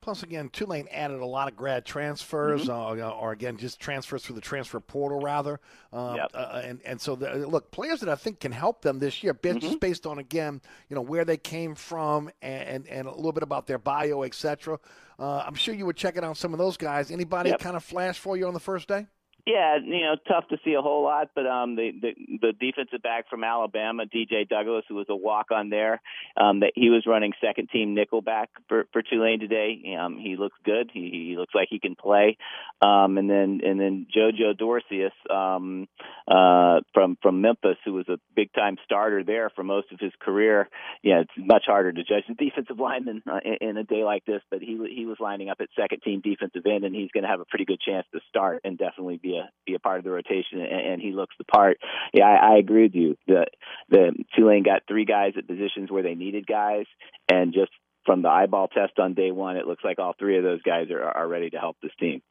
Plus, 0.00 0.22
again, 0.22 0.48
Tulane 0.50 0.86
added 0.92 1.18
a 1.18 1.26
lot 1.26 1.48
of 1.48 1.56
grad 1.56 1.84
transfers, 1.84 2.68
mm-hmm. 2.68 3.02
uh, 3.02 3.10
or 3.10 3.32
again, 3.32 3.56
just 3.56 3.80
transfers 3.80 4.22
through 4.22 4.36
the 4.36 4.40
transfer 4.40 4.78
portal, 4.78 5.18
rather. 5.18 5.58
Um, 5.92 6.16
yep. 6.16 6.30
uh, 6.32 6.62
and 6.64 6.80
and 6.84 7.00
so, 7.00 7.16
the, 7.16 7.46
look, 7.46 7.72
players 7.72 8.00
that 8.00 8.08
I 8.08 8.14
think 8.14 8.38
can 8.38 8.52
help 8.52 8.82
them 8.82 9.00
this 9.00 9.22
year, 9.24 9.34
mm-hmm. 9.34 9.58
just 9.58 9.80
based 9.80 10.06
on 10.06 10.18
again, 10.18 10.62
you 10.88 10.94
know, 10.94 11.02
where 11.02 11.24
they 11.24 11.36
came 11.36 11.74
from 11.74 12.30
and 12.40 12.86
and, 12.86 13.08
a 13.08 13.14
little 13.14 13.32
bit 13.32 13.42
about 13.42 13.66
their 13.66 13.78
bio, 13.78 14.22
etc. 14.22 14.78
Uh, 15.18 15.42
I'm 15.44 15.54
sure 15.54 15.74
you 15.74 15.86
were 15.86 15.92
checking 15.92 16.22
out 16.22 16.36
some 16.36 16.52
of 16.52 16.58
those 16.58 16.76
guys. 16.76 17.10
Anybody 17.10 17.50
yep. 17.50 17.58
kind 17.58 17.74
of 17.74 17.82
flash 17.82 18.18
for 18.18 18.36
you 18.36 18.46
on 18.46 18.54
the 18.54 18.60
first 18.60 18.86
day? 18.86 19.08
Yeah, 19.46 19.76
you 19.76 20.00
know, 20.00 20.16
tough 20.26 20.48
to 20.48 20.56
see 20.64 20.74
a 20.74 20.82
whole 20.82 21.04
lot, 21.04 21.30
but 21.32 21.46
um, 21.46 21.76
the 21.76 21.92
the, 22.02 22.38
the 22.42 22.52
defensive 22.52 23.00
back 23.00 23.30
from 23.30 23.44
Alabama, 23.44 24.02
DJ 24.04 24.48
Douglas, 24.48 24.84
who 24.88 24.96
was 24.96 25.06
a 25.08 25.14
walk 25.14 25.52
on 25.52 25.70
there, 25.70 26.00
um, 26.36 26.60
that 26.60 26.72
he 26.74 26.90
was 26.90 27.04
running 27.06 27.32
second 27.40 27.70
team 27.70 27.94
nickel 27.94 28.22
back 28.22 28.50
for 28.68 28.88
for 28.92 29.02
Tulane 29.02 29.38
today. 29.38 29.96
Um, 30.00 30.18
he 30.18 30.34
looks 30.36 30.56
good. 30.64 30.90
He, 30.92 31.28
he 31.28 31.36
looks 31.38 31.54
like 31.54 31.68
he 31.70 31.78
can 31.78 31.94
play. 31.94 32.38
Um, 32.82 33.18
and 33.18 33.30
then 33.30 33.60
and 33.64 33.78
then 33.78 34.08
JoJo 34.12 34.58
Dorceus 34.58 35.12
um, 35.30 35.86
uh, 36.26 36.80
from 36.92 37.16
from 37.22 37.40
Memphis, 37.40 37.78
who 37.84 37.92
was 37.92 38.08
a 38.08 38.18
big 38.34 38.52
time 38.52 38.78
starter 38.84 39.22
there 39.22 39.50
for 39.54 39.62
most 39.62 39.92
of 39.92 40.00
his 40.00 40.12
career. 40.20 40.68
Yeah, 41.04 41.20
it's 41.20 41.30
much 41.38 41.66
harder 41.66 41.92
to 41.92 42.02
judge 42.02 42.24
the 42.26 42.34
defensive 42.34 42.80
lineman 42.80 43.22
uh, 43.30 43.38
in, 43.44 43.68
in 43.68 43.76
a 43.76 43.84
day 43.84 44.02
like 44.02 44.24
this, 44.24 44.42
but 44.50 44.60
he 44.60 44.76
he 44.92 45.06
was 45.06 45.18
lining 45.20 45.50
up 45.50 45.58
at 45.60 45.68
second 45.78 46.02
team 46.02 46.20
defensive 46.20 46.66
end, 46.66 46.82
and 46.82 46.96
he's 46.96 47.12
going 47.12 47.22
to 47.22 47.30
have 47.30 47.38
a 47.38 47.44
pretty 47.44 47.64
good 47.64 47.80
chance 47.80 48.08
to 48.12 48.18
start 48.28 48.62
and 48.64 48.76
definitely 48.76 49.18
be 49.22 49.35
a 49.38 49.50
be 49.66 49.74
a 49.74 49.78
part 49.78 49.98
of 49.98 50.04
the 50.04 50.10
rotation, 50.10 50.60
and, 50.60 50.92
and 50.92 51.02
he 51.02 51.12
looks 51.12 51.34
the 51.38 51.44
part. 51.44 51.78
Yeah, 52.12 52.24
I, 52.24 52.54
I 52.54 52.58
agree 52.58 52.84
with 52.84 52.94
you. 52.94 53.16
The 53.26 53.46
the 53.88 54.12
Tulane 54.36 54.62
got 54.62 54.82
three 54.88 55.04
guys 55.04 55.32
at 55.36 55.46
positions 55.46 55.90
where 55.90 56.02
they 56.02 56.14
needed 56.14 56.46
guys, 56.46 56.86
and 57.30 57.52
just 57.52 57.70
from 58.04 58.22
the 58.22 58.28
eyeball 58.28 58.68
test 58.68 58.98
on 58.98 59.14
day 59.14 59.30
one, 59.32 59.56
it 59.56 59.66
looks 59.66 59.84
like 59.84 59.98
all 59.98 60.14
three 60.18 60.38
of 60.38 60.44
those 60.44 60.62
guys 60.62 60.90
are 60.90 61.02
are 61.02 61.28
ready 61.28 61.50
to 61.50 61.58
help 61.58 61.76
this 61.82 61.92
team 61.98 62.22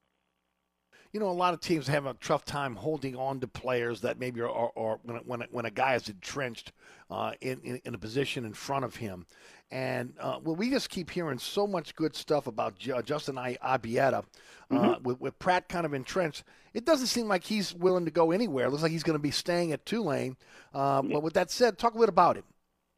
you 1.15 1.21
know, 1.21 1.29
a 1.29 1.31
lot 1.31 1.53
of 1.53 1.61
teams 1.61 1.87
have 1.87 2.07
a 2.07 2.13
tough 2.15 2.43
time 2.43 2.75
holding 2.75 3.15
on 3.15 3.39
to 3.39 3.47
players 3.47 4.01
that 4.01 4.19
maybe 4.19 4.41
are, 4.41 4.49
are, 4.49 4.71
are 4.75 4.99
when, 5.03 5.15
when, 5.19 5.43
when 5.49 5.65
a 5.65 5.71
guy 5.71 5.95
is 5.95 6.09
entrenched 6.09 6.73
uh, 7.09 7.31
in, 7.39 7.57
in, 7.63 7.79
in, 7.85 7.95
a 7.95 7.97
position 7.97 8.43
in 8.43 8.51
front 8.51 8.83
of 8.83 8.97
him. 8.97 9.25
And 9.71 10.11
uh, 10.19 10.39
well, 10.43 10.57
we 10.57 10.69
just 10.69 10.89
keep 10.89 11.09
hearing 11.09 11.39
so 11.39 11.67
much 11.67 11.95
good 11.95 12.17
stuff 12.17 12.47
about 12.47 12.77
J- 12.77 13.01
Justin 13.05 13.37
I- 13.37 13.57
Ibieta 13.63 14.13
uh, 14.13 14.23
mm-hmm. 14.69 15.03
with, 15.03 15.21
with, 15.21 15.39
Pratt 15.39 15.69
kind 15.69 15.85
of 15.85 15.93
entrenched. 15.93 16.43
It 16.73 16.83
doesn't 16.83 17.07
seem 17.07 17.29
like 17.29 17.45
he's 17.45 17.73
willing 17.73 18.03
to 18.03 18.11
go 18.11 18.31
anywhere. 18.31 18.65
It 18.65 18.71
looks 18.71 18.83
like 18.83 18.91
he's 18.91 19.03
going 19.03 19.17
to 19.17 19.23
be 19.23 19.31
staying 19.31 19.71
at 19.71 19.85
Tulane. 19.85 20.35
Uh, 20.73 21.01
but 21.01 21.23
with 21.23 21.35
that 21.35 21.49
said, 21.49 21.77
talk 21.77 21.95
a 21.95 21.97
bit 21.97 22.09
about 22.09 22.35
him. 22.35 22.43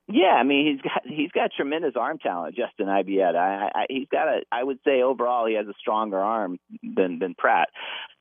Yeah, 0.09 0.35
I 0.39 0.43
mean 0.43 0.71
he's 0.71 0.81
got 0.81 1.01
he's 1.05 1.31
got 1.31 1.51
tremendous 1.55 1.95
arm 1.97 2.17
talent, 2.17 2.55
Justin 2.55 2.87
Ibieta. 2.87 3.35
I, 3.35 3.71
I, 3.75 3.85
he's 3.89 4.07
got 4.09 4.29
a 4.29 4.41
I 4.51 4.63
would 4.63 4.79
say 4.85 5.01
overall 5.01 5.45
he 5.45 5.55
has 5.55 5.67
a 5.67 5.73
stronger 5.79 6.17
arm 6.17 6.59
than 6.81 7.19
than 7.19 7.35
Pratt. 7.37 7.67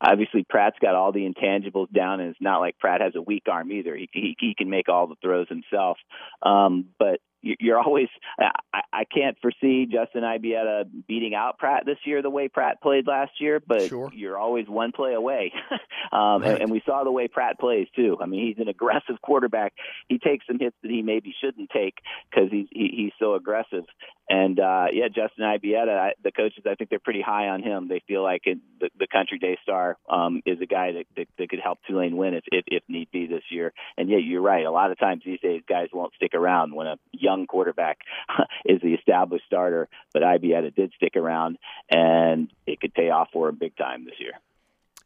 Obviously 0.01 0.45
Pratt's 0.49 0.79
got 0.83 0.97
all 0.97 1.13
the 1.13 1.33
intangibles 1.33 1.93
down, 1.93 2.19
and 2.19 2.31
it's 2.31 2.41
not 2.41 2.59
like 2.59 2.79
Pratt 2.81 3.03
has 3.03 3.15
a 3.15 3.23
weak 3.23 3.45
arm 3.49 3.71
either. 3.71 3.95
He 3.95 4.09
he, 4.13 4.37
he 4.39 4.55
can 4.59 4.69
make 4.69 4.89
all 4.89 5.07
the 5.07 5.15
throws 5.23 5.49
himself. 5.49 5.99
Um, 6.43 6.87
but 6.99 7.21
you're 7.61 7.79
always 7.79 8.09
I, 8.39 8.81
I 8.93 9.05
can't 9.05 9.37
foresee 9.41 9.87
Justin 9.87 10.23
Ibieta 10.23 10.85
beating 11.07 11.35
out 11.35 11.59
Pratt 11.59 11.85
this 11.87 11.99
year 12.05 12.23
the 12.23 12.31
way 12.31 12.49
Pratt 12.49 12.81
played 12.83 13.07
last 13.07 13.33
year, 13.41 13.61
but 13.67 13.89
sure. 13.89 14.11
you're 14.13 14.39
always 14.39 14.69
one 14.69 14.93
play 14.93 15.15
away. 15.15 15.53
um, 16.13 16.43
right. 16.43 16.53
and, 16.53 16.63
and 16.63 16.71
we 16.71 16.83
saw 16.87 17.05
the 17.05 17.13
way 17.13 17.29
Pratt 17.29 17.59
plays 17.59 17.89
too. 17.95 18.17
I 18.21 18.27
mean, 18.27 18.47
he's 18.47 18.61
an 18.61 18.69
aggressive 18.69 19.21
quarterback. 19.23 19.75
He 20.09 20.19
takes 20.19 20.47
some 20.47 20.59
hits 20.59 20.77
that 20.83 20.91
he 20.91 21.03
maybe 21.03 21.35
shouldn't 21.41 21.71
take 21.71 21.95
because 22.31 22.51
he's 22.51 22.67
he, 22.71 22.91
he's 22.97 23.13
so 23.19 23.35
aggressive. 23.35 23.85
And 24.29 24.59
uh, 24.59 24.87
yeah, 24.93 25.07
Justin 25.09 25.45
Ibieta, 25.45 26.11
the 26.23 26.33
coaches, 26.33 26.65
I 26.69 26.75
think 26.75 26.91
they're 26.91 26.99
pretty 26.99 27.23
high 27.23 27.49
on 27.49 27.63
him. 27.63 27.89
They 27.89 28.03
feel 28.09 28.23
like 28.23 28.43
it, 28.45 28.59
the, 28.81 28.91
the 28.99 29.07
Country 29.07 29.39
Day 29.39 29.57
Star 29.63 29.97
um, 30.11 30.43
is 30.45 30.61
a 30.61 30.67
guy 30.67 30.93
that, 30.93 31.05
that 31.17 31.29
that 31.39 31.49
could 31.49 31.61
help 31.63 31.79
Tulane 31.87 32.17
win 32.17 32.35
if, 32.35 32.45
if 32.51 32.65
if 32.67 32.83
need 32.89 33.11
be 33.13 33.27
this 33.27 33.45
year. 33.51 33.73
And 33.97 34.09
yeah, 34.09 34.19
you're 34.19 34.43
right. 34.43 34.67
A 34.67 34.71
lot 34.71 34.91
of 34.91 34.99
times 34.99 35.23
these 35.25 35.41
days, 35.41 35.63
guys 35.69 35.89
won't 35.93 36.15
stick 36.15 36.35
around 36.35 36.75
when 36.75 36.89
a 36.89 36.97
young 37.13 37.47
quarterback 37.47 37.99
is 38.65 38.81
the 38.83 38.95
established 38.95 39.45
starter. 39.47 39.89
But 40.13 40.23
Ibieta 40.23 40.75
did 40.75 40.93
stick 40.97 41.15
around, 41.17 41.59
and 41.89 42.51
it 42.67 42.81
could 42.81 42.95
pay 42.95 43.11
off 43.11 43.29
for 43.33 43.49
him 43.49 43.59
big 43.59 43.77
time 43.77 44.05
this 44.05 44.19
year 44.19 44.33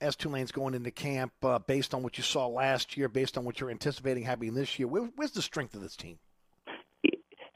as 0.00 0.16
Tulane's 0.16 0.50
going 0.50 0.72
into 0.72 0.90
camp, 0.90 1.32
uh, 1.42 1.58
based 1.58 1.92
on 1.92 2.02
what 2.02 2.16
you 2.16 2.24
saw 2.24 2.46
last 2.46 2.96
year, 2.96 3.06
based 3.06 3.36
on 3.36 3.44
what 3.44 3.60
you're 3.60 3.70
anticipating 3.70 4.24
happening 4.24 4.54
this 4.54 4.78
year, 4.78 4.88
where, 4.88 5.02
where's 5.16 5.32
the 5.32 5.42
strength 5.42 5.74
of 5.74 5.82
this 5.82 5.94
team? 5.94 6.18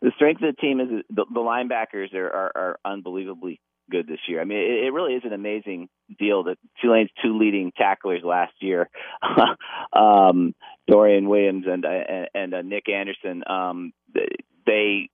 The 0.04 0.12
strength 0.16 0.42
of 0.42 0.54
the 0.54 0.60
team 0.60 0.80
is 0.80 0.88
the, 1.08 1.24
the 1.32 1.40
linebackers 1.40 2.12
are, 2.12 2.26
are, 2.26 2.52
are 2.54 2.78
unbelievably 2.84 3.58
good 3.90 4.06
this 4.06 4.18
year. 4.28 4.40
I 4.40 4.44
mean, 4.44 4.58
it, 4.58 4.84
it 4.86 4.92
really 4.92 5.14
is 5.14 5.22
an 5.24 5.32
amazing 5.32 5.88
deal 6.18 6.44
that 6.44 6.58
Tulane's 6.82 7.08
two 7.22 7.38
leading 7.38 7.72
tacklers 7.74 8.22
last 8.22 8.52
year, 8.60 8.90
um, 9.92 10.54
Dorian 10.86 11.28
Williams 11.28 11.64
and 11.66 11.86
and, 11.86 12.28
and 12.34 12.54
uh, 12.54 12.62
Nick 12.62 12.88
Anderson, 12.90 13.42
um, 13.48 13.92
they 14.66 15.08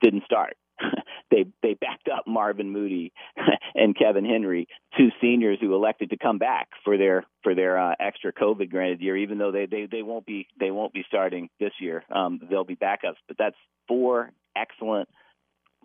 didn't 0.00 0.24
start. 0.24 0.56
they 1.30 1.46
they 1.62 1.74
backed 1.74 2.08
up 2.08 2.26
Marvin 2.26 2.70
Moody 2.70 3.12
and 3.74 3.96
Kevin 3.96 4.24
Henry, 4.24 4.68
two 4.96 5.08
seniors 5.20 5.58
who 5.60 5.74
elected 5.74 6.10
to 6.10 6.16
come 6.16 6.38
back 6.38 6.68
for 6.84 6.96
their 6.96 7.24
for 7.42 7.54
their 7.54 7.78
uh, 7.78 7.94
extra 7.98 8.32
COVID 8.32 8.70
granted 8.70 9.00
year, 9.00 9.16
even 9.16 9.38
though 9.38 9.52
they, 9.52 9.66
they 9.66 9.86
they 9.90 10.02
won't 10.02 10.26
be 10.26 10.46
they 10.58 10.70
won't 10.70 10.92
be 10.92 11.04
starting 11.06 11.48
this 11.60 11.72
year. 11.80 12.04
Um, 12.10 12.40
they'll 12.50 12.64
be 12.64 12.76
backups, 12.76 13.20
but 13.26 13.36
that's 13.38 13.56
four 13.88 14.30
excellent 14.56 15.08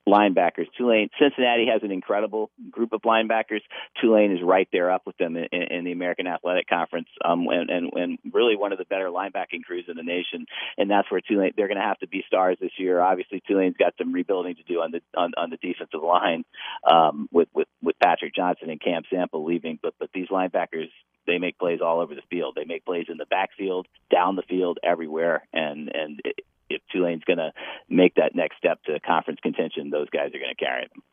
linebackers. 0.07 0.67
Tulane, 0.77 1.09
Cincinnati 1.19 1.67
has 1.71 1.83
an 1.83 1.91
incredible 1.91 2.49
group 2.71 2.93
of 2.93 3.01
linebackers. 3.01 3.61
Tulane 4.01 4.31
is 4.31 4.39
right 4.41 4.67
there 4.71 4.89
up 4.89 5.03
with 5.05 5.17
them 5.17 5.35
in, 5.35 5.47
in 5.51 5.83
the 5.83 5.91
American 5.91 6.27
Athletic 6.27 6.67
Conference, 6.67 7.09
um, 7.23 7.47
and, 7.49 7.69
and 7.69 7.91
and 7.93 8.19
really 8.33 8.55
one 8.55 8.71
of 8.71 8.77
the 8.77 8.85
better 8.85 9.09
linebacking 9.09 9.63
crews 9.65 9.85
in 9.87 9.97
the 9.97 10.03
nation. 10.03 10.45
And 10.77 10.89
that's 10.89 11.11
where 11.11 11.21
Tulane 11.21 11.51
they're 11.57 11.67
going 11.67 11.79
to 11.79 11.83
have 11.83 11.99
to 11.99 12.07
be 12.07 12.23
stars 12.25 12.57
this 12.59 12.71
year. 12.77 13.01
Obviously, 13.01 13.43
Tulane's 13.47 13.77
got 13.77 13.93
some 13.97 14.13
rebuilding 14.13 14.55
to 14.55 14.63
do 14.63 14.81
on 14.81 14.91
the 14.91 15.01
on, 15.15 15.33
on 15.37 15.49
the 15.49 15.57
defensive 15.57 16.01
line 16.01 16.45
um, 16.89 17.27
with 17.31 17.49
with 17.53 17.67
with 17.83 17.99
Patrick 18.01 18.33
Johnson 18.33 18.69
and 18.69 18.81
Cam 18.81 19.03
Sample 19.09 19.45
leaving, 19.45 19.77
but 19.81 19.93
but 19.99 20.09
these 20.13 20.29
linebackers 20.29 20.89
they 21.25 21.37
make 21.37 21.59
plays 21.59 21.81
all 21.83 21.99
over 21.99 22.15
the 22.15 22.21
field. 22.29 22.55
They 22.55 22.63
make 22.65 22.85
plays 22.85 23.07
in 23.09 23.17
the 23.17 23.25
backfield, 23.25 23.85
down 24.09 24.37
the 24.37 24.43
field, 24.43 24.79
everywhere, 24.81 25.45
and 25.51 25.91
and 25.93 26.21
if 26.69 26.81
Tulane's 26.91 27.23
going 27.23 27.37
to 27.37 27.51
make 27.89 28.15
that 28.15 28.35
next 28.35 28.57
step 28.57 28.83
to 28.83 28.99
conference 28.99 29.39
contention, 29.41 29.89
those 29.89 30.09
guys 30.09 30.27
are 30.27 30.39
going 30.39 30.55
to 30.55 30.63
carry 30.63 30.87
them. 30.93 31.03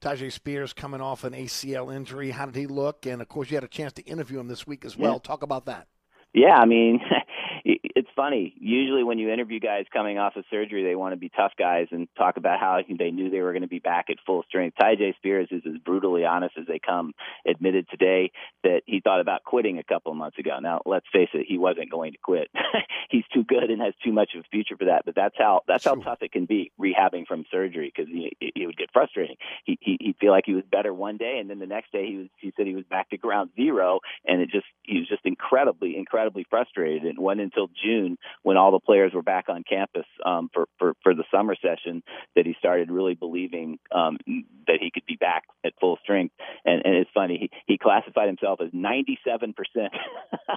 Tyjae 0.00 0.30
Spears 0.32 0.72
coming 0.72 1.00
off 1.00 1.24
an 1.24 1.32
ACL 1.32 1.94
injury. 1.94 2.30
How 2.30 2.46
did 2.46 2.54
he 2.54 2.66
look? 2.66 3.04
And 3.06 3.20
of 3.20 3.28
course, 3.28 3.50
you 3.50 3.56
had 3.56 3.64
a 3.64 3.68
chance 3.68 3.92
to 3.94 4.02
interview 4.02 4.38
him 4.38 4.46
this 4.46 4.66
week 4.66 4.84
as 4.84 4.96
well. 4.96 5.14
Yeah. 5.14 5.18
Talk 5.18 5.42
about 5.42 5.66
that. 5.66 5.88
Yeah, 6.34 6.56
I 6.56 6.66
mean, 6.66 7.00
it's 7.68 8.08
funny. 8.16 8.54
Usually, 8.58 9.04
when 9.04 9.18
you 9.18 9.30
interview 9.30 9.60
guys 9.60 9.84
coming 9.92 10.16
off 10.16 10.36
of 10.36 10.44
surgery, 10.50 10.84
they 10.84 10.94
want 10.94 11.12
to 11.12 11.18
be 11.18 11.28
tough 11.28 11.52
guys 11.58 11.86
and 11.90 12.08
talk 12.16 12.38
about 12.38 12.60
how 12.60 12.80
they 12.98 13.10
knew 13.10 13.28
they 13.28 13.42
were 13.42 13.52
going 13.52 13.62
to 13.62 13.68
be 13.68 13.78
back 13.78 14.06
at 14.08 14.16
full 14.24 14.42
strength. 14.48 14.78
Tyjae 14.80 15.14
Spears 15.16 15.48
is 15.50 15.60
as 15.66 15.78
brutally 15.84 16.24
honest 16.24 16.54
as 16.58 16.66
they 16.66 16.78
come. 16.78 17.12
Admitted 17.46 17.86
today 17.90 18.32
that 18.64 18.80
he 18.86 19.00
thought 19.00 19.20
about 19.20 19.44
quitting 19.44 19.78
a 19.78 19.82
couple 19.82 20.10
of 20.10 20.16
months 20.16 20.38
ago. 20.38 20.58
Now, 20.62 20.80
let's 20.86 21.04
face 21.12 21.28
it, 21.34 21.44
he 21.46 21.58
wasn't 21.58 21.90
going 21.90 22.12
to 22.12 22.18
quit. 22.18 22.48
He's 23.10 23.24
too 23.34 23.44
good 23.44 23.64
and 23.64 23.82
has 23.82 23.92
too 24.02 24.12
much 24.12 24.30
of 24.34 24.40
a 24.40 24.48
future 24.50 24.76
for 24.78 24.86
that. 24.86 25.02
But 25.04 25.14
that's 25.14 25.36
how 25.36 25.60
that's 25.68 25.84
how 25.84 25.96
tough 25.96 26.22
it 26.22 26.32
can 26.32 26.46
be 26.46 26.72
rehabbing 26.80 27.26
from 27.26 27.44
surgery 27.50 27.92
because 27.94 28.10
he 28.10 28.34
he 28.54 28.66
would 28.66 28.78
get 28.78 28.90
frustrating. 28.94 29.36
He, 29.64 29.78
he 29.80 29.98
he'd 30.00 30.16
feel 30.18 30.30
like 30.30 30.44
he 30.46 30.54
was 30.54 30.64
better 30.70 30.94
one 30.94 31.18
day, 31.18 31.36
and 31.38 31.50
then 31.50 31.58
the 31.58 31.66
next 31.66 31.92
day 31.92 32.06
he 32.06 32.16
was 32.16 32.28
he 32.38 32.52
said 32.56 32.66
he 32.66 32.74
was 32.74 32.84
back 32.84 33.10
to 33.10 33.18
ground 33.18 33.50
zero, 33.56 34.00
and 34.24 34.40
it 34.40 34.50
just 34.50 34.66
he 34.84 34.98
was 34.98 35.08
just 35.08 35.26
incredibly 35.26 35.96
incredibly 35.98 36.46
frustrated. 36.48 37.02
And 37.02 37.18
went 37.18 37.40
until 37.58 37.74
June 37.82 38.16
when 38.42 38.56
all 38.56 38.72
the 38.72 38.80
players 38.80 39.12
were 39.14 39.22
back 39.22 39.46
on 39.48 39.62
campus 39.68 40.06
um, 40.24 40.48
for, 40.52 40.66
for 40.78 40.94
for 41.02 41.14
the 41.14 41.24
summer 41.32 41.54
session 41.54 42.02
that 42.36 42.46
he 42.46 42.54
started 42.58 42.90
really 42.90 43.14
believing 43.14 43.78
um, 43.94 44.18
that 44.66 44.78
he 44.80 44.90
could 44.92 45.06
be 45.06 45.16
back 45.16 45.44
at 45.64 45.72
full 45.80 45.98
strength. 46.02 46.34
And, 46.64 46.82
and 46.84 46.94
it's 46.94 47.10
funny 47.12 47.38
he, 47.38 47.50
he 47.66 47.78
classified 47.78 48.28
himself 48.28 48.60
as 48.60 48.70
97 48.72 49.54
percent 49.54 49.92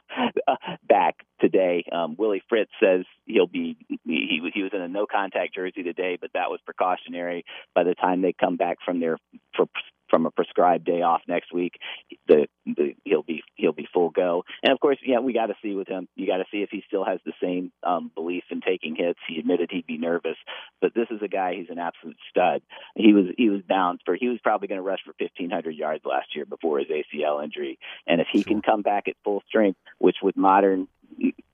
back 0.87 1.15
today. 1.39 1.83
Um, 1.91 2.15
Willie 2.17 2.43
Fritz 2.49 2.71
says 2.81 3.05
he'll 3.25 3.47
be 3.47 3.77
he 4.05 4.39
he 4.53 4.63
was 4.63 4.71
in 4.73 4.81
a 4.81 4.87
no 4.87 5.05
contact 5.05 5.55
jersey 5.55 5.83
today, 5.83 6.17
but 6.19 6.31
that 6.33 6.49
was 6.49 6.59
precautionary. 6.65 7.45
By 7.73 7.83
the 7.83 7.95
time 7.95 8.21
they 8.21 8.33
come 8.33 8.57
back 8.57 8.77
from 8.85 8.99
their 8.99 9.17
for 9.55 9.67
from 10.11 10.27
a 10.27 10.31
prescribed 10.31 10.85
day 10.85 11.01
off 11.01 11.21
next 11.27 11.51
week, 11.51 11.79
the, 12.27 12.47
the 12.67 12.93
he'll 13.03 13.23
be 13.23 13.41
he'll 13.55 13.71
be 13.71 13.87
full 13.91 14.11
go. 14.11 14.43
And 14.61 14.71
of 14.71 14.79
course, 14.79 14.99
yeah, 15.03 15.19
we 15.19 15.33
got 15.33 15.47
to 15.47 15.55
see 15.63 15.73
with 15.73 15.87
him. 15.87 16.07
You 16.15 16.27
got 16.27 16.37
to 16.37 16.45
see 16.51 16.61
if 16.61 16.69
he 16.69 16.83
still 16.85 17.03
has 17.03 17.19
the 17.25 17.33
same 17.41 17.71
um, 17.81 18.11
belief 18.13 18.43
in 18.51 18.61
taking 18.61 18.95
hits. 18.95 19.19
He 19.27 19.39
admitted 19.39 19.69
he'd 19.71 19.87
be 19.87 19.97
nervous, 19.97 20.37
but 20.79 20.93
this 20.93 21.07
is 21.09 21.21
a 21.23 21.27
guy. 21.27 21.55
He's 21.55 21.69
an 21.71 21.79
absolute 21.79 22.17
stud. 22.29 22.61
He 22.95 23.13
was 23.13 23.25
he 23.37 23.49
was 23.49 23.61
bound 23.67 24.01
for. 24.05 24.15
He 24.15 24.27
was 24.27 24.39
probably 24.43 24.67
going 24.67 24.79
to 24.79 24.83
rush 24.83 24.99
for 25.03 25.13
1,500 25.17 25.71
yards 25.71 26.05
last 26.05 26.35
year 26.35 26.45
before 26.45 26.79
his 26.79 26.89
ACL 26.89 27.43
injury. 27.43 27.79
And 28.05 28.21
if 28.21 28.27
he 28.31 28.43
sure. 28.43 28.53
can 28.53 28.61
come 28.61 28.81
back 28.83 29.07
at 29.07 29.15
full 29.23 29.41
strength, 29.47 29.79
which 29.97 30.17
with 30.21 30.37
modern 30.37 30.87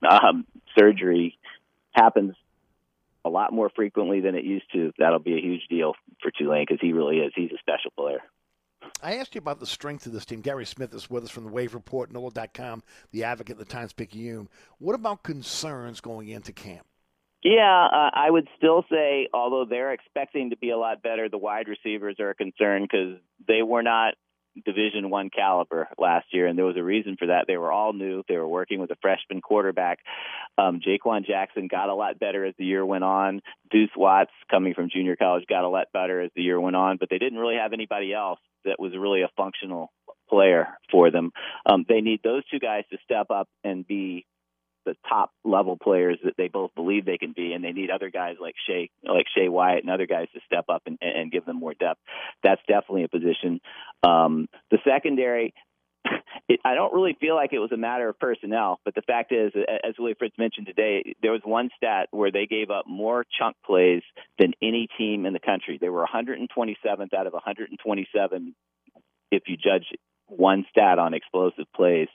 um, 0.10 0.45
surgery 0.78 1.38
happens 1.91 2.36
a 3.26 3.30
lot 3.30 3.51
more 3.53 3.70
frequently 3.76 4.22
than 4.22 4.36
it 4.36 4.45
used 4.45 4.72
to, 4.74 4.93
that'll 4.97 5.20
be 5.20 5.38
a 5.38 5.41
huge 5.41 5.68
deal 5.70 5.93
for 6.21 6.32
Tulane 6.32 6.66
because 6.67 6.82
he 6.82 6.93
really 6.93 7.17
is. 7.17 7.34
He's 7.36 7.51
a 7.51 7.58
special 7.59 7.92
player. 7.96 8.21
I 9.01 9.16
asked 9.16 9.36
you 9.36 9.39
about 9.39 9.59
the 9.59 9.66
strength 9.66 10.05
of 10.05 10.14
this 10.14 10.26
team. 10.26 10.42
Gary 10.42 10.66
Smith 10.66 10.93
is 10.93 11.09
with 11.09 11.24
us 11.24 11.30
from 11.30 11.43
the 11.43 11.51
Wave 11.51 11.74
Report, 11.74 12.12
NOLA.com, 12.12 12.84
The 13.12 13.24
Advocate, 13.24 13.58
The 13.58 13.66
Times 13.66 13.93
Picayune. 13.93 14.50
What 14.80 14.96
about 14.96 15.24
concerns 15.24 16.01
going 16.01 16.30
into 16.30 16.51
camp? 16.51 16.86
Yeah, 17.43 17.88
uh, 17.92 18.09
I 18.14 18.30
would 18.30 18.47
still 18.58 18.84
say, 18.89 19.30
although 19.34 19.66
they're 19.70 19.93
expecting 19.93 20.50
to 20.50 20.58
be 20.58 20.72
a 20.72 20.78
lot 20.78 21.04
better, 21.04 21.30
the 21.30 21.38
wide 21.38 21.68
receivers 21.68 22.18
are 22.20 22.32
a 22.32 22.36
concern 22.36 22.84
because 22.84 23.20
they 23.47 23.62
were 23.62 23.84
not 23.84 24.16
Division 24.66 25.09
One 25.09 25.29
caliber 25.29 25.88
last 25.97 26.28
year, 26.32 26.47
and 26.47 26.58
there 26.58 26.66
was 26.66 26.78
a 26.78 26.84
reason 26.84 27.16
for 27.17 27.28
that. 27.28 27.46
They 27.47 27.58
were 27.58 27.71
all 27.71 27.93
new. 27.93 28.24
They 28.28 28.38
were 28.38 28.47
working 28.47 28.79
with 28.79 28.92
a 28.92 28.97
freshman 29.01 29.42
quarterback. 29.42 30.00
Um, 30.58 30.79
Jaquan 30.79 31.25
Jackson 31.25 31.67
got 31.67 31.89
a 31.89 31.96
lot 31.96 32.20
better 32.20 32.46
as 32.46 32.54
the 32.58 32.66
year 32.66 32.86
went 32.86 33.04
on. 33.04 33.42
Deuce 33.71 33.89
Watts, 33.96 34.32
coming 34.50 34.74
from 34.74 34.89
junior 34.89 35.16
college, 35.16 35.46
got 35.47 35.63
a 35.63 35.70
lot 35.70 35.88
better 35.93 36.21
as 36.21 36.32
the 36.36 36.42
year 36.42 36.59
went 36.59 36.75
on. 36.75 36.97
But 36.97 37.09
they 37.09 37.17
didn't 37.17 37.39
really 37.39 37.58
have 37.58 37.74
anybody 37.74 38.13
else 38.13 38.39
that 38.66 38.79
was 38.79 38.93
really 38.97 39.21
a 39.21 39.29
functional 39.38 39.92
player 40.29 40.67
for 40.92 41.12
them. 41.12 41.32
Um, 41.66 41.86
they 41.88 42.01
need 42.01 42.21
those 42.24 42.43
two 42.50 42.59
guys 42.59 42.84
to 42.92 42.97
step 43.04 43.28
up 43.29 43.47
and 43.63 43.88
be 43.88 44.25
the 44.88 44.96
top 45.08 45.32
level 45.43 45.78
players 45.78 46.18
that 46.24 46.36
they 46.38 46.47
both 46.47 46.74
believe 46.74 47.05
they 47.05 47.18
can 47.18 47.34
be, 47.34 47.51
and 47.51 47.64
they 47.64 47.74
need 47.74 47.92
other 47.92 48.09
guys 48.09 48.38
like 48.39 48.55
Shae, 48.68 48.89
like 49.04 49.26
Shae 49.38 49.50
Wyatt, 49.50 49.84
and 49.84 49.92
other 49.92 50.08
guys 50.08 50.28
to 50.34 50.39
step 50.46 50.66
up 50.70 50.84
and, 50.86 50.97
and 51.01 51.30
give 51.32 51.46
them 51.46 51.58
more 51.58 51.74
depth. 51.74 52.00
That's 52.42 52.62
definitely 52.68 53.04
a 53.04 53.09
position. 53.09 53.59
Um, 54.01 54.47
the 54.72 54.78
secondary, 54.88 55.54
it, 56.47 56.62
I 56.64 56.74
don't 56.74 56.93
really 56.93 57.18
feel 57.20 57.36
like 57.36 57.51
it 57.51 57.59
was 57.59 57.74
a 57.74 57.78
matter 57.78 58.08
of 58.08 58.18
personnel, 58.18 58.80
but 58.86 58.96
the 58.96 59.01
fact 59.01 59.34
is, 59.34 59.51
as 59.55 59.96
Willie 60.00 60.16
Fritz 60.18 60.38
mentioned 60.38 60.68
today, 60.68 61.16
there 61.22 61.34
was 61.34 61.42
one 61.43 61.70
stat 61.76 62.08
where 62.12 62.32
they 62.32 62.46
gave 62.46 62.70
up 62.72 62.86
more 62.88 63.26
chunk 63.38 63.58
plays 63.66 64.04
than 64.39 64.54
any 64.62 64.88
team 64.97 65.26
in 65.26 65.34
the 65.34 65.39
country. 65.39 65.78
They 65.80 65.89
were 65.89 66.08
127th 66.08 67.14
out 67.14 67.28
of 67.28 67.34
127 67.34 68.55
if 69.30 69.43
you 69.47 69.58
judge 69.58 69.88
one 70.28 70.66
stat 70.70 70.99
on 70.99 71.13
explosive 71.13 71.66
plays, 71.75 72.09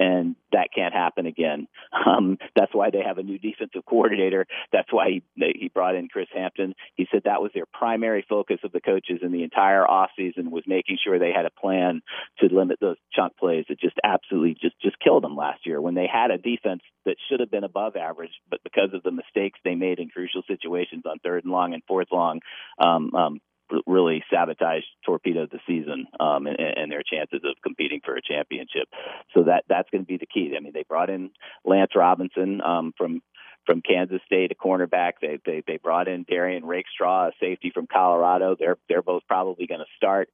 and 0.00 0.36
that 0.52 0.68
can't 0.74 0.94
happen 0.94 1.26
again. 1.26 1.68
Um, 2.08 2.38
that's 2.54 2.74
why 2.74 2.90
they 2.90 3.02
have 3.04 3.18
a 3.18 3.22
new 3.22 3.38
defensive 3.38 3.84
coordinator. 3.84 4.46
That's 4.72 4.90
why 4.92 5.08
he 5.08 5.22
he 5.58 5.68
brought 5.68 5.94
in 5.94 6.08
Chris 6.08 6.28
Hampton. 6.32 6.74
He 6.94 7.06
said 7.10 7.22
that 7.24 7.42
was 7.42 7.50
their 7.54 7.66
primary 7.66 8.24
focus 8.26 8.58
of 8.62 8.72
the 8.72 8.80
coaches 8.80 9.18
in 9.20 9.32
the 9.32 9.42
entire 9.42 9.84
offseason 9.84 10.50
was 10.50 10.64
making 10.66 10.98
sure 11.02 11.18
they 11.18 11.32
had 11.34 11.44
a 11.44 11.50
plan 11.50 12.02
to 12.38 12.54
limit 12.54 12.78
those 12.80 12.96
chunk 13.12 13.36
plays 13.36 13.64
that 13.68 13.80
just 13.80 13.96
absolutely 14.04 14.56
just 14.60 14.80
just 14.80 14.98
killed 15.00 15.24
them 15.24 15.36
last 15.36 15.66
year 15.66 15.80
when 15.80 15.94
they 15.94 16.06
had 16.06 16.30
a 16.30 16.38
defense 16.38 16.82
that 17.04 17.16
should 17.28 17.40
have 17.40 17.50
been 17.50 17.64
above 17.64 17.96
average, 17.96 18.32
but 18.50 18.60
because 18.62 18.90
of 18.92 19.02
the 19.02 19.10
mistakes 19.10 19.58
they 19.64 19.74
made 19.74 19.98
in 19.98 20.08
crucial 20.08 20.42
situations 20.46 21.04
on 21.06 21.18
third 21.18 21.44
and 21.44 21.52
long 21.52 21.74
and 21.74 21.82
fourth 21.88 22.08
long, 22.12 22.40
um, 22.78 23.14
um, 23.14 23.40
really 23.86 24.22
sabotaged 24.30 24.86
torpedoed 25.04 25.50
the 25.50 25.60
season 25.66 26.06
um, 26.20 26.46
and, 26.46 26.58
and 26.58 26.92
their 26.92 27.02
chances 27.02 27.40
of 27.44 27.56
competing 27.62 28.00
for 28.04 28.16
a 28.16 28.22
championship. 28.22 28.88
So 29.34 29.44
that 29.44 29.64
that's 29.68 29.88
going 29.90 30.02
to 30.02 30.06
be 30.06 30.16
the 30.16 30.26
key. 30.26 30.54
I 30.56 30.60
mean, 30.60 30.72
they 30.72 30.84
brought 30.88 31.10
in 31.10 31.30
Lance 31.64 31.92
Robinson 31.94 32.60
um, 32.60 32.92
from 32.96 33.22
from 33.66 33.82
Kansas 33.82 34.20
State, 34.24 34.50
a 34.50 34.54
cornerback. 34.54 35.14
They 35.20 35.38
they 35.44 35.62
they 35.66 35.76
brought 35.76 36.08
in 36.08 36.24
Darian 36.24 36.64
Rakestraw, 36.64 37.28
a 37.28 37.32
safety 37.40 37.70
from 37.72 37.86
Colorado. 37.86 38.56
They're 38.58 38.78
they're 38.88 39.02
both 39.02 39.22
probably 39.28 39.66
going 39.66 39.80
to 39.80 39.96
start, 39.96 40.28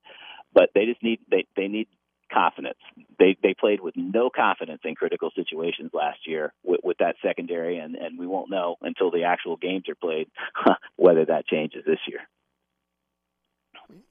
but 0.53 0.71
they 0.75 0.87
just 0.87 1.03
need 1.03 1.21
they 1.31 1.47
they 1.57 1.69
need 1.69 1.89
confidence. 2.33 2.79
They 3.19 3.37
they 3.43 3.55
played 3.55 3.81
with 3.81 3.95
no 3.97 4.31
confidence 4.31 4.81
in 4.85 4.95
critical 4.95 5.31
situations 5.35 5.91
last 5.93 6.27
year 6.27 6.53
with, 6.63 6.81
with 6.83 6.99
that 6.99 7.17
secondary, 7.23 7.79
and 7.79 7.97
and 7.97 8.19
we 8.19 8.27
won't 8.27 8.51
know 8.51 8.77
until 8.83 9.11
the 9.11 9.25
actual 9.25 9.57
games 9.57 9.89
are 9.89 9.95
played 9.95 10.29
whether 10.97 11.25
that 11.27 11.47
changes 11.47 11.85
this 11.87 12.01
year. 12.07 12.21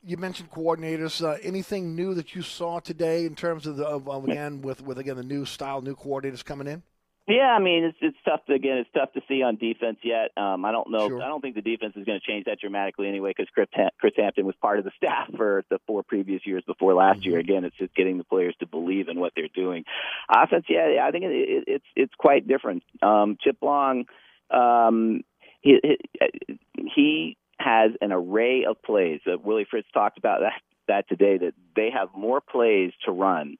You 0.03 0.17
mentioned 0.17 0.51
coordinators. 0.51 1.23
Uh, 1.23 1.37
anything 1.41 1.95
new 1.95 2.13
that 2.13 2.35
you 2.35 2.41
saw 2.41 2.79
today 2.79 3.25
in 3.25 3.35
terms 3.35 3.65
of 3.67 3.77
the 3.77 3.85
of, 3.85 4.07
of, 4.07 4.25
again 4.25 4.61
with 4.61 4.81
with 4.81 4.97
again 4.97 5.17
the 5.17 5.23
new 5.23 5.45
style, 5.45 5.81
new 5.81 5.95
coordinators 5.95 6.43
coming 6.43 6.67
in? 6.67 6.83
Yeah, 7.25 7.55
I 7.57 7.59
mean 7.59 7.85
it's 7.85 7.97
it's 8.01 8.17
tough 8.25 8.45
to 8.47 8.53
again 8.53 8.77
it's 8.79 8.89
tough 8.93 9.13
to 9.13 9.21
see 9.29 9.41
on 9.43 9.55
defense 9.55 9.97
yet. 10.03 10.31
Um, 10.35 10.65
I 10.65 10.73
don't 10.73 10.91
know. 10.91 11.07
Sure. 11.07 11.21
I 11.21 11.27
don't 11.27 11.39
think 11.39 11.55
the 11.55 11.61
defense 11.61 11.93
is 11.95 12.03
going 12.05 12.19
to 12.19 12.25
change 12.31 12.45
that 12.45 12.59
dramatically 12.59 13.07
anyway 13.07 13.33
because 13.35 13.49
Chris, 13.53 13.69
Chris 13.97 14.13
Hampton 14.17 14.45
was 14.45 14.55
part 14.61 14.77
of 14.77 14.83
the 14.83 14.91
staff 14.97 15.29
for 15.37 15.63
the 15.69 15.79
four 15.87 16.03
previous 16.03 16.45
years 16.45 16.63
before 16.67 16.93
last 16.93 17.21
Mm-hmm. 17.21 17.29
year. 17.29 17.39
Again, 17.39 17.63
it's 17.63 17.77
just 17.77 17.95
getting 17.95 18.17
the 18.17 18.25
players 18.25 18.55
to 18.59 18.67
believe 18.67 19.07
in 19.07 19.19
what 19.21 19.31
they're 19.37 19.47
doing. 19.55 19.85
Offense, 20.29 20.65
yeah, 20.67 20.95
yeah 20.95 21.07
I 21.07 21.11
think 21.11 21.23
it, 21.23 21.31
it, 21.31 21.63
it's 21.67 21.85
it's 21.95 22.13
quite 22.17 22.45
different. 22.45 22.83
Um, 23.01 23.37
Chip 23.41 23.57
Long, 23.61 24.03
um, 24.51 25.21
he, 25.61 25.79
he 25.81 26.57
he 26.93 27.37
has 27.59 27.91
an 28.01 28.11
array 28.11 28.65
of 28.65 28.81
plays. 28.81 29.21
Uh, 29.25 29.37
Willie 29.37 29.67
Fritz 29.69 29.87
talked 29.93 30.17
about 30.17 30.41
that 30.41 30.61
that 30.87 31.07
today. 31.07 31.37
That 31.37 31.53
they 31.75 31.89
have 31.91 32.09
more 32.15 32.41
plays 32.41 32.91
to 33.05 33.11
run 33.11 33.57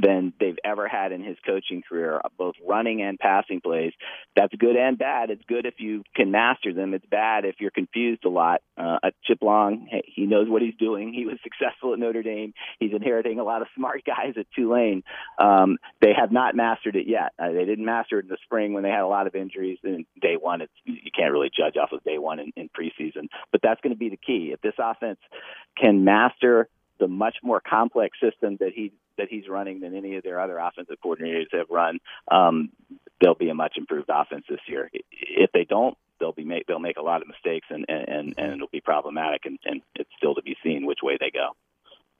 than 0.00 0.32
they've 0.38 0.58
ever 0.64 0.86
had 0.86 1.10
in 1.10 1.24
his 1.24 1.36
coaching 1.44 1.82
career, 1.86 2.20
both 2.38 2.54
running 2.66 3.02
and 3.02 3.18
passing 3.18 3.60
plays. 3.60 3.92
That's 4.36 4.54
good 4.54 4.76
and 4.76 4.96
bad. 4.96 5.30
It's 5.30 5.42
good 5.48 5.66
if 5.66 5.74
you 5.78 6.04
can 6.14 6.30
master 6.30 6.72
them. 6.72 6.94
It's 6.94 7.04
bad 7.06 7.44
if 7.44 7.56
you're 7.58 7.72
confused 7.72 8.24
a 8.24 8.28
lot. 8.28 8.62
Uh, 8.76 8.98
Chip 9.24 9.38
Long, 9.42 9.88
hey, 9.90 10.04
he 10.06 10.26
knows 10.26 10.48
what 10.48 10.62
he's 10.62 10.76
doing. 10.76 11.12
He 11.12 11.26
was 11.26 11.38
successful 11.42 11.92
at 11.92 11.98
Notre 11.98 12.22
Dame. 12.22 12.54
He's 12.78 12.92
inheriting 12.92 13.40
a 13.40 13.44
lot 13.44 13.60
of 13.60 13.68
smart 13.74 14.04
guys 14.04 14.34
at 14.38 14.46
Tulane. 14.54 15.02
Um, 15.38 15.78
they 16.00 16.12
have 16.16 16.30
not 16.30 16.54
mastered 16.54 16.94
it 16.94 17.08
yet. 17.08 17.32
Uh, 17.38 17.50
they 17.50 17.64
didn't 17.64 17.84
master 17.84 18.20
it 18.20 18.26
in 18.26 18.28
the 18.28 18.38
spring 18.44 18.74
when 18.74 18.84
they 18.84 18.90
had 18.90 19.02
a 19.02 19.08
lot 19.08 19.26
of 19.26 19.34
injuries. 19.34 19.78
And 19.82 20.06
day 20.20 20.36
one, 20.40 20.60
it's 20.60 20.72
you 20.84 21.10
can't 21.16 21.32
really 21.32 21.50
judge 21.54 21.76
off 21.76 21.90
of 21.92 22.04
day 22.04 22.18
one 22.18 22.38
in, 22.38 22.52
in 22.56 22.68
preseason. 22.68 23.28
But 23.50 23.62
that's 23.62 23.80
going 23.80 23.92
to 23.92 23.98
be 23.98 24.10
the 24.10 24.16
key. 24.16 24.50
If 24.52 24.60
this 24.60 24.74
offense 24.78 25.18
can 25.76 26.04
master 26.04 26.68
the 27.00 27.08
much 27.08 27.36
more 27.42 27.60
complex 27.60 28.18
system 28.20 28.56
that 28.60 28.72
he 28.74 28.92
that 29.18 29.28
he's 29.28 29.48
running 29.48 29.80
than 29.80 29.94
any 29.94 30.16
of 30.16 30.22
their 30.22 30.40
other 30.40 30.58
offensive 30.58 30.96
coordinators 31.04 31.46
have 31.52 31.68
run, 31.70 31.98
um, 32.30 32.70
they'll 33.20 33.34
be 33.34 33.50
a 33.50 33.54
much 33.54 33.74
improved 33.76 34.08
offense 34.12 34.44
this 34.48 34.60
year. 34.66 34.90
If 35.10 35.50
they 35.52 35.64
don't, 35.64 35.96
they'll 36.18 36.32
be 36.32 36.44
make, 36.44 36.66
they'll 36.66 36.78
make 36.78 36.96
a 36.96 37.02
lot 37.02 37.22
of 37.22 37.28
mistakes 37.28 37.66
and 37.70 37.84
and 37.88 38.34
and 38.36 38.54
it'll 38.54 38.68
be 38.68 38.80
problematic, 38.80 39.42
and, 39.44 39.58
and 39.64 39.82
it's 39.94 40.10
still 40.16 40.34
to 40.34 40.42
be 40.42 40.56
seen 40.62 40.86
which 40.86 41.00
way 41.02 41.16
they 41.20 41.30
go. 41.30 41.50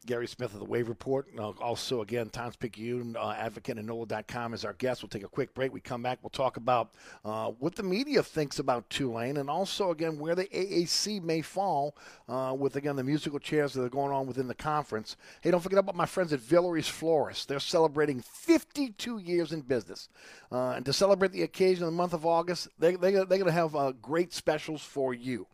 Gary 0.07 0.27
Smith 0.27 0.55
of 0.55 0.61
the 0.61 0.65
Wave 0.65 0.89
Report. 0.89 1.27
Uh, 1.37 1.51
also, 1.61 2.03
again, 2.03 2.31
Times 2.31 2.57
Picayune, 2.57 3.17
uh, 3.17 3.33
advocate 3.33 3.79
and 3.79 3.87
NOLA.com 3.87 4.55
is 4.55 4.65
our 4.65 4.73
guest. 4.75 5.03
We'll 5.03 5.09
take 5.09 5.25
a 5.25 5.29
quick 5.29 5.55
break. 5.55 5.73
We 5.73 5.81
come 5.81 6.03
back. 6.03 6.19
We'll 6.23 6.31
talk 6.31 6.57
about 6.57 6.93
uh, 7.25 7.49
what 7.59 7.75
the 7.75 7.83
media 7.83 8.23
thinks 8.23 8.59
about 8.59 8.89
Tulane 8.91 9.37
and 9.37 9.51
also, 9.51 9.91
again, 9.91 10.19
where 10.19 10.35
the 10.35 10.47
AAC 10.47 11.23
may 11.23 11.43
fall 11.43 11.97
uh, 12.29 12.55
with, 12.59 12.77
again, 12.77 12.97
the 12.97 13.05
musical 13.05 13.39
chairs 13.39 13.75
that 13.75 13.83
are 13.83 13.89
going 13.89 14.13
on 14.13 14.27
within 14.27 14.49
the 14.49 14.55
conference. 14.55 15.17
Hey, 15.41 15.51
don't 15.51 15.61
forget 15.61 15.79
about 15.79 15.97
my 15.97 16.07
friends 16.07 16.33
at 16.33 16.41
Villere's 16.41 16.89
Florist. 16.89 17.49
They're 17.49 17.61
celebrating 17.61 18.23
52 18.23 19.19
years 19.19 19.53
in 19.53 19.63
business. 19.63 20.09
Uh, 20.51 20.71
and 20.71 20.87
to 20.87 20.93
celebrate 20.93 21.33
the 21.33 21.43
occasion 21.43 21.85
in 21.85 21.91
the 21.91 21.97
month 21.97 22.15
of 22.15 22.25
August, 22.25 22.69
they, 22.79 22.95
they, 22.95 23.13
they're 23.13 23.27
going 23.27 23.45
to 23.45 23.53
have 23.53 23.75
uh, 23.75 23.93
great 24.01 24.33
specials 24.33 24.81
for 24.81 25.13
you. 25.13 25.47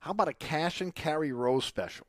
How 0.00 0.10
about 0.10 0.28
a 0.28 0.32
cash 0.32 0.80
and 0.80 0.92
carry 0.92 1.32
rose 1.32 1.64
special? 1.64 2.06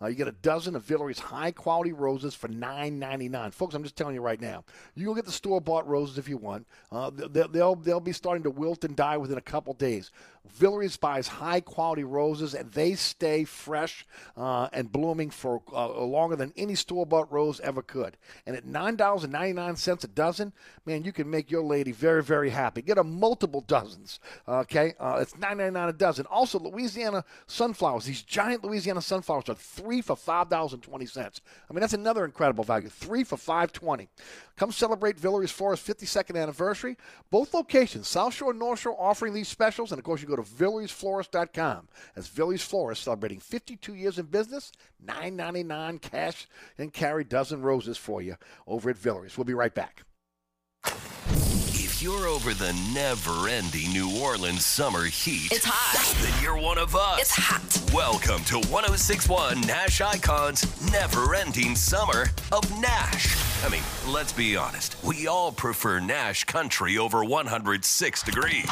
Uh, 0.00 0.06
you 0.08 0.14
get 0.14 0.28
a 0.28 0.32
dozen 0.32 0.76
of 0.76 0.84
Villere's 0.84 1.18
high 1.18 1.50
quality 1.50 1.92
roses 1.92 2.34
for 2.34 2.48
$9.99. 2.48 3.54
folks. 3.54 3.74
I'm 3.74 3.82
just 3.82 3.96
telling 3.96 4.14
you 4.14 4.20
right 4.20 4.40
now. 4.40 4.62
You 4.94 5.06
can 5.06 5.14
get 5.14 5.24
the 5.24 5.32
store 5.32 5.60
bought 5.60 5.88
roses 5.88 6.18
if 6.18 6.28
you 6.28 6.36
want. 6.36 6.66
Uh, 6.92 7.10
they'll, 7.10 7.48
they'll 7.48 7.74
they'll 7.76 8.00
be 8.00 8.12
starting 8.12 8.42
to 8.42 8.50
wilt 8.50 8.84
and 8.84 8.94
die 8.94 9.16
within 9.16 9.38
a 9.38 9.42
couple 9.42 9.72
days. 9.74 10.10
Villere's 10.50 10.96
buys 10.96 11.28
high 11.28 11.60
quality 11.60 12.04
roses 12.04 12.54
and 12.54 12.70
they 12.72 12.94
stay 12.94 13.44
fresh 13.44 14.06
uh, 14.36 14.68
and 14.72 14.90
blooming 14.90 15.30
for 15.30 15.62
uh, 15.72 15.88
longer 16.04 16.36
than 16.36 16.52
any 16.56 16.74
store 16.74 17.06
bought 17.06 17.30
rose 17.30 17.60
ever 17.60 17.82
could. 17.82 18.16
And 18.46 18.56
at 18.56 18.64
nine 18.64 18.96
dollars 18.96 19.24
and 19.24 19.32
ninety 19.32 19.52
nine 19.52 19.76
cents 19.76 20.04
a 20.04 20.08
dozen, 20.08 20.52
man, 20.84 21.04
you 21.04 21.12
can 21.12 21.28
make 21.28 21.50
your 21.50 21.62
lady 21.62 21.92
very 21.92 22.22
very 22.22 22.50
happy. 22.50 22.82
Get 22.82 22.98
a 22.98 23.04
multiple 23.04 23.60
dozens. 23.60 24.20
Okay, 24.48 24.94
uh, 25.00 25.18
it's 25.20 25.36
nine 25.36 25.58
ninety 25.58 25.74
nine 25.74 25.88
a 25.88 25.92
dozen. 25.92 26.26
Also, 26.26 26.58
Louisiana 26.58 27.24
sunflowers. 27.46 28.04
These 28.04 28.22
giant 28.22 28.64
Louisiana 28.64 29.02
sunflowers 29.02 29.48
are 29.48 29.54
three 29.54 30.00
for 30.00 30.16
five 30.16 30.48
dollars 30.48 30.72
and 30.72 30.82
twenty 30.82 31.06
cents. 31.06 31.40
I 31.68 31.72
mean, 31.72 31.80
that's 31.80 31.94
another 31.94 32.24
incredible 32.24 32.64
value. 32.64 32.88
Three 32.88 33.24
for 33.24 33.36
five 33.36 33.72
twenty. 33.72 34.08
Come 34.56 34.72
celebrate 34.72 35.18
Villere's 35.18 35.50
Florist 35.50 35.86
52nd 35.86 36.40
anniversary. 36.40 36.96
Both 37.30 37.52
locations, 37.52 38.08
South 38.08 38.32
Shore 38.32 38.50
and 38.50 38.58
North 38.58 38.80
Shore, 38.80 38.96
offering 38.98 39.34
these 39.34 39.48
specials. 39.48 39.92
And 39.92 39.98
of 39.98 40.04
course, 40.04 40.22
you 40.22 40.28
go 40.28 40.35
to 40.36 40.42
Villere'sFlorist.com. 40.42 41.88
That's 42.14 42.28
Villery's 42.28 42.62
Florist 42.62 43.02
celebrating 43.02 43.40
52 43.40 43.94
years 43.94 44.18
in 44.18 44.26
business. 44.26 44.72
Nine 45.04 45.36
ninety 45.36 45.62
nine 45.62 45.98
cash 45.98 46.46
and 46.78 46.92
carry 46.92 47.24
dozen 47.24 47.62
roses 47.62 47.96
for 47.98 48.22
you 48.22 48.36
over 48.66 48.90
at 48.90 48.98
Villere's. 48.98 49.36
We'll 49.36 49.44
be 49.44 49.54
right 49.54 49.74
back. 49.74 50.02
If 51.78 52.02
you're 52.02 52.26
over 52.26 52.52
the 52.52 52.72
never 52.94 53.48
ending 53.48 53.90
New 53.92 54.20
Orleans 54.20 54.64
summer 54.66 55.04
heat, 55.06 55.50
It's 55.50 55.64
hot. 55.64 56.14
then 56.22 56.42
you're 56.42 56.58
one 56.60 56.76
of 56.78 56.94
us. 56.94 57.20
It's 57.20 57.34
hot. 57.34 57.94
Welcome 57.94 58.44
to 58.44 58.56
1061 58.68 59.62
Nash 59.62 60.00
Icons 60.02 60.90
Never 60.92 61.34
Ending 61.34 61.74
Summer 61.74 62.26
of 62.52 62.70
Nash. 62.80 63.36
I 63.64 63.70
mean, 63.70 63.82
let's 64.06 64.32
be 64.32 64.56
honest. 64.56 65.02
We 65.02 65.26
all 65.26 65.50
prefer 65.52 65.98
Nash 66.00 66.44
country 66.44 66.98
over 66.98 67.24
106 67.24 68.22
degrees. 68.22 68.66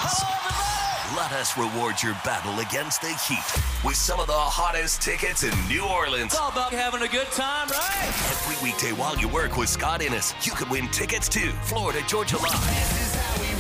Let 1.13 1.33
us 1.33 1.57
reward 1.59 2.03
your 2.03 2.15
battle 2.25 2.59
against 2.61 3.03
the 3.03 3.09
heat 3.09 3.45
with 3.85 3.95
some 3.95 4.19
of 4.21 4.27
the 4.27 4.33
hottest 4.33 5.03
tickets 5.03 5.45
in 5.45 5.53
New 5.69 5.85
Orleans. 5.85 6.33
It's 6.33 6.37
all 6.37 6.51
about 6.51 6.73
having 6.73 7.03
a 7.03 7.09
good 7.09 7.31
time, 7.31 7.69
right? 7.69 8.09
Every 8.33 8.57
weekday 8.65 8.93
while 8.93 9.17
you 9.19 9.29
work 9.29 9.59
with 9.59 9.69
Scott 9.69 10.01
Innes, 10.01 10.35
you 10.43 10.53
could 10.53 10.71
win 10.71 10.89
tickets 10.89 11.29
to 11.29 11.53
Florida 11.63 12.01
Georgia 12.09 12.39
Line. 12.39 12.51
This 12.53 13.07
is 13.07 13.15
how 13.15 13.37
we 13.39 13.53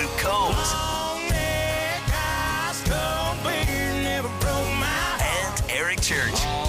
roll. 0.00 0.08
Luke 0.08 0.18
Combs. 0.18 0.56
And 5.20 5.70
Eric 5.70 6.00
Church. 6.00 6.67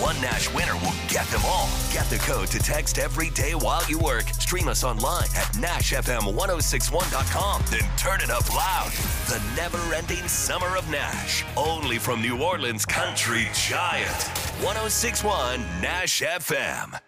One 0.00 0.20
Nash 0.20 0.52
winner 0.54 0.74
will 0.74 0.94
get 1.08 1.26
them 1.28 1.40
all. 1.44 1.68
Get 1.92 2.08
the 2.10 2.18
code 2.18 2.48
to 2.48 2.58
text 2.58 2.98
every 2.98 3.30
day 3.30 3.54
while 3.54 3.88
you 3.88 3.98
work. 3.98 4.24
Stream 4.40 4.68
us 4.68 4.84
online 4.84 5.28
at 5.36 5.46
NashFM1061.com. 5.54 7.62
Then 7.70 7.88
turn 7.96 8.20
it 8.20 8.30
up 8.30 8.54
loud. 8.54 8.90
The 9.28 9.40
never 9.56 9.78
ending 9.94 10.28
summer 10.28 10.76
of 10.76 10.88
Nash. 10.90 11.44
Only 11.56 11.98
from 11.98 12.20
New 12.22 12.42
Orleans 12.42 12.84
Country 12.84 13.48
Giant. 13.54 14.28
1061 14.62 15.60
Nash 15.80 16.20
FM. 16.22 16.98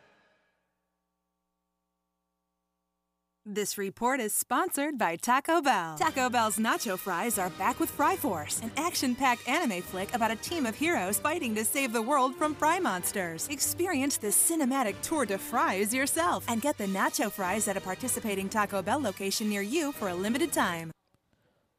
This 3.53 3.77
report 3.77 4.21
is 4.21 4.33
sponsored 4.33 4.97
by 4.97 5.17
Taco 5.17 5.61
Bell. 5.61 5.97
Taco 5.99 6.31
Bell's 6.31 6.57
nacho 6.57 6.97
fries 6.97 7.37
are 7.37 7.51
back 7.51 7.81
with 7.81 7.91
Fry 7.91 8.15
Force, 8.15 8.61
an 8.61 8.71
action 8.77 9.13
packed 9.13 9.49
anime 9.49 9.83
flick 9.83 10.15
about 10.15 10.31
a 10.31 10.37
team 10.37 10.67
of 10.67 10.77
heroes 10.77 11.19
fighting 11.19 11.53
to 11.57 11.65
save 11.65 11.93
the 11.93 12.01
world 12.01 12.37
from 12.37 12.55
fry 12.55 12.79
monsters. 12.79 13.49
Experience 13.49 14.19
the 14.19 14.29
cinematic 14.29 14.95
tour 15.03 15.27
de 15.27 15.37
fries 15.37 15.93
yourself 15.93 16.45
and 16.47 16.63
get 16.63 16.79
the 16.79 16.87
nacho 16.87 17.29
fries 17.29 17.67
at 17.67 17.77
a 17.77 17.81
participating 17.81 18.49
Taco 18.49 18.83
Bell 18.83 19.01
location 19.01 19.49
near 19.49 19.63
you 19.63 19.91
for 19.91 20.11
a 20.11 20.15
limited 20.15 20.53
time. 20.53 20.93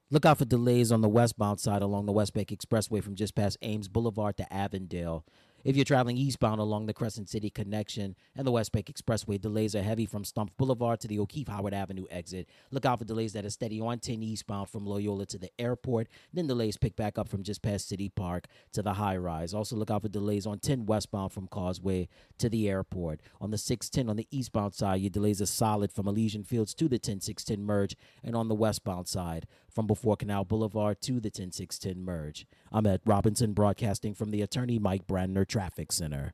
Look 0.10 0.26
out 0.26 0.40
for 0.40 0.44
delays 0.44 0.92
on 0.92 1.00
the 1.00 1.08
westbound 1.08 1.62
side 1.62 1.82
along 1.82 2.06
the 2.06 2.12
West 2.12 2.34
Bank 2.34 2.50
Expressway 2.50 3.02
from 3.02 3.16
just 3.16 3.34
past 3.34 3.58
Ames 3.62 3.88
Boulevard 3.88 4.36
to 4.36 4.54
Avondale. 4.54 5.24
If 5.64 5.76
you're 5.76 5.86
traveling 5.86 6.18
eastbound 6.18 6.60
along 6.60 6.88
the 6.88 6.94
Crescent 6.94 7.30
City 7.30 7.52
connection 7.52 8.16
and 8.36 8.48
the 8.48 8.52
West 8.52 8.72
Bank 8.72 8.88
Expressway, 8.88 9.40
delays 9.40 9.76
are 9.76 9.84
heavy 9.84 10.08
from 10.08 10.24
Stump 10.24 10.58
Boulevard 10.58 11.00
to 11.02 11.08
the 11.08 11.20
O'Keefe 11.20 11.50
Howard 11.50 11.76
Avenue 11.76 12.06
exit. 12.10 12.50
Look 12.72 12.84
out 12.84 12.98
for 12.98 13.06
delays 13.06 13.34
that 13.34 13.46
are 13.46 13.50
steady 13.52 13.80
on 13.80 14.00
10 14.00 14.24
eastbound 14.24 14.70
from 14.70 14.88
Loyola 14.88 15.28
to 15.28 15.38
the 15.38 15.52
airport. 15.60 16.08
Then 16.34 16.48
delays 16.48 16.78
pick 16.78 16.96
back 16.96 17.20
up 17.20 17.30
from 17.30 17.44
just 17.44 17.62
past 17.62 17.88
City 17.88 18.10
Park 18.10 18.48
to 18.74 18.82
the 18.82 18.94
high 18.94 19.18
rise. 19.18 19.54
Also, 19.54 19.76
look 19.76 19.92
out 19.92 20.02
for 20.02 20.10
delays 20.10 20.48
on 20.48 20.58
10 20.58 20.88
westbound 20.88 21.32
from 21.32 21.48
Causeway 21.48 22.08
to 22.40 22.50
the 22.50 22.68
airport. 22.68 23.22
On 23.40 23.52
the 23.52 23.58
610 23.60 24.10
on 24.10 24.16
the 24.16 24.28
eastbound 24.32 24.74
side, 24.74 25.02
your 25.02 25.12
delays 25.12 25.44
are 25.44 25.46
solid 25.46 25.92
from 25.92 26.08
Elysian 26.08 26.44
Fields 26.44 26.74
to 26.74 26.90
the 26.90 26.98
10610 26.98 27.64
merge. 27.64 27.96
And 28.24 28.36
on 28.36 28.48
the 28.48 28.56
westbound 28.56 29.08
side, 29.08 29.46
from 29.72 29.88
before 29.88 30.16
Canal 30.16 30.44
Boulevard 30.44 31.02
to 31.02 31.20
the 31.20 31.30
10610 31.30 32.04
merge. 32.04 32.46
I'm 32.72 32.86
at 32.86 33.02
Robinson, 33.06 33.54
broadcasting 33.54 34.14
from 34.14 34.32
the 34.32 34.42
Attorney 34.42 34.80
Mike 34.80 35.08
Brandner 35.08 35.48
Traffic 35.48 35.92
Center. 35.92 36.34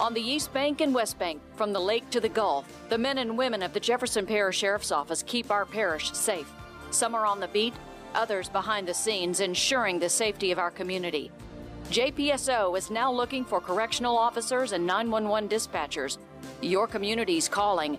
On 0.00 0.14
the 0.14 0.20
East 0.20 0.52
Bank 0.52 0.80
and 0.80 0.94
West 0.94 1.18
Bank, 1.18 1.40
from 1.56 1.72
the 1.72 1.80
lake 1.80 2.08
to 2.10 2.20
the 2.20 2.28
Gulf, 2.28 2.72
the 2.88 2.96
men 2.96 3.18
and 3.18 3.36
women 3.36 3.64
of 3.64 3.72
the 3.72 3.80
Jefferson 3.80 4.26
Parish 4.26 4.58
Sheriff's 4.58 4.92
Office 4.92 5.24
keep 5.24 5.50
our 5.50 5.66
parish 5.66 6.12
safe. 6.12 6.48
Some 6.92 7.16
are 7.16 7.26
on 7.26 7.40
the 7.40 7.48
beat, 7.48 7.74
others 8.14 8.48
behind 8.48 8.86
the 8.86 8.94
scenes, 8.94 9.40
ensuring 9.40 9.98
the 9.98 10.08
safety 10.08 10.52
of 10.52 10.58
our 10.60 10.70
community. 10.70 11.32
JPSO 11.90 12.78
is 12.78 12.90
now 12.90 13.10
looking 13.10 13.44
for 13.44 13.60
correctional 13.60 14.16
officers 14.16 14.72
and 14.72 14.86
911 14.86 15.48
dispatchers. 15.48 16.18
Your 16.60 16.86
community's 16.86 17.48
calling. 17.48 17.98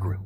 Grill. 0.00 0.24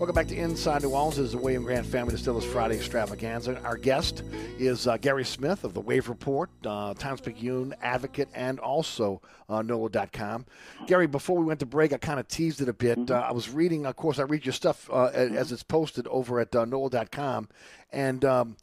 Welcome 0.00 0.14
back 0.14 0.28
to 0.28 0.34
Inside 0.34 0.82
New 0.82 0.88
Orleans. 0.88 1.16
This 1.16 1.26
is 1.26 1.32
the 1.32 1.38
William 1.38 1.62
Grant 1.62 1.84
Family 1.84 2.12
Distillers 2.12 2.42
Friday 2.42 2.76
Extravaganza. 2.76 3.60
Our 3.64 3.76
guest 3.76 4.22
is 4.58 4.86
uh, 4.86 4.96
Gary 4.96 5.26
Smith 5.26 5.62
of 5.62 5.74
the 5.74 5.80
Wave 5.80 6.08
Report, 6.08 6.48
uh, 6.64 6.94
Times 6.94 7.20
Picayune 7.20 7.74
Advocate, 7.82 8.30
and 8.34 8.58
also 8.60 9.20
uh, 9.50 9.60
NOLA.com. 9.60 10.46
Gary, 10.86 11.06
before 11.06 11.36
we 11.36 11.44
went 11.44 11.60
to 11.60 11.66
break, 11.66 11.92
I 11.92 11.98
kind 11.98 12.18
of 12.18 12.26
teased 12.28 12.62
it 12.62 12.68
a 12.70 12.72
bit. 12.72 13.10
Uh, 13.10 13.26
I 13.28 13.32
was 13.32 13.50
reading, 13.50 13.84
of 13.84 13.94
course, 13.96 14.18
I 14.18 14.22
read 14.22 14.46
your 14.46 14.54
stuff 14.54 14.88
uh, 14.90 15.10
as 15.12 15.52
it's 15.52 15.62
posted 15.62 16.06
over 16.06 16.40
at 16.40 16.56
uh, 16.56 16.64
NOLA.com, 16.64 17.50
and 17.92 18.24
um, 18.24 18.56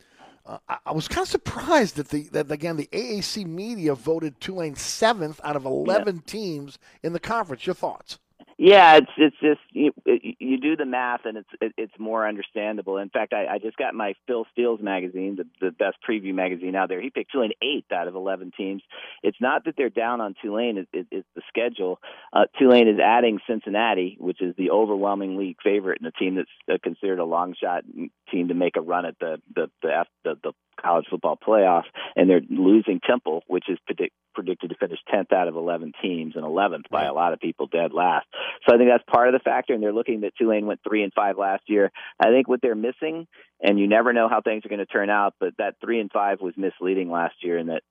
uh, 0.44 0.58
I, 0.68 0.78
I 0.88 0.92
was 0.92 1.08
kind 1.08 1.24
of 1.24 1.30
surprised 1.30 1.98
that 1.98 2.10
the 2.10 2.30
that 2.30 2.50
again 2.50 2.78
the 2.78 2.90
AAC 2.92 3.46
media 3.46 3.94
voted 3.94 4.42
Tulane 4.42 4.76
seventh 4.76 5.40
out 5.44 5.56
of 5.56 5.66
eleven 5.66 6.22
teams 6.22 6.80
in 7.04 7.14
the 7.14 7.20
conference. 7.20 7.68
Your 7.68 7.76
thoughts? 7.76 8.18
Yeah, 8.60 8.98
it's 8.98 9.12
it's 9.18 9.36
just 9.40 9.60
you, 9.72 9.92
you 10.40 10.60
do 10.60 10.76
the 10.76 10.86
math 10.86 11.26
and 11.26 11.38
it's 11.38 11.74
it's 11.78 11.94
more 12.00 12.28
understandable. 12.28 12.98
In 12.98 13.10
fact, 13.10 13.32
I, 13.32 13.46
I 13.46 13.60
just 13.60 13.78
got 13.78 13.94
my 13.94 14.16
Phil 14.26 14.48
Steele's 14.52 14.82
magazine, 14.82 15.38
the, 15.38 15.46
the 15.68 15.72
best 15.72 15.98
preview 16.08 16.34
magazine 16.34 16.76
out 16.76 16.90
there. 16.90 17.00
He 17.00 17.12
picked 17.12 17.32
Tulane 17.32 17.52
eighth 17.62 17.92
out 17.92 18.08
of 18.08 18.16
eleven 18.16 18.52
teams. 18.58 18.82
It's 19.22 19.38
not 19.40 19.66
that 19.66 19.76
they're 19.78 19.92
down 19.92 20.22
on 20.22 20.34
Tulane; 20.42 20.80
it, 20.80 20.88
it, 20.92 21.08
it's 21.12 21.28
the 21.36 21.44
schedule. 21.48 22.00
Uh, 22.34 22.46
Tulane 22.58 22.88
is 22.88 23.00
adding 23.00 23.40
Cincinnati, 23.48 24.18
which 24.20 24.42
is 24.42 24.56
the 24.58 24.72
overwhelming 24.72 25.38
league 25.38 25.58
favorite 25.64 26.02
and 26.02 26.08
a 26.08 26.12
team 26.12 26.36
that's 26.36 26.50
uh, 26.72 26.78
considered 26.84 27.20
a 27.20 27.26
long 27.26 27.54
shot 27.62 27.84
team 28.32 28.48
to 28.48 28.56
make 28.56 28.76
a 28.76 28.82
run 28.82 29.06
at 29.06 29.20
the 29.20 29.40
the 29.54 29.70
the, 29.84 30.06
the, 30.24 30.36
the 30.44 30.54
college 30.82 31.06
football 31.10 31.38
playoff, 31.38 31.84
and 32.16 32.30
they're 32.30 32.42
losing 32.50 33.00
Temple, 33.00 33.44
which 33.48 33.66
is 33.70 33.78
predict, 33.86 34.14
predicted 34.34 34.70
to 34.70 34.76
finish 34.76 35.00
10th 35.14 35.34
out 35.34 35.48
of 35.48 35.56
11 35.56 35.94
teams 36.02 36.36
and 36.36 36.46
11th 36.46 36.90
by 36.92 37.06
a 37.06 37.14
lot 37.14 37.34
of 37.34 37.40
people 37.40 37.68
dead 37.68 37.92
last. 37.92 38.28
So 38.68 38.76
I 38.76 38.78
think 38.78 38.90
that's 38.90 39.04
part 39.12 39.28
of 39.28 39.34
the 39.34 39.40
factor, 39.40 39.74
and 39.74 39.82
they're 39.82 39.94
looking 39.94 40.22
that 40.22 40.36
Tulane 40.38 40.68
went 40.68 40.80
three 40.88 41.04
and 41.04 41.14
five 41.14 41.38
last 41.38 41.64
year. 41.68 41.92
I 42.20 42.30
think 42.30 42.48
what 42.48 42.62
they're 42.62 42.76
missing, 42.76 43.28
and 43.62 43.80
you 43.80 43.88
never 43.88 44.14
know 44.14 44.30
how 44.30 44.42
things 44.42 44.66
are 44.66 44.70
going 44.70 44.80
to 44.80 44.86
turn 44.86 45.10
out, 45.10 45.34
but 45.40 45.54
that 45.58 45.76
three 45.82 46.00
and 46.00 46.12
five 46.12 46.40
was 46.40 46.54
misleading 46.56 47.10
last 47.10 47.36
year, 47.42 47.58
and 47.58 47.70
that 47.70 47.82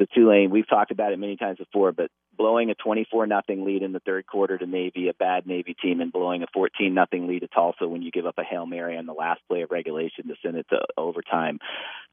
the 0.00 0.06
Tulane. 0.06 0.50
We've 0.50 0.68
talked 0.68 0.90
about 0.90 1.12
it 1.12 1.18
many 1.18 1.36
times 1.36 1.58
before, 1.58 1.92
but 1.92 2.10
blowing 2.36 2.70
a 2.70 2.74
24 2.74 3.26
nothing 3.26 3.64
lead 3.66 3.82
in 3.82 3.92
the 3.92 4.00
third 4.00 4.26
quarter 4.26 4.56
to 4.56 4.66
Navy, 4.66 5.08
a 5.08 5.14
bad 5.14 5.46
Navy 5.46 5.76
team, 5.80 6.00
and 6.00 6.10
blowing 6.10 6.42
a 6.42 6.46
14 6.54 6.92
nothing 6.92 7.28
lead 7.28 7.40
to 7.40 7.48
Tulsa 7.48 7.86
when 7.86 8.00
you 8.00 8.10
give 8.10 8.24
up 8.24 8.38
a 8.38 8.42
hail 8.42 8.64
mary 8.64 8.96
on 8.96 9.04
the 9.04 9.12
last 9.12 9.42
play 9.46 9.60
of 9.60 9.70
regulation 9.70 10.26
to 10.28 10.34
send 10.42 10.56
it 10.56 10.66
to 10.70 10.80
overtime. 10.96 11.58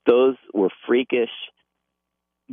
Those 0.06 0.36
were 0.54 0.70
freakish 0.86 1.32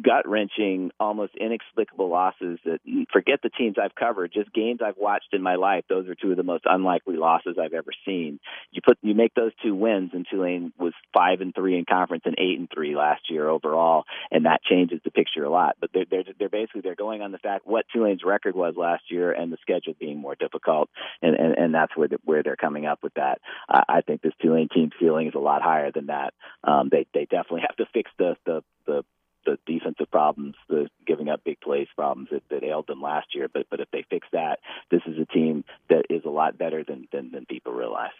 gut 0.01 0.29
wrenching, 0.29 0.91
almost 0.99 1.33
inexplicable 1.37 2.09
losses 2.09 2.59
that 2.65 2.81
forget 3.12 3.41
the 3.43 3.51
teams 3.51 3.77
I've 3.83 3.95
covered, 3.95 4.33
just 4.33 4.53
games 4.53 4.81
I've 4.85 4.97
watched 4.97 5.33
in 5.33 5.43
my 5.43 5.55
life. 5.55 5.85
Those 5.89 6.09
are 6.09 6.15
two 6.15 6.33
of 6.33 6.37
the 6.37 6.43
most 6.43 6.65
unlikely 6.66 7.16
losses 7.16 7.57
I've 7.61 7.73
ever 7.73 7.93
seen. 8.05 8.41
You 8.73 8.83
put 8.85 8.99
you 9.03 9.15
make 9.15 9.35
those 9.35 9.53
two 9.62 9.75
wins, 9.75 10.11
and 10.12 10.27
Tulane 10.29 10.73
was 10.79 10.93
five 11.12 11.41
and 11.41 11.55
three 11.55 11.79
in 11.79 11.85
conference 11.85 12.25
and 12.27 12.37
eight 12.39 12.59
and 12.59 12.69
three 12.73 12.97
last 12.97 13.31
year 13.31 13.49
overall, 13.49 14.05
and 14.31 14.47
that 14.47 14.62
changes 14.62 15.01
the 15.05 15.11
picture 15.11 15.45
a 15.45 15.51
lot. 15.51 15.77
But 15.81 15.91
they're 15.93 16.07
they're, 16.11 16.25
they're 16.39 16.49
basically 16.49 16.81
they're 16.81 16.95
going 16.95 17.23
on 17.23 17.33
the 17.33 17.39
fact 17.39 17.66
what 17.66 17.87
Tulane's 17.93 18.25
record 18.25 18.55
was 18.55 18.75
last 18.77 19.05
year 19.11 19.33
and 19.33 19.53
the 19.53 19.59
schedule 19.61 19.95
being 19.99 20.19
more 20.19 20.35
difficult, 20.35 20.91
and 21.23 21.37
and, 21.37 21.57
and 21.57 21.75
that's 21.75 21.97
where 21.97 22.09
the, 22.09 22.19
where 22.25 22.43
they're 22.43 22.57
coming 22.57 22.87
up 22.87 23.01
with 23.03 23.15
that. 23.15 23.41
I, 23.69 23.83
I 23.89 24.01
think 24.01 24.23
this 24.23 24.35
Tulane 24.43 24.69
team 24.69 24.91
ceiling 25.01 25.29
is 25.29 25.35
a 25.35 25.41
lot 25.41 25.62
higher 25.62 25.93
than 25.93 26.07
that. 26.07 26.35
Um, 26.65 26.89
they 26.91 27.07
they 27.15 27.27
definitely 27.27 27.61
have 27.69 27.77
to 27.77 27.87
fix 27.93 28.11
the 28.19 28.37
the 28.45 28.62
the 28.87 29.05
the 29.45 29.59
defensive 29.66 30.11
problems, 30.11 30.55
the 30.69 30.89
giving 31.07 31.29
up 31.29 31.43
big 31.45 31.61
plays 31.61 31.89
problems 31.95 32.29
that, 32.31 32.43
that 32.51 32.65
ailed 32.65 32.87
them 32.87 33.03
last 33.03 33.35
year. 33.35 33.49
But 33.53 33.66
but 33.71 33.81
if 33.81 33.91
they 33.91 34.05
fix 34.09 34.27
that, 34.33 34.61
this 34.91 35.03
is 35.07 35.19
a 35.19 35.27
team 35.27 35.65
that 35.89 36.07
is 36.11 36.23
a 36.25 36.31
lot 36.31 36.59
better 36.59 36.85
than 36.85 37.09
than, 37.12 37.31
than 37.31 37.47
people 37.47 37.73
realize. 37.73 38.11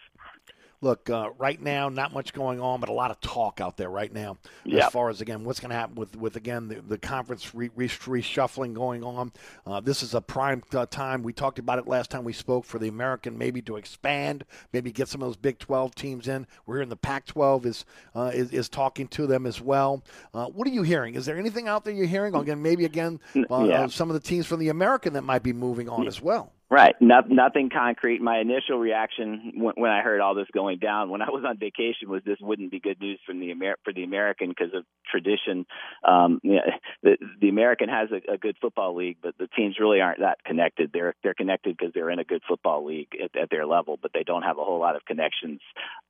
Look, 0.85 1.09
uh, 1.09 1.31
right 1.39 1.59
now, 1.59 1.89
not 1.89 2.13
much 2.13 2.31
going 2.31 2.61
on, 2.61 2.79
but 2.79 2.89
a 2.89 2.93
lot 2.93 3.09
of 3.09 3.19
talk 3.19 3.59
out 3.59 3.75
there 3.75 3.89
right 3.89 4.13
now 4.13 4.37
Yep. 4.65 4.83
as 4.85 4.91
far 4.91 5.09
as 5.09 5.19
again 5.19 5.43
what's 5.43 5.59
going 5.59 5.71
to 5.71 5.75
happen 5.75 5.95
with 5.95 6.15
with 6.15 6.35
again 6.35 6.67
the, 6.67 6.75
the 6.75 6.99
conference 6.99 7.55
re- 7.55 7.71
re- 7.75 7.87
reshuffling 7.87 8.75
going 8.75 9.03
on. 9.03 9.31
Uh, 9.65 9.79
this 9.79 10.03
is 10.03 10.13
a 10.13 10.21
prime 10.21 10.61
uh, 10.75 10.85
time. 10.85 11.23
We 11.23 11.33
talked 11.33 11.57
about 11.57 11.79
it 11.79 11.87
last 11.87 12.11
time 12.11 12.23
we 12.23 12.33
spoke 12.33 12.65
for 12.65 12.77
the 12.77 12.87
American 12.87 13.35
maybe 13.35 13.63
to 13.63 13.77
expand, 13.77 14.45
maybe 14.73 14.91
get 14.91 15.07
some 15.07 15.23
of 15.23 15.27
those 15.27 15.37
Big 15.37 15.57
12 15.57 15.95
teams 15.95 16.27
in. 16.27 16.45
We're 16.67 16.75
hearing 16.75 16.89
the 16.89 16.95
Pac-12 16.97 17.65
is 17.65 17.85
uh, 18.15 18.29
is, 18.31 18.51
is 18.51 18.69
talking 18.69 19.07
to 19.07 19.25
them 19.25 19.47
as 19.47 19.59
well. 19.59 20.03
Uh, 20.35 20.45
what 20.45 20.67
are 20.67 20.71
you 20.71 20.83
hearing? 20.83 21.15
Is 21.15 21.25
there 21.25 21.39
anything 21.39 21.67
out 21.67 21.83
there 21.83 21.95
you're 21.95 22.05
hearing? 22.05 22.35
Again, 22.35 22.61
maybe 22.61 22.85
again 22.85 23.19
uh, 23.35 23.63
Yeah. 23.63 23.81
uh, 23.85 23.87
some 23.87 24.11
of 24.11 24.13
the 24.13 24.19
teams 24.19 24.45
from 24.45 24.59
the 24.59 24.69
American 24.69 25.13
that 25.13 25.23
might 25.23 25.41
be 25.41 25.51
moving 25.51 25.89
on 25.89 26.05
as 26.07 26.21
well. 26.21 26.51
Right. 26.69 26.95
No, 26.99 27.21
nothing 27.29 27.69
concrete. 27.69 28.21
My 28.21 28.39
initial 28.39 28.79
reaction 28.79 29.53
when, 29.55 29.75
when 29.75 29.91
I 29.91 30.01
heard 30.01 30.19
all 30.19 30.33
this 30.33 30.47
going 30.51 30.79
down, 30.79 31.11
when 31.11 31.21
I 31.21 31.29
was 31.29 31.43
on 31.47 31.59
vacation, 31.59 32.09
was 32.09 32.23
this 32.25 32.39
wouldn't 32.41 32.71
be 32.71 32.79
good 32.79 32.99
news 32.99 33.19
from 33.23 33.39
the 33.39 33.51
Amer- 33.51 33.77
for 33.83 33.93
the 33.93 34.03
American 34.03 34.49
because 34.49 34.73
of 34.73 34.83
tradition. 35.09 35.67
Um, 36.03 36.39
yeah, 36.43 36.61
the, 37.03 37.17
the 37.39 37.49
American 37.49 37.87
has 37.89 38.09
a, 38.11 38.33
a 38.33 38.37
good 38.39 38.57
football 38.59 38.95
league, 38.95 39.17
but 39.21 39.37
the 39.37 39.47
teams 39.55 39.77
really 39.79 40.01
aren't 40.01 40.21
that 40.21 40.43
connected. 40.43 40.89
They're 40.91 41.13
they're 41.21 41.35
connected 41.35 41.77
because 41.77 41.93
they're 41.93 42.09
in 42.09 42.17
a 42.17 42.23
good 42.23 42.41
football 42.47 42.83
league 42.83 43.09
at, 43.23 43.39
at 43.39 43.51
their 43.51 43.67
level, 43.67 43.99
but 44.01 44.11
they 44.13 44.23
don't 44.23 44.41
have 44.41 44.57
a 44.57 44.63
whole 44.63 44.79
lot 44.79 44.95
of 44.95 45.05
connections 45.05 45.61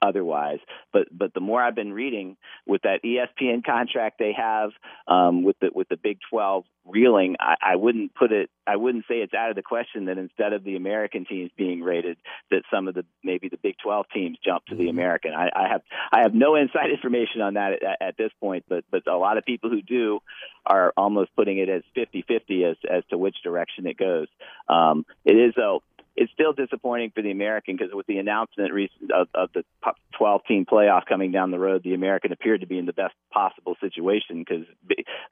otherwise. 0.02 0.60
But 0.94 1.08
but 1.12 1.34
the 1.34 1.42
more 1.42 1.62
I've 1.62 1.76
been 1.76 1.92
reading 1.92 2.38
with 2.66 2.84
that 2.84 3.04
ESPN 3.04 3.66
contract 3.66 4.20
they 4.20 4.32
have 4.32 4.72
um, 5.08 5.44
with 5.44 5.58
the 5.60 5.72
with 5.76 5.90
the 5.90 5.98
Big 5.98 6.20
12 6.30 6.64
reeling, 6.86 7.36
I, 7.42 7.56
I 7.62 7.76
wouldn't 7.76 8.16
put 8.16 8.32
it. 8.32 8.50
I 8.68 8.76
wouldn't 8.76 9.06
say 9.08 9.16
it's 9.16 9.34
out 9.34 9.50
of 9.50 9.56
the 9.56 9.64
question 9.64 10.06
that 10.06 10.18
instead 10.18 10.54
of 10.54 10.64
the 10.64 10.76
American 10.76 11.26
teams 11.26 11.52
being 11.58 11.82
rated, 11.82 12.18
that 12.52 12.64
some 12.72 12.88
of 12.88 12.96
the 12.96 13.06
maybe 13.24 13.50
the 13.50 13.58
Big 13.58 13.76
12 13.84 14.06
teams 14.14 14.38
jump 14.44 14.66
to 14.68 14.76
the 14.76 14.90
American. 14.90 15.34
I, 15.34 15.50
I 15.56 15.68
have 15.68 15.82
I 16.12 16.22
have 16.22 16.34
no 16.34 16.56
inside 16.56 16.90
information 16.92 17.42
on 17.42 17.56
that 17.56 17.84
at, 17.84 18.02
at 18.02 18.18
this 18.18 18.32
point, 18.40 18.66
but 18.68 18.84
but 18.92 19.08
a 19.08 19.18
lot 19.18 19.38
of 19.38 19.46
people 19.46 19.70
who 19.70 19.82
do 19.82 20.20
are 20.66 20.94
almost 20.98 21.36
putting 21.36 21.60
it 21.60 21.70
as 21.70 21.84
50-50 21.96 22.72
as 22.72 22.78
as 22.90 23.04
to 23.10 23.18
which 23.18 23.38
direction 23.44 23.88
it 23.88 23.98
goes. 23.98 24.28
Um, 24.68 25.06
it 25.24 25.34
is 25.34 25.54
though 25.56 25.84
it's 26.16 26.32
still 26.32 26.54
disappointing 26.54 27.12
for 27.14 27.22
the 27.22 27.32
American 27.32 27.76
because 27.76 27.94
with 27.94 28.08
the 28.08 28.18
announcement 28.18 28.72
recent 28.74 29.12
of, 29.12 29.28
of 29.34 29.50
the 29.54 29.64
12 30.18 30.42
team 30.48 30.66
playoff 30.66 31.06
coming 31.06 31.32
down 31.32 31.52
the 31.52 31.60
road, 31.60 31.84
the 31.84 31.94
American 31.94 32.32
appeared 32.32 32.62
to 32.62 32.68
be 32.68 32.78
in 32.78 32.86
the 32.86 32.94
best 32.94 33.14
possible 33.32 33.76
situation 33.82 34.40
because 34.40 34.66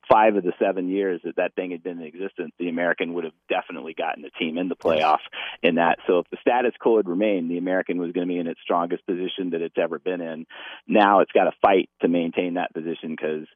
five 0.09 0.35
of 0.35 0.43
the 0.43 0.51
seven 0.59 0.89
years 0.89 1.21
that 1.23 1.37
that 1.37 1.55
thing 1.55 1.71
had 1.71 1.83
been 1.83 1.99
in 1.99 2.05
existence, 2.05 2.51
the 2.59 2.67
American 2.67 3.13
would 3.13 3.23
have 3.23 3.33
definitely 3.47 3.93
gotten 3.93 4.25
a 4.25 4.29
team 4.31 4.57
in 4.57 4.67
the 4.67 4.75
playoff 4.75 5.19
in 5.61 5.75
that. 5.75 5.99
So 6.05 6.19
if 6.19 6.29
the 6.29 6.37
status 6.41 6.73
quo 6.79 6.97
had 6.97 7.07
remained, 7.07 7.49
the 7.49 7.57
American 7.57 7.97
was 7.97 8.11
going 8.11 8.27
to 8.27 8.33
be 8.33 8.39
in 8.39 8.47
its 8.47 8.59
strongest 8.61 9.05
position 9.05 9.51
that 9.51 9.61
it's 9.61 9.77
ever 9.77 9.99
been 9.99 10.21
in. 10.21 10.45
Now 10.87 11.21
it's 11.21 11.31
got 11.31 11.45
to 11.45 11.53
fight 11.61 11.89
to 12.01 12.09
maintain 12.09 12.55
that 12.55 12.73
position 12.73 13.11
because 13.11 13.47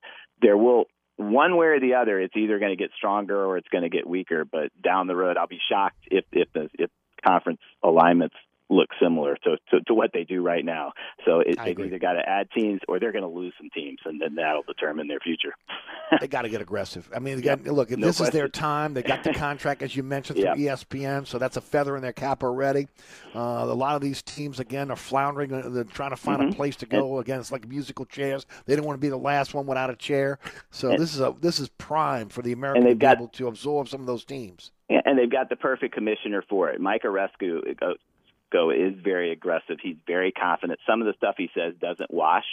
there 0.42 0.58
will 0.58 0.86
one 1.18 1.58
way 1.58 1.68
or 1.68 1.80
the 1.80 1.96
other, 1.96 2.20
it's 2.20 2.36
either 2.38 2.60
going 2.60 2.72
to 2.72 2.82
get 2.82 2.92
stronger 2.96 3.44
or 3.44 3.58
it's 3.58 3.68
going 3.70 3.84
to 3.84 3.90
get 3.90 4.08
weaker. 4.08 4.46
But 4.46 4.70
down 4.82 5.08
the 5.08 5.16
road, 5.16 5.36
I'll 5.36 5.48
be 5.48 5.60
shocked 5.70 6.08
if 6.10 6.26
if 6.32 6.54
the 6.54 6.70
if 6.76 6.90
conference 7.28 7.60
alignments 7.84 8.36
look 8.70 8.90
similar 9.02 9.38
to, 9.46 9.56
to, 9.72 9.80
to 9.88 9.94
what 9.94 10.12
they 10.14 10.26
do 10.26 10.42
right 10.42 10.66
now. 10.66 10.92
So 11.26 11.40
it, 11.40 11.58
they've 11.64 11.80
either 11.80 12.00
got 12.00 12.14
to 12.14 12.30
add 12.30 12.50
teams 12.52 12.82
or 12.90 13.00
they're 13.00 13.14
going 13.14 13.24
to 13.24 13.30
lose 13.30 13.54
some 13.58 13.70
teams, 13.74 14.00
and 14.04 14.20
then 14.20 14.36
that'll 14.36 14.64
determine 14.64 15.08
their 15.08 15.22
future. 15.22 15.54
they 16.20 16.28
got 16.28 16.42
to 16.42 16.50
get 16.50 16.60
aggressive. 16.60 17.10
I 17.16 17.20
mean, 17.20 17.38
again, 17.38 17.64
look, 17.64 17.92
No 17.92 18.06
this 18.08 18.20
is 18.20 18.30
their 18.32 18.50
time. 18.50 18.94
They 18.94 19.04
got 19.04 19.24
the 19.24 19.34
contract, 19.48 19.84
as 19.84 19.96
you 19.96 20.04
mentioned, 20.04 20.40
through 20.40 20.52
E 20.56 20.66
ESPN, 20.66 21.26
so 21.26 21.38
that's 21.40 21.56
a 21.56 21.62
feather 21.62 21.96
in 21.96 22.02
their 22.02 22.12
cap 22.12 22.44
already. 22.44 22.90
Uh, 23.34 23.40
a 23.40 23.66
lot 23.74 23.96
of 23.96 24.02
these 24.02 24.22
teams, 24.22 24.60
again, 24.60 24.92
are 24.92 24.98
floundering. 24.98 25.54
uh, 25.54 25.70
They're 25.70 25.86
trying 25.86 26.10
to 26.10 26.18
find 26.18 26.42
Mhm. 26.42 26.52
a 26.52 26.56
place 26.56 26.76
to 26.76 26.86
go. 26.86 27.20
Again, 27.20 27.40
it's 27.40 27.54
like 27.54 27.66
musical 27.70 28.04
chairs. 28.04 28.46
They 28.66 28.76
don't 28.76 28.86
want 28.86 28.98
to 28.98 29.02
be 29.02 29.08
the 29.10 29.16
last 29.16 29.54
one 29.54 29.66
without 29.66 29.90
a 29.90 29.96
chair. 29.96 30.40
So 30.72 30.90
And- 30.90 31.00
this 31.00 31.14
is 31.16 31.22
a 31.22 31.34
this 31.40 31.62
is 31.62 31.70
prime 31.70 32.28
for 32.28 32.42
the 32.42 32.52
American 32.52 32.84
to 32.84 32.90
be 32.90 32.96
got- 32.96 33.16
able 33.16 33.30
to 33.30 33.48
absorb 33.48 33.88
some 33.88 34.02
of 34.02 34.08
those 34.08 34.26
teams. 34.26 34.72
And 34.90 35.18
they've 35.20 35.32
got 35.32 35.50
the 35.50 35.56
perfect 35.58 35.94
commissioner 35.94 36.44
for 36.48 36.70
it. 36.70 36.80
Mike 36.80 37.04
Aresco 37.04 37.62
go, 37.78 37.96
go 38.52 38.70
is 38.70 38.94
very 39.04 39.34
aggressive. 39.34 39.78
He's 39.84 39.98
very 40.08 40.32
confident. 40.32 40.80
Some 40.88 41.02
of 41.02 41.08
the 41.08 41.14
stuff 41.18 41.36
he 41.38 41.50
says 41.54 41.74
doesn't 41.82 42.10
wash, 42.10 42.46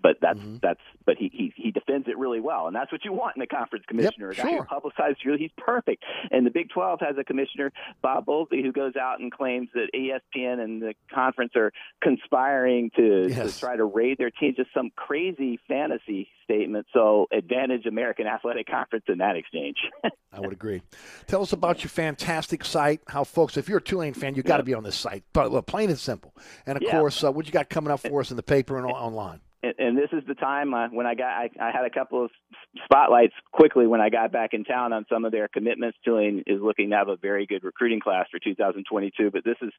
but 0.00 0.18
that's 0.20 0.38
Mm-hmm. 0.38 0.58
that's 0.62 0.80
but 1.04 1.16
he, 1.16 1.28
he 1.34 1.52
he 1.56 1.70
defends 1.72 2.06
it 2.06 2.16
really 2.16 2.38
well, 2.38 2.68
and 2.68 2.76
that's 2.76 2.92
what 2.92 3.04
you 3.04 3.12
want 3.12 3.34
in 3.34 3.42
a 3.42 3.46
conference 3.48 3.84
commissioner. 3.88 4.32
guy 4.32 4.42
sure. 4.50 4.62
who 4.62 4.80
publicizes 4.80 5.16
really 5.26 5.38
he's 5.40 5.50
perfect. 5.56 6.04
And 6.30 6.46
the 6.46 6.50
Big 6.50 6.68
Twelve 6.70 7.00
has 7.00 7.16
a 7.18 7.24
commissioner, 7.24 7.72
Bob 8.00 8.26
Bowlsby, 8.26 8.62
who 8.62 8.70
goes 8.70 8.94
out 8.94 9.18
and 9.18 9.32
claims 9.32 9.68
that 9.74 9.88
ESPN 9.92 10.60
and 10.62 10.80
the 10.80 10.94
conference 11.12 11.52
are 11.56 11.72
conspiring 12.00 12.90
to, 12.96 13.26
Yes. 13.28 13.54
to 13.54 13.60
try 13.60 13.76
to 13.76 13.84
raid 13.84 14.18
their 14.18 14.30
team. 14.30 14.54
Just 14.56 14.72
some 14.72 14.90
crazy 14.94 15.58
fantasy 15.66 16.28
statement. 16.50 16.86
So 16.92 17.26
advantage 17.32 17.86
American 17.86 18.26
Athletic 18.26 18.66
Conference 18.68 19.04
in 19.08 19.18
that 19.18 19.36
exchange. 19.36 19.76
I 20.32 20.40
would 20.40 20.52
agree. 20.52 20.82
Tell 21.26 21.42
us 21.42 21.52
about 21.52 21.82
your 21.82 21.90
fantastic 21.90 22.64
site. 22.64 23.00
How 23.08 23.24
folks, 23.24 23.56
if 23.56 23.68
you're 23.68 23.78
a 23.78 23.82
Tulane 23.82 24.14
fan, 24.14 24.34
you've 24.34 24.46
got 24.46 24.58
to 24.58 24.62
be 24.62 24.74
on 24.74 24.82
this 24.82 24.96
site. 24.96 25.24
But 25.32 25.50
plain 25.66 25.90
and 25.90 25.98
simple. 25.98 26.34
And 26.66 26.76
of 26.76 26.82
Yeah. 26.82 26.92
course, 26.92 27.22
uh, 27.24 27.32
what 27.32 27.46
you 27.46 27.52
got 27.52 27.68
coming 27.68 27.90
up 27.90 28.00
for 28.00 28.20
us 28.20 28.30
in 28.30 28.36
the 28.36 28.42
paper 28.42 28.76
and 28.76 28.86
online. 28.86 29.40
and, 29.62 29.74
and 29.78 29.98
this 29.98 30.08
is 30.12 30.22
the 30.26 30.34
time 30.34 30.72
uh, 30.74 30.88
when 30.88 31.06
I 31.06 31.14
got 31.14 31.28
I, 31.28 31.50
I 31.60 31.70
had 31.70 31.84
a 31.84 31.90
couple 31.90 32.24
of 32.24 32.30
spotlights 32.84 33.34
quickly 33.52 33.86
when 33.86 34.00
I 34.00 34.08
got 34.08 34.32
back 34.32 34.50
in 34.54 34.64
town 34.64 34.92
on 34.92 35.04
some 35.12 35.24
of 35.24 35.32
their 35.32 35.48
commitments. 35.48 35.98
Tulane 36.04 36.42
is 36.46 36.60
looking 36.62 36.90
to 36.90 36.96
have 36.96 37.08
a 37.08 37.16
very 37.16 37.46
good 37.46 37.62
recruiting 37.64 38.00
class 38.00 38.26
for 38.30 38.38
2022, 38.38 39.30
but 39.30 39.44
this 39.44 39.56
is 39.62 39.70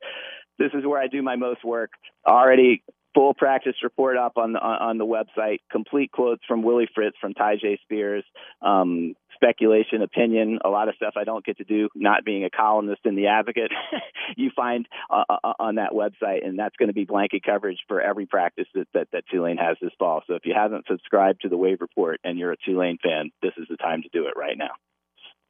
this 0.59 0.69
is 0.73 0.85
where 0.85 1.01
I 1.01 1.07
do 1.07 1.21
my 1.21 1.35
most 1.35 1.63
work. 1.63 1.91
Already 2.27 2.83
full 3.13 3.33
practice 3.33 3.75
report 3.83 4.17
up 4.17 4.33
on 4.37 4.53
the 4.53 4.59
on, 4.59 4.97
the 4.97 5.05
website. 5.05 5.59
Complete 5.71 6.11
quotes 6.11 6.43
from 6.47 6.63
Willie 6.63 6.89
Fritz, 6.93 7.17
from 7.19 7.33
Tyjae 7.33 7.79
Spears. 7.81 8.23
Um, 8.61 9.15
speculation, 9.35 10.01
opinion, 10.01 10.59
a 10.63 10.69
lot 10.69 10.87
of 10.87 10.95
stuff 10.95 11.13
I 11.17 11.23
don't 11.23 11.43
get 11.43 11.57
to 11.57 11.63
do, 11.63 11.89
not 11.95 12.23
being 12.23 12.43
a 12.43 12.49
columnist 12.49 13.01
in 13.05 13.15
the 13.15 13.27
Advocate. 13.27 13.71
you 14.37 14.51
find 14.55 14.87
uh, 15.09 15.23
uh, 15.29 15.53
on 15.59 15.75
that 15.75 15.91
website, 15.91 16.45
and 16.45 16.57
that's 16.59 16.75
going 16.77 16.87
to 16.87 16.93
be 16.93 17.05
blanket 17.05 17.43
coverage 17.43 17.79
for 17.87 18.01
every 18.01 18.25
practice 18.25 18.67
that, 18.75 18.87
that 18.93 19.07
that 19.13 19.23
Tulane 19.31 19.57
has 19.57 19.77
this 19.81 19.91
fall. 19.97 20.21
So 20.27 20.35
if 20.35 20.45
you 20.45 20.53
haven't 20.55 20.85
subscribed 20.87 21.41
to 21.41 21.49
the 21.49 21.57
Wave 21.57 21.81
Report 21.81 22.19
and 22.23 22.37
you're 22.37 22.51
a 22.51 22.57
Tulane 22.57 22.97
fan, 23.03 23.31
this 23.41 23.53
is 23.57 23.67
the 23.69 23.77
time 23.77 24.03
to 24.03 24.09
do 24.13 24.27
it 24.27 24.33
right 24.37 24.57
now. 24.57 24.71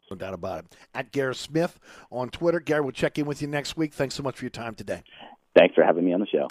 No 0.09 0.17
doubt 0.17 0.33
about 0.33 0.59
it. 0.59 0.75
At 0.93 1.13
Garrett 1.13 1.38
Smith 1.38 1.79
on 2.11 2.29
Twitter. 2.29 2.59
Gary, 2.59 2.81
we'll 2.81 2.91
check 2.91 3.17
in 3.17 3.25
with 3.25 3.41
you 3.41 3.47
next 3.47 3.77
week. 3.77 3.93
Thanks 3.93 4.13
so 4.13 4.23
much 4.23 4.35
for 4.35 4.43
your 4.43 4.49
time 4.49 4.75
today. 4.75 5.03
Thanks 5.55 5.73
for 5.73 5.85
having 5.85 6.03
me 6.03 6.13
on 6.13 6.19
the 6.19 6.27
show. 6.27 6.49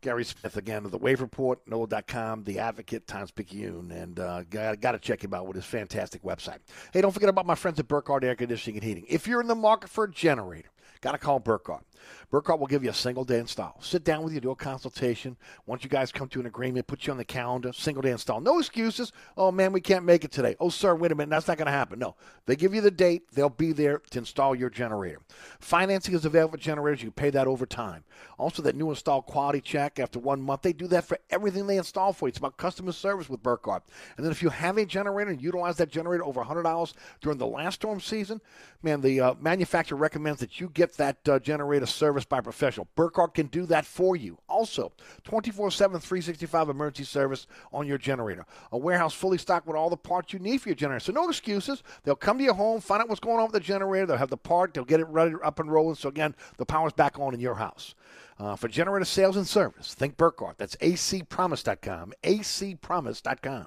Gary 0.00 0.24
Smith 0.24 0.56
again 0.56 0.84
of 0.84 0.90
the 0.90 0.98
Wave 0.98 1.20
Report, 1.20 1.60
NOLA.com, 1.66 2.44
The 2.44 2.58
Advocate, 2.58 3.06
Times 3.06 3.30
Picayune, 3.30 3.90
and 3.90 4.18
uh, 4.18 4.42
got, 4.44 4.80
got 4.80 4.92
to 4.92 4.98
check 4.98 5.22
him 5.22 5.34
out 5.34 5.46
with 5.46 5.56
his 5.56 5.64
fantastic 5.64 6.22
website. 6.22 6.58
Hey, 6.92 7.00
don't 7.00 7.12
forget 7.12 7.28
about 7.28 7.46
my 7.46 7.54
friends 7.54 7.78
at 7.78 7.88
Burkhardt 7.88 8.24
Air 8.24 8.34
Conditioning 8.34 8.76
and 8.76 8.84
Heating. 8.84 9.04
If 9.08 9.26
you're 9.26 9.40
in 9.40 9.46
the 9.48 9.54
market 9.54 9.90
for 9.90 10.04
a 10.04 10.10
generator, 10.10 10.70
got 11.00 11.12
to 11.12 11.18
call 11.18 11.38
Burkhardt. 11.38 11.84
Burkhardt 12.30 12.60
will 12.60 12.66
give 12.66 12.84
you 12.84 12.90
a 12.90 12.94
single 12.94 13.24
day 13.24 13.38
install. 13.38 13.76
Sit 13.80 14.04
down 14.04 14.22
with 14.22 14.32
you, 14.32 14.40
do 14.40 14.50
a 14.50 14.56
consultation. 14.56 15.36
Once 15.66 15.82
you 15.82 15.90
guys 15.90 16.12
come 16.12 16.28
to 16.28 16.40
an 16.40 16.46
agreement, 16.46 16.86
put 16.86 17.06
you 17.06 17.12
on 17.12 17.18
the 17.18 17.24
calendar, 17.24 17.72
single 17.72 18.02
day 18.02 18.10
install. 18.10 18.40
No 18.40 18.58
excuses. 18.58 19.12
Oh, 19.36 19.50
man, 19.50 19.72
we 19.72 19.80
can't 19.80 20.04
make 20.04 20.24
it 20.24 20.30
today. 20.30 20.56
Oh, 20.60 20.68
sir, 20.68 20.94
wait 20.94 21.12
a 21.12 21.14
minute. 21.14 21.30
That's 21.30 21.48
not 21.48 21.58
going 21.58 21.66
to 21.66 21.72
happen. 21.72 21.98
No. 21.98 22.16
They 22.46 22.56
give 22.56 22.74
you 22.74 22.80
the 22.80 22.90
date, 22.90 23.22
they'll 23.32 23.48
be 23.48 23.72
there 23.72 23.98
to 24.10 24.18
install 24.18 24.54
your 24.54 24.70
generator. 24.70 25.20
Financing 25.60 26.14
is 26.14 26.24
available 26.24 26.52
for 26.52 26.62
generators. 26.62 27.02
You 27.02 27.10
can 27.10 27.14
pay 27.14 27.30
that 27.30 27.46
over 27.46 27.66
time. 27.66 28.04
Also, 28.38 28.62
that 28.62 28.76
new 28.76 28.90
install 28.90 29.22
quality 29.22 29.60
check 29.60 29.98
after 29.98 30.18
one 30.18 30.40
month, 30.40 30.62
they 30.62 30.72
do 30.72 30.86
that 30.88 31.04
for 31.04 31.18
everything 31.30 31.66
they 31.66 31.76
install 31.76 32.12
for 32.12 32.26
you. 32.26 32.30
It's 32.30 32.38
about 32.38 32.56
customer 32.56 32.92
service 32.92 33.28
with 33.28 33.42
Burkhardt. 33.42 33.82
And 34.16 34.24
then 34.24 34.32
if 34.32 34.42
you 34.42 34.48
have 34.48 34.78
a 34.78 34.86
generator 34.86 35.30
and 35.30 35.40
utilize 35.40 35.76
that 35.76 35.90
generator 35.90 36.24
over 36.24 36.42
$100 36.42 36.94
during 37.20 37.38
the 37.38 37.46
last 37.46 37.76
storm 37.76 38.00
season, 38.00 38.40
man, 38.82 39.00
the 39.00 39.20
uh, 39.20 39.34
manufacturer 39.40 39.98
recommends 39.98 40.40
that 40.40 40.60
you 40.60 40.68
get 40.70 40.96
that 40.96 41.28
uh, 41.28 41.38
generator 41.38 41.86
serviced 41.90 42.28
by 42.28 42.38
a 42.38 42.42
professional. 42.42 42.88
Burkhardt 42.96 43.34
can 43.34 43.46
do 43.46 43.66
that 43.66 43.84
for 43.84 44.16
you. 44.16 44.38
Also, 44.48 44.92
24 45.24 45.70
7, 45.70 46.00
365 46.00 46.68
emergency 46.68 47.04
service 47.04 47.46
on 47.72 47.86
your 47.86 47.98
generator. 47.98 48.46
A 48.72 48.78
warehouse 48.78 49.14
fully 49.14 49.38
stocked 49.38 49.66
with 49.66 49.76
all 49.76 49.90
the 49.90 49.96
parts 49.96 50.32
you 50.32 50.38
need 50.38 50.60
for 50.60 50.68
your 50.68 50.76
generator. 50.76 51.00
So, 51.00 51.12
no 51.12 51.28
excuses. 51.28 51.82
They'll 52.04 52.16
come 52.16 52.38
to 52.38 52.44
your 52.44 52.54
home, 52.54 52.80
find 52.80 53.02
out 53.02 53.08
what's 53.08 53.20
going 53.20 53.38
on 53.38 53.44
with 53.44 53.52
the 53.52 53.60
generator. 53.60 54.06
They'll 54.06 54.16
have 54.16 54.30
the 54.30 54.36
part, 54.36 54.74
they'll 54.74 54.84
get 54.84 55.00
it 55.00 55.08
ready, 55.08 55.34
up 55.42 55.60
and 55.60 55.70
rolling. 55.70 55.96
So, 55.96 56.08
again, 56.08 56.34
the 56.56 56.66
power's 56.66 56.92
back 56.92 57.18
on 57.18 57.34
in 57.34 57.40
your 57.40 57.56
house. 57.56 57.94
Uh, 58.38 58.56
for 58.56 58.68
generator 58.68 59.04
sales 59.04 59.36
and 59.36 59.46
service, 59.46 59.92
think 59.92 60.16
Burkhardt. 60.16 60.56
That's 60.56 60.76
acpromise.com. 60.76 62.14
acpromise.com. 62.24 63.66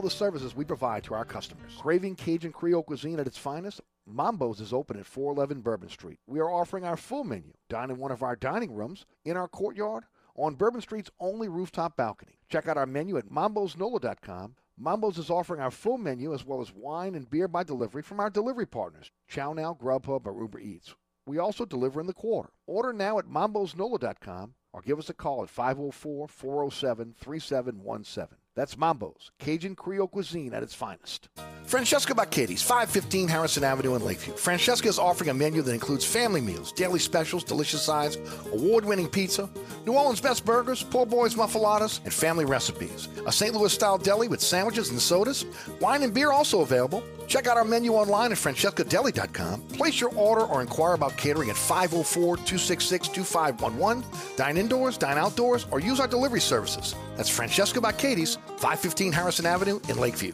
the 0.01 0.09
services 0.09 0.55
we 0.55 0.65
provide 0.65 1.03
to 1.05 1.13
our 1.13 1.25
customers. 1.25 1.77
Craving 1.79 2.15
Cajun 2.15 2.51
Creole 2.51 2.83
cuisine 2.83 3.19
at 3.19 3.27
its 3.27 3.37
finest? 3.37 3.81
Mambo's 4.05 4.59
is 4.59 4.73
open 4.73 4.97
at 4.97 5.05
411 5.05 5.61
Bourbon 5.61 5.89
Street. 5.89 6.19
We 6.27 6.39
are 6.39 6.51
offering 6.51 6.83
our 6.83 6.97
full 6.97 7.23
menu. 7.23 7.53
Dine 7.69 7.91
in 7.91 7.97
one 7.97 8.11
of 8.11 8.23
our 8.23 8.35
dining 8.35 8.73
rooms, 8.73 9.05
in 9.23 9.37
our 9.37 9.47
courtyard, 9.47 10.05
on 10.35 10.55
Bourbon 10.55 10.81
Street's 10.81 11.11
only 11.19 11.47
rooftop 11.47 11.95
balcony. 11.95 12.39
Check 12.49 12.67
out 12.67 12.77
our 12.77 12.85
menu 12.85 13.17
at 13.17 13.29
mambosnola.com. 13.29 14.55
Mambo's 14.77 15.17
is 15.17 15.29
offering 15.29 15.61
our 15.61 15.71
full 15.71 15.97
menu 15.97 16.33
as 16.33 16.45
well 16.45 16.61
as 16.61 16.73
wine 16.73 17.13
and 17.13 17.29
beer 17.29 17.47
by 17.47 17.63
delivery 17.63 18.01
from 18.01 18.19
our 18.19 18.29
delivery 18.29 18.65
partners, 18.65 19.11
Chow 19.27 19.53
Now, 19.53 19.77
Grubhub, 19.79 20.25
or 20.25 20.41
Uber 20.41 20.59
Eats. 20.59 20.95
We 21.27 21.37
also 21.37 21.65
deliver 21.65 22.01
in 22.01 22.07
the 22.07 22.13
quarter. 22.13 22.49
Order 22.65 22.93
now 22.93 23.19
at 23.19 23.25
mambosnola.com 23.25 24.55
or 24.73 24.81
give 24.81 24.97
us 24.97 25.09
a 25.09 25.13
call 25.13 25.43
at 25.43 25.49
504 25.49 26.27
407 26.27 27.13
3717. 27.19 28.37
That's 28.53 28.75
Mambo's, 28.75 29.31
Cajun 29.39 29.75
Creole 29.75 30.09
cuisine 30.09 30.53
at 30.53 30.61
its 30.61 30.73
finest. 30.73 31.29
Francesca 31.63 32.13
Katie's, 32.25 32.61
515 32.61 33.29
Harrison 33.29 33.63
Avenue 33.63 33.95
in 33.95 34.03
Lakeview. 34.03 34.33
Francesca 34.33 34.89
is 34.89 34.99
offering 34.99 35.29
a 35.29 35.33
menu 35.33 35.61
that 35.61 35.73
includes 35.73 36.03
family 36.03 36.41
meals, 36.41 36.73
daily 36.73 36.99
specials, 36.99 37.45
delicious 37.45 37.81
sides, 37.81 38.17
award 38.51 38.83
winning 38.83 39.07
pizza, 39.07 39.49
New 39.85 39.93
Orleans 39.93 40.19
best 40.19 40.43
burgers, 40.43 40.83
poor 40.83 41.05
boys 41.05 41.35
muffaladas, 41.35 42.03
and 42.03 42.13
family 42.13 42.43
recipes. 42.43 43.07
A 43.25 43.31
St. 43.31 43.55
Louis 43.55 43.71
style 43.71 43.97
deli 43.97 44.27
with 44.27 44.41
sandwiches 44.41 44.89
and 44.89 45.01
sodas. 45.01 45.45
Wine 45.79 46.03
and 46.03 46.13
beer 46.13 46.31
also 46.31 46.59
available. 46.59 47.03
Check 47.31 47.47
out 47.47 47.55
our 47.55 47.63
menu 47.63 47.93
online 47.93 48.33
at 48.33 48.37
francescadeli.com. 48.37 49.61
Place 49.69 50.01
your 50.01 50.13
order 50.15 50.41
or 50.41 50.59
inquire 50.59 50.95
about 50.95 51.15
catering 51.15 51.49
at 51.49 51.55
504 51.55 52.35
266 52.35 53.07
2511. 53.07 54.03
Dine 54.35 54.57
indoors, 54.57 54.97
dine 54.97 55.17
outdoors, 55.17 55.65
or 55.71 55.79
use 55.79 56.01
our 56.01 56.09
delivery 56.09 56.41
services. 56.41 56.93
That's 57.15 57.29
Francesca 57.29 57.79
by 57.79 57.93
Katie's, 57.93 58.35
515 58.57 59.13
Harrison 59.13 59.45
Avenue 59.45 59.79
in 59.87 59.97
Lakeview. 59.97 60.33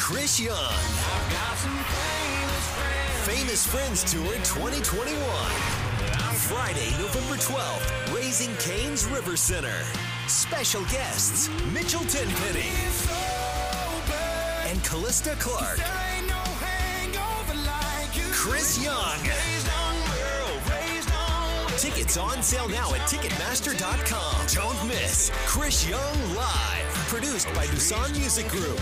Chris 0.00 0.40
Young. 0.40 0.56
Famous 3.24 3.66
Friends 3.66 4.02
Tour 4.10 4.32
2021. 4.42 5.14
Friday, 6.48 6.90
November 6.98 7.36
12th, 7.36 8.16
Raising 8.16 8.48
Cane's 8.56 9.04
River 9.04 9.36
Center. 9.36 9.84
Special 10.26 10.82
guests, 10.84 11.50
Mitchell 11.74 12.00
Tenpenny 12.00 12.70
and 14.70 14.82
Callista 14.82 15.36
Clark. 15.38 15.78
Chris 18.32 18.82
Young. 18.82 19.20
Tickets 21.76 22.16
on 22.16 22.42
sale 22.42 22.68
now 22.70 22.92
at 22.94 23.00
Ticketmaster.com. 23.02 24.46
Don't 24.54 24.88
miss 24.88 25.30
Chris 25.46 25.86
Young 25.88 26.34
Live. 26.34 26.86
Produced 27.08 27.52
by 27.54 27.66
Dusan 27.66 28.16
Music 28.16 28.48
Group. 28.48 28.80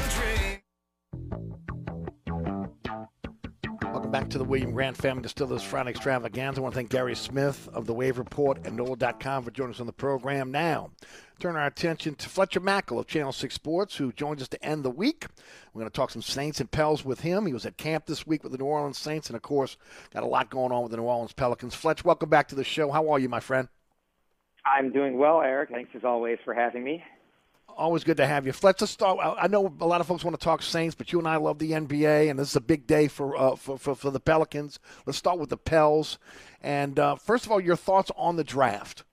Back 4.18 4.30
to 4.30 4.38
the 4.38 4.42
William 4.42 4.72
Grant 4.72 4.96
Family 4.96 5.22
Distillers 5.22 5.62
Friday 5.62 5.90
Extravaganza. 5.90 6.60
I 6.60 6.62
want 6.62 6.74
to 6.74 6.78
thank 6.78 6.90
Gary 6.90 7.14
Smith 7.14 7.68
of 7.72 7.86
the 7.86 7.94
Wave 7.94 8.18
Report 8.18 8.58
and 8.66 8.76
NOLA.com 8.76 9.44
for 9.44 9.52
joining 9.52 9.74
us 9.74 9.80
on 9.80 9.86
the 9.86 9.92
program. 9.92 10.50
Now, 10.50 10.90
turn 11.38 11.54
our 11.54 11.66
attention 11.66 12.16
to 12.16 12.28
Fletcher 12.28 12.60
Mackel 12.60 12.98
of 12.98 13.06
Channel 13.06 13.30
6 13.30 13.54
Sports, 13.54 13.94
who 13.94 14.10
joins 14.10 14.42
us 14.42 14.48
to 14.48 14.64
end 14.64 14.84
the 14.84 14.90
week. 14.90 15.26
We're 15.72 15.82
going 15.82 15.90
to 15.90 15.94
talk 15.94 16.10
some 16.10 16.22
Saints 16.22 16.58
and 16.58 16.68
Pels 16.68 17.04
with 17.04 17.20
him. 17.20 17.46
He 17.46 17.52
was 17.52 17.64
at 17.64 17.76
camp 17.76 18.06
this 18.06 18.26
week 18.26 18.42
with 18.42 18.50
the 18.50 18.58
New 18.58 18.64
Orleans 18.64 18.98
Saints, 18.98 19.28
and 19.28 19.36
of 19.36 19.42
course, 19.42 19.76
got 20.12 20.24
a 20.24 20.26
lot 20.26 20.50
going 20.50 20.72
on 20.72 20.82
with 20.82 20.90
the 20.90 20.96
New 20.96 21.04
Orleans 21.04 21.32
Pelicans. 21.32 21.76
Fletch, 21.76 22.04
welcome 22.04 22.28
back 22.28 22.48
to 22.48 22.56
the 22.56 22.64
show. 22.64 22.90
How 22.90 23.10
are 23.10 23.20
you, 23.20 23.28
my 23.28 23.38
friend? 23.38 23.68
I'm 24.66 24.90
doing 24.90 25.16
well, 25.16 25.42
Eric. 25.42 25.70
Thanks 25.70 25.92
as 25.94 26.02
always 26.02 26.38
for 26.44 26.54
having 26.54 26.82
me. 26.82 27.04
Always 27.78 28.02
good 28.02 28.16
to 28.16 28.26
have 28.26 28.44
you. 28.44 28.52
Let's 28.60 28.90
start. 28.90 29.20
I 29.22 29.46
know 29.46 29.72
a 29.80 29.86
lot 29.86 30.00
of 30.00 30.08
folks 30.08 30.24
want 30.24 30.38
to 30.38 30.44
talk 30.44 30.62
Saints, 30.62 30.96
but 30.96 31.12
you 31.12 31.20
and 31.20 31.28
I 31.28 31.36
love 31.36 31.60
the 31.60 31.70
NBA, 31.70 32.28
and 32.28 32.36
this 32.36 32.50
is 32.50 32.56
a 32.56 32.60
big 32.60 32.88
day 32.88 33.06
for 33.06 33.36
uh, 33.36 33.54
for, 33.54 33.78
for, 33.78 33.94
for 33.94 34.10
the 34.10 34.18
Pelicans. 34.18 34.80
Let's 35.06 35.16
start 35.16 35.38
with 35.38 35.50
the 35.50 35.56
Pels. 35.56 36.18
And 36.60 36.98
uh, 36.98 37.14
first 37.14 37.46
of 37.46 37.52
all, 37.52 37.60
your 37.60 37.76
thoughts 37.76 38.10
on 38.16 38.34
the 38.34 38.42
draft? 38.42 39.04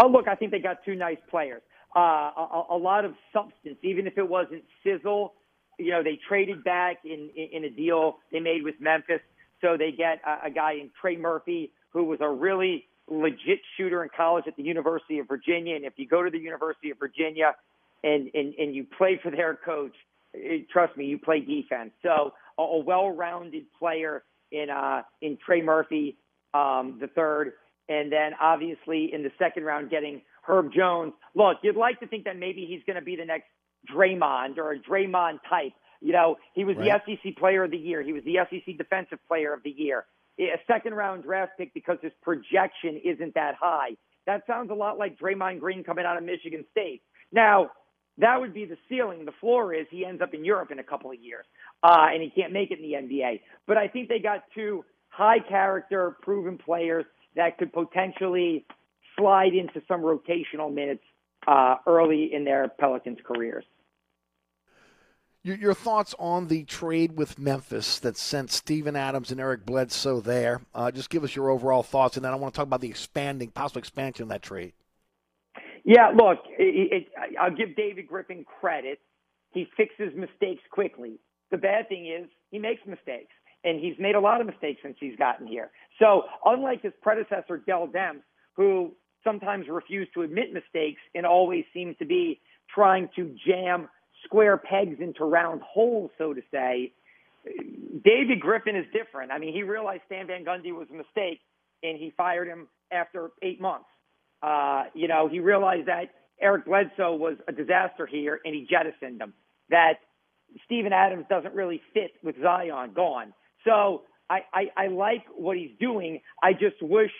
Oh, 0.00 0.06
look, 0.06 0.28
I 0.28 0.36
think 0.36 0.52
they 0.52 0.60
got 0.60 0.84
two 0.84 0.94
nice 0.94 1.18
players. 1.28 1.60
Uh, 1.96 1.98
a, 1.98 2.66
a 2.70 2.76
lot 2.76 3.04
of 3.04 3.14
substance, 3.32 3.78
even 3.82 4.06
if 4.06 4.16
it 4.16 4.28
wasn't 4.28 4.62
sizzle. 4.84 5.34
You 5.76 5.90
know, 5.90 6.04
they 6.04 6.20
traded 6.28 6.62
back 6.62 6.98
in, 7.04 7.30
in, 7.34 7.48
in 7.52 7.64
a 7.64 7.70
deal 7.70 8.18
they 8.30 8.38
made 8.38 8.62
with 8.62 8.76
Memphis, 8.80 9.20
so 9.60 9.76
they 9.76 9.90
get 9.90 10.20
a, 10.24 10.46
a 10.46 10.50
guy 10.50 10.74
in 10.74 10.90
Trey 11.00 11.16
Murphy 11.16 11.72
who 11.90 12.04
was 12.04 12.20
a 12.20 12.28
really 12.30 12.87
legit 13.10 13.60
shooter 13.76 14.02
in 14.02 14.10
college 14.16 14.44
at 14.46 14.56
the 14.56 14.62
University 14.62 15.18
of 15.18 15.28
Virginia. 15.28 15.76
And 15.76 15.84
if 15.84 15.94
you 15.96 16.06
go 16.06 16.22
to 16.22 16.30
the 16.30 16.38
University 16.38 16.90
of 16.90 16.98
Virginia 16.98 17.54
and, 18.04 18.30
and, 18.34 18.54
and 18.54 18.74
you 18.74 18.84
play 18.96 19.18
for 19.22 19.30
their 19.30 19.54
coach, 19.56 19.94
it, 20.34 20.68
trust 20.70 20.96
me, 20.96 21.06
you 21.06 21.18
play 21.18 21.40
defense. 21.40 21.90
So 22.02 22.32
a, 22.58 22.62
a 22.62 22.78
well-rounded 22.84 23.64
player 23.78 24.22
in, 24.52 24.70
uh, 24.70 25.02
in 25.22 25.38
Trey 25.44 25.62
Murphy. 25.62 26.16
Um, 26.54 26.96
the 26.98 27.08
third, 27.08 27.52
and 27.90 28.10
then 28.10 28.32
obviously 28.40 29.12
in 29.12 29.22
the 29.22 29.30
second 29.38 29.64
round 29.64 29.90
getting 29.90 30.22
Herb 30.42 30.72
Jones. 30.72 31.12
Look, 31.34 31.58
you'd 31.62 31.76
like 31.76 32.00
to 32.00 32.06
think 32.06 32.24
that 32.24 32.38
maybe 32.38 32.64
he's 32.64 32.80
going 32.86 32.96
to 32.98 33.04
be 33.04 33.16
the 33.16 33.26
next 33.26 33.44
Draymond 33.94 34.56
or 34.56 34.72
a 34.72 34.78
Draymond 34.78 35.40
type. 35.48 35.72
You 36.00 36.12
know, 36.12 36.36
he 36.54 36.64
was 36.64 36.76
Right. 36.78 37.02
the 37.06 37.16
SEC 37.22 37.36
Player 37.36 37.64
of 37.64 37.70
the 37.70 37.76
Year. 37.76 38.02
He 38.02 38.14
was 38.14 38.24
the 38.24 38.38
SEC 38.48 38.78
Defensive 38.78 39.18
Player 39.28 39.52
of 39.52 39.62
the 39.62 39.70
Year. 39.70 40.06
A 40.40 40.58
second 40.66 40.94
round 40.94 41.24
draft 41.24 41.52
pick 41.58 41.74
because 41.74 41.98
his 42.00 42.12
projection 42.22 43.00
isn't 43.04 43.34
that 43.34 43.56
high. 43.60 43.96
That 44.26 44.42
sounds 44.46 44.70
a 44.70 44.74
lot 44.74 44.98
like 44.98 45.18
Draymond 45.18 45.60
Green 45.60 45.82
coming 45.82 46.04
out 46.04 46.16
of 46.16 46.22
Michigan 46.22 46.64
State. 46.70 47.02
Now, 47.32 47.70
that 48.18 48.40
would 48.40 48.52
be 48.52 48.64
the 48.64 48.76
ceiling. 48.88 49.24
The 49.24 49.32
floor 49.40 49.72
is 49.72 49.86
he 49.90 50.04
ends 50.04 50.20
up 50.20 50.34
in 50.34 50.44
Europe 50.44 50.70
in 50.70 50.78
a 50.78 50.84
couple 50.84 51.10
of 51.10 51.18
years, 51.18 51.46
uh, 51.82 52.08
and 52.12 52.22
he 52.22 52.30
can't 52.30 52.52
make 52.52 52.70
it 52.70 52.78
in 52.78 52.82
the 52.82 53.14
NBA. 53.14 53.40
But 53.66 53.76
I 53.78 53.88
think 53.88 54.08
they 54.08 54.18
got 54.18 54.44
two 54.54 54.84
high 55.08 55.38
character, 55.40 56.16
proven 56.22 56.58
players 56.58 57.04
that 57.36 57.58
could 57.58 57.72
potentially 57.72 58.66
slide 59.16 59.54
into 59.54 59.80
some 59.86 60.02
rotational 60.02 60.72
minutes 60.72 61.02
uh, 61.46 61.76
early 61.86 62.30
in 62.32 62.44
their 62.44 62.68
Pelicans 62.68 63.18
careers. 63.24 63.64
Your, 65.48 65.56
your 65.56 65.72
thoughts 65.72 66.14
on 66.18 66.48
the 66.48 66.64
trade 66.64 67.16
with 67.16 67.38
Memphis 67.38 68.00
that 68.00 68.18
sent 68.18 68.50
Steven 68.50 68.94
Adams 68.94 69.30
and 69.30 69.40
Eric 69.40 69.64
Bledsoe 69.64 70.20
there? 70.20 70.60
Uh, 70.74 70.90
just 70.90 71.08
give 71.08 71.24
us 71.24 71.34
your 71.34 71.48
overall 71.48 71.82
thoughts, 71.82 72.18
and 72.18 72.24
then 72.26 72.34
I 72.34 72.36
want 72.36 72.52
to 72.52 72.58
talk 72.58 72.66
about 72.66 72.82
the 72.82 72.90
expanding, 72.90 73.48
possible 73.50 73.78
expansion 73.78 74.24
of 74.24 74.28
that 74.28 74.42
trade. 74.42 74.74
Yeah, 75.84 76.08
look, 76.14 76.40
it, 76.58 76.92
it, 76.92 77.36
I'll 77.40 77.56
give 77.56 77.76
David 77.76 78.08
Griffin 78.08 78.44
credit. 78.60 79.00
He 79.50 79.66
fixes 79.74 80.12
mistakes 80.14 80.62
quickly. 80.70 81.18
The 81.50 81.56
bad 81.56 81.88
thing 81.88 82.06
is 82.08 82.28
he 82.50 82.58
makes 82.58 82.82
mistakes, 82.86 83.32
and 83.64 83.80
he's 83.80 83.98
made 83.98 84.16
a 84.16 84.20
lot 84.20 84.42
of 84.42 84.46
mistakes 84.46 84.80
since 84.82 84.98
he's 85.00 85.16
gotten 85.16 85.46
here. 85.46 85.70
So, 85.98 86.24
unlike 86.44 86.82
his 86.82 86.92
predecessor, 87.00 87.56
Dell 87.56 87.88
Demps, 87.88 88.20
who 88.52 88.92
sometimes 89.24 89.64
refused 89.66 90.10
to 90.12 90.20
admit 90.24 90.52
mistakes 90.52 91.00
and 91.14 91.24
always 91.24 91.64
seemed 91.72 91.98
to 92.00 92.04
be 92.04 92.38
trying 92.68 93.08
to 93.16 93.34
jam 93.46 93.88
square 94.24 94.56
pegs 94.56 95.00
into 95.00 95.24
round 95.24 95.62
holes, 95.62 96.10
so 96.18 96.34
to 96.34 96.42
say, 96.50 96.92
David 98.04 98.40
Griffin 98.40 98.76
is 98.76 98.86
different. 98.92 99.30
I 99.32 99.38
mean, 99.38 99.52
he 99.52 99.62
realized 99.62 100.02
Stan 100.06 100.26
Van 100.26 100.44
Gundy 100.44 100.72
was 100.72 100.88
a 100.90 100.94
mistake, 100.94 101.40
and 101.82 101.98
he 101.98 102.12
fired 102.16 102.48
him 102.48 102.68
after 102.90 103.30
eight 103.42 103.60
months. 103.60 103.88
Uh, 104.42 104.84
you 104.94 105.08
know, 105.08 105.28
he 105.28 105.40
realized 105.40 105.86
that 105.88 106.10
Eric 106.40 106.66
Bledsoe 106.66 107.16
was 107.16 107.36
a 107.48 107.52
disaster 107.52 108.06
here, 108.06 108.40
and 108.44 108.54
he 108.54 108.66
jettisoned 108.68 109.20
him. 109.20 109.34
That 109.70 109.94
Steven 110.64 110.92
Adams 110.92 111.26
doesn't 111.28 111.54
really 111.54 111.80
fit 111.94 112.12
with 112.22 112.36
Zion 112.40 112.92
gone. 112.94 113.32
So 113.64 114.02
I, 114.30 114.40
I, 114.52 114.70
I 114.76 114.86
like 114.88 115.24
what 115.36 115.56
he's 115.56 115.72
doing. 115.80 116.20
I 116.42 116.52
just 116.52 116.80
wish 116.80 117.12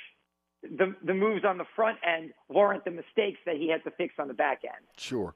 the 0.62 0.94
the 1.04 1.14
moves 1.14 1.44
on 1.44 1.58
the 1.58 1.66
front 1.76 1.98
end 2.04 2.32
weren't 2.48 2.84
the 2.84 2.90
mistakes 2.90 3.38
that 3.46 3.56
he 3.56 3.68
had 3.70 3.84
to 3.84 3.90
fix 3.92 4.14
on 4.18 4.28
the 4.28 4.34
back 4.34 4.62
end. 4.64 4.84
Sure. 4.96 5.34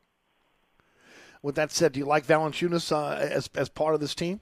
With 1.43 1.57
that 1.57 1.73
said, 1.73 1.93
do 1.93 2.01
you 2.01 2.07
like 2.07 2.27
Valanciunas 2.27 2.93
uh, 2.93 3.17
as 3.17 3.51
as 3.55 3.69
part 3.69 3.95
of 3.95 4.01
this 4.01 4.15
team? 4.15 4.41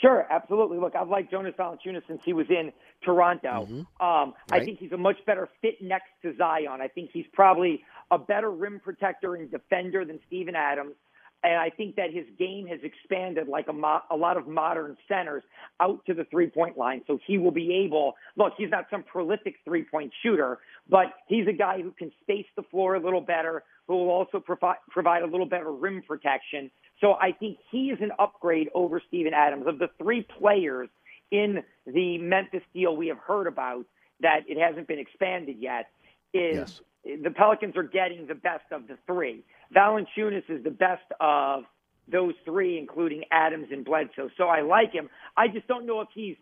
Sure, 0.00 0.26
absolutely. 0.30 0.78
Look, 0.78 0.96
I've 0.96 1.08
liked 1.10 1.30
Jonas 1.30 1.54
Valanciunas 1.58 2.02
since 2.08 2.22
he 2.24 2.32
was 2.32 2.46
in 2.48 2.72
Toronto. 3.04 3.66
Um, 4.00 4.34
I 4.50 4.64
think 4.64 4.78
he's 4.78 4.92
a 4.92 4.96
much 4.96 5.18
better 5.26 5.46
fit 5.60 5.82
next 5.82 6.08
to 6.22 6.34
Zion. 6.36 6.80
I 6.80 6.88
think 6.88 7.10
he's 7.12 7.26
probably 7.34 7.84
a 8.10 8.18
better 8.18 8.50
rim 8.50 8.80
protector 8.82 9.34
and 9.34 9.50
defender 9.50 10.06
than 10.06 10.18
Steven 10.26 10.56
Adams. 10.56 10.94
And 11.42 11.54
I 11.54 11.70
think 11.70 11.96
that 11.96 12.12
his 12.12 12.26
game 12.38 12.66
has 12.66 12.80
expanded 12.82 13.48
like 13.48 13.68
a, 13.68 13.72
mo- 13.72 14.02
a 14.10 14.16
lot 14.16 14.36
of 14.36 14.46
modern 14.46 14.96
centers 15.08 15.42
out 15.80 16.04
to 16.06 16.14
the 16.14 16.24
three 16.24 16.48
point 16.48 16.76
line. 16.76 17.02
So 17.06 17.18
he 17.26 17.38
will 17.38 17.50
be 17.50 17.82
able, 17.84 18.14
look, 18.36 18.54
he's 18.58 18.70
not 18.70 18.86
some 18.90 19.02
prolific 19.02 19.56
three 19.64 19.84
point 19.84 20.12
shooter, 20.22 20.58
but 20.88 21.06
he's 21.28 21.46
a 21.46 21.52
guy 21.52 21.80
who 21.80 21.92
can 21.92 22.12
space 22.22 22.46
the 22.56 22.62
floor 22.62 22.94
a 22.94 23.00
little 23.00 23.22
better, 23.22 23.64
who 23.90 23.96
will 23.96 24.10
also 24.10 24.38
provi- 24.38 24.78
provide 24.88 25.24
a 25.24 25.26
little 25.26 25.46
better 25.46 25.72
rim 25.72 26.00
protection. 26.06 26.70
So 27.00 27.14
I 27.14 27.32
think 27.32 27.58
he 27.72 27.90
is 27.90 27.98
an 28.00 28.12
upgrade 28.20 28.68
over 28.72 29.02
Steven 29.08 29.34
Adams. 29.34 29.66
Of 29.66 29.80
the 29.80 29.88
three 29.98 30.24
players 30.38 30.88
in 31.32 31.64
the 31.88 32.16
Memphis 32.18 32.62
deal 32.72 32.96
we 32.96 33.08
have 33.08 33.18
heard 33.18 33.48
about 33.48 33.84
that 34.20 34.44
it 34.46 34.56
hasn't 34.58 34.86
been 34.86 35.00
expanded 35.00 35.56
yet, 35.58 35.88
is 36.32 36.80
the 37.02 37.30
Pelicans 37.30 37.76
are 37.76 37.82
getting 37.82 38.28
the 38.28 38.34
best 38.36 38.62
of 38.70 38.86
the 38.86 38.96
three. 39.08 39.42
Valanciunas 39.74 40.48
is 40.48 40.62
the 40.62 40.70
best 40.70 41.02
of 41.18 41.64
those 42.06 42.34
three, 42.44 42.78
including 42.78 43.24
Adams 43.32 43.68
and 43.72 43.84
Bledsoe. 43.84 44.30
So 44.36 44.44
I 44.44 44.60
like 44.60 44.92
him. 44.92 45.10
I 45.36 45.48
just 45.48 45.66
don't 45.66 45.84
know 45.84 46.00
if 46.00 46.08
he's, 46.14 46.36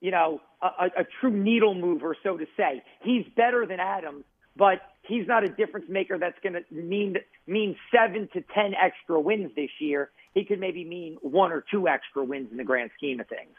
you 0.00 0.10
know, 0.10 0.40
a, 0.60 0.66
a, 0.66 0.86
a 1.02 1.04
true 1.20 1.30
needle 1.30 1.76
mover, 1.76 2.16
so 2.24 2.36
to 2.36 2.46
say. 2.56 2.82
He's 3.04 3.24
better 3.36 3.66
than 3.66 3.78
Adams, 3.78 4.24
but 4.56 4.80
he's 5.08 5.26
not 5.26 5.42
a 5.42 5.48
difference 5.48 5.86
maker 5.88 6.18
that's 6.18 6.38
going 6.42 6.52
to 6.52 6.62
mean 6.72 7.16
mean 7.46 7.76
seven 7.92 8.28
to 8.34 8.42
ten 8.54 8.74
extra 8.74 9.18
wins 9.20 9.50
this 9.56 9.70
year. 9.80 10.10
He 10.34 10.44
could 10.44 10.60
maybe 10.60 10.84
mean 10.84 11.18
one 11.22 11.50
or 11.50 11.64
two 11.70 11.88
extra 11.88 12.22
wins 12.24 12.48
in 12.50 12.58
the 12.58 12.64
grand 12.64 12.90
scheme 12.96 13.18
of 13.18 13.26
things. 13.26 13.56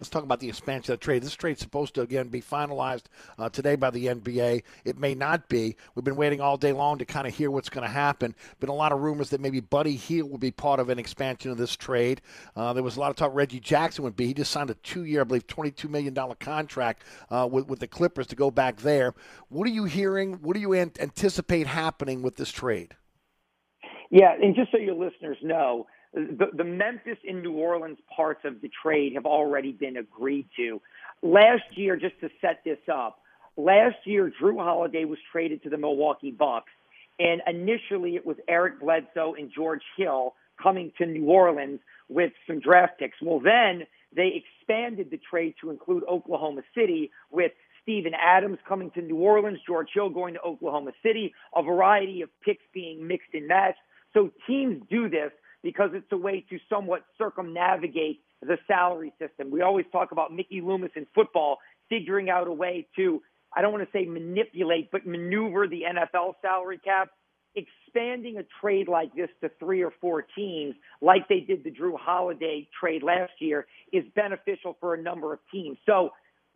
Let's 0.00 0.10
talk 0.10 0.24
about 0.24 0.40
the 0.40 0.48
expansion 0.48 0.92
of 0.92 0.98
the 0.98 1.04
trade. 1.04 1.22
This 1.22 1.36
trade's 1.36 1.60
supposed 1.60 1.94
to 1.94 2.00
again 2.00 2.26
be 2.26 2.42
finalized 2.42 3.04
uh, 3.38 3.48
today 3.48 3.76
by 3.76 3.90
the 3.90 4.06
NBA. 4.06 4.64
It 4.84 4.98
may 4.98 5.14
not 5.14 5.48
be. 5.48 5.76
We've 5.94 6.02
been 6.04 6.16
waiting 6.16 6.40
all 6.40 6.56
day 6.56 6.72
long 6.72 6.98
to 6.98 7.04
kind 7.04 7.28
of 7.28 7.34
hear 7.34 7.48
what's 7.48 7.68
going 7.68 7.86
to 7.86 7.92
happen. 7.92 8.34
Been 8.58 8.70
a 8.70 8.74
lot 8.74 8.90
of 8.90 9.02
rumors 9.02 9.30
that 9.30 9.40
maybe 9.40 9.60
Buddy 9.60 9.94
Hield 9.94 10.32
will 10.32 10.38
be 10.38 10.50
part 10.50 10.80
of 10.80 10.88
an 10.88 10.98
expansion 10.98 11.52
of 11.52 11.58
this 11.58 11.76
trade. 11.76 12.22
Uh, 12.56 12.72
there 12.72 12.82
was 12.82 12.96
a 12.96 13.00
lot 13.00 13.10
of 13.10 13.16
talk 13.16 13.30
Reggie 13.32 13.60
Jackson 13.60 14.02
would 14.02 14.16
be. 14.16 14.26
He 14.26 14.34
just 14.34 14.50
signed 14.50 14.68
a 14.70 14.74
two-year, 14.74 15.20
I 15.20 15.24
believe, 15.24 15.46
twenty-two 15.46 15.88
million 15.88 16.12
dollar 16.12 16.34
contract 16.34 17.04
uh, 17.30 17.48
with 17.48 17.68
with 17.68 17.78
the 17.78 17.86
Clippers 17.86 18.26
to 18.26 18.36
go 18.36 18.50
back 18.50 18.78
there. 18.78 19.14
What 19.48 19.68
are 19.68 19.72
you 19.72 19.84
hearing? 19.84 20.34
What 20.42 20.54
do 20.54 20.60
you 20.60 20.72
an- 20.72 20.90
anticipate 20.98 21.68
happening 21.68 22.20
with 22.20 22.34
this 22.34 22.50
trade? 22.50 22.96
Yeah, 24.10 24.34
and 24.40 24.56
just 24.56 24.72
so 24.72 24.78
your 24.78 24.94
listeners 24.96 25.38
know, 25.42 25.86
the, 26.14 26.46
the 26.56 26.64
Memphis 26.64 27.18
and 27.26 27.42
New 27.42 27.52
Orleans 27.52 27.98
parts 28.14 28.40
of 28.44 28.60
the 28.60 28.70
trade 28.82 29.14
have 29.14 29.26
already 29.26 29.72
been 29.72 29.96
agreed 29.96 30.46
to. 30.56 30.80
Last 31.22 31.64
year, 31.72 31.96
just 31.96 32.18
to 32.20 32.28
set 32.40 32.60
this 32.64 32.78
up, 32.92 33.20
last 33.56 33.96
year 34.04 34.32
Jrue 34.40 34.62
Holiday 34.62 35.04
was 35.04 35.18
traded 35.32 35.62
to 35.64 35.70
the 35.70 35.78
Milwaukee 35.78 36.30
Bucks, 36.30 36.70
and 37.18 37.42
initially 37.46 38.16
it 38.16 38.24
was 38.24 38.36
Eric 38.48 38.80
Bledsoe 38.80 39.34
and 39.34 39.50
George 39.54 39.82
Hill 39.96 40.34
coming 40.62 40.92
to 40.98 41.06
New 41.06 41.26
Orleans 41.26 41.80
with 42.08 42.32
some 42.46 42.60
draft 42.60 42.98
picks. 42.98 43.16
Well, 43.20 43.40
then 43.40 43.86
they 44.14 44.40
expanded 44.42 45.10
the 45.10 45.18
trade 45.18 45.54
to 45.60 45.70
include 45.70 46.04
Oklahoma 46.08 46.62
City 46.74 47.10
with 47.32 47.52
Steven 47.82 48.12
Adams 48.14 48.58
coming 48.66 48.90
to 48.92 49.02
New 49.02 49.16
Orleans, 49.16 49.58
George 49.66 49.88
Hill 49.92 50.10
going 50.10 50.34
to 50.34 50.40
Oklahoma 50.40 50.92
City, 51.02 51.34
a 51.54 51.62
variety 51.62 52.22
of 52.22 52.30
picks 52.44 52.62
being 52.72 53.06
mixed 53.06 53.34
and 53.34 53.48
matched. 53.48 53.78
So 54.14 54.30
teams 54.46 54.82
do 54.88 55.08
this 55.08 55.32
because 55.64 55.90
it's 55.94 56.12
a 56.12 56.16
way 56.16 56.44
to 56.50 56.58
somewhat 56.68 57.04
circumnavigate 57.18 58.20
the 58.42 58.58
salary 58.68 59.12
system. 59.18 59.50
We 59.50 59.62
always 59.62 59.86
talk 59.90 60.12
about 60.12 60.32
Mickey 60.32 60.60
Loomis 60.60 60.92
in 60.94 61.06
football 61.14 61.58
figuring 61.88 62.28
out 62.30 62.46
a 62.46 62.52
way 62.52 62.86
to, 62.96 63.22
I 63.56 63.62
don't 63.62 63.72
want 63.72 63.82
to 63.82 63.98
say 63.98 64.04
manipulate, 64.04 64.90
but 64.92 65.06
maneuver 65.06 65.66
the 65.66 65.82
NFL 65.88 66.34
salary 66.42 66.78
cap. 66.78 67.08
Expanding 67.56 68.36
a 68.38 68.42
trade 68.60 68.88
like 68.88 69.14
this 69.14 69.30
to 69.40 69.50
three 69.58 69.82
or 69.82 69.92
four 70.00 70.26
teams, 70.36 70.74
like 71.00 71.28
they 71.28 71.40
did 71.40 71.64
the 71.64 71.70
Jrue 71.70 71.96
Holiday 71.98 72.68
trade 72.78 73.02
last 73.02 73.32
year, 73.38 73.66
is 73.92 74.04
beneficial 74.14 74.76
for 74.80 74.94
a 74.94 75.00
number 75.00 75.32
of 75.32 75.38
teams. 75.52 75.78
So 75.86 76.10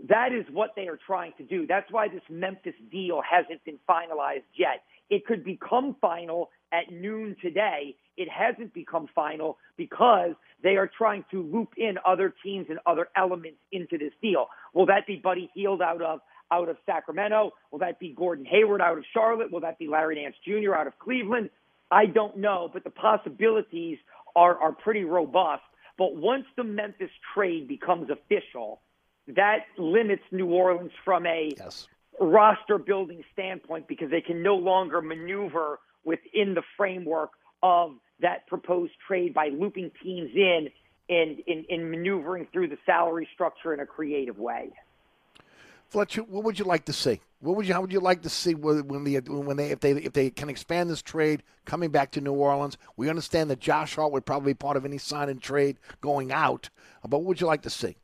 that 0.09 0.33
is 0.33 0.45
what 0.53 0.71
they 0.77 0.89
are 0.89 0.99
trying 1.07 1.33
to 1.39 1.45
do. 1.45 1.67
That's 1.67 1.91
why 1.91 2.09
this 2.09 2.23
Memphis 2.29 2.75
deal 2.91 3.23
hasn't 3.29 3.65
been 3.65 3.79
finalized 3.89 4.43
yet. 4.57 4.83
It 5.11 5.27
could 5.27 5.45
become 5.45 5.97
final 6.01 6.51
at 6.73 6.93
noon 6.93 7.37
today. 7.41 7.97
It 8.17 8.29
hasn't 8.29 8.75
become 8.75 9.09
final 9.15 9.59
because 9.77 10.33
they 10.63 10.77
are 10.77 10.91
trying 10.99 11.25
to 11.31 11.43
loop 11.43 11.71
in 11.77 11.99
other 12.05 12.35
teams 12.43 12.67
and 12.69 12.79
other 12.85 13.09
elements 13.17 13.59
into 13.73 13.97
this 13.97 14.13
deal. 14.21 14.49
Will 14.75 14.87
that 14.87 15.07
be 15.07 15.17
Buddy 15.17 15.51
Hield 15.55 15.81
out 15.81 16.03
of 16.03 16.21
out 16.51 16.69
of 16.69 16.77
Sacramento? 16.87 17.53
Will 17.71 17.79
that 17.81 17.99
be 17.99 18.15
Gordon 18.17 18.45
Hayward 18.47 18.81
out 18.81 18.99
of 18.99 19.05
Charlotte? 19.13 19.53
Will 19.53 19.61
that 19.61 19.79
be 19.79 19.87
Larry 19.87 20.17
Nance 20.17 20.37
Jr. 20.45 20.75
out 20.75 20.87
of 20.87 20.99
Cleveland? 20.99 21.51
I 21.91 22.07
don't 22.07 22.39
know, 22.39 22.69
but 22.73 22.85
the 22.85 22.91
possibilities 22.91 23.99
are 24.35 24.59
are 24.59 24.73
pretty 24.73 25.05
robust. 25.05 25.63
But 25.97 26.15
once 26.15 26.45
the 26.57 26.65
Memphis 26.65 27.11
trade 27.35 27.67
becomes 27.67 28.09
official, 28.11 28.81
that 29.29 29.67
limits 29.77 30.23
New 30.31 30.47
Orleans 30.47 30.93
from 31.05 31.27
a 31.27 31.51
roster 32.21 32.79
building 32.79 33.23
standpoint 33.33 33.89
because 33.89 34.11
they 34.11 34.21
can 34.21 34.43
no 34.43 34.57
longer 34.57 35.01
maneuver 35.01 35.79
within 36.05 36.55
the 36.55 36.63
framework 36.77 37.31
of 37.63 37.93
that 38.21 38.47
proposed 38.47 38.93
trade 39.07 39.35
by 39.35 39.49
looping 39.49 39.91
teams 40.03 40.31
in 40.35 40.69
and 41.09 41.39
in, 41.47 41.65
in 41.69 41.91
maneuvering 41.91 42.47
through 42.53 42.69
the 42.69 42.79
salary 42.85 43.29
structure 43.35 43.73
in 43.73 43.81
a 43.81 43.87
creative 43.87 44.39
way. 44.39 44.71
Fletcher, 45.89 46.23
what 46.23 46.45
would 46.45 46.59
you 46.59 46.67
like 46.67 46.85
to 46.85 46.93
see? 46.93 47.21
What 47.41 47.57
would 47.57 47.67
you? 47.67 47.73
How 47.73 47.81
would 47.81 47.93
you 47.93 48.01
like 48.01 48.23
to 48.23 48.29
see 48.29 48.55
when 48.55 49.05
the 49.05 49.21
when 49.21 49.57
they 49.57 49.71
if 49.71 49.81
they 49.81 49.93
if 49.93 50.13
they 50.13 50.29
can 50.29 50.51
expand 50.51 50.91
this 50.91 51.01
trade 51.01 51.43
coming 51.65 51.91
back 51.91 52.11
to 52.13 52.21
New 52.21 52.33
Orleans? 52.33 52.77
We 52.97 53.09
understand 53.09 53.49
that 53.51 53.61
Josh 53.61 53.95
Hart 53.95 54.13
would 54.13 54.27
probably 54.27 54.53
be 54.53 54.57
part 54.57 54.77
of 54.77 54.85
any 54.85 54.99
sign 54.99 55.29
and 55.29 55.41
trade 55.41 55.79
going 56.01 56.31
out, 56.31 56.69
but 57.03 57.19
what 57.19 57.25
would 57.25 57.41
you 57.41 57.47
like 57.47 57.63
to 57.63 57.71
see? 57.71 57.97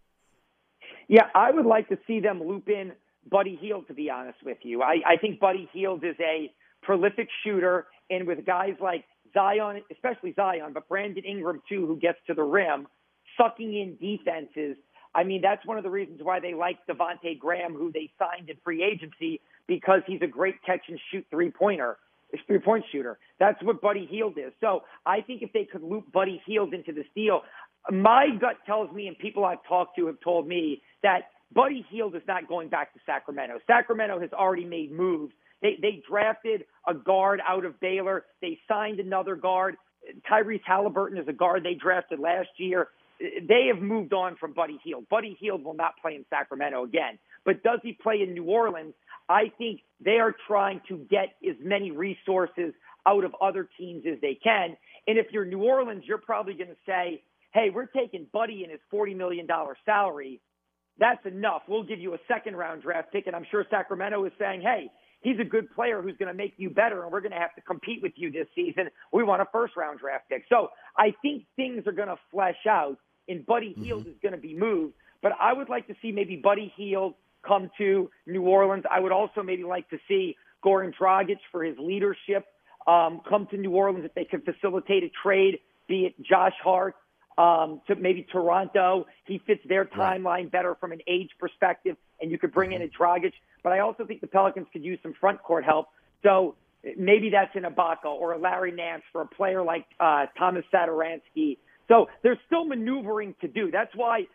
Yeah, 1.08 1.26
I 1.34 1.50
would 1.50 1.66
like 1.66 1.88
to 1.90 1.98
see 2.06 2.20
them 2.20 2.42
loop 2.42 2.68
in 2.68 2.92
Buddy 3.30 3.58
Hield, 3.60 3.86
to 3.88 3.94
be 3.94 4.10
honest 4.10 4.38
with 4.44 4.58
you. 4.62 4.82
I, 4.82 4.96
I 5.06 5.16
think 5.20 5.40
Buddy 5.40 5.68
Hield 5.72 6.04
is 6.04 6.16
a 6.20 6.52
prolific 6.82 7.28
shooter, 7.42 7.86
and 8.10 8.26
with 8.26 8.44
guys 8.44 8.74
like 8.80 9.04
Zion, 9.32 9.82
especially 9.90 10.32
Zion, 10.34 10.72
but 10.72 10.88
Brandon 10.88 11.24
Ingram 11.24 11.62
too, 11.68 11.86
who 11.86 11.96
gets 11.96 12.18
to 12.26 12.34
the 12.34 12.42
rim, 12.42 12.86
sucking 13.36 13.74
in 13.74 13.96
defenses. 13.96 14.76
I 15.14 15.24
mean, 15.24 15.40
that's 15.42 15.64
one 15.64 15.78
of 15.78 15.84
the 15.84 15.90
reasons 15.90 16.20
why 16.22 16.40
they 16.40 16.54
like 16.54 16.78
Devonte 16.88 17.38
Graham, 17.38 17.74
who 17.74 17.92
they 17.92 18.10
signed 18.18 18.50
in 18.50 18.56
free 18.64 18.82
agency, 18.82 19.40
because 19.66 20.00
he's 20.06 20.20
a 20.22 20.26
great 20.26 20.56
catch 20.64 20.82
and 20.88 20.98
shoot 21.10 21.24
three 21.30 21.50
pointer, 21.50 21.98
three 22.46 22.58
point 22.58 22.84
shooter. 22.92 23.18
That's 23.38 23.62
what 23.62 23.80
Buddy 23.80 24.06
Hield 24.10 24.36
is. 24.38 24.52
So 24.60 24.82
I 25.06 25.20
think 25.20 25.42
if 25.42 25.52
they 25.52 25.64
could 25.64 25.82
loop 25.82 26.10
Buddy 26.12 26.42
Hield 26.46 26.74
into 26.74 26.92
this 26.92 27.06
deal, 27.14 27.42
my 27.90 28.28
gut 28.40 28.56
tells 28.66 28.92
me, 28.92 29.08
and 29.08 29.18
people 29.18 29.44
I've 29.44 29.62
talked 29.68 29.96
to 29.96 30.06
have 30.06 30.20
told 30.20 30.48
me 30.48 30.82
that 31.02 31.30
Buddy 31.54 31.86
Hield 31.90 32.16
is 32.16 32.22
not 32.26 32.48
going 32.48 32.68
back 32.68 32.92
to 32.94 33.00
Sacramento. 33.06 33.58
Sacramento 33.66 34.20
has 34.20 34.32
already 34.32 34.64
made 34.64 34.92
moves. 34.92 35.32
They 35.62 35.76
they 35.80 36.02
drafted 36.08 36.64
a 36.86 36.94
guard 36.94 37.40
out 37.46 37.64
of 37.64 37.78
Baylor. 37.80 38.24
They 38.42 38.58
signed 38.68 39.00
another 39.00 39.36
guard. 39.36 39.76
Tyrese 40.30 40.62
Haliburton 40.68 41.18
is 41.20 41.28
a 41.28 41.32
guard 41.32 41.64
they 41.64 41.74
drafted 41.74 42.18
last 42.18 42.48
year. 42.58 42.88
They 43.20 43.70
have 43.72 43.80
moved 43.82 44.12
on 44.12 44.36
from 44.36 44.52
Buddy 44.52 44.78
Hield. 44.84 45.08
Buddy 45.08 45.36
Hield 45.40 45.64
will 45.64 45.74
not 45.74 45.94
play 46.02 46.16
in 46.16 46.24
Sacramento 46.28 46.84
again. 46.84 47.18
But 47.44 47.62
does 47.62 47.78
he 47.82 47.92
play 47.92 48.20
in 48.22 48.34
New 48.34 48.44
Orleans? 48.44 48.94
I 49.28 49.52
think 49.56 49.80
they 50.04 50.18
are 50.18 50.34
trying 50.46 50.80
to 50.88 50.98
get 51.10 51.36
as 51.48 51.56
many 51.62 51.90
resources 51.90 52.74
out 53.06 53.24
of 53.24 53.34
other 53.40 53.68
teams 53.78 54.04
as 54.10 54.20
they 54.20 54.34
can. 54.42 54.76
And 55.06 55.18
if 55.18 55.26
you're 55.30 55.44
New 55.44 55.62
Orleans, 55.62 56.04
you're 56.06 56.18
probably 56.18 56.54
going 56.54 56.70
to 56.70 56.76
say, 56.86 57.22
hey, 57.52 57.70
we're 57.72 57.86
taking 57.86 58.26
Buddy 58.32 58.64
and 58.64 58.72
his 58.72 58.80
$40 58.92 59.16
million 59.16 59.46
salary. 59.84 60.40
That's 60.98 61.24
enough. 61.26 61.62
We'll 61.68 61.82
give 61.82 61.98
you 61.98 62.14
a 62.14 62.18
second 62.28 62.56
round 62.56 62.82
draft 62.82 63.12
pick. 63.12 63.26
And 63.26 63.34
I'm 63.34 63.46
sure 63.50 63.64
Sacramento 63.70 64.24
is 64.24 64.32
saying, 64.38 64.62
hey, 64.62 64.90
he's 65.22 65.40
a 65.40 65.44
good 65.44 65.70
player 65.74 66.00
who's 66.00 66.16
going 66.16 66.28
to 66.28 66.34
make 66.34 66.54
you 66.56 66.70
better, 66.70 67.02
and 67.02 67.10
we're 67.10 67.20
going 67.20 67.32
to 67.32 67.38
have 67.38 67.54
to 67.56 67.60
compete 67.62 68.00
with 68.02 68.12
you 68.16 68.30
this 68.30 68.46
season. 68.54 68.88
We 69.12 69.24
want 69.24 69.42
a 69.42 69.46
first 69.50 69.76
round 69.76 69.98
draft 69.98 70.28
pick. 70.28 70.44
So 70.48 70.68
I 70.96 71.14
think 71.22 71.44
things 71.56 71.86
are 71.86 71.92
going 71.92 72.08
to 72.08 72.18
flesh 72.30 72.66
out, 72.68 72.98
and 73.28 73.44
Buddy 73.44 73.70
mm-hmm. 73.70 73.82
Hield 73.82 74.06
is 74.06 74.14
going 74.22 74.34
to 74.34 74.40
be 74.40 74.56
moved. 74.56 74.94
But 75.22 75.32
I 75.40 75.52
would 75.52 75.68
like 75.68 75.86
to 75.88 75.94
see 76.00 76.12
maybe 76.12 76.36
Buddy 76.36 76.72
Hield 76.76 77.14
come 77.46 77.70
to 77.78 78.10
New 78.26 78.42
Orleans. 78.42 78.84
I 78.90 79.00
would 79.00 79.12
also 79.12 79.42
maybe 79.42 79.64
like 79.64 79.88
to 79.90 79.98
see 80.06 80.36
Goran 80.64 80.92
Dragic 80.94 81.38
for 81.50 81.64
his 81.64 81.76
leadership 81.78 82.46
um, 82.86 83.20
come 83.28 83.46
to 83.50 83.56
New 83.56 83.72
Orleans 83.72 84.04
if 84.04 84.14
they 84.14 84.24
can 84.24 84.42
facilitate 84.42 85.02
a 85.04 85.10
trade, 85.22 85.58
be 85.88 86.06
it 86.06 86.14
Josh 86.22 86.54
Hart 86.62 86.94
um, 87.38 87.80
to 87.86 87.94
maybe 87.94 88.26
Toronto. 88.30 89.06
He 89.24 89.40
fits 89.46 89.60
their 89.68 89.84
timeline 89.84 90.24
right. 90.24 90.50
better 90.50 90.74
from 90.74 90.92
an 90.92 91.00
age 91.06 91.30
perspective, 91.38 91.96
and 92.20 92.30
you 92.30 92.38
could 92.38 92.52
bring 92.52 92.70
mm-hmm. 92.70 92.82
in 92.82 92.88
a 92.88 93.02
Dragic. 93.02 93.32
But 93.62 93.72
I 93.72 93.80
also 93.80 94.04
think 94.04 94.20
the 94.20 94.26
Pelicans 94.26 94.66
could 94.72 94.84
use 94.84 94.98
some 95.02 95.14
front 95.20 95.42
court 95.42 95.64
help. 95.64 95.88
So 96.22 96.54
maybe 96.96 97.30
that's 97.30 97.54
an 97.54 97.62
Ibaka 97.62 98.06
or 98.06 98.32
a 98.32 98.38
Larry 98.38 98.72
Nance 98.72 99.02
for 99.12 99.22
a 99.22 99.26
player 99.26 99.62
like 99.62 99.86
uh, 99.98 100.26
Thomas 100.38 100.64
Satoransky. 100.72 101.58
So 101.88 102.08
there's 102.22 102.38
still 102.46 102.64
maneuvering 102.64 103.34
to 103.40 103.48
do. 103.48 103.70
That's 103.70 103.94
why 103.94 104.26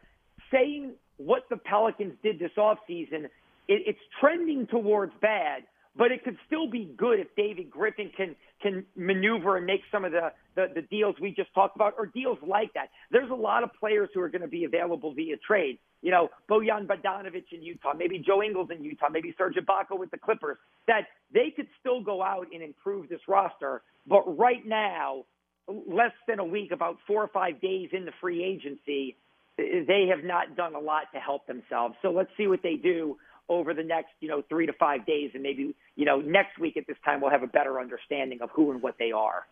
saying 0.52 0.94
what 1.18 1.44
the 1.50 1.58
Pelicans 1.58 2.14
did 2.24 2.40
this 2.40 2.52
offseason, 2.58 3.26
it, 3.26 3.32
it's 3.68 4.00
trending 4.20 4.68
towards 4.68 5.14
bad, 5.22 5.64
but 5.96 6.12
it 6.12 6.24
could 6.24 6.38
still 6.46 6.70
be 6.70 6.94
good 6.98 7.20
if 7.20 7.28
David 7.36 7.70
Griffin 7.70 8.12
can 8.16 8.36
can 8.62 8.86
maneuver 8.96 9.58
and 9.58 9.66
make 9.66 9.82
some 9.92 10.04
of 10.04 10.12
the, 10.12 10.32
the, 10.56 10.68
the 10.76 10.82
deals 10.82 11.16
we 11.22 11.34
just 11.34 11.54
talked 11.54 11.76
about 11.76 11.94
or 11.98 12.06
deals 12.08 12.38
like 12.46 12.74
that. 12.74 12.90
There's 13.10 13.30
a 13.32 13.36
lot 13.36 13.64
of 13.64 13.70
players 13.80 14.10
who 14.14 14.20
are 14.20 14.28
going 14.28 14.42
to 14.42 14.50
be 14.50 14.66
available 14.66 15.14
via 15.14 15.38
trade. 15.38 15.80
You 16.02 16.12
know, 16.12 16.30
Bojan 16.50 16.86
Bogdanovic 16.86 17.46
in 17.52 17.62
Utah, 17.62 17.94
maybe 17.98 18.20
Joe 18.20 18.44
Ingles 18.44 18.68
in 18.70 18.84
Utah, 18.84 19.08
maybe 19.10 19.34
Serge 19.38 19.56
Ibaka 19.56 19.98
with 19.98 20.12
the 20.12 20.18
Clippers, 20.18 20.58
that 20.88 21.08
they 21.34 21.54
could 21.56 21.68
still 21.80 22.02
go 22.02 22.22
out 22.22 22.48
and 22.54 22.62
improve 22.62 23.08
this 23.08 23.22
roster. 23.30 23.82
But 24.06 24.38
right 24.38 24.66
now, 24.66 25.24
less 25.68 26.14
than 26.28 26.40
a 26.40 26.46
week, 26.46 26.72
about 26.72 26.98
four 27.08 27.24
or 27.24 27.30
five 27.30 27.62
days 27.62 27.90
in 27.94 28.06
the 28.06 28.14
free 28.20 28.44
agency, 28.44 29.16
they 29.58 30.08
have 30.10 30.24
not 30.24 30.56
done 30.56 30.76
a 30.76 30.80
lot 30.80 31.04
to 31.14 31.20
help 31.20 31.48
themselves. 31.48 31.96
So 32.02 32.12
let's 32.12 32.32
see 32.38 32.48
what 32.48 32.62
they 32.64 32.76
do 32.76 33.18
over 33.50 33.74
the 33.74 33.84
next, 33.84 34.12
you 34.22 34.30
know, 34.30 34.44
three 34.48 34.68
to 34.68 34.74
five 34.74 35.06
days, 35.06 35.32
and 35.34 35.44
maybe, 35.44 35.76
you 35.96 36.06
know, 36.06 36.20
next 36.20 36.60
week 36.60 36.78
at 36.78 36.88
this 36.88 36.98
time 37.04 37.20
we'll 37.20 37.32
have 37.32 37.44
a 37.44 37.48
better 37.48 37.80
understanding 37.80 38.40
of 38.42 38.50
who 38.52 38.72
and 38.72 38.82
what 38.82 38.96
they 39.00 39.12
are. 39.12 39.46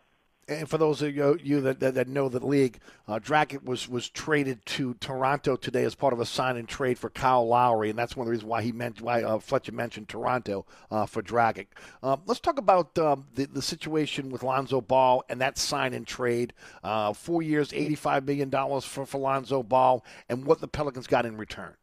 And 0.50 0.66
for 0.66 0.78
those 0.78 1.02
of 1.02 1.14
you 1.14 1.60
that, 1.60 1.78
that, 1.80 1.92
that 1.92 2.08
know 2.08 2.30
the 2.30 2.44
league, 2.44 2.78
uh, 3.06 3.18
Dragic 3.18 3.62
was 3.64 3.86
was 3.86 4.08
traded 4.08 4.64
to 4.64 4.94
Toronto 4.94 5.56
today 5.56 5.84
as 5.84 5.94
part 5.94 6.14
of 6.14 6.20
a 6.20 6.24
sign 6.24 6.56
and 6.56 6.66
trade 6.66 6.98
for 6.98 7.10
Kyle 7.10 7.46
Lowry, 7.46 7.90
and 7.90 7.98
that's 7.98 8.16
one 8.16 8.22
of 8.22 8.28
the 8.28 8.30
reasons 8.30 8.48
why 8.48 8.62
he 8.62 8.72
meant 8.72 9.02
why 9.02 9.22
uh, 9.22 9.40
Fletcher 9.40 9.72
mentioned 9.72 10.08
Toronto 10.08 10.64
uh, 10.90 11.04
for 11.04 11.22
Dragic. 11.22 11.66
Uh, 12.02 12.16
let's 12.24 12.40
talk 12.40 12.58
about 12.58 12.98
um, 12.98 13.26
the 13.34 13.44
the 13.44 13.60
situation 13.60 14.30
with 14.30 14.42
Lonzo 14.42 14.80
Ball 14.80 15.22
and 15.28 15.38
that 15.42 15.58
sign 15.58 15.92
and 15.92 16.06
trade. 16.06 16.54
Uh, 16.82 17.12
four 17.12 17.42
years, 17.42 17.70
eighty 17.74 17.94
five 17.94 18.24
million 18.24 18.48
dollars 18.48 18.86
for 18.86 19.04
for 19.04 19.18
Lonzo 19.18 19.62
Ball, 19.62 20.02
and 20.30 20.46
what 20.46 20.62
the 20.62 20.68
Pelicans 20.68 21.06
got 21.06 21.26
in 21.26 21.36
return. 21.36 21.74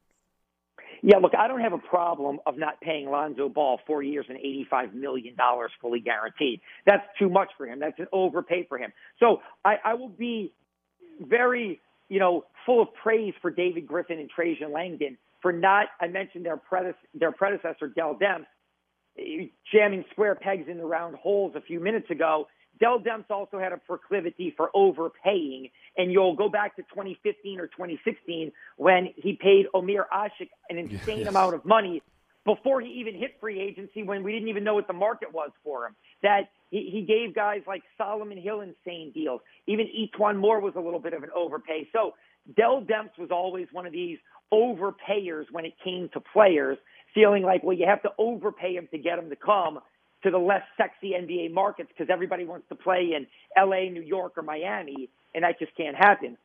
Yeah, 1.07 1.17
look, 1.17 1.33
I 1.37 1.47
don't 1.47 1.61
have 1.61 1.73
a 1.73 1.77
problem 1.77 2.39
of 2.47 2.57
not 2.57 2.81
paying 2.81 3.11
Lonzo 3.11 3.47
Ball 3.47 3.79
four 3.85 4.01
years 4.01 4.25
and 4.27 4.39
$85 4.39 4.95
million 4.95 5.35
fully 5.79 5.99
guaranteed. 5.99 6.61
That's 6.87 7.03
too 7.19 7.29
much 7.29 7.49
for 7.57 7.67
him. 7.67 7.79
That's 7.79 7.99
an 7.99 8.07
overpay 8.11 8.65
for 8.67 8.79
him. 8.79 8.91
So 9.19 9.41
I, 9.63 9.75
I 9.85 9.93
will 9.93 10.09
be 10.09 10.51
very, 11.21 11.79
you 12.09 12.19
know, 12.19 12.45
full 12.65 12.81
of 12.81 12.87
praise 13.03 13.35
for 13.39 13.51
David 13.51 13.85
Griffin 13.85 14.17
and 14.17 14.27
Trajan 14.31 14.73
Langdon 14.73 15.15
for 15.43 15.53
not, 15.53 15.89
I 16.01 16.07
mentioned 16.07 16.43
their, 16.43 16.57
predecessor, 16.57 17.07
their 17.13 17.31
predecessor, 17.31 17.87
Dell 17.87 18.17
Demps, 18.19 18.47
eh, 19.19 19.45
jamming 19.71 20.05
square 20.09 20.33
pegs 20.33 20.67
in 20.67 20.79
the 20.79 20.85
round 20.85 21.17
holes 21.17 21.53
a 21.55 21.61
few 21.61 21.79
minutes 21.79 22.09
ago 22.09 22.47
Dell 22.79 22.99
Demps 22.99 23.29
also 23.29 23.57
had 23.59 23.71
a 23.71 23.77
proclivity 23.77 24.53
for 24.55 24.69
overpaying, 24.73 25.69
and 25.97 26.11
you'll 26.11 26.35
go 26.35 26.49
back 26.49 26.75
to 26.75 26.81
2015 26.83 27.59
or 27.59 27.67
2016 27.67 28.51
when 28.77 29.09
he 29.15 29.33
paid 29.33 29.67
Omer 29.73 30.07
Asik 30.13 30.49
an 30.69 30.77
insane 30.77 31.19
yes. 31.19 31.27
amount 31.27 31.55
of 31.55 31.65
money 31.65 32.01
before 32.45 32.79
he 32.79 32.89
even 32.89 33.15
hit 33.15 33.37
free 33.39 33.59
agency 33.59 34.03
when 34.03 34.23
we 34.23 34.31
didn't 34.31 34.49
even 34.49 34.63
know 34.63 34.75
what 34.75 34.87
the 34.87 34.93
market 34.93 35.33
was 35.33 35.51
for 35.63 35.87
him. 35.87 35.95
That 36.21 36.49
he, 36.69 36.89
he 36.91 37.01
gave 37.01 37.33
guys 37.33 37.61
like 37.65 37.81
Solomon 37.97 38.37
Hill 38.37 38.61
insane 38.61 39.11
deals. 39.13 39.41
Even 39.67 39.87
E'Twaun 39.87 40.37
Moore 40.37 40.59
was 40.59 40.73
a 40.75 40.79
little 40.79 40.99
bit 40.99 41.13
of 41.13 41.23
an 41.23 41.29
overpay. 41.35 41.89
So 41.91 42.13
Dell 42.55 42.81
Demps 42.81 43.17
was 43.17 43.29
always 43.31 43.67
one 43.71 43.85
of 43.87 43.93
these 43.93 44.19
overpayers 44.51 45.47
when 45.51 45.65
it 45.65 45.73
came 45.83 46.09
to 46.13 46.19
players, 46.19 46.77
feeling 47.13 47.41
like, 47.41 47.63
well, 47.63 47.75
you 47.75 47.87
have 47.87 48.03
to 48.03 48.11
overpay 48.19 48.75
him 48.75 48.87
to 48.91 48.97
get 48.99 49.17
him 49.17 49.29
to 49.29 49.35
come 49.35 49.79
to 50.25 50.31
the 50.31 50.39
less 50.39 50.63
sexy 50.75 51.11
NBA 51.11 51.53
markets 51.53 51.89
because 51.95 52.11
everybody 52.11 52.45
wants 52.45 52.67
to 52.69 52.75
play 52.75 53.11
in 53.15 53.27
LA, 53.57 53.91
New 53.91 54.01
York, 54.01 54.33
or 54.37 54.41
Miami, 54.41 55.07
and 55.35 55.43
that 55.43 55.59
just 55.59 55.75
can't 55.77 55.95
happen. 55.95 56.35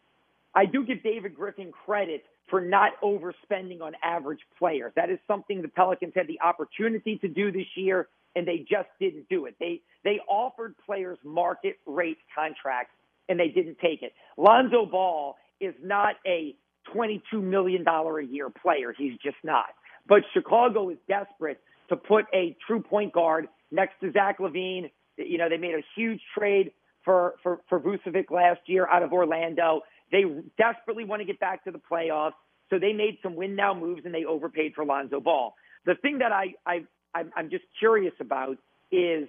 I 0.54 0.66
do 0.66 0.84
give 0.84 1.02
David 1.02 1.34
Griffin 1.34 1.72
credit 1.86 2.24
for 2.50 2.60
not 2.60 2.92
overspending 3.02 3.80
on 3.80 3.92
average 4.02 4.40
players. 4.58 4.92
That 4.96 5.08
is 5.08 5.18
something 5.26 5.62
the 5.62 5.68
Pelicans 5.68 6.12
had 6.14 6.26
the 6.26 6.40
opportunity 6.42 7.16
to 7.18 7.28
do 7.28 7.50
this 7.50 7.66
year, 7.74 8.08
and 8.36 8.46
they 8.46 8.58
just 8.58 8.88
didn't 9.00 9.28
do 9.30 9.46
it. 9.46 9.54
They 9.58 9.80
they 10.04 10.20
offered 10.28 10.74
players 10.84 11.18
market 11.24 11.78
rate 11.86 12.18
contracts, 12.34 12.92
and 13.30 13.40
they 13.40 13.48
didn't 13.48 13.78
take 13.78 14.02
it. 14.02 14.12
Lonzo 14.36 14.84
Ball 14.84 15.36
is 15.58 15.74
not 15.82 16.16
a 16.26 16.54
$22 16.94 17.20
million 17.42 17.86
a 17.86 18.20
year 18.22 18.50
player. 18.50 18.94
He's 18.96 19.16
just 19.22 19.36
not. 19.42 19.66
But 20.06 20.22
Chicago 20.34 20.90
is 20.90 20.98
desperate 21.08 21.60
to 21.88 21.96
put 21.96 22.24
a 22.34 22.56
true 22.66 22.82
point 22.82 23.12
guard 23.12 23.48
next 23.70 23.94
to 24.00 24.12
Zach 24.12 24.38
LaVine. 24.38 24.90
You 25.16 25.38
know, 25.38 25.48
they 25.48 25.58
made 25.58 25.74
a 25.74 25.82
huge 25.96 26.20
trade 26.36 26.72
for, 27.04 27.34
for, 27.42 27.60
for 27.68 27.80
Vucevic 27.80 28.30
last 28.30 28.60
year 28.66 28.86
out 28.88 29.02
of 29.02 29.12
Orlando. 29.12 29.82
They 30.12 30.24
desperately 30.58 31.04
want 31.04 31.20
to 31.20 31.26
get 31.26 31.40
back 31.40 31.64
to 31.64 31.70
the 31.70 31.80
playoffs. 31.90 32.32
So 32.68 32.78
they 32.78 32.92
made 32.92 33.18
some 33.22 33.34
win 33.34 33.56
now 33.56 33.74
moves 33.74 34.02
and 34.04 34.14
they 34.14 34.24
overpaid 34.24 34.74
for 34.74 34.84
Lonzo 34.84 35.20
Ball. 35.20 35.54
The 35.86 35.94
thing 35.96 36.18
that 36.18 36.32
I, 36.32 36.54
I, 36.66 36.84
I'm 37.14 37.50
just 37.50 37.64
curious 37.78 38.14
about 38.20 38.58
is 38.92 39.28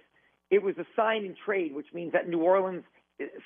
it 0.50 0.62
was 0.62 0.76
a 0.78 0.86
sign 0.96 1.26
and 1.26 1.36
trade, 1.46 1.74
which 1.74 1.88
means 1.94 2.14
that 2.14 2.28
New 2.28 2.42
Orleans 2.42 2.84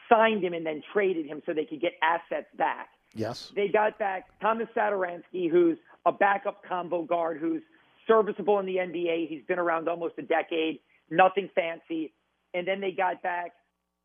signed 0.09 0.43
him 0.43 0.53
and 0.53 0.65
then 0.65 0.81
traded 0.93 1.25
him 1.25 1.41
so 1.45 1.53
they 1.53 1.65
could 1.65 1.81
get 1.81 1.93
assets 2.01 2.47
back. 2.57 2.89
Yes. 3.13 3.51
They 3.55 3.67
got 3.67 3.97
back 3.97 4.27
Thomas 4.41 4.67
Satoransky, 4.75 5.49
who's 5.49 5.77
a 6.05 6.11
backup 6.11 6.63
combo 6.67 7.03
guard 7.03 7.37
who's 7.39 7.61
serviceable 8.07 8.59
in 8.59 8.65
the 8.65 8.75
NBA. 8.75 9.29
He's 9.29 9.43
been 9.47 9.59
around 9.59 9.87
almost 9.87 10.15
a 10.17 10.21
decade, 10.21 10.79
nothing 11.09 11.49
fancy. 11.55 12.13
And 12.53 12.67
then 12.67 12.81
they 12.81 12.91
got 12.91 13.21
back 13.21 13.53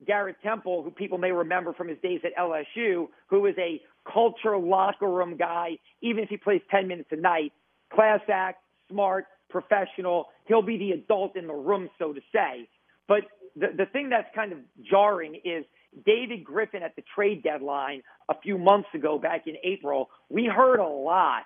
Garrett 0.07 0.37
Temple, 0.43 0.83
who 0.83 0.91
people 0.91 1.19
may 1.19 1.31
remember 1.31 1.73
from 1.73 1.89
his 1.89 1.99
days 2.03 2.21
at 2.25 2.37
LSU, 2.37 3.09
who 3.29 3.47
is 3.47 3.55
a 3.59 3.81
culture 4.11 4.57
locker 4.57 5.09
room 5.09 5.37
guy, 5.37 5.79
even 6.01 6.23
if 6.23 6.29
he 6.29 6.37
plays 6.37 6.63
10 6.71 6.89
minutes 6.89 7.09
a 7.13 7.17
night. 7.17 7.53
Class 7.93 8.21
act, 8.33 8.63
smart, 8.89 9.27
professional. 9.51 10.29
He'll 10.47 10.63
be 10.63 10.79
the 10.79 10.93
adult 10.93 11.37
in 11.37 11.47
the 11.47 11.55
room, 11.55 11.89
so 11.99 12.13
to 12.13 12.21
say. 12.33 12.69
But 13.09 13.23
the, 13.57 13.69
the 13.77 13.87
thing 13.87 14.09
that's 14.09 14.29
kind 14.35 14.53
of 14.53 14.59
jarring 14.91 15.41
is 15.45 15.65
David 16.07 16.45
Griffin 16.45 16.83
at 16.83 16.97
the 16.97 17.03
trade 17.15 17.43
deadline 17.43 18.03
a 18.29 18.35
few 18.41 18.57
months 18.57 18.89
ago, 18.95 19.19
back 19.19 19.47
in 19.47 19.57
April, 19.65 20.09
we 20.29 20.47
heard 20.47 20.79
a 20.79 20.87
lot 20.87 21.43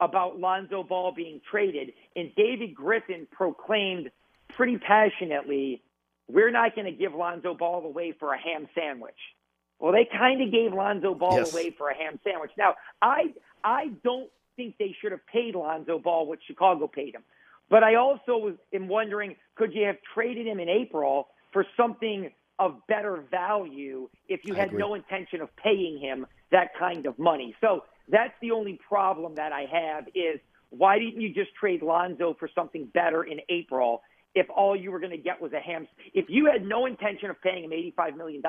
about 0.00 0.38
Lonzo 0.38 0.82
Ball 0.82 1.12
being 1.14 1.40
traded, 1.48 1.92
and 2.16 2.30
David 2.36 2.74
Griffin 2.74 3.28
proclaimed 3.30 4.10
pretty 4.56 4.78
passionately, 4.78 5.82
"We're 6.28 6.50
not 6.50 6.74
going 6.74 6.86
to 6.86 6.92
give 6.92 7.14
Lonzo 7.14 7.54
Ball 7.54 7.84
away 7.84 8.12
for 8.12 8.32
a 8.34 8.38
ham 8.38 8.68
sandwich." 8.74 9.18
Well, 9.78 9.92
they 9.92 10.06
kind 10.06 10.40
of 10.42 10.50
gave 10.52 10.72
Lonzo 10.72 11.14
Ball 11.14 11.36
Yes. 11.36 11.46
away 11.52 11.70
for 11.76 11.90
a 11.90 11.94
ham 11.96 12.18
sandwich. 12.24 12.52
Now, 12.56 12.74
I 13.02 13.34
I 13.62 13.88
don't 14.04 14.30
think 14.56 14.76
they 14.78 14.94
should 15.00 15.12
have 15.12 15.26
paid 15.26 15.54
Lonzo 15.54 15.98
Ball 15.98 16.26
what 16.26 16.38
Chicago 16.46 16.86
paid 16.86 17.14
him, 17.14 17.24
but 17.68 17.82
I 17.82 17.96
also 17.96 18.38
was 18.38 18.54
am 18.72 18.88
wondering, 18.88 19.36
could 19.56 19.74
you 19.74 19.84
have 19.86 19.96
traded 20.14 20.46
him 20.46 20.60
in 20.60 20.68
April 20.68 21.28
for 21.52 21.66
something 21.76 22.32
of 22.58 22.80
better 22.86 23.24
value 23.30 24.08
if 24.28 24.44
you 24.44 24.54
I 24.54 24.60
had 24.60 24.68
agree. 24.68 24.78
no 24.78 24.94
intention 24.94 25.40
of 25.40 25.54
paying 25.56 25.98
him 25.98 26.26
that 26.52 26.68
kind 26.78 27.06
of 27.06 27.18
money? 27.18 27.54
So 27.60 27.84
that's 28.08 28.34
the 28.40 28.52
only 28.52 28.78
problem 28.88 29.34
that 29.36 29.52
I 29.52 29.66
have 29.70 30.06
is 30.14 30.40
why 30.70 30.98
didn't 30.98 31.20
you 31.20 31.30
just 31.34 31.54
trade 31.56 31.82
Lonzo 31.82 32.34
for 32.38 32.48
something 32.54 32.86
better 32.94 33.24
in 33.24 33.40
April 33.48 34.02
if 34.34 34.46
all 34.54 34.76
you 34.76 34.90
were 34.90 35.00
going 35.00 35.12
to 35.12 35.18
get 35.18 35.40
was 35.40 35.52
a 35.52 35.60
ham? 35.60 35.86
If 36.12 36.26
you 36.28 36.46
had 36.50 36.66
no 36.66 36.86
intention 36.86 37.30
of 37.30 37.40
paying 37.42 37.64
him 37.64 37.70
$85 37.70 38.16
million, 38.16 38.42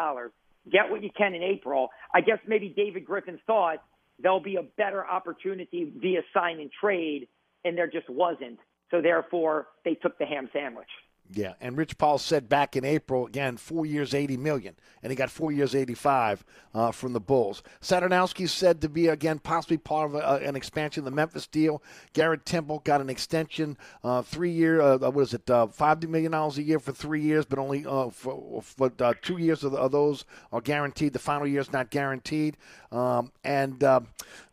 get 0.72 0.90
what 0.90 1.04
you 1.04 1.10
can 1.16 1.34
in 1.34 1.44
April. 1.44 1.90
I 2.14 2.22
guess 2.22 2.40
maybe 2.48 2.74
David 2.76 3.06
Griffin 3.06 3.40
thought 3.46 3.78
there'll 4.22 4.40
be 4.40 4.56
a 4.56 4.64
better 4.78 5.06
opportunity 5.06 5.92
via 5.98 6.22
sign 6.34 6.60
and 6.60 6.72
trade, 6.82 7.28
and 7.64 7.78
there 7.78 7.88
just 7.88 8.10
wasn't. 8.10 8.60
So 8.92 9.02
therefore, 9.02 9.68
they 9.84 9.96
took 9.96 10.18
the 10.18 10.26
ham 10.26 10.50
sandwich. 10.54 10.88
Yeah, 11.34 11.54
and 11.60 11.76
Rich 11.76 11.98
Paul 11.98 12.20
said 12.20 12.48
back 12.48 12.76
in 12.76 12.86
April 12.86 13.26
again, 13.26 13.58
four 13.58 13.86
years, 13.86 14.14
eighty 14.14 14.38
million, 14.38 14.76
and 15.02 15.12
he 15.12 15.16
got 15.16 15.32
four 15.32 15.52
years, 15.52 15.74
eighty-five 15.74 16.46
uh, 16.74 16.92
from 16.92 17.14
the 17.14 17.20
Bulls. 17.20 17.64
Satoransky 17.82 18.48
said 18.48 18.80
to 18.82 18.90
be 18.90 19.08
again 19.08 19.40
possibly 19.40 19.78
part 19.78 20.12
of 20.12 20.16
a, 20.16 20.48
an 20.48 20.56
expansion 20.56 21.02
of 21.02 21.06
the 21.06 21.12
Memphis 21.12 21.48
deal. 21.48 21.82
Garrett 22.14 22.46
Temple 22.46 22.80
got 22.86 23.02
an 23.02 23.10
extension, 23.10 23.76
uh, 24.04 24.22
three 24.22 24.52
year, 24.52 24.80
uh, 24.80 24.98
what 24.98 25.22
is 25.24 25.34
it, 25.34 25.50
uh, 25.50 25.66
five 25.66 26.08
million 26.08 26.32
dollars 26.32 26.60
a 26.60 26.64
year 26.64 26.80
for 26.80 26.92
three 26.92 27.22
years, 27.22 27.44
but 27.44 27.58
only 27.58 27.86
uh, 27.88 28.12
for, 28.12 28.62
for 28.62 28.92
uh, 29.00 29.14
two 29.24 29.38
years 29.38 29.64
of, 29.64 29.74
of 29.74 29.92
those 29.92 30.26
are 30.52 30.62
guaranteed. 30.62 31.14
The 31.14 31.20
final 31.20 31.48
year 31.48 31.62
is 31.62 31.74
not 31.74 31.90
guaranteed. 31.90 32.56
Um, 32.92 33.32
and 33.44 33.84
uh, 33.84 34.02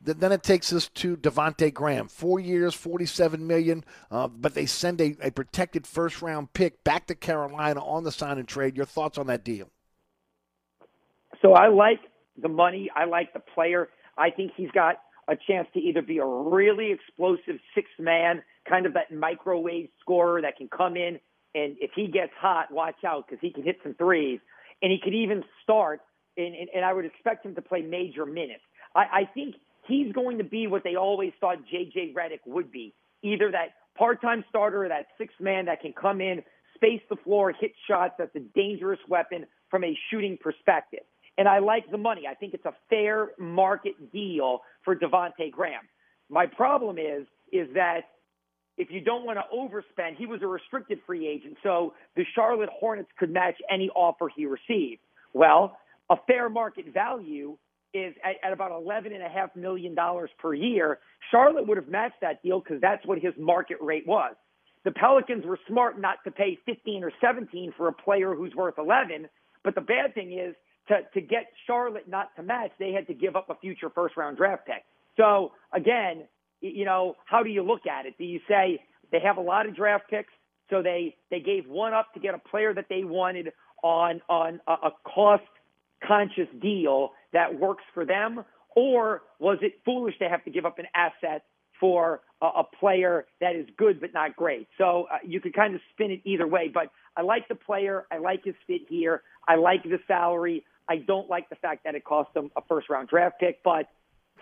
then 0.04 0.32
it 0.32 0.42
takes 0.42 0.72
us 0.72 0.88
to 0.88 1.16
Devonte 1.16 1.72
Graham, 1.72 2.08
four 2.08 2.40
years, 2.40 2.74
forty-seven 2.74 3.46
million, 3.46 3.84
uh, 4.10 4.28
but 4.28 4.54
they 4.54 4.66
send 4.66 5.00
a, 5.00 5.16
a 5.22 5.30
protected 5.30 5.86
first-round 5.86 6.52
pick 6.52 6.82
back 6.84 7.06
to 7.06 7.14
Carolina 7.14 7.84
on 7.84 8.04
the 8.04 8.12
sign 8.12 8.38
and 8.38 8.48
trade. 8.48 8.76
Your 8.76 8.86
thoughts 8.86 9.18
on 9.18 9.26
that 9.28 9.44
deal? 9.44 9.70
So 11.40 11.54
I 11.54 11.68
like 11.68 12.00
the 12.40 12.48
money. 12.48 12.90
I 12.94 13.04
like 13.04 13.32
the 13.32 13.40
player. 13.54 13.88
I 14.18 14.30
think 14.30 14.52
he's 14.56 14.70
got 14.72 14.96
a 15.28 15.36
chance 15.36 15.68
to 15.74 15.80
either 15.80 16.02
be 16.02 16.18
a 16.18 16.26
really 16.26 16.90
explosive 16.92 17.60
six 17.74 17.88
man, 17.98 18.42
kind 18.68 18.86
of 18.86 18.94
that 18.94 19.12
microwave 19.12 19.88
scorer 20.00 20.42
that 20.42 20.56
can 20.56 20.68
come 20.68 20.96
in 20.96 21.20
and 21.54 21.76
if 21.80 21.90
he 21.94 22.06
gets 22.06 22.32
hot, 22.40 22.72
watch 22.72 23.04
out 23.06 23.26
because 23.26 23.40
he 23.40 23.50
can 23.50 23.62
hit 23.62 23.78
some 23.82 23.94
threes 23.94 24.40
and 24.80 24.90
he 24.90 24.98
could 25.02 25.14
even 25.14 25.44
start. 25.62 26.00
And, 26.36 26.54
and, 26.54 26.68
and 26.74 26.84
I 26.84 26.92
would 26.92 27.04
expect 27.04 27.44
him 27.44 27.54
to 27.54 27.62
play 27.62 27.82
major 27.82 28.24
minutes. 28.24 28.62
I, 28.94 29.00
I 29.00 29.30
think 29.34 29.56
he's 29.86 30.12
going 30.12 30.38
to 30.38 30.44
be 30.44 30.66
what 30.66 30.84
they 30.84 30.96
always 30.96 31.32
thought 31.40 31.58
JJ 31.72 32.14
Redick 32.14 32.40
would 32.46 32.70
be 32.70 32.94
either 33.22 33.50
that 33.50 33.74
part 33.96 34.20
time 34.20 34.44
starter 34.48 34.84
or 34.84 34.88
that 34.88 35.06
sixth 35.18 35.40
man 35.40 35.66
that 35.66 35.80
can 35.80 35.92
come 35.92 36.20
in, 36.20 36.42
space 36.74 37.02
the 37.08 37.16
floor, 37.16 37.52
hit 37.52 37.72
shots. 37.88 38.14
That's 38.18 38.34
a 38.34 38.40
dangerous 38.40 39.00
weapon 39.08 39.46
from 39.70 39.84
a 39.84 39.96
shooting 40.10 40.38
perspective. 40.40 41.00
And 41.38 41.48
I 41.48 41.60
like 41.60 41.90
the 41.90 41.98
money. 41.98 42.22
I 42.28 42.34
think 42.34 42.54
it's 42.54 42.66
a 42.66 42.74
fair 42.90 43.30
market 43.38 44.12
deal 44.12 44.60
for 44.84 44.94
Devonte 44.94 45.50
Graham. 45.50 45.88
My 46.28 46.46
problem 46.46 46.98
is 46.98 47.26
is 47.52 47.68
that 47.74 48.02
if 48.78 48.90
you 48.90 49.00
don't 49.00 49.26
want 49.26 49.38
to 49.38 49.44
overspend, 49.54 50.16
he 50.16 50.24
was 50.24 50.40
a 50.42 50.46
restricted 50.46 50.98
free 51.06 51.26
agent, 51.26 51.58
so 51.62 51.92
the 52.16 52.24
Charlotte 52.34 52.70
Hornets 52.72 53.10
could 53.18 53.30
match 53.30 53.56
any 53.70 53.90
offer 53.90 54.30
he 54.34 54.46
received. 54.46 55.02
Well, 55.34 55.76
a 56.08 56.16
fair 56.26 56.48
market 56.48 56.86
value 56.92 57.58
is 57.94 58.14
at, 58.24 58.36
at 58.42 58.52
about 58.52 58.72
eleven 58.72 59.12
and 59.12 59.22
a 59.22 59.28
half 59.28 59.54
million 59.56 59.94
dollars 59.94 60.30
per 60.38 60.54
year. 60.54 60.98
Charlotte 61.30 61.66
would 61.66 61.76
have 61.76 61.88
matched 61.88 62.20
that 62.20 62.42
deal 62.42 62.60
because 62.60 62.80
that's 62.80 63.04
what 63.06 63.18
his 63.18 63.34
market 63.38 63.78
rate 63.80 64.06
was. 64.06 64.34
The 64.84 64.90
Pelicans 64.90 65.44
were 65.44 65.58
smart 65.68 66.00
not 66.00 66.16
to 66.24 66.30
pay 66.30 66.58
15 66.66 67.04
or 67.04 67.12
17 67.20 67.72
for 67.76 67.88
a 67.88 67.92
player 67.92 68.34
who's 68.34 68.54
worth 68.54 68.74
11. 68.78 69.28
But 69.62 69.76
the 69.76 69.80
bad 69.80 70.14
thing 70.14 70.32
is 70.32 70.56
to, 70.88 71.02
to 71.14 71.20
get 71.20 71.46
Charlotte 71.66 72.08
not 72.08 72.34
to 72.36 72.42
match, 72.42 72.72
they 72.78 72.92
had 72.92 73.06
to 73.06 73.14
give 73.14 73.36
up 73.36 73.48
a 73.48 73.54
future 73.54 73.90
first 73.90 74.16
round 74.16 74.36
draft 74.36 74.66
pick. 74.66 74.84
So 75.16 75.52
again, 75.72 76.24
you 76.60 76.84
know, 76.84 77.14
how 77.26 77.42
do 77.42 77.50
you 77.50 77.62
look 77.62 77.86
at 77.86 78.06
it? 78.06 78.14
Do 78.18 78.24
you 78.24 78.40
say 78.48 78.80
they 79.10 79.20
have 79.20 79.36
a 79.36 79.40
lot 79.40 79.66
of 79.66 79.76
draft 79.76 80.04
picks, 80.10 80.32
so 80.70 80.82
they 80.82 81.16
they 81.30 81.40
gave 81.40 81.68
one 81.68 81.92
up 81.92 82.12
to 82.14 82.20
get 82.20 82.34
a 82.34 82.38
player 82.38 82.72
that 82.74 82.86
they 82.88 83.04
wanted 83.04 83.52
on 83.82 84.20
on 84.28 84.60
a, 84.66 84.72
a 84.72 84.90
cost 85.04 85.42
conscious 86.06 86.48
deal 86.60 87.12
that 87.32 87.58
works 87.58 87.84
for 87.94 88.04
them, 88.04 88.44
or 88.76 89.22
was 89.38 89.58
it 89.62 89.74
foolish 89.84 90.18
to 90.18 90.28
have 90.28 90.44
to 90.44 90.50
give 90.50 90.64
up 90.64 90.78
an 90.78 90.86
asset 90.94 91.44
for 91.80 92.20
a, 92.40 92.46
a 92.46 92.64
player 92.78 93.26
that 93.40 93.54
is 93.56 93.66
good 93.76 94.00
but 94.00 94.12
not 94.14 94.36
great? 94.36 94.68
So 94.78 95.06
uh, 95.12 95.18
you 95.24 95.40
could 95.40 95.54
kind 95.54 95.74
of 95.74 95.80
spin 95.92 96.10
it 96.10 96.20
either 96.24 96.46
way. 96.46 96.70
But 96.72 96.90
I 97.16 97.22
like 97.22 97.48
the 97.48 97.54
player. 97.54 98.06
I 98.10 98.18
like 98.18 98.44
his 98.44 98.54
fit 98.66 98.82
here. 98.88 99.22
I 99.46 99.56
like 99.56 99.82
the 99.82 99.98
salary. 100.06 100.64
I 100.88 100.96
don't 100.96 101.28
like 101.28 101.48
the 101.48 101.56
fact 101.56 101.84
that 101.84 101.94
it 101.94 102.04
cost 102.04 102.32
them 102.34 102.50
a 102.56 102.62
first 102.68 102.88
round 102.88 103.08
draft 103.08 103.40
pick, 103.40 103.62
but 103.62 103.86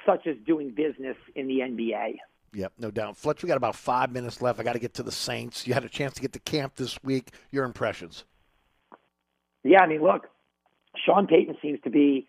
such 0.06 0.26
as 0.26 0.36
doing 0.46 0.70
business 0.70 1.16
in 1.34 1.46
the 1.46 1.58
NBA. 1.58 2.16
Yep, 2.52 2.72
no 2.78 2.90
doubt. 2.90 3.16
Fletch, 3.16 3.42
we 3.42 3.46
got 3.46 3.56
about 3.56 3.76
five 3.76 4.10
minutes 4.12 4.42
left. 4.42 4.58
I 4.58 4.64
got 4.64 4.72
to 4.72 4.78
get 4.78 4.94
to 4.94 5.02
the 5.02 5.12
Saints. 5.12 5.66
You 5.66 5.74
had 5.74 5.84
a 5.84 5.88
chance 5.88 6.14
to 6.14 6.20
get 6.20 6.32
to 6.32 6.40
camp 6.40 6.74
this 6.76 7.02
week. 7.04 7.30
Your 7.50 7.64
impressions? 7.64 8.24
Yeah, 9.62 9.82
I 9.82 9.86
mean, 9.86 10.02
look, 10.02 10.28
Sean 11.04 11.26
Payton 11.26 11.56
seems 11.62 11.80
to 11.84 11.90
be 11.90 12.26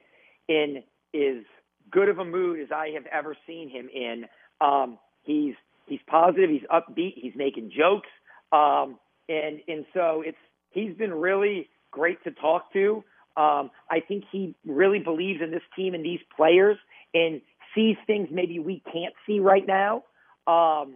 in 0.48 0.84
as 1.14 1.44
good 1.92 2.10
of 2.10 2.20
a 2.20 2.26
mood 2.26 2.60
as 2.60 2.72
I 2.72 2.90
have 2.94 3.06
ever 3.08 3.36
seen 3.48 3.70
him 3.70 3.90
in. 3.94 4.26
Um, 4.60 4.98
he's 5.24 5.56
he's 5.88 6.00
positive, 6.08 6.50
he's 6.50 6.64
upbeat, 6.72 7.14
he's 7.16 7.34
making 7.36 7.72
jokes, 7.76 8.10
um, 8.52 9.00
and 9.28 9.60
and 9.68 9.86
so 9.94 10.24
it's 10.26 10.38
he's 10.72 10.96
been 10.96 11.14
really 11.14 11.70
great 11.92 12.24
to 12.24 12.32
talk 12.32 12.72
to. 12.74 13.04
Um, 13.38 13.72
I 13.90 14.02
think 14.06 14.26
he 14.32 14.56
really 14.66 15.00
believes 15.00 15.42
in 15.42 15.52
this 15.52 15.64
team 15.76 15.94
and 15.94 16.04
these 16.04 16.20
players 16.36 16.78
and 17.14 17.42
sees 17.74 17.96
things 18.06 18.28
maybe 18.32 18.60
we 18.60 18.84
can't 18.92 19.14
see 19.26 19.40
right 19.40 19.66
now. 19.66 20.04
Um, 20.48 20.96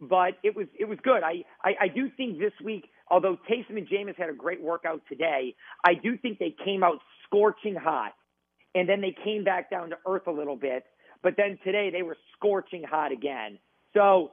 but 0.00 0.38
it 0.42 0.56
was 0.56 0.66
it 0.78 0.86
was 0.86 0.98
good. 1.02 1.22
I, 1.22 1.44
I 1.62 1.74
I 1.82 1.88
do 1.88 2.10
think 2.16 2.38
this 2.38 2.52
week, 2.62 2.90
although 3.10 3.36
Taysom 3.50 3.76
and 3.76 3.88
Jameis 3.88 4.16
had 4.16 4.28
a 4.28 4.34
great 4.34 4.60
workout 4.62 5.02
today, 5.08 5.54
I 5.84 5.94
do 5.94 6.16
think 6.16 6.38
they 6.38 6.54
came 6.64 6.82
out 6.82 6.98
scorching 7.26 7.74
hot, 7.74 8.12
and 8.74 8.88
then 8.88 9.00
they 9.00 9.14
came 9.24 9.44
back 9.44 9.70
down 9.70 9.90
to 9.90 9.96
earth 10.06 10.26
a 10.26 10.32
little 10.32 10.56
bit. 10.56 10.84
But 11.22 11.34
then 11.36 11.58
today 11.64 11.90
they 11.90 12.02
were 12.02 12.16
scorching 12.36 12.82
hot 12.82 13.12
again. 13.12 13.58
So 13.94 14.32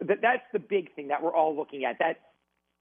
that 0.00 0.18
that's 0.22 0.42
the 0.52 0.58
big 0.58 0.94
thing 0.94 1.08
that 1.08 1.22
we're 1.22 1.34
all 1.34 1.56
looking 1.56 1.84
at. 1.84 1.98
That 2.00 2.16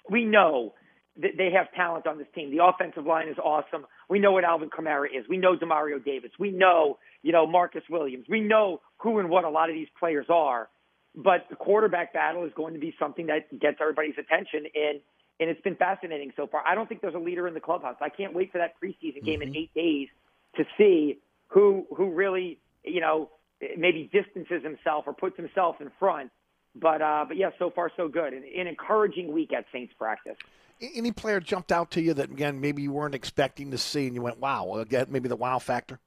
we 0.09 0.25
know 0.25 0.73
that 1.21 1.31
they 1.37 1.51
have 1.55 1.71
talent 1.75 2.07
on 2.07 2.17
this 2.17 2.27
team. 2.33 2.55
The 2.55 2.63
offensive 2.63 3.05
line 3.05 3.27
is 3.27 3.37
awesome. 3.37 3.85
We 4.09 4.19
know 4.19 4.31
what 4.31 4.43
Alvin 4.43 4.69
Kamara 4.69 5.05
is. 5.05 5.25
We 5.29 5.37
know 5.37 5.55
Demario 5.55 6.03
Davis. 6.03 6.31
We 6.39 6.49
know, 6.49 6.97
you 7.21 7.31
know, 7.31 7.45
Marcus 7.45 7.83
Williams. 7.89 8.25
We 8.27 8.41
know 8.41 8.81
who 8.97 9.19
and 9.19 9.29
what 9.29 9.43
a 9.43 9.49
lot 9.49 9.69
of 9.69 9.75
these 9.75 9.89
players 9.99 10.25
are. 10.29 10.69
But 11.15 11.45
the 11.49 11.55
quarterback 11.55 12.13
battle 12.13 12.43
is 12.43 12.51
going 12.55 12.73
to 12.73 12.79
be 12.79 12.95
something 12.97 13.27
that 13.27 13.49
gets 13.59 13.77
everybody's 13.79 14.17
attention 14.17 14.65
and 14.73 14.99
and 15.39 15.49
it's 15.49 15.61
been 15.61 15.75
fascinating 15.75 16.31
so 16.35 16.47
far. 16.47 16.63
I 16.65 16.75
don't 16.75 16.87
think 16.87 17.01
there's 17.01 17.15
a 17.15 17.19
leader 17.19 17.47
in 17.47 17.53
the 17.53 17.59
clubhouse. 17.59 17.95
I 18.01 18.09
can't 18.09 18.33
wait 18.33 18.51
for 18.51 18.59
that 18.59 18.75
preseason 18.81 19.25
game 19.25 19.41
in 19.41 19.55
8 19.55 19.73
days 19.73 20.07
to 20.55 20.63
see 20.77 21.19
who 21.47 21.85
who 21.95 22.11
really, 22.11 22.59
you 22.83 23.01
know, 23.01 23.29
maybe 23.77 24.09
distances 24.13 24.63
himself 24.63 25.05
or 25.07 25.13
puts 25.13 25.37
himself 25.37 25.77
in 25.81 25.91
front. 25.99 26.31
But 26.75 27.01
uh, 27.01 27.25
but 27.27 27.37
yeah, 27.37 27.51
so 27.59 27.69
far 27.69 27.91
so 27.95 28.07
good. 28.07 28.33
An, 28.33 28.43
an 28.57 28.67
encouraging 28.67 29.31
week 29.31 29.53
at 29.53 29.65
Saints 29.71 29.93
practice. 29.97 30.37
Any 30.81 31.11
player 31.11 31.39
jumped 31.39 31.71
out 31.71 31.91
to 31.91 32.01
you 32.01 32.13
that 32.15 32.31
again 32.31 32.59
maybe 32.59 32.81
you 32.81 32.91
weren't 32.91 33.15
expecting 33.15 33.71
to 33.71 33.77
see, 33.77 34.07
and 34.07 34.15
you 34.15 34.21
went, 34.21 34.39
"Wow!" 34.39 34.75
Again, 34.77 35.07
maybe 35.09 35.29
the 35.29 35.35
wow 35.35 35.59
factor. 35.59 35.99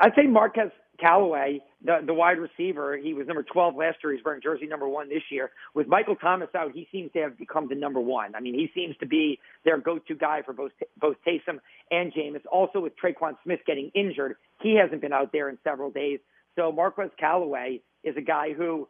I'd 0.00 0.12
say 0.14 0.26
Marquez 0.26 0.70
Callaway, 0.98 1.60
the, 1.84 1.98
the 2.04 2.14
wide 2.14 2.38
receiver, 2.38 2.96
he 2.96 3.14
was 3.14 3.26
number 3.26 3.42
12 3.42 3.76
last 3.76 3.98
year. 4.02 4.12
He's 4.12 4.24
wearing 4.24 4.40
jersey 4.42 4.66
number 4.66 4.88
one 4.88 5.08
this 5.08 5.22
year. 5.30 5.50
With 5.74 5.86
Michael 5.86 6.16
Thomas 6.16 6.48
out, 6.54 6.72
he 6.72 6.88
seems 6.90 7.12
to 7.12 7.20
have 7.20 7.38
become 7.38 7.68
the 7.68 7.74
number 7.74 8.00
one. 8.00 8.34
I 8.34 8.40
mean, 8.40 8.54
he 8.54 8.70
seems 8.74 8.96
to 8.98 9.06
be 9.06 9.38
their 9.64 9.78
go-to 9.78 10.14
guy 10.14 10.42
for 10.42 10.52
both 10.52 10.72
both 11.00 11.16
Taysom 11.26 11.60
and 11.90 12.12
Jameis. 12.12 12.42
Also, 12.50 12.80
with 12.80 12.92
Tre'Quan 12.96 13.36
Smith 13.44 13.60
getting 13.66 13.90
injured, 13.94 14.36
he 14.60 14.78
hasn't 14.80 15.00
been 15.00 15.12
out 15.12 15.32
there 15.32 15.48
in 15.48 15.58
several 15.64 15.90
days. 15.90 16.20
So 16.56 16.72
Marquez 16.72 17.10
Callaway 17.18 17.80
is 18.02 18.16
a 18.16 18.22
guy 18.22 18.52
who 18.52 18.88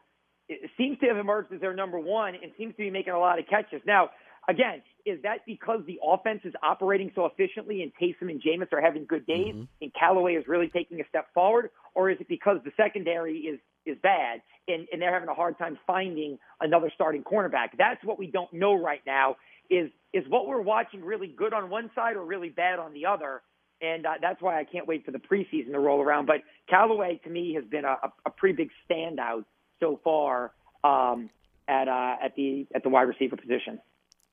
seems 0.76 0.98
to 1.00 1.06
have 1.06 1.16
emerged 1.16 1.52
as 1.52 1.60
their 1.60 1.74
number 1.74 1.98
one 1.98 2.34
and 2.34 2.52
seems 2.56 2.72
to 2.72 2.78
be 2.78 2.90
making 2.90 3.12
a 3.12 3.18
lot 3.18 3.38
of 3.38 3.46
catches. 3.48 3.80
Now, 3.84 4.10
again, 4.48 4.82
is 5.04 5.22
that 5.22 5.46
because 5.46 5.80
the 5.86 6.00
offense 6.02 6.40
is 6.44 6.52
operating 6.62 7.12
so 7.14 7.26
efficiently 7.26 7.82
and 7.82 7.92
Taysom 7.94 8.28
and 8.30 8.42
Jameis 8.42 8.72
are 8.72 8.80
having 8.80 9.06
good 9.06 9.24
days 9.26 9.54
and 9.80 9.92
Callaway 9.94 10.34
is 10.34 10.46
really 10.48 10.68
taking 10.68 11.00
a 11.00 11.08
step 11.08 11.32
forward, 11.32 11.70
or 11.94 12.10
is 12.10 12.20
it 12.20 12.28
because 12.28 12.58
the 12.64 12.72
secondary 12.76 13.38
is 13.38 13.60
is 13.84 13.96
bad 14.02 14.42
and, 14.66 14.88
and 14.92 15.00
they're 15.00 15.12
having 15.12 15.28
a 15.28 15.34
hard 15.34 15.56
time 15.58 15.78
finding 15.86 16.38
another 16.60 16.90
starting 16.94 17.22
cornerback? 17.22 17.68
That's 17.78 18.02
what 18.04 18.18
we 18.18 18.26
don't 18.26 18.52
know 18.52 18.74
right 18.74 19.02
now. 19.06 19.36
Is 19.70 19.90
is 20.12 20.24
what 20.28 20.48
we're 20.48 20.60
watching 20.60 21.04
really 21.04 21.28
good 21.28 21.52
on 21.52 21.70
one 21.70 21.90
side 21.94 22.16
or 22.16 22.24
really 22.24 22.48
bad 22.48 22.78
on 22.78 22.92
the 22.92 23.06
other? 23.06 23.42
And 23.80 24.06
uh, 24.06 24.14
that's 24.20 24.40
why 24.40 24.58
I 24.58 24.64
can't 24.64 24.86
wait 24.86 25.04
for 25.04 25.10
the 25.10 25.18
preseason 25.18 25.72
to 25.72 25.78
roll 25.78 26.00
around. 26.00 26.26
But 26.26 26.36
Callaway 26.68 27.20
to 27.24 27.30
me 27.30 27.54
has 27.54 27.64
been 27.64 27.84
a, 27.84 27.96
a, 28.02 28.12
a 28.24 28.30
pretty 28.30 28.56
big 28.56 28.70
standout 28.90 29.44
so 29.80 30.00
far 30.02 30.52
um, 30.82 31.30
at 31.68 31.88
uh, 31.88 32.16
at 32.24 32.34
the 32.36 32.66
at 32.74 32.82
the 32.82 32.88
wide 32.88 33.02
receiver 33.02 33.36
position. 33.36 33.80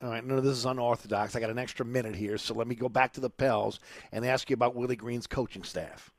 All 0.03 0.09
right, 0.09 0.25
no, 0.25 0.41
this 0.41 0.57
is 0.57 0.65
unorthodox. 0.65 1.33
I 1.33 1.39
got 1.39 1.49
an 1.49 1.57
extra 1.57 1.85
minute 1.85 2.13
here, 2.13 2.37
so 2.37 2.53
let 2.53 2.67
me 2.67 2.75
go 2.75 2.89
back 2.89 3.13
to 3.13 3.21
the 3.21 3.29
Pels 3.29 3.79
and 4.11 4.25
ask 4.25 4.49
you 4.49 4.53
about 4.53 4.75
Willie 4.75 4.97
Green's 4.97 5.27
coaching 5.27 5.63
staff. 5.63 6.11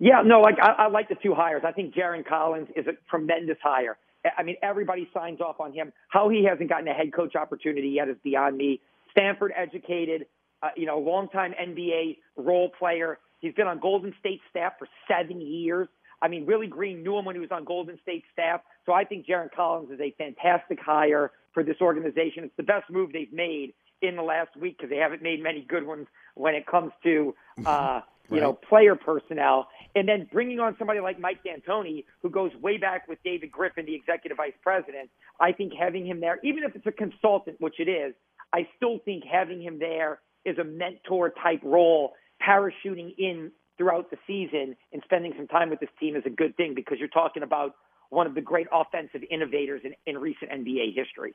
Yeah, 0.00 0.22
no, 0.24 0.40
like 0.40 0.56
I, 0.60 0.72
I 0.72 0.88
like 0.88 1.08
the 1.08 1.14
two 1.22 1.34
hires. 1.34 1.62
I 1.64 1.70
think 1.70 1.94
Jarron 1.94 2.26
Collins 2.26 2.66
is 2.74 2.88
a 2.88 2.94
tremendous 3.08 3.58
hire. 3.62 3.96
I 4.36 4.42
mean, 4.42 4.56
everybody 4.60 5.08
signs 5.14 5.40
off 5.40 5.60
on 5.60 5.72
him. 5.72 5.92
How 6.08 6.28
he 6.28 6.44
hasn't 6.44 6.68
gotten 6.68 6.88
a 6.88 6.92
head 6.92 7.12
coach 7.14 7.36
opportunity 7.36 7.90
yet 7.90 8.08
is 8.08 8.16
beyond 8.24 8.56
me. 8.56 8.80
Stanford 9.12 9.52
educated, 9.56 10.26
uh, 10.64 10.70
you 10.76 10.86
know, 10.86 10.98
longtime 10.98 11.52
NBA 11.52 12.18
role 12.36 12.70
player. 12.76 13.20
He's 13.38 13.54
been 13.54 13.68
on 13.68 13.78
Golden 13.78 14.12
State 14.18 14.40
staff 14.50 14.72
for 14.80 14.88
seven 15.06 15.40
years. 15.40 15.86
I 16.20 16.26
mean, 16.26 16.46
Willie 16.46 16.66
Green 16.66 17.04
knew 17.04 17.16
him 17.16 17.24
when 17.24 17.36
he 17.36 17.40
was 17.40 17.50
on 17.52 17.64
Golden 17.64 17.98
State 18.02 18.24
staff. 18.32 18.62
So 18.86 18.92
I 18.92 19.04
think 19.04 19.26
Jarron 19.26 19.52
Collins 19.54 19.92
is 19.92 20.00
a 20.00 20.12
fantastic 20.18 20.80
hire 20.80 21.30
for 21.52 21.62
this 21.62 21.76
organization. 21.80 22.44
It's 22.44 22.56
the 22.56 22.62
best 22.62 22.90
move 22.90 23.12
they've 23.12 23.32
made 23.32 23.74
in 24.00 24.16
the 24.16 24.22
last 24.22 24.56
week 24.56 24.76
because 24.76 24.90
they 24.90 24.96
haven't 24.96 25.22
made 25.22 25.42
many 25.42 25.64
good 25.68 25.86
ones 25.86 26.06
when 26.34 26.54
it 26.54 26.66
comes 26.66 26.92
to, 27.04 27.34
uh, 27.66 28.00
you 28.30 28.40
know, 28.40 28.52
player 28.52 28.96
personnel. 28.96 29.68
And 29.94 30.08
then 30.08 30.28
bringing 30.32 30.58
on 30.58 30.74
somebody 30.78 31.00
like 31.00 31.20
Mike 31.20 31.40
D'Antoni, 31.44 32.04
who 32.22 32.30
goes 32.30 32.50
way 32.60 32.78
back 32.78 33.06
with 33.08 33.18
David 33.24 33.52
Griffin, 33.52 33.86
the 33.86 33.94
executive 33.94 34.36
vice 34.36 34.54
president. 34.62 35.10
I 35.40 35.52
think 35.52 35.72
having 35.78 36.06
him 36.06 36.20
there, 36.20 36.38
even 36.42 36.64
if 36.64 36.74
it's 36.74 36.86
a 36.86 36.92
consultant, 36.92 37.60
which 37.60 37.78
it 37.78 37.88
is, 37.88 38.14
I 38.52 38.68
still 38.76 38.98
think 39.04 39.24
having 39.24 39.62
him 39.62 39.78
there 39.78 40.20
is 40.44 40.58
a 40.58 40.64
mentor 40.64 41.32
type 41.42 41.60
role, 41.62 42.12
parachuting 42.46 43.14
in 43.18 43.52
throughout 43.78 44.10
the 44.10 44.18
season 44.26 44.76
and 44.92 45.02
spending 45.04 45.32
some 45.36 45.48
time 45.48 45.70
with 45.70 45.80
this 45.80 45.88
team 45.98 46.16
is 46.16 46.22
a 46.26 46.30
good 46.30 46.56
thing 46.56 46.74
because 46.74 46.98
you're 46.98 47.08
talking 47.08 47.42
about 47.42 47.74
one 48.12 48.26
of 48.26 48.34
the 48.34 48.40
great 48.40 48.66
offensive 48.70 49.22
innovators 49.30 49.80
in, 49.84 49.94
in 50.06 50.18
recent 50.20 50.50
NBA 50.50 50.94
history. 50.94 51.34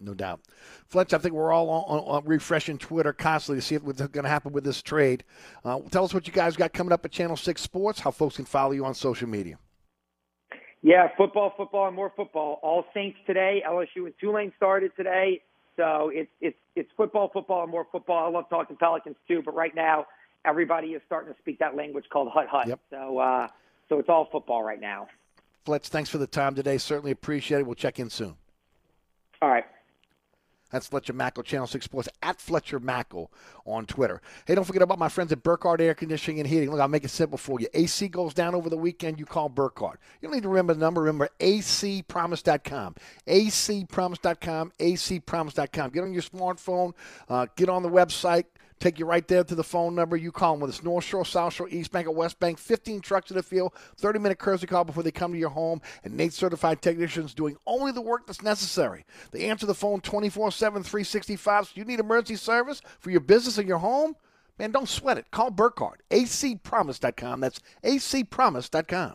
No 0.00 0.14
doubt. 0.14 0.40
Fletch, 0.88 1.12
I 1.12 1.18
think 1.18 1.34
we're 1.34 1.52
all 1.52 1.68
on, 1.68 1.98
on, 2.00 2.24
refreshing 2.24 2.78
Twitter 2.78 3.12
constantly 3.12 3.60
to 3.60 3.66
see 3.66 3.76
what's 3.76 4.00
going 4.00 4.24
to 4.24 4.30
happen 4.30 4.52
with 4.52 4.64
this 4.64 4.82
trade. 4.82 5.24
Uh, 5.64 5.80
tell 5.90 6.04
us 6.04 6.14
what 6.14 6.26
you 6.26 6.32
guys 6.32 6.56
got 6.56 6.72
coming 6.72 6.92
up 6.92 7.04
at 7.04 7.12
Channel 7.12 7.36
6 7.36 7.60
Sports, 7.60 8.00
how 8.00 8.10
folks 8.10 8.36
can 8.36 8.44
follow 8.44 8.72
you 8.72 8.84
on 8.84 8.94
social 8.94 9.28
media. 9.28 9.58
Yeah, 10.80 11.08
football, 11.16 11.52
football, 11.56 11.86
and 11.86 11.94
more 11.94 12.12
football. 12.16 12.58
All 12.62 12.84
Saints 12.92 13.18
today. 13.26 13.62
LSU 13.68 14.04
and 14.06 14.14
Tulane 14.20 14.52
started 14.56 14.90
today. 14.96 15.40
So 15.76 16.10
it's 16.12 16.30
it's 16.40 16.56
it's 16.74 16.90
football, 16.96 17.30
football, 17.32 17.62
and 17.62 17.70
more 17.70 17.86
football. 17.90 18.26
I 18.26 18.30
love 18.30 18.48
talking 18.50 18.76
Pelicans 18.76 19.16
too, 19.28 19.42
but 19.44 19.54
right 19.54 19.74
now 19.74 20.06
everybody 20.44 20.88
is 20.88 21.02
starting 21.06 21.32
to 21.32 21.38
speak 21.40 21.60
that 21.60 21.76
language 21.76 22.04
called 22.12 22.28
hut 22.32 22.48
hut. 22.50 22.66
Yep. 22.66 22.80
So 22.90 23.18
uh, 23.18 23.48
so 23.88 24.00
it's 24.00 24.08
all 24.08 24.28
football 24.30 24.62
right 24.64 24.80
now. 24.80 25.06
Fletch, 25.64 25.88
thanks 25.88 26.10
for 26.10 26.18
the 26.18 26.26
time 26.26 26.54
today. 26.54 26.78
Certainly 26.78 27.12
appreciate 27.12 27.60
it. 27.60 27.66
We'll 27.66 27.74
check 27.74 27.98
in 27.98 28.10
soon. 28.10 28.34
All 29.40 29.48
right. 29.48 29.64
That's 30.72 30.86
Fletcher 30.86 31.12
Mackel, 31.12 31.44
Channel 31.44 31.66
6 31.66 31.84
Sports, 31.84 32.08
at 32.22 32.40
Fletcher 32.40 32.80
Mackel 32.80 33.28
on 33.66 33.84
Twitter. 33.84 34.22
Hey, 34.46 34.54
don't 34.54 34.64
forget 34.64 34.80
about 34.80 34.98
my 34.98 35.10
friends 35.10 35.30
at 35.30 35.42
Burkhardt 35.42 35.82
Air 35.82 35.94
Conditioning 35.94 36.40
and 36.40 36.48
Heating. 36.48 36.70
Look, 36.70 36.80
I'll 36.80 36.88
make 36.88 37.04
it 37.04 37.10
simple 37.10 37.36
for 37.36 37.60
you. 37.60 37.68
AC 37.74 38.08
goes 38.08 38.32
down 38.32 38.54
over 38.54 38.70
the 38.70 38.76
weekend, 38.76 39.18
you 39.18 39.26
call 39.26 39.50
Burkhardt. 39.50 40.00
You 40.20 40.28
don't 40.28 40.34
need 40.34 40.44
to 40.44 40.48
remember 40.48 40.72
the 40.72 40.80
number. 40.80 41.02
Remember 41.02 41.28
acpromise.com. 41.38 42.94
acpromise.com, 43.26 44.72
acpromise.com. 44.80 45.90
Get 45.90 46.02
on 46.02 46.12
your 46.14 46.22
smartphone, 46.22 46.94
uh, 47.28 47.46
get 47.54 47.68
on 47.68 47.82
the 47.82 47.90
website, 47.90 48.44
Take 48.82 48.98
you 48.98 49.06
right 49.06 49.28
there 49.28 49.44
to 49.44 49.54
the 49.54 49.62
phone 49.62 49.94
number. 49.94 50.16
You 50.16 50.32
call 50.32 50.54
them 50.54 50.62
with 50.62 50.70
it's 50.70 50.82
North 50.82 51.04
Shore, 51.04 51.24
South 51.24 51.52
Shore, 51.52 51.68
East 51.68 51.92
Bank, 51.92 52.08
or 52.08 52.10
West 52.10 52.40
Bank. 52.40 52.58
15 52.58 53.00
trucks 53.00 53.30
in 53.30 53.36
the 53.36 53.42
field, 53.44 53.74
30 53.98 54.18
minute 54.18 54.40
courtesy 54.40 54.66
call 54.66 54.82
before 54.82 55.04
they 55.04 55.12
come 55.12 55.32
to 55.32 55.38
your 55.38 55.50
home, 55.50 55.80
and 56.02 56.16
NATE 56.16 56.32
certified 56.32 56.82
technicians 56.82 57.32
doing 57.32 57.56
only 57.64 57.92
the 57.92 58.00
work 58.00 58.26
that's 58.26 58.42
necessary. 58.42 59.04
They 59.30 59.44
answer 59.44 59.66
the 59.66 59.74
phone 59.74 60.00
24 60.00 60.50
7, 60.50 60.82
365. 60.82 61.66
So 61.66 61.72
you 61.76 61.84
need 61.84 62.00
emergency 62.00 62.34
service 62.34 62.82
for 62.98 63.12
your 63.12 63.20
business 63.20 63.56
and 63.56 63.68
your 63.68 63.78
home? 63.78 64.16
Man, 64.58 64.72
don't 64.72 64.88
sweat 64.88 65.16
it. 65.16 65.30
Call 65.30 65.52
Burkhardt. 65.52 66.02
acpromise.com. 66.10 67.38
That's 67.38 67.60
acpromise.com. 67.84 69.14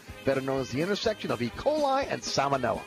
better 0.25 0.41
known 0.41 0.61
as 0.61 0.69
the 0.69 0.81
intersection 0.81 1.31
of 1.31 1.41
E. 1.41 1.49
coli 1.57 2.07
and 2.09 2.21
salmonella. 2.21 2.81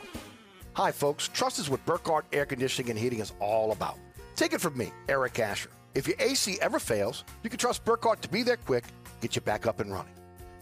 Hi, 0.73 0.91
folks. 0.91 1.29
Trust 1.29 1.59
is 1.59 1.69
what 1.69 1.85
Burkhardt 1.85 2.25
Air 2.33 2.45
Conditioning 2.45 2.89
and 2.91 2.99
Heating 2.99 3.19
is 3.19 3.33
all 3.39 3.71
about. 3.71 3.97
Take 4.35 4.53
it 4.53 4.61
from 4.61 4.77
me, 4.77 4.91
Eric 5.07 5.39
Asher. 5.39 5.69
If 5.93 6.07
your 6.07 6.17
AC 6.19 6.57
ever 6.61 6.79
fails, 6.79 7.23
you 7.43 7.49
can 7.49 7.57
trust 7.57 7.85
Burkhardt 7.85 8.21
to 8.21 8.29
be 8.29 8.43
there 8.43 8.57
quick, 8.57 8.83
get 9.21 9.35
you 9.35 9.41
back 9.41 9.65
up 9.65 9.79
and 9.79 9.91
running. 9.91 10.13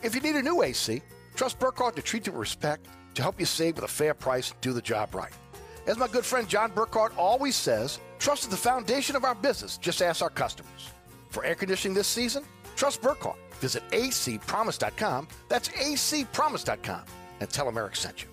If 0.04 0.14
you 0.14 0.22
need 0.22 0.36
a 0.36 0.44
new 0.44 0.62
AC, 0.62 1.02
trust 1.36 1.58
Burkhardt 1.60 1.96
to 1.96 2.02
treat 2.04 2.28
you 2.28 2.34
with 2.34 2.42
respect, 2.42 2.88
to 3.16 3.22
help 3.24 3.40
you 3.40 3.46
save 3.46 3.76
with 3.76 3.86
a 3.86 3.88
fair 3.88 4.14
price, 4.14 4.54
do 4.62 4.74
the 4.74 4.82
job 4.82 5.16
right. 5.16 5.34
As 5.88 5.98
my 5.98 6.08
good 6.08 6.26
friend 6.26 6.48
John 6.48 6.72
Burkhardt 6.72 7.18
always 7.18 7.56
says, 7.56 8.00
trust 8.20 8.44
is 8.44 8.50
the 8.50 8.58
foundation 8.58 9.16
of 9.16 9.26
our 9.26 9.36
business. 9.36 9.78
Just 9.78 10.02
ask 10.02 10.22
our 10.22 10.30
customers. 10.30 10.92
For 11.30 11.44
air 11.44 11.56
conditioning 11.56 11.96
this 11.96 12.08
season, 12.08 12.44
trust 12.76 13.02
Burkhardt. 13.02 13.38
Visit 13.64 13.84
acpromise.com. 13.92 15.30
That's 15.48 15.70
acpromise.com. 15.70 17.04
And 17.40 17.50
tell 17.50 17.66
them 17.66 17.78
Eric 17.78 17.96
sent 17.96 18.24
you. 18.24 18.33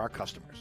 our 0.00 0.08
customers. 0.08 0.56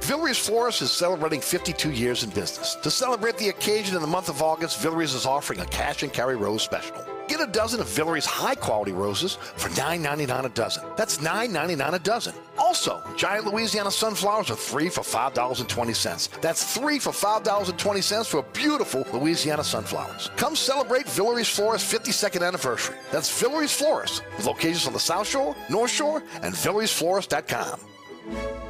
Villere's 0.00 0.38
Florist 0.38 0.82
is 0.82 0.92
celebrating 0.92 1.40
52 1.40 1.90
years 1.90 2.22
in 2.22 2.30
business. 2.30 2.76
To 2.76 2.90
celebrate 2.90 3.36
the 3.38 3.48
occasion 3.48 3.96
in 3.96 4.02
the 4.02 4.06
month 4.06 4.28
of 4.28 4.40
August, 4.40 4.80
Villeries 4.80 5.14
is 5.14 5.26
offering 5.26 5.60
a 5.60 5.66
cash 5.66 6.02
and 6.02 6.12
carry 6.12 6.36
rose 6.36 6.62
special. 6.62 6.96
Get 7.28 7.40
a 7.40 7.46
dozen 7.46 7.80
of 7.80 7.88
Villere's 7.88 8.24
high 8.24 8.54
quality 8.54 8.92
roses 8.92 9.34
for 9.56 9.68
$9.99 9.70 10.44
a 10.44 10.48
dozen. 10.50 10.84
That's 10.96 11.18
$9.99 11.18 11.94
a 11.94 11.98
dozen. 11.98 12.34
Also, 12.56 13.02
giant 13.16 13.46
Louisiana 13.46 13.90
sunflowers 13.90 14.50
are 14.50 14.56
three 14.56 14.88
for 14.88 15.00
$5.20. 15.00 16.40
That's 16.40 16.76
three 16.76 17.00
for 17.00 17.10
$5.20 17.10 18.26
for 18.26 18.42
beautiful 18.52 19.04
Louisiana 19.12 19.64
sunflowers. 19.64 20.30
Come 20.36 20.54
celebrate 20.54 21.08
Villere's 21.08 21.48
Florist 21.48 21.92
52nd 21.92 22.46
anniversary. 22.46 22.96
That's 23.10 23.40
Villere's 23.40 23.72
Florist, 23.72 24.22
with 24.36 24.46
locations 24.46 24.86
on 24.86 24.92
the 24.92 25.00
South 25.00 25.26
Shore, 25.26 25.56
North 25.68 25.90
Shore, 25.90 26.22
and 26.42 26.54
Villere'sFlorist.com. 26.54 28.65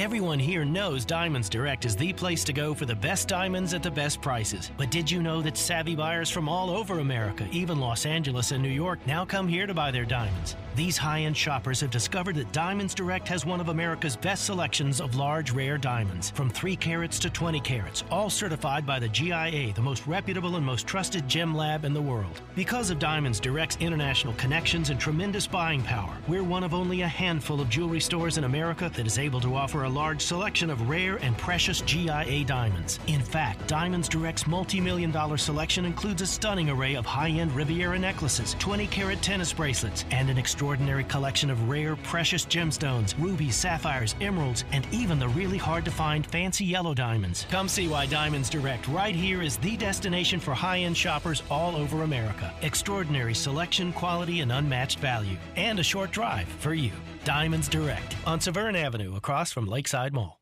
Everyone 0.00 0.38
here 0.38 0.64
knows 0.64 1.04
Diamonds 1.04 1.50
Direct 1.50 1.84
is 1.84 1.94
the 1.94 2.14
place 2.14 2.42
to 2.44 2.54
go 2.54 2.72
for 2.72 2.86
the 2.86 2.94
best 2.94 3.28
diamonds 3.28 3.74
at 3.74 3.82
the 3.82 3.90
best 3.90 4.22
prices. 4.22 4.70
But 4.78 4.90
did 4.90 5.10
you 5.10 5.22
know 5.22 5.42
that 5.42 5.58
savvy 5.58 5.94
buyers 5.94 6.30
from 6.30 6.48
all 6.48 6.70
over 6.70 7.00
America, 7.00 7.46
even 7.52 7.78
Los 7.78 8.06
Angeles 8.06 8.50
and 8.50 8.62
New 8.62 8.70
York, 8.70 8.98
now 9.06 9.26
come 9.26 9.46
here 9.46 9.66
to 9.66 9.74
buy 9.74 9.90
their 9.90 10.06
diamonds? 10.06 10.56
These 10.74 10.96
high 10.96 11.22
end 11.22 11.36
shoppers 11.36 11.82
have 11.82 11.90
discovered 11.90 12.36
that 12.36 12.50
Diamonds 12.50 12.94
Direct 12.94 13.28
has 13.28 13.44
one 13.44 13.60
of 13.60 13.68
America's 13.68 14.16
best 14.16 14.46
selections 14.46 15.02
of 15.02 15.16
large, 15.16 15.50
rare 15.50 15.76
diamonds, 15.76 16.30
from 16.30 16.48
3 16.48 16.76
carats 16.76 17.18
to 17.18 17.28
20 17.28 17.60
carats, 17.60 18.02
all 18.10 18.30
certified 18.30 18.86
by 18.86 18.98
the 18.98 19.08
GIA, 19.08 19.74
the 19.74 19.82
most 19.82 20.06
reputable 20.06 20.56
and 20.56 20.64
most 20.64 20.86
trusted 20.86 21.28
gem 21.28 21.54
lab 21.54 21.84
in 21.84 21.92
the 21.92 22.00
world. 22.00 22.40
Because 22.56 22.88
of 22.88 22.98
Diamonds 22.98 23.38
Direct's 23.38 23.76
international 23.80 24.32
connections 24.34 24.88
and 24.88 24.98
tremendous 24.98 25.46
buying 25.46 25.82
power, 25.82 26.16
we're 26.26 26.42
one 26.42 26.64
of 26.64 26.72
only 26.72 27.02
a 27.02 27.08
handful 27.08 27.60
of 27.60 27.68
jewelry 27.68 28.00
stores 28.00 28.38
in 28.38 28.44
America 28.44 28.90
that 28.94 29.06
is 29.06 29.18
able 29.18 29.42
to 29.42 29.54
offer 29.54 29.82
a 29.82 29.89
large 29.90 30.22
selection 30.22 30.70
of 30.70 30.88
rare 30.88 31.16
and 31.16 31.36
precious 31.36 31.80
GIA 31.82 32.44
diamonds. 32.44 32.98
In 33.06 33.20
fact, 33.20 33.66
Diamonds 33.68 34.08
Direct's 34.08 34.46
multi 34.46 34.80
million 34.80 35.10
dollar 35.10 35.36
selection 35.36 35.84
includes 35.84 36.22
a 36.22 36.26
stunning 36.26 36.70
array 36.70 36.94
of 36.94 37.04
high 37.04 37.30
end 37.30 37.52
Riviera 37.52 37.98
necklaces, 37.98 38.56
20 38.58 38.86
carat 38.86 39.20
tennis 39.20 39.52
bracelets, 39.52 40.04
and 40.10 40.30
an 40.30 40.38
extraordinary 40.38 41.04
collection 41.04 41.50
of 41.50 41.68
rare, 41.68 41.96
precious 41.96 42.46
gemstones, 42.46 43.14
rubies, 43.18 43.56
sapphires, 43.56 44.14
emeralds, 44.20 44.64
and 44.72 44.86
even 44.92 45.18
the 45.18 45.28
really 45.28 45.58
hard 45.58 45.84
to 45.84 45.90
find 45.90 46.26
fancy 46.26 46.64
yellow 46.64 46.94
diamonds. 46.94 47.46
Come 47.50 47.68
see 47.68 47.88
why 47.88 48.06
Diamonds 48.06 48.50
Direct 48.50 48.86
right 48.88 49.14
here 49.14 49.42
is 49.42 49.56
the 49.58 49.76
destination 49.76 50.40
for 50.40 50.54
high 50.54 50.78
end 50.78 50.96
shoppers 50.96 51.42
all 51.50 51.76
over 51.76 52.02
America. 52.02 52.54
Extraordinary 52.62 53.34
selection, 53.34 53.92
quality, 53.92 54.40
and 54.40 54.52
unmatched 54.52 54.98
value. 54.98 55.36
And 55.56 55.78
a 55.78 55.82
short 55.82 56.10
drive 56.10 56.48
for 56.48 56.74
you. 56.74 56.92
Diamonds 57.24 57.68
Direct 57.68 58.16
on 58.26 58.40
Severn 58.40 58.74
Avenue 58.74 59.14
across 59.14 59.52
from 59.52 59.66
Lakeside 59.66 60.14
Mall. 60.14 60.39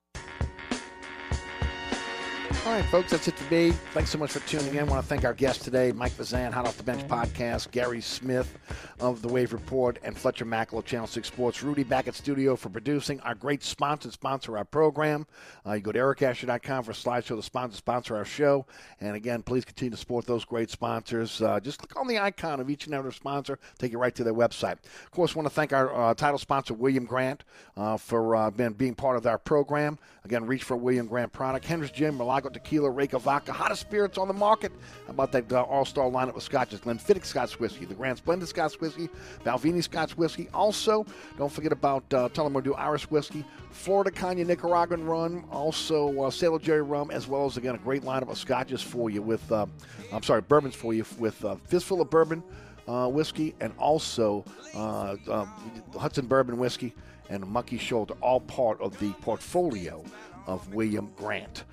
All 2.69 2.75
right, 2.75 2.85
folks, 2.85 3.13
that's 3.13 3.27
it 3.27 3.35
for 3.35 3.51
me. 3.51 3.71
Thanks 3.95 4.11
so 4.11 4.19
much 4.19 4.31
for 4.31 4.41
tuning 4.41 4.75
in. 4.75 4.81
I 4.81 4.83
want 4.83 5.03
to 5.03 5.09
thank 5.09 5.25
our 5.25 5.33
guests 5.33 5.65
today, 5.65 5.91
Mike 5.91 6.13
Vazan, 6.13 6.53
Hot 6.53 6.67
Off 6.67 6.77
the 6.77 6.83
Bench 6.83 7.03
podcast, 7.09 7.71
Gary 7.71 8.03
Smith 8.03 8.59
of 9.01 9.23
The 9.23 9.29
Wave 9.29 9.55
Report, 9.55 9.99
and 10.03 10.15
Fletcher 10.15 10.45
Mackel 10.45 10.81
of 10.81 10.85
Channel 10.85 11.07
6 11.07 11.27
Sports. 11.27 11.63
Rudy 11.63 11.83
back 11.83 12.09
at 12.09 12.15
studio 12.15 12.57
for 12.57 12.69
producing. 12.69 13.21
Our 13.21 13.35
great 13.35 13.63
sponsor 13.65 14.11
sponsor 14.11 14.59
our 14.59 14.67
program. 14.67 15.27
Uh, 15.67 15.73
you 15.73 15.81
go 15.81 15.93
to 15.93 15.99
ericasher.com 15.99 16.85
for 16.85 16.91
a 16.91 16.95
slideshow 16.95 17.37
to 17.37 17.43
sponsor 17.43 17.79
sponsor 17.79 18.17
our 18.17 18.27
show. 18.27 18.67
And 19.01 19.17
again, 19.17 19.43
please 19.43 19.65
continue 19.65 19.93
to 19.93 19.97
support 19.97 20.27
those 20.27 20.45
great 20.45 20.69
sponsors. 20.69 21.41
Uh, 21.41 21.61
just 21.61 21.79
click 21.79 21.99
on 21.99 22.07
the 22.07 22.19
icon 22.19 22.61
of 22.61 22.69
each 22.69 22.85
and 22.85 22.95
every 22.95 23.15
sponsor, 23.15 23.59
take 23.79 23.93
you 23.93 23.99
right 23.99 24.15
to 24.15 24.25
their 24.25 24.35
website. 24.35 24.77
Of 25.07 25.11
course, 25.11 25.35
want 25.35 25.49
to 25.49 25.55
thank 25.55 25.73
our 25.73 26.11
uh, 26.11 26.13
title 26.13 26.39
sponsor, 26.39 26.75
William 26.75 27.07
Grant, 27.07 27.45
uh, 27.79 27.97
for 27.97 28.37
uh, 28.37 28.51
being, 28.51 28.75
being 28.75 28.95
part 28.95 29.17
of 29.17 29.27
our 29.27 29.39
program. 29.39 29.99
Again, 30.27 30.45
reach 30.45 30.65
for 30.65 30.77
William 30.77 31.07
Grant 31.07 31.33
product. 31.33 31.65
Hendrick's 31.65 31.97
Gin, 31.97 32.15
Milagro 32.15 32.51
Tequila, 32.59 32.91
Reyka 32.91 33.21
Vodka, 33.21 33.53
hottest 33.53 33.81
spirits 33.81 34.19
on 34.19 34.27
the 34.27 34.35
market. 34.35 34.73
How 35.07 35.13
about 35.13 35.33
that 35.33 35.53
uh, 35.53 35.63
all-star 35.63 36.11
lineup 36.11 36.37
of 36.37 36.43
scotches? 36.43 36.81
Glenfiddich 36.81 37.25
Scotch 37.25 37.59
Whiskey, 37.61 37.85
the 37.85 37.95
Grant's 37.95 38.21
Blended 38.21 38.49
Scotch 38.49 38.75
Whiskey, 38.81 39.09
Balvenie 39.45 39.83
Scotch 39.83 40.17
Whiskey. 40.17 40.49
Also, 40.53 41.07
don't 41.37 41.53
forget 41.53 41.73
about 41.73 42.03
uh, 42.13 42.29
Tullamore 42.31 42.75
Irish 42.77 43.05
Whiskey, 43.11 43.45
Flor 43.71 44.05
de 44.05 44.11
Caña 44.11 44.45
Nicaraguan 44.45 45.05
Rum, 45.05 45.45
also 45.51 46.23
uh, 46.23 46.31
Sailor 46.31 46.59
Jerry 46.59 46.83
Rum, 46.83 47.11
as 47.11 47.29
well 47.29 47.47
as, 47.47 47.57
again, 47.57 47.75
a 47.75 47.79
great 47.79 48.03
lineup 48.03 48.29
of 48.29 48.39
scotches 48.39 48.83
for 48.83 49.09
you 49.09 49.23
with, 49.23 49.51
uh, 49.53 49.67
I'm 50.13 50.23
sorry, 50.23 50.41
bourbons 50.41 50.75
for 50.75 50.93
you 50.93 51.05
with 51.19 51.45
uh, 51.45 51.57
Fistful 51.67 52.01
of 52.01 52.11
Bourbon 52.11 52.43
uh, 52.89 53.09
Whiskey 53.09 53.55
and 53.61 53.73
also 53.79 54.45
uh, 54.75 55.17
um, 55.31 55.53
Hudson 55.97 56.27
Bourbon 56.27 56.59
Whiskey 56.59 56.95
and 57.31 57.47
Monkey 57.47 57.79
Shoulder, 57.79 58.15
all 58.21 58.41
part 58.41 58.81
of 58.81 58.99
the 58.99 59.13
portfolio 59.21 60.03
of 60.47 60.75
William 60.75 61.13
Grant. 61.17 61.65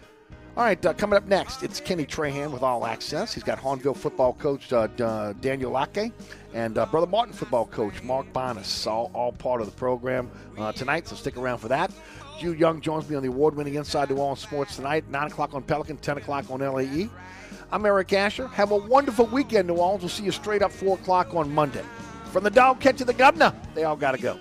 All 0.58 0.64
right, 0.64 0.86
uh, 0.86 0.94
coming 0.94 1.18
up 1.18 1.28
next, 1.28 1.64
it's 1.64 1.82
Kenny 1.82 2.06
Trahan 2.06 2.50
with 2.50 2.64
All 2.64 2.86
Access. 2.86 3.34
He's 3.34 3.44
got 3.44 3.60
Hahnville 3.60 3.98
football 3.98 4.32
coach 4.32 4.72
uh, 4.72 4.88
uh, 5.04 5.34
Daniel 5.42 5.74
Lake 5.74 6.14
and 6.54 6.78
uh, 6.78 6.86
Brother 6.86 7.08
Martin 7.08 7.34
football 7.34 7.66
coach 7.66 8.02
Mark 8.04 8.32
Bonis, 8.32 8.88
all, 8.88 9.12
all 9.14 9.34
part 9.34 9.60
of 9.60 9.68
the 9.68 9.74
program 9.74 10.32
uh, 10.58 10.72
tonight, 10.72 11.10
so 11.10 11.18
stick 11.18 11.36
around 11.36 11.58
for 11.58 11.68
that. 11.68 11.92
Jude 12.40 12.58
Young 12.58 12.80
joins 12.80 13.10
me 13.10 13.18
on 13.18 13.22
the 13.22 13.28
award-winning 13.28 13.76
Inside 13.76 14.10
New 14.10 14.16
Orleans 14.16 14.40
Sports 14.40 14.78
tonight, 14.78 15.04
9 15.10 15.28
o'clock 15.28 15.54
on 15.54 15.62
Pelican, 15.62 15.98
10 15.98 16.20
o'clock 16.20 16.50
on 16.50 16.62
LAE. 16.62 17.10
I'm 17.70 17.86
Eric 17.86 18.14
Asher. 18.14 18.48
Have 18.48 18.72
a 18.72 18.78
wonderful 18.78 19.26
weekend, 19.26 19.68
New 19.68 19.76
Orleans. 19.76 20.04
We'll 20.04 20.10
see 20.10 20.24
you 20.24 20.32
straight 20.32 20.62
up 20.62 20.72
4 20.72 20.98
o'clock 20.98 21.36
on 21.36 21.54
Monday. 21.54 21.84
From 22.32 22.46
the 22.46 22.50
dog 22.50 22.80
catch 22.80 22.96
to 23.00 23.06
the 23.06 23.14
governor, 23.14 23.54
they 23.74 23.84
all 23.84 23.98
got 23.98 24.14
to 24.14 24.18
go. 24.18 24.40